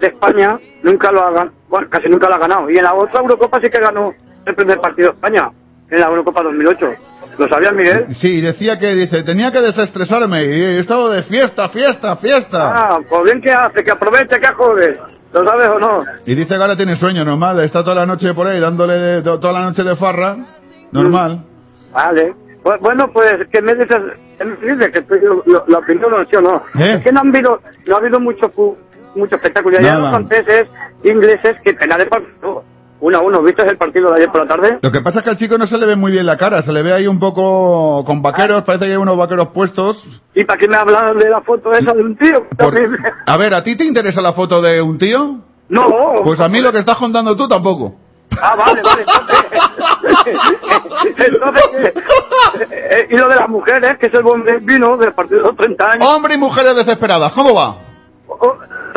de 0.00 0.06
España 0.08 0.58
nunca 0.82 1.10
lo 1.12 1.20
ha 1.26 1.30
ganado, 1.30 1.52
bueno, 1.68 1.86
casi 1.90 2.08
nunca 2.08 2.28
lo 2.28 2.34
ha 2.34 2.38
ganado. 2.38 2.70
Y 2.70 2.76
en 2.78 2.84
la 2.84 2.94
otra 2.94 3.20
Eurocopa 3.20 3.60
sí 3.62 3.68
que 3.70 3.80
ganó 3.80 4.12
el 4.46 4.54
primer 4.54 4.78
partido 4.80 5.08
de 5.08 5.14
España, 5.14 5.50
en 5.90 6.00
la 6.00 6.06
Eurocopa 6.06 6.42
2008. 6.42 6.86
¿Lo 7.38 7.48
sabías, 7.48 7.72
Miguel? 7.74 8.06
Sí, 8.20 8.40
decía 8.40 8.78
que, 8.78 8.94
dice, 8.94 9.22
tenía 9.22 9.50
que 9.52 9.60
desestresarme 9.60 10.44
y 10.44 10.48
he 10.62 10.78
estado 10.80 11.08
de 11.10 11.22
fiesta, 11.22 11.68
fiesta, 11.70 12.16
fiesta. 12.16 12.70
Ah, 12.94 12.98
pues 13.08 13.22
bien 13.24 13.40
que 13.40 13.50
hace, 13.52 13.82
que 13.84 13.90
aproveche, 13.90 14.38
que 14.40 14.48
jodes. 14.48 14.98
¿Lo 15.32 15.46
sabes 15.46 15.68
o 15.68 15.78
no? 15.78 16.04
Y 16.26 16.34
dice 16.34 16.48
que 16.56 16.60
ahora 16.60 16.76
tiene 16.76 16.96
sueño, 16.96 17.24
normal, 17.24 17.60
está 17.60 17.82
toda 17.84 17.94
la 17.94 18.06
noche 18.06 18.34
por 18.34 18.46
ahí 18.48 18.58
dándole 18.58 18.94
de- 18.94 19.22
to- 19.22 19.38
toda 19.38 19.52
la 19.54 19.62
noche 19.62 19.84
de 19.84 19.94
farra, 19.96 20.36
normal. 20.90 21.44
Vale. 21.92 22.34
Bu- 22.64 22.78
Bueno, 22.80 23.08
pues, 23.12 23.34
¿qué 23.52 23.62
me 23.62 23.74
dices? 23.74 23.96
¿Qué 24.38 24.44
me 24.44 24.56
dices? 24.56 24.90
Que 24.92 24.98
estoy, 25.00 25.20
lo- 25.22 25.42
lo- 25.46 25.64
la 25.66 25.78
opinión 25.78 26.10
no, 26.10 26.24
¿sí 26.28 26.36
o 26.36 26.40
no? 26.42 26.56
¿Eh? 26.78 26.94
Es 26.96 27.02
que 27.02 27.12
no 27.12 27.20
han 27.20 27.28
habido, 27.34 27.60
no 27.86 27.94
ha 27.94 27.98
habido 27.98 28.20
mucho, 28.20 28.52
mucho 29.14 29.36
espectáculo. 29.36 29.76
Y 29.76 29.78
ayer 29.80 29.92
Nada. 29.92 30.10
los 30.10 30.10
franceses, 30.28 30.68
ingleses, 31.04 31.56
que 31.64 31.72
pena 31.74 31.96
de 31.96 32.06
partido. 32.06 32.64
Uno 33.02 33.16
a 33.16 33.22
uno, 33.22 33.42
¿viste 33.42 33.62
el 33.66 33.78
partido 33.78 34.10
de 34.10 34.16
ayer 34.16 34.28
por 34.30 34.42
la 34.42 34.46
tarde? 34.46 34.78
Lo 34.82 34.92
que 34.92 35.00
pasa 35.00 35.20
es 35.20 35.24
que 35.24 35.30
al 35.30 35.38
chico 35.38 35.56
no 35.56 35.66
se 35.66 35.78
le 35.78 35.86
ve 35.86 35.96
muy 35.96 36.12
bien 36.12 36.26
la 36.26 36.36
cara, 36.36 36.62
se 36.62 36.70
le 36.70 36.82
ve 36.82 36.92
ahí 36.92 37.06
un 37.06 37.18
poco 37.18 38.04
con 38.04 38.20
vaqueros, 38.20 38.62
parece 38.64 38.84
que 38.84 38.90
hay 38.90 38.98
unos 38.98 39.16
vaqueros 39.16 39.48
puestos. 39.54 40.06
¿Y 40.34 40.44
para 40.44 40.58
qué 40.58 40.68
me 40.68 40.76
hablas 40.76 41.16
de 41.16 41.30
la 41.30 41.40
foto 41.40 41.72
esa 41.72 41.94
de 41.94 42.02
un 42.02 42.14
tío? 42.18 42.44
También- 42.58 42.94
A 43.24 43.38
ver, 43.38 43.54
¿a 43.54 43.64
ti 43.64 43.74
te 43.74 43.84
interesa 43.86 44.20
la 44.20 44.34
foto 44.34 44.60
de 44.60 44.82
un 44.82 44.98
tío? 44.98 45.38
No. 45.70 45.86
Pues 46.22 46.40
a 46.40 46.48
mí 46.50 46.60
lo 46.60 46.72
que 46.72 46.80
estás 46.80 46.96
contando 46.96 47.34
tú 47.36 47.48
tampoco. 47.48 47.94
Ah, 48.42 48.54
vale, 48.56 48.82
vale. 48.82 49.04
Entonces, 50.06 51.26
entonces. 51.26 51.92
Eh, 52.70 53.06
y 53.10 53.16
lo 53.16 53.28
de 53.28 53.34
las 53.36 53.48
mujeres, 53.48 53.98
que 53.98 54.06
es 54.06 54.14
el 54.14 54.22
buen 54.22 54.42
vino 54.64 54.96
del 54.96 55.12
partido 55.12 55.42
de 55.42 55.48
los 55.48 55.56
30 55.56 55.84
años. 55.92 56.08
Hombre 56.14 56.34
y 56.34 56.38
mujeres 56.38 56.74
desesperadas, 56.76 57.32
¿cómo 57.32 57.54
va? 57.54 57.76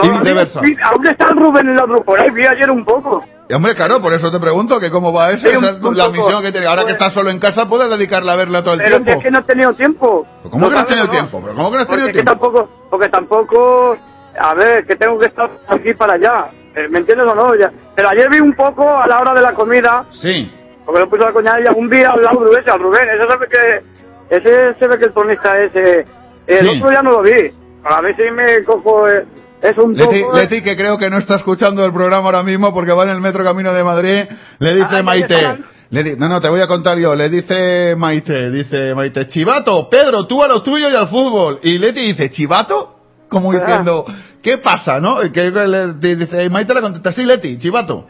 Viceversa. 0.02 0.60
Sí, 0.62 0.76
¿Dónde 0.94 1.10
está 1.12 1.28
Rubén 1.30 1.70
en 1.70 1.80
otro? 1.80 2.04
Por 2.04 2.20
ahí 2.20 2.30
vi 2.32 2.46
ayer 2.46 2.70
un 2.70 2.84
poco. 2.86 3.24
Y, 3.50 3.54
hombre, 3.54 3.76
claro, 3.76 4.02
por 4.02 4.14
eso 4.14 4.32
te 4.32 4.40
pregunto 4.40 4.80
que 4.80 4.90
cómo 4.90 5.12
va 5.12 5.32
eso. 5.32 5.48
Sí, 5.48 5.54
Esa 5.56 5.72
es 5.72 5.82
la 5.82 6.10
misión 6.10 6.42
que 6.42 6.52
tiene. 6.52 6.68
Ahora 6.68 6.86
que 6.86 6.94
estás 6.94 7.14
solo 7.14 7.30
en 7.30 7.40
casa, 7.40 7.66
puedes 7.68 7.90
dedicarle 7.90 8.32
a 8.32 8.36
verla 8.36 8.64
todo 8.64 8.76
el 8.76 8.82
Pero 8.82 8.98
tiempo. 9.02 9.12
es 9.12 9.18
que 9.24 9.32
no 9.32 9.40
he 9.40 9.44
tenido 9.44 9.74
tiempo. 9.74 10.26
¿Cómo 10.50 10.70
que 10.70 10.76
no 10.76 10.82
has 10.82 10.88
tenido 10.88 11.08
o 11.08 11.10
tiempo? 11.10 11.42
¿Pero 11.44 11.56
cómo 11.56 11.70
que 11.72 11.76
no 11.76 11.82
has 11.82 11.88
Porque 11.88 12.02
tenido 12.04 12.08
es 12.08 12.14
que 12.14 12.24
tiempo? 12.24 12.32
tampoco, 12.32 12.70
porque 12.90 13.10
tampoco, 13.10 13.98
a 14.40 14.54
ver, 14.54 14.86
que 14.86 14.96
tengo 14.96 15.20
que 15.20 15.28
estar 15.28 15.50
aquí 15.68 15.94
para 15.94 16.14
allá. 16.14 16.46
Eh, 16.76 16.88
¿Me 16.90 17.00
entiendes 17.00 17.28
o 17.28 17.36
no? 17.36 17.56
Ya- 17.56 17.72
Pero 17.96 18.10
ayer 18.10 18.30
vi 18.32 18.40
un 18.40 18.54
poco 18.56 18.90
a 18.90 19.08
la 19.08 19.20
hora 19.20 19.34
de 19.34 19.42
la 19.42 19.54
comida, 19.54 20.06
Sí. 20.12 20.52
porque 20.86 21.02
lo 21.02 21.10
puse 21.10 21.24
la 21.24 21.32
coñada 21.34 21.60
y 21.62 21.68
un 21.80 21.90
día 21.90 22.10
al 22.10 22.22
lado 22.24 22.44
de 22.46 22.60
ese, 22.60 22.72
al 22.72 22.80
Rubén, 22.80 23.08
ese 23.10 23.32
se 23.32 23.38
ve 23.38 23.48
que, 23.50 24.36
ese 24.36 24.80
se 24.80 24.88
ve 24.88 24.98
que 24.98 25.06
el 25.06 25.14
tonista 25.14 25.58
ese, 25.62 26.06
el 26.48 26.66
Sí. 26.68 26.78
otro 26.82 26.92
ya 26.92 27.02
no 27.04 27.12
lo 27.12 27.22
vi. 27.22 27.52
A 27.84 28.02
ver 28.02 28.16
si 28.16 28.24
me 28.32 28.64
cojo, 28.64 29.08
eh, 29.08 29.26
es 29.62 29.78
un 29.78 29.94
Leti, 29.94 30.22
poco... 30.24 30.38
eh, 30.38 30.42
Leti, 30.42 30.62
que 30.64 30.76
creo 30.76 30.98
que 30.98 31.10
no 31.10 31.18
está 31.20 31.36
escuchando 31.36 31.86
el 31.86 31.94
programa 31.94 32.26
ahora 32.26 32.44
mismo 32.44 32.74
porque 32.74 32.92
va 32.94 33.04
en 33.04 33.10
el 33.12 33.22
metro 33.22 33.44
camino 33.44 33.74
de 33.74 33.84
Madrid, 33.84 34.24
le 34.60 34.74
dice 34.74 34.88
Ah, 34.90 34.98
ya 34.98 35.04
Maite. 35.04 35.58
Le 35.92 36.04
di- 36.04 36.16
no, 36.18 36.28
no, 36.28 36.42
te 36.42 36.50
voy 36.50 36.60
a 36.62 36.66
contar 36.68 36.98
yo. 36.98 37.14
Le 37.14 37.30
dice 37.30 37.96
Maite, 37.96 38.50
dice 38.50 38.96
Maite, 38.96 39.28
Chivato, 39.28 39.88
Pedro, 39.92 40.26
tú 40.26 40.42
a 40.44 40.48
lo 40.48 40.64
tuyo 40.64 40.90
y 40.90 40.96
al 40.96 41.08
fútbol. 41.08 41.60
Y 41.62 41.78
Leti 41.78 42.00
dice, 42.02 42.32
¿Chivato? 42.32 42.96
Como 43.30 43.52
Ah. 43.52 44.06
¿Qué 44.44 44.60
pasa, 44.60 45.00
no? 45.00 45.20
Que 45.32 45.50
le 45.50 45.94
dice, 45.94 46.44
y 46.44 46.50
Maite 46.50 46.74
le 46.74 46.82
contesta, 46.82 47.12
sí, 47.12 47.24
Leti, 47.24 47.58
Chivato. 47.58 48.06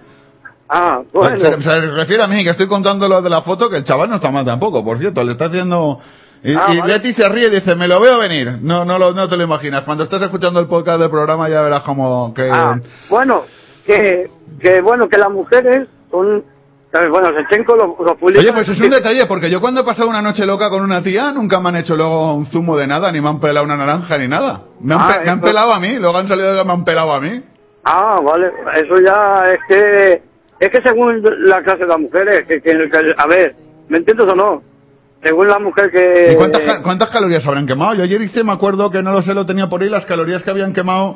Ah, 0.68 1.01
bueno. 1.14 1.38
Se, 1.38 1.61
se 1.61 1.81
refiere 1.91 2.23
a 2.23 2.27
mí, 2.27 2.43
que 2.43 2.49
estoy 2.49 2.68
contando 2.68 3.07
lo 3.07 3.22
de 3.22 3.30
la 3.30 3.43
foto, 3.43 3.69
que 3.69 3.77
el 3.77 3.84
chaval 3.84 4.10
no 4.10 4.15
está 4.15 4.31
mal 4.31 4.43
tampoco, 4.43 4.84
por 4.84 4.97
cierto, 4.97 5.23
le 5.23 5.34
está 5.34 5.45
haciendo... 5.45 5.99
Y, 6.43 6.53
Ah, 6.55 6.73
y 6.73 6.80
vale. 6.80 6.93
Leti 6.93 7.14
se 7.14 7.30
ríe 7.30 7.47
y 7.47 7.51
dice, 7.51 7.73
me 7.73 7.88
lo 7.88 8.01
veo 8.01 8.19
venir. 8.19 8.57
No, 8.61 8.84
no, 8.84 8.99
lo, 8.99 9.14
no 9.14 9.30
te 9.30 9.38
lo 9.38 9.43
imaginas. 9.43 9.84
Cuando 9.84 10.03
estés 10.03 10.22
escuchando 10.22 10.60
el 10.60 10.68
podcast 10.68 10.99
del 10.99 11.10
programa 11.10 11.47
ya 11.47 11.61
verás 11.61 11.84
como 11.84 12.34
que... 12.34 12.49
Ah, 12.51 12.81
bueno, 13.10 13.43
que, 13.85 14.30
que 14.60 14.81
bueno, 14.81 15.07
que 15.07 15.18
las 15.18 15.31
mujeres 15.31 15.88
son, 16.11 16.43
bueno, 17.11 17.30
Sechenko 17.36 17.76
los, 17.76 17.90
los 17.99 18.18
futbolistas- 18.20 18.40
Oye, 18.44 18.53
pues 18.53 18.70
es 18.70 18.80
un 18.82 18.90
detalle, 18.90 19.26
porque 19.28 19.49
yo 19.49 19.60
cuando 19.60 19.82
he 19.82 19.84
pasado 19.84 20.10
una 20.10 20.22
noche 20.22 20.45
loca 20.45 20.70
con 20.70 20.82
una 20.84 21.02
tía, 21.02 21.32
nunca 21.32 21.60
me 21.60 21.70
han 21.70 21.78
hecho 21.78 21.95
luego 21.95 22.34
un 22.36 22.45
zumo 22.45 22.78
de 22.78 22.86
nada, 22.88 23.11
ni 23.11 23.20
me 23.20 23.30
han 23.30 23.40
pelado 23.40 23.65
una 23.65 23.76
naranja, 23.78 24.18
ni 24.18 24.28
nada. 24.28 24.61
Me 24.80 24.94
han, 24.94 25.02
Ah, 25.02 25.15
pe- 25.18 25.26
me 25.26 25.32
han 25.32 25.41
pelado 25.41 25.74
a 25.74 25.80
mí, 25.80 25.95
luego 25.98 26.18
han 26.18 26.28
salido 26.28 26.61
y 26.61 26.65
me 26.65 26.72
han 26.74 26.86
pelado 26.86 27.14
a 27.15 27.20
mí. 27.20 27.41
Ah, 27.86 28.20
vale, 28.24 28.52
eso 28.76 28.95
ya 29.03 29.44
es 29.48 29.60
que, 29.68 30.22
es 30.60 30.70
que 30.70 30.82
según 30.86 31.22
la 31.45 31.61
clase 31.64 31.80
de 31.80 31.88
las 31.88 31.99
mujeres, 31.99 32.45
que, 32.48 32.61
que, 32.61 32.72
que- 32.90 33.14
a 33.18 33.28
ver, 33.28 33.56
¿me 33.90 33.98
entiendes 33.98 34.28
o 34.28 34.36
no? 34.36 34.61
según 35.24 35.48
la 35.48 35.57
mujer 35.57 35.90
que... 35.90 36.34
¿Y 36.34 36.36
cuántas, 36.36 36.82
cuántas 36.84 37.10
calorías 37.10 37.48
habrán 37.48 37.65
quemado? 37.65 37.94
Yo 37.94 38.03
ayer 38.03 38.22
hice, 38.22 38.44
me 38.44 38.52
acuerdo 38.52 38.91
que 38.91 39.02
no 39.02 39.14
lo 39.14 39.22
sé, 39.22 39.34
lo 39.34 39.45
tenía 39.45 39.68
por 39.70 39.82
ahí, 39.82 39.88
las 39.90 40.06
calorías 40.06 40.44
que 40.44 40.52
habían 40.52 40.74
quemado 40.74 41.15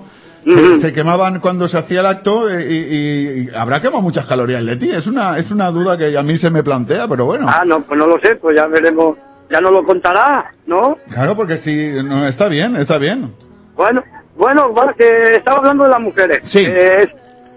se, 0.56 0.82
se 0.82 0.94
quemaban 0.94 1.40
cuando 1.40 1.68
se 1.68 1.78
hacía 1.78 2.00
el 2.02 2.06
acto 2.06 2.50
eh, 2.50 2.66
y, 2.70 2.76
y- 2.76 3.40
y 3.52 3.56
habrá 3.56 3.82
quemado 3.82 4.02
muchas 4.02 4.26
calorías 4.26 4.62
Leti. 4.64 4.90
Es 4.90 5.06
una, 5.08 5.38
es 5.38 5.50
una 5.52 5.70
duda 5.72 5.98
que 5.98 6.18
a 6.18 6.24
mí 6.24 6.38
se 6.38 6.50
me 6.50 6.64
plantea, 6.64 7.08
pero 7.08 7.26
bueno. 7.26 7.48
Ah, 7.50 7.64
no, 7.66 7.82
pues 7.82 7.98
no 7.98 8.08
lo 8.08 8.20
sé, 8.20 8.36
pues 8.38 8.56
ya 8.56 8.68
veremos, 8.68 9.18
ya 9.50 9.60
no 9.62 9.72
lo 9.72 9.84
contará, 9.84 10.52
¿no? 10.66 10.98
Claro, 11.12 11.36
porque 11.36 11.58
si 11.58 11.92
no, 12.04 12.28
está 12.28 12.48
bien, 12.48 12.76
está 12.78 12.98
bien. 12.98 13.32
Bueno, 13.76 14.04
bueno, 14.36 14.72
bueno, 14.72 14.94
que 14.98 15.32
estaba 15.38 15.58
hablando 15.60 15.84
de 15.86 15.90
las 15.90 16.02
mujeres. 16.02 16.42
Sí. 16.46 16.64
Eh, 16.66 17.08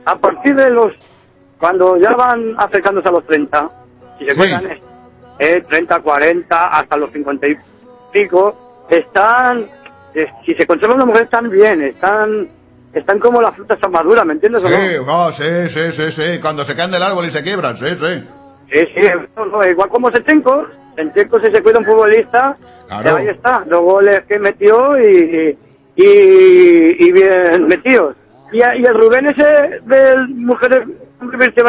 a 0.07 0.17
partir 0.17 0.55
de 0.55 0.71
los, 0.71 0.93
cuando 1.59 1.97
ya 1.99 2.12
van 2.15 2.55
acercándose 2.59 3.09
a 3.09 3.12
los 3.12 3.27
30, 3.27 3.69
si 4.19 4.25
se 4.27 4.33
Sí. 4.33 4.39
cuidan, 4.39 4.67
eh, 4.67 4.81
eh, 5.39 5.62
30, 5.69 6.01
40, 6.01 6.57
hasta 6.69 6.97
los 6.97 7.11
50 7.12 7.47
y 7.47 7.55
pico, 8.12 8.87
están, 8.91 9.67
eh, 10.15 10.27
si 10.45 10.55
se 10.55 10.67
conservan 10.67 10.99
las 10.99 11.07
mujeres 11.07 11.27
están 11.27 11.49
bien, 11.51 11.83
están, 11.83 12.49
están 12.93 13.19
como 13.19 13.41
las 13.41 13.55
frutas 13.55 13.79
tan 13.79 13.93
maduras, 13.93 14.25
¿me 14.25 14.33
entiendes 14.35 14.65
o 14.65 14.69
no? 14.69 14.77
Sí, 14.77 14.97
oh, 15.07 15.33
sí, 15.33 15.69
sí, 15.69 15.93
sí, 15.93 16.11
sí. 16.12 16.41
Cuando 16.41 16.65
se 16.65 16.75
caen 16.75 16.91
del 16.91 17.03
árbol 17.03 17.27
y 17.27 17.31
se 17.31 17.43
quiebran, 17.43 17.77
sí, 17.77 17.87
sí. 17.89 18.25
Sí, 18.73 18.81
sí, 18.95 19.09
no, 19.37 19.47
no, 19.47 19.65
igual 19.67 19.89
como 19.89 20.11
Sechenko, 20.11 20.67
Sechenko 20.97 21.41
si 21.41 21.53
se 21.53 21.62
cuida 21.62 21.79
un 21.79 21.85
futbolista, 21.85 22.57
Claro. 22.89 23.17
ahí 23.19 23.29
está, 23.29 23.65
los 23.69 23.81
goles 23.83 24.23
que 24.29 24.39
metió 24.39 24.99
y, 24.99 25.57
y, 25.97 26.05
y 27.07 27.12
bien 27.12 27.67
metidos. 27.69 28.17
Y, 28.53 28.59
y 28.59 28.85
el 28.85 28.95
Rubén 28.95 29.27
ese 29.27 29.81
del 29.85 30.29
Mujeres 30.29 30.89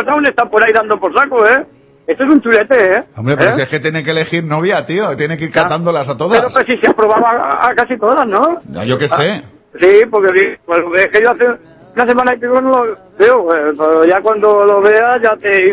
Town 0.06 0.26
está 0.26 0.46
por 0.50 0.66
ahí 0.66 0.74
dando 0.74 1.00
por 1.00 1.14
saco, 1.16 1.46
¿eh? 1.46 1.66
Esto 2.08 2.24
es 2.24 2.30
un 2.34 2.42
chulete, 2.42 2.76
¿eh? 2.92 3.04
Hombre, 3.16 3.38
pero 3.38 3.52
¿Eh? 3.52 3.56
si 3.56 3.62
es 3.62 3.70
que 3.70 3.80
tiene 3.80 4.04
que 4.04 4.12
elegir 4.12 4.44
novia, 4.44 4.86
tío. 4.86 5.16
Tiene 5.16 5.38
que 5.38 5.46
ir 5.46 5.52
catándolas 5.52 6.10
a 6.10 6.18
todas. 6.18 6.40
Pero 6.40 6.52
pues 6.52 6.66
si 6.66 6.78
se 6.78 6.88
aprobaba 6.90 7.30
a, 7.30 7.68
a 7.70 7.76
casi 7.76 7.98
todas, 7.98 8.28
¿no? 8.28 8.60
Ya, 8.70 8.84
yo 8.84 8.98
qué 8.98 9.08
sé. 9.08 9.44
Sí, 9.80 10.02
porque 10.10 10.60
pues, 10.66 10.80
es 10.96 11.08
que 11.10 11.22
yo 11.24 11.32
hace 11.32 11.46
una 11.96 12.08
semana 12.08 12.34
y 12.34 12.40
pico 12.40 12.62
no 12.62 12.86
lo 12.86 12.98
veo, 13.18 13.48
pero 13.48 14.06
ya 14.06 14.22
cuando 14.22 14.66
lo 14.66 14.82
vea 14.82 15.20
ya 15.22 15.36
te 15.38 15.72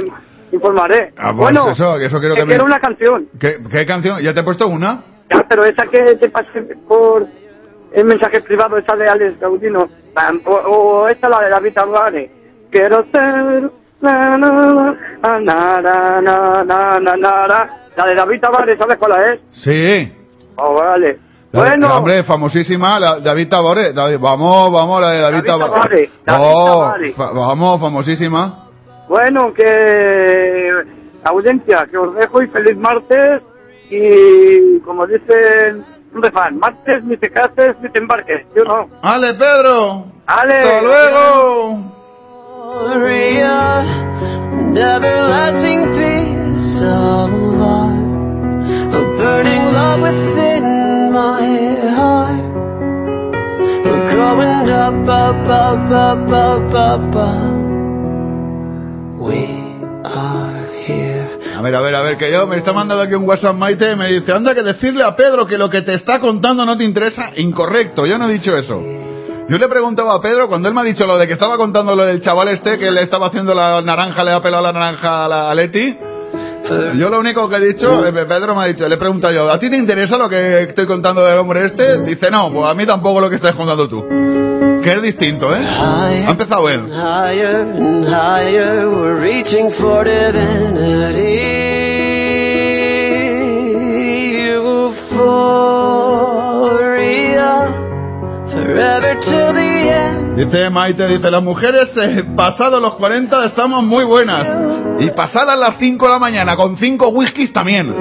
informaré. 0.53 1.12
Bueno, 1.35 1.70
eso, 1.70 1.97
quiero 2.20 2.35
que, 2.35 2.62
una 2.62 2.81
canción. 2.81 3.29
¿Qué, 3.39 3.87
canción? 3.87 4.20
¿Ya 4.23 4.35
te 4.35 4.41
he 4.41 4.45
puesto 4.45 4.69
una? 4.69 5.03
Ya, 5.31 5.45
pero 5.49 5.65
esa 5.65 5.87
que 5.87 6.16
te 6.16 6.31
pasé 6.31 6.62
por 6.87 7.27
el 7.93 8.05
mensaje 8.05 8.41
privado, 8.43 8.79
esa 8.79 8.97
de 8.97 9.09
Alex 9.09 9.41
Gaudino, 9.41 9.89
o, 10.47 10.53
o 10.53 11.09
esta 11.09 11.29
la 11.29 11.41
de 11.41 11.51
David 11.51 11.79
Álvarez. 11.79 12.31
Quiero 12.70 13.05
ser... 13.05 13.70
Na, 14.01 14.39
na, 14.39 14.97
na, 15.41 15.81
la 17.97 18.07
de 18.07 18.15
David 18.15 18.45
Álvarez, 18.45 18.79
¿sabes 18.79 18.97
cuál 18.97 19.33
es? 19.33 19.41
Sí. 19.65 20.12
Oh, 20.57 20.75
vale. 20.75 21.19
La- 21.51 21.61
Bueno. 21.61 21.97
Hombre, 21.97 22.25
famosísima, 22.25 23.01
la, 23.01 23.20
David 23.20 23.49
Tabore. 23.49 23.93
David- 23.95 24.19
vamos, 24.20 24.70
vamos, 24.70 25.01
la 25.01 25.11
de 25.12 25.20
David, 25.23 25.45
David 25.47 25.47
Tabore. 25.47 26.11
David 26.27 26.47
Oh, 26.53 26.95
fa- 27.16 27.33
vamos, 27.33 27.81
famosísima. 27.81 28.66
Bueno, 29.09 29.53
que 29.55 30.70
audiencia, 31.25 31.87
que 31.91 31.97
os 31.97 32.15
dejo 32.15 32.43
y 32.43 32.47
feliz 32.49 32.77
martes 32.77 33.43
y 33.91 34.79
como 34.81 35.07
dicen 35.07 35.85
un 36.15 36.23
refrán, 36.23 36.59
martes 36.59 37.03
ni 37.05 37.16
te 37.16 37.31
cases 37.31 37.77
ni 37.83 37.91
te 37.91 37.99
embarques, 38.01 38.47
yo 38.55 38.65
no. 38.65 38.87
¡Ale, 39.01 39.33
Pedro! 39.35 40.05
¡Ale! 40.27 40.55
¡Hasta 40.59 40.83
luego! 40.83 41.95
Gloria 42.81 43.81
and 43.81 44.77
everlasting 44.77 45.85
peace 45.97 46.83
of 46.85 47.31
heart, 47.59 47.97
a 48.93 49.01
burning 49.16 49.73
love 49.73 50.01
within 50.03 50.65
my 51.19 51.43
heart. 51.99 52.47
We're 53.85 54.07
growing 54.15 54.70
up, 54.70 55.09
up, 55.09 55.49
up, 55.65 55.90
up, 56.07 56.31
up, 56.31 57.16
up. 57.16 57.43
We 59.27 59.43
are 60.05 60.69
here. 60.86 61.27
A 61.57 61.62
ver, 61.62 61.74
a 61.74 61.81
ver, 61.81 61.95
a 61.97 62.03
ver, 62.03 62.16
que 62.16 62.31
yo 62.31 62.47
me 62.47 62.57
está 62.57 62.73
mandando 62.73 63.03
aquí 63.03 63.15
un 63.15 63.27
WhatsApp 63.27 63.57
Maite 63.57 63.93
y 63.93 63.97
me 63.97 64.09
dice, 64.12 64.32
anda 64.32 64.55
que 64.55 64.62
decirle 64.62 65.03
a 65.03 65.16
Pedro 65.16 65.47
que 65.47 65.59
lo 65.59 65.69
que 65.69 65.82
te 65.82 65.95
está 65.95 66.20
contando 66.20 66.65
no 66.65 66.77
te 66.77 66.85
interesa. 66.85 67.32
Incorrecto, 67.36 68.07
yo 68.07 68.16
no 68.16 68.28
he 68.28 68.32
dicho 68.35 68.57
eso. 68.57 68.81
Yo 69.49 69.57
le 69.57 69.65
he 69.65 69.69
preguntado 69.69 70.12
a 70.12 70.23
Pedro, 70.23 70.47
cuando 70.47 70.69
él 70.69 70.74
me 70.74 70.82
ha 70.82 70.85
dicho 70.85 71.05
lo 71.05 71.19
de 71.19 71.27
que 71.27 71.32
estaba 71.32 71.57
contando 71.57 71.97
lo 71.97 72.05
del 72.05 72.20
chaval 72.20 72.49
este, 72.49 72.78
que 72.78 72.93
le 72.93 73.03
estaba 73.03 73.27
haciendo 73.27 73.55
la 73.55 73.81
naranja, 73.82 74.23
le 74.23 74.32
ha 74.32 74.43
pelado 74.43 74.62
la 74.62 74.73
naranja 74.73 75.24
a, 75.24 75.28
la, 75.28 75.51
a 75.51 75.55
Leti, 75.55 75.99
yo 76.69 77.09
lo 77.09 77.19
único 77.19 77.49
que 77.49 77.57
he 77.57 77.61
dicho, 77.61 78.07
eh, 78.07 78.12
Pedro 78.12 78.55
me 78.55 78.65
ha 78.65 78.66
dicho, 78.66 78.89
le 78.89 78.95
he 78.95 78.99
preguntado 78.99 79.32
yo, 79.32 79.51
¿a 79.51 79.59
ti 79.59 79.70
te 79.70 79.77
interesa 79.77 80.16
lo 80.19 80.28
que 80.28 80.62
estoy 80.65 80.86
contando 80.86 81.24
del 81.24 81.39
hombre 81.39 81.65
este? 81.66 81.99
Dice, 82.03 82.31
no, 82.31 82.53
pues 82.53 82.69
a 82.69 82.74
mí 82.74 82.86
tampoco 82.86 83.20
lo 83.20 83.31
que 83.31 83.36
estás 83.36 83.53
contando 83.53 83.89
tú. 83.89 84.05
Que 84.82 84.93
es 84.93 85.03
distinto, 85.03 85.55
¿eh? 85.55 85.61
Ha 85.66 86.31
empezado 86.31 86.69
él. 86.69 86.86
Higher 86.89 87.62
and 87.62 88.05
higher, 88.07 88.89
we're 88.89 89.20
reaching 89.20 89.73
for 89.73 90.05
divinity. 90.05 91.69
Euphoria, 96.39 97.69
forever 98.53 99.16
till 99.20 99.53
the. 99.53 99.68
Dice 100.39 100.70
Maite, 100.70 101.09
dice, 101.09 101.31
las 101.32 101.43
mujeres 101.43 101.89
eh, 101.97 102.23
pasados 102.36 102.81
los 102.81 102.94
40 102.94 103.44
estamos 103.47 103.82
muy 103.82 104.05
buenas. 104.05 104.47
Y 105.01 105.10
pasadas 105.10 105.59
las 105.59 105.78
5 105.81 106.06
de 106.06 106.12
la 106.12 106.20
mañana 106.20 106.55
con 106.55 106.77
5 106.77 107.09
whiskies 107.09 107.52
también. 107.52 107.93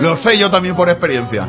Lo 0.00 0.16
sé 0.16 0.38
yo 0.38 0.50
también 0.50 0.74
por 0.74 0.88
experiencia. 0.88 1.46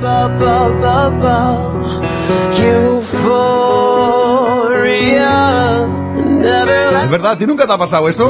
¿Es 7.03 7.09
verdad? 7.09 7.31
¿A 7.31 7.37
ti 7.37 7.45
nunca 7.45 7.65
te 7.65 7.71
ha 7.71 7.77
pasado 7.77 8.09
eso? 8.09 8.29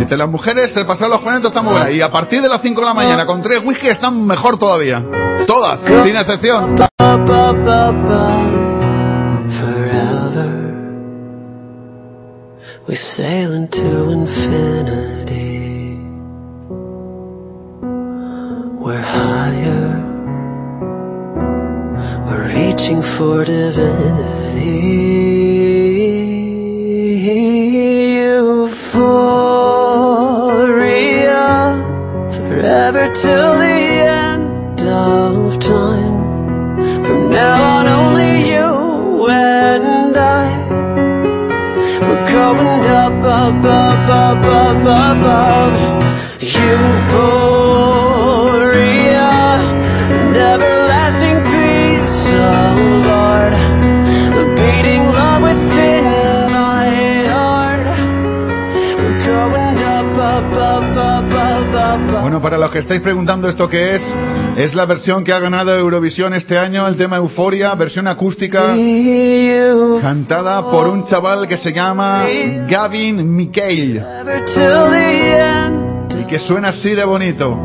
Dice, 0.00 0.16
las 0.16 0.28
mujeres 0.28 0.72
se 0.72 0.84
pasados 0.84 1.12
los 1.12 1.20
40 1.20 1.46
están 1.46 1.64
buenas. 1.64 1.90
Y 1.92 2.02
a 2.02 2.10
partir 2.10 2.42
de 2.42 2.48
las 2.48 2.60
5 2.60 2.80
de 2.80 2.86
la 2.88 2.94
mañana 2.94 3.24
con 3.24 3.40
3 3.40 3.60
whiskies 3.64 3.92
están 3.92 4.26
mejor 4.26 4.58
todavía. 4.58 5.00
Todas, 5.46 5.78
sin 6.02 6.16
excepción. 6.16 6.74
We 12.88 12.96
sail 12.96 13.52
into 13.52 14.10
infinity. 14.10 15.52
We're 18.84 19.00
higher, 19.00 20.02
we're 22.26 22.48
reaching 22.48 23.02
for 23.16 23.44
divinity. 23.44 24.82
Euphoria, 30.52 31.46
forever 32.48 33.04
till 33.22 33.61
above, 43.22 43.64
above, 43.64 44.42
above, 44.42 44.82
above. 44.82 46.02
You 46.42 47.41
los 62.62 62.70
que 62.70 62.78
estáis 62.78 63.00
preguntando 63.00 63.48
esto 63.48 63.68
qué 63.68 63.96
es, 63.96 64.02
es 64.56 64.72
la 64.72 64.86
versión 64.86 65.24
que 65.24 65.32
ha 65.32 65.40
ganado 65.40 65.74
Eurovisión 65.74 66.32
este 66.32 66.56
año, 66.56 66.86
el 66.86 66.96
tema 66.96 67.16
Euforia, 67.16 67.74
versión 67.74 68.06
acústica, 68.06 68.76
cantada 70.00 70.70
por 70.70 70.86
un 70.86 71.04
chaval 71.04 71.48
que 71.48 71.58
se 71.58 71.72
llama 71.72 72.24
Gavin 72.68 73.34
Mikael 73.34 74.00
y 76.20 76.24
que 76.26 76.38
suena 76.38 76.68
así 76.68 76.90
de 76.90 77.04
bonito. 77.04 77.58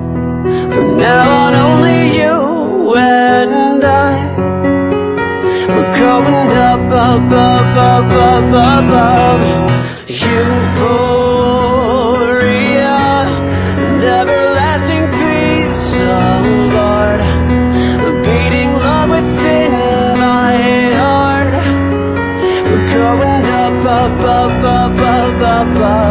ba 24.21 24.37
ba 24.61 24.77
ba 24.99 25.13
ba 25.39 25.53
ba 25.79 26.06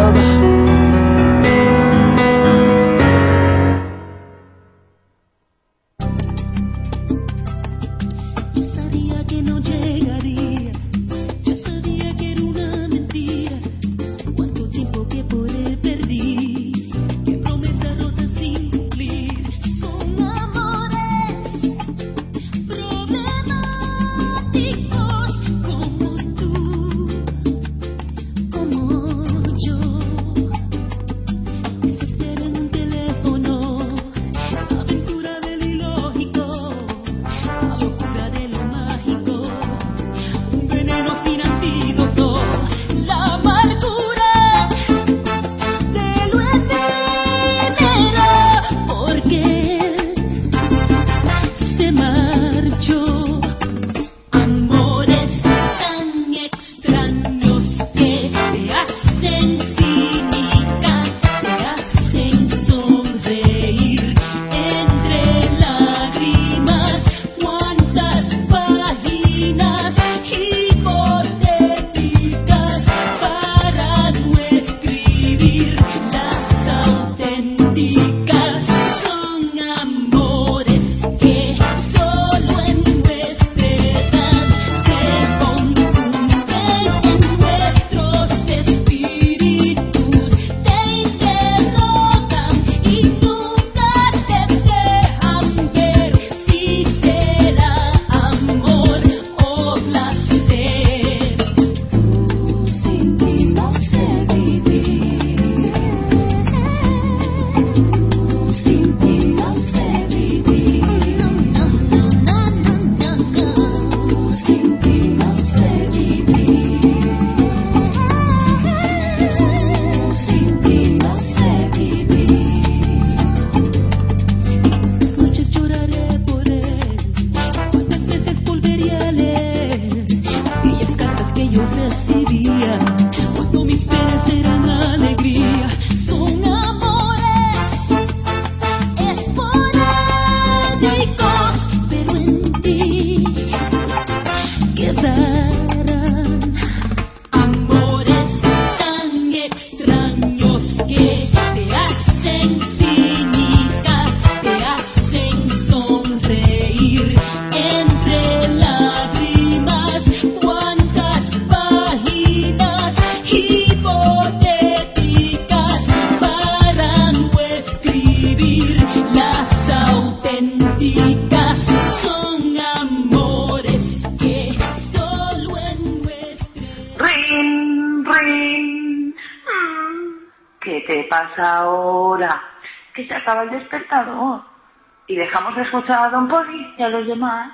escuchar 185.67 186.01
a 186.05 186.09
Don 186.09 186.29
Poli 186.29 186.75
y 186.79 186.83
a 186.83 186.89
los 186.89 187.07
demás. 187.07 187.53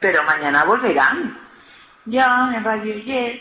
Pero 0.00 0.22
mañana 0.24 0.64
volverán. 0.64 1.38
Ya 2.04 2.50
en 2.54 2.62
Radio 2.62 2.94
Yes. 2.94 3.40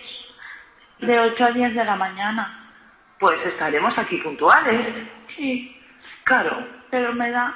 De 1.00 1.20
8 1.20 1.44
a 1.44 1.52
10 1.52 1.76
de 1.76 1.84
la 1.84 1.96
mañana. 1.96 2.72
Pues 3.20 3.46
estaremos 3.46 3.98
aquí 3.98 4.18
puntuales. 4.18 5.08
Sí, 5.36 5.76
claro, 6.24 6.66
pero 6.90 7.14
me 7.14 7.30
da 7.32 7.54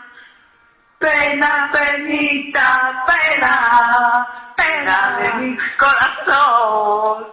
pena, 1.00 1.70
penita, 1.72 3.04
pena, 3.06 4.28
pena 4.58 5.18
de 5.20 5.34
mi 5.34 5.58
corazón. 5.78 7.28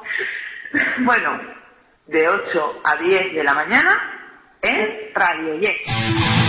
Bueno, 0.98 1.40
de 2.06 2.28
8 2.28 2.80
a 2.84 2.96
10 2.96 3.34
de 3.34 3.44
la 3.44 3.54
mañana 3.54 4.00
en 4.62 5.14
Radio 5.14 5.58
Yes. 5.58 6.43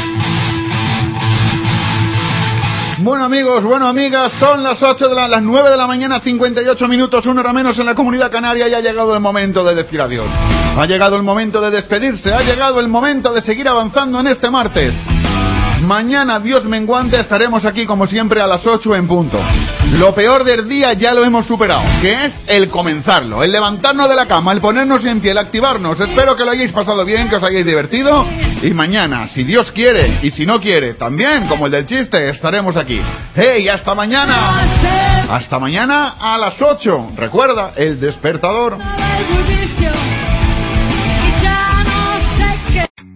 Bueno 3.05 3.23
amigos, 3.25 3.63
bueno 3.63 3.87
amigas, 3.87 4.31
son 4.39 4.63
las 4.63 4.81
8 4.81 5.09
de 5.09 5.13
la, 5.13 5.27
las 5.27 5.43
9 5.43 5.69
de 5.69 5.77
la 5.77 5.85
mañana, 5.85 6.19
58 6.21 6.87
minutos, 6.87 7.23
una 7.27 7.41
hora 7.41 7.53
menos 7.53 7.77
en 7.77 7.85
la 7.85 7.93
comunidad 7.93 8.31
canaria 8.31 8.67
y 8.67 8.73
ha 8.73 8.79
llegado 8.79 9.13
el 9.13 9.19
momento 9.19 9.63
de 9.63 9.75
decir 9.75 10.01
adiós. 10.01 10.25
Ha 10.27 10.87
llegado 10.87 11.15
el 11.15 11.21
momento 11.21 11.61
de 11.61 11.69
despedirse, 11.69 12.33
ha 12.33 12.41
llegado 12.41 12.79
el 12.79 12.87
momento 12.87 13.31
de 13.31 13.43
seguir 13.43 13.69
avanzando 13.69 14.19
en 14.21 14.25
este 14.25 14.49
martes. 14.49 14.95
Mañana, 15.85 16.39
Dios 16.39 16.65
menguante, 16.65 17.19
estaremos 17.19 17.63
aquí 17.63 17.85
como 17.85 18.07
siempre 18.07 18.41
a 18.41 18.47
las 18.47 18.65
8 18.65 18.95
en 18.95 19.07
punto. 19.07 19.39
Lo 19.99 20.15
peor 20.15 20.43
del 20.43 20.67
día 20.67 20.93
ya 20.93 21.13
lo 21.13 21.23
hemos 21.23 21.45
superado, 21.45 21.83
que 22.01 22.25
es 22.25 22.39
el 22.47 22.69
comenzarlo, 22.69 23.43
el 23.43 23.51
levantarnos 23.51 24.09
de 24.09 24.15
la 24.15 24.25
cama, 24.25 24.51
el 24.51 24.61
ponernos 24.61 25.05
en 25.05 25.21
pie, 25.21 25.31
el 25.31 25.37
activarnos. 25.37 25.99
Espero 25.99 26.35
que 26.35 26.43
lo 26.43 26.51
hayáis 26.51 26.71
pasado 26.71 27.05
bien, 27.05 27.29
que 27.29 27.35
os 27.35 27.43
hayáis 27.43 27.67
divertido. 27.67 28.25
Y 28.63 28.73
mañana, 28.73 29.27
si 29.27 29.43
Dios 29.43 29.71
quiere, 29.71 30.21
y 30.23 30.31
si 30.31 30.43
no 30.47 30.59
quiere, 30.59 30.95
también, 30.95 31.47
como 31.47 31.67
el 31.67 31.71
del 31.71 31.85
chiste, 31.85 32.29
estaremos 32.29 32.75
aquí. 32.77 32.99
¡Hey, 33.35 33.69
hasta 33.69 33.93
mañana! 33.93 35.27
Hasta 35.29 35.59
mañana 35.59 36.15
a 36.19 36.37
las 36.39 36.59
8. 36.59 37.11
Recuerda, 37.15 37.73
el 37.75 37.99
despertador. 37.99 38.79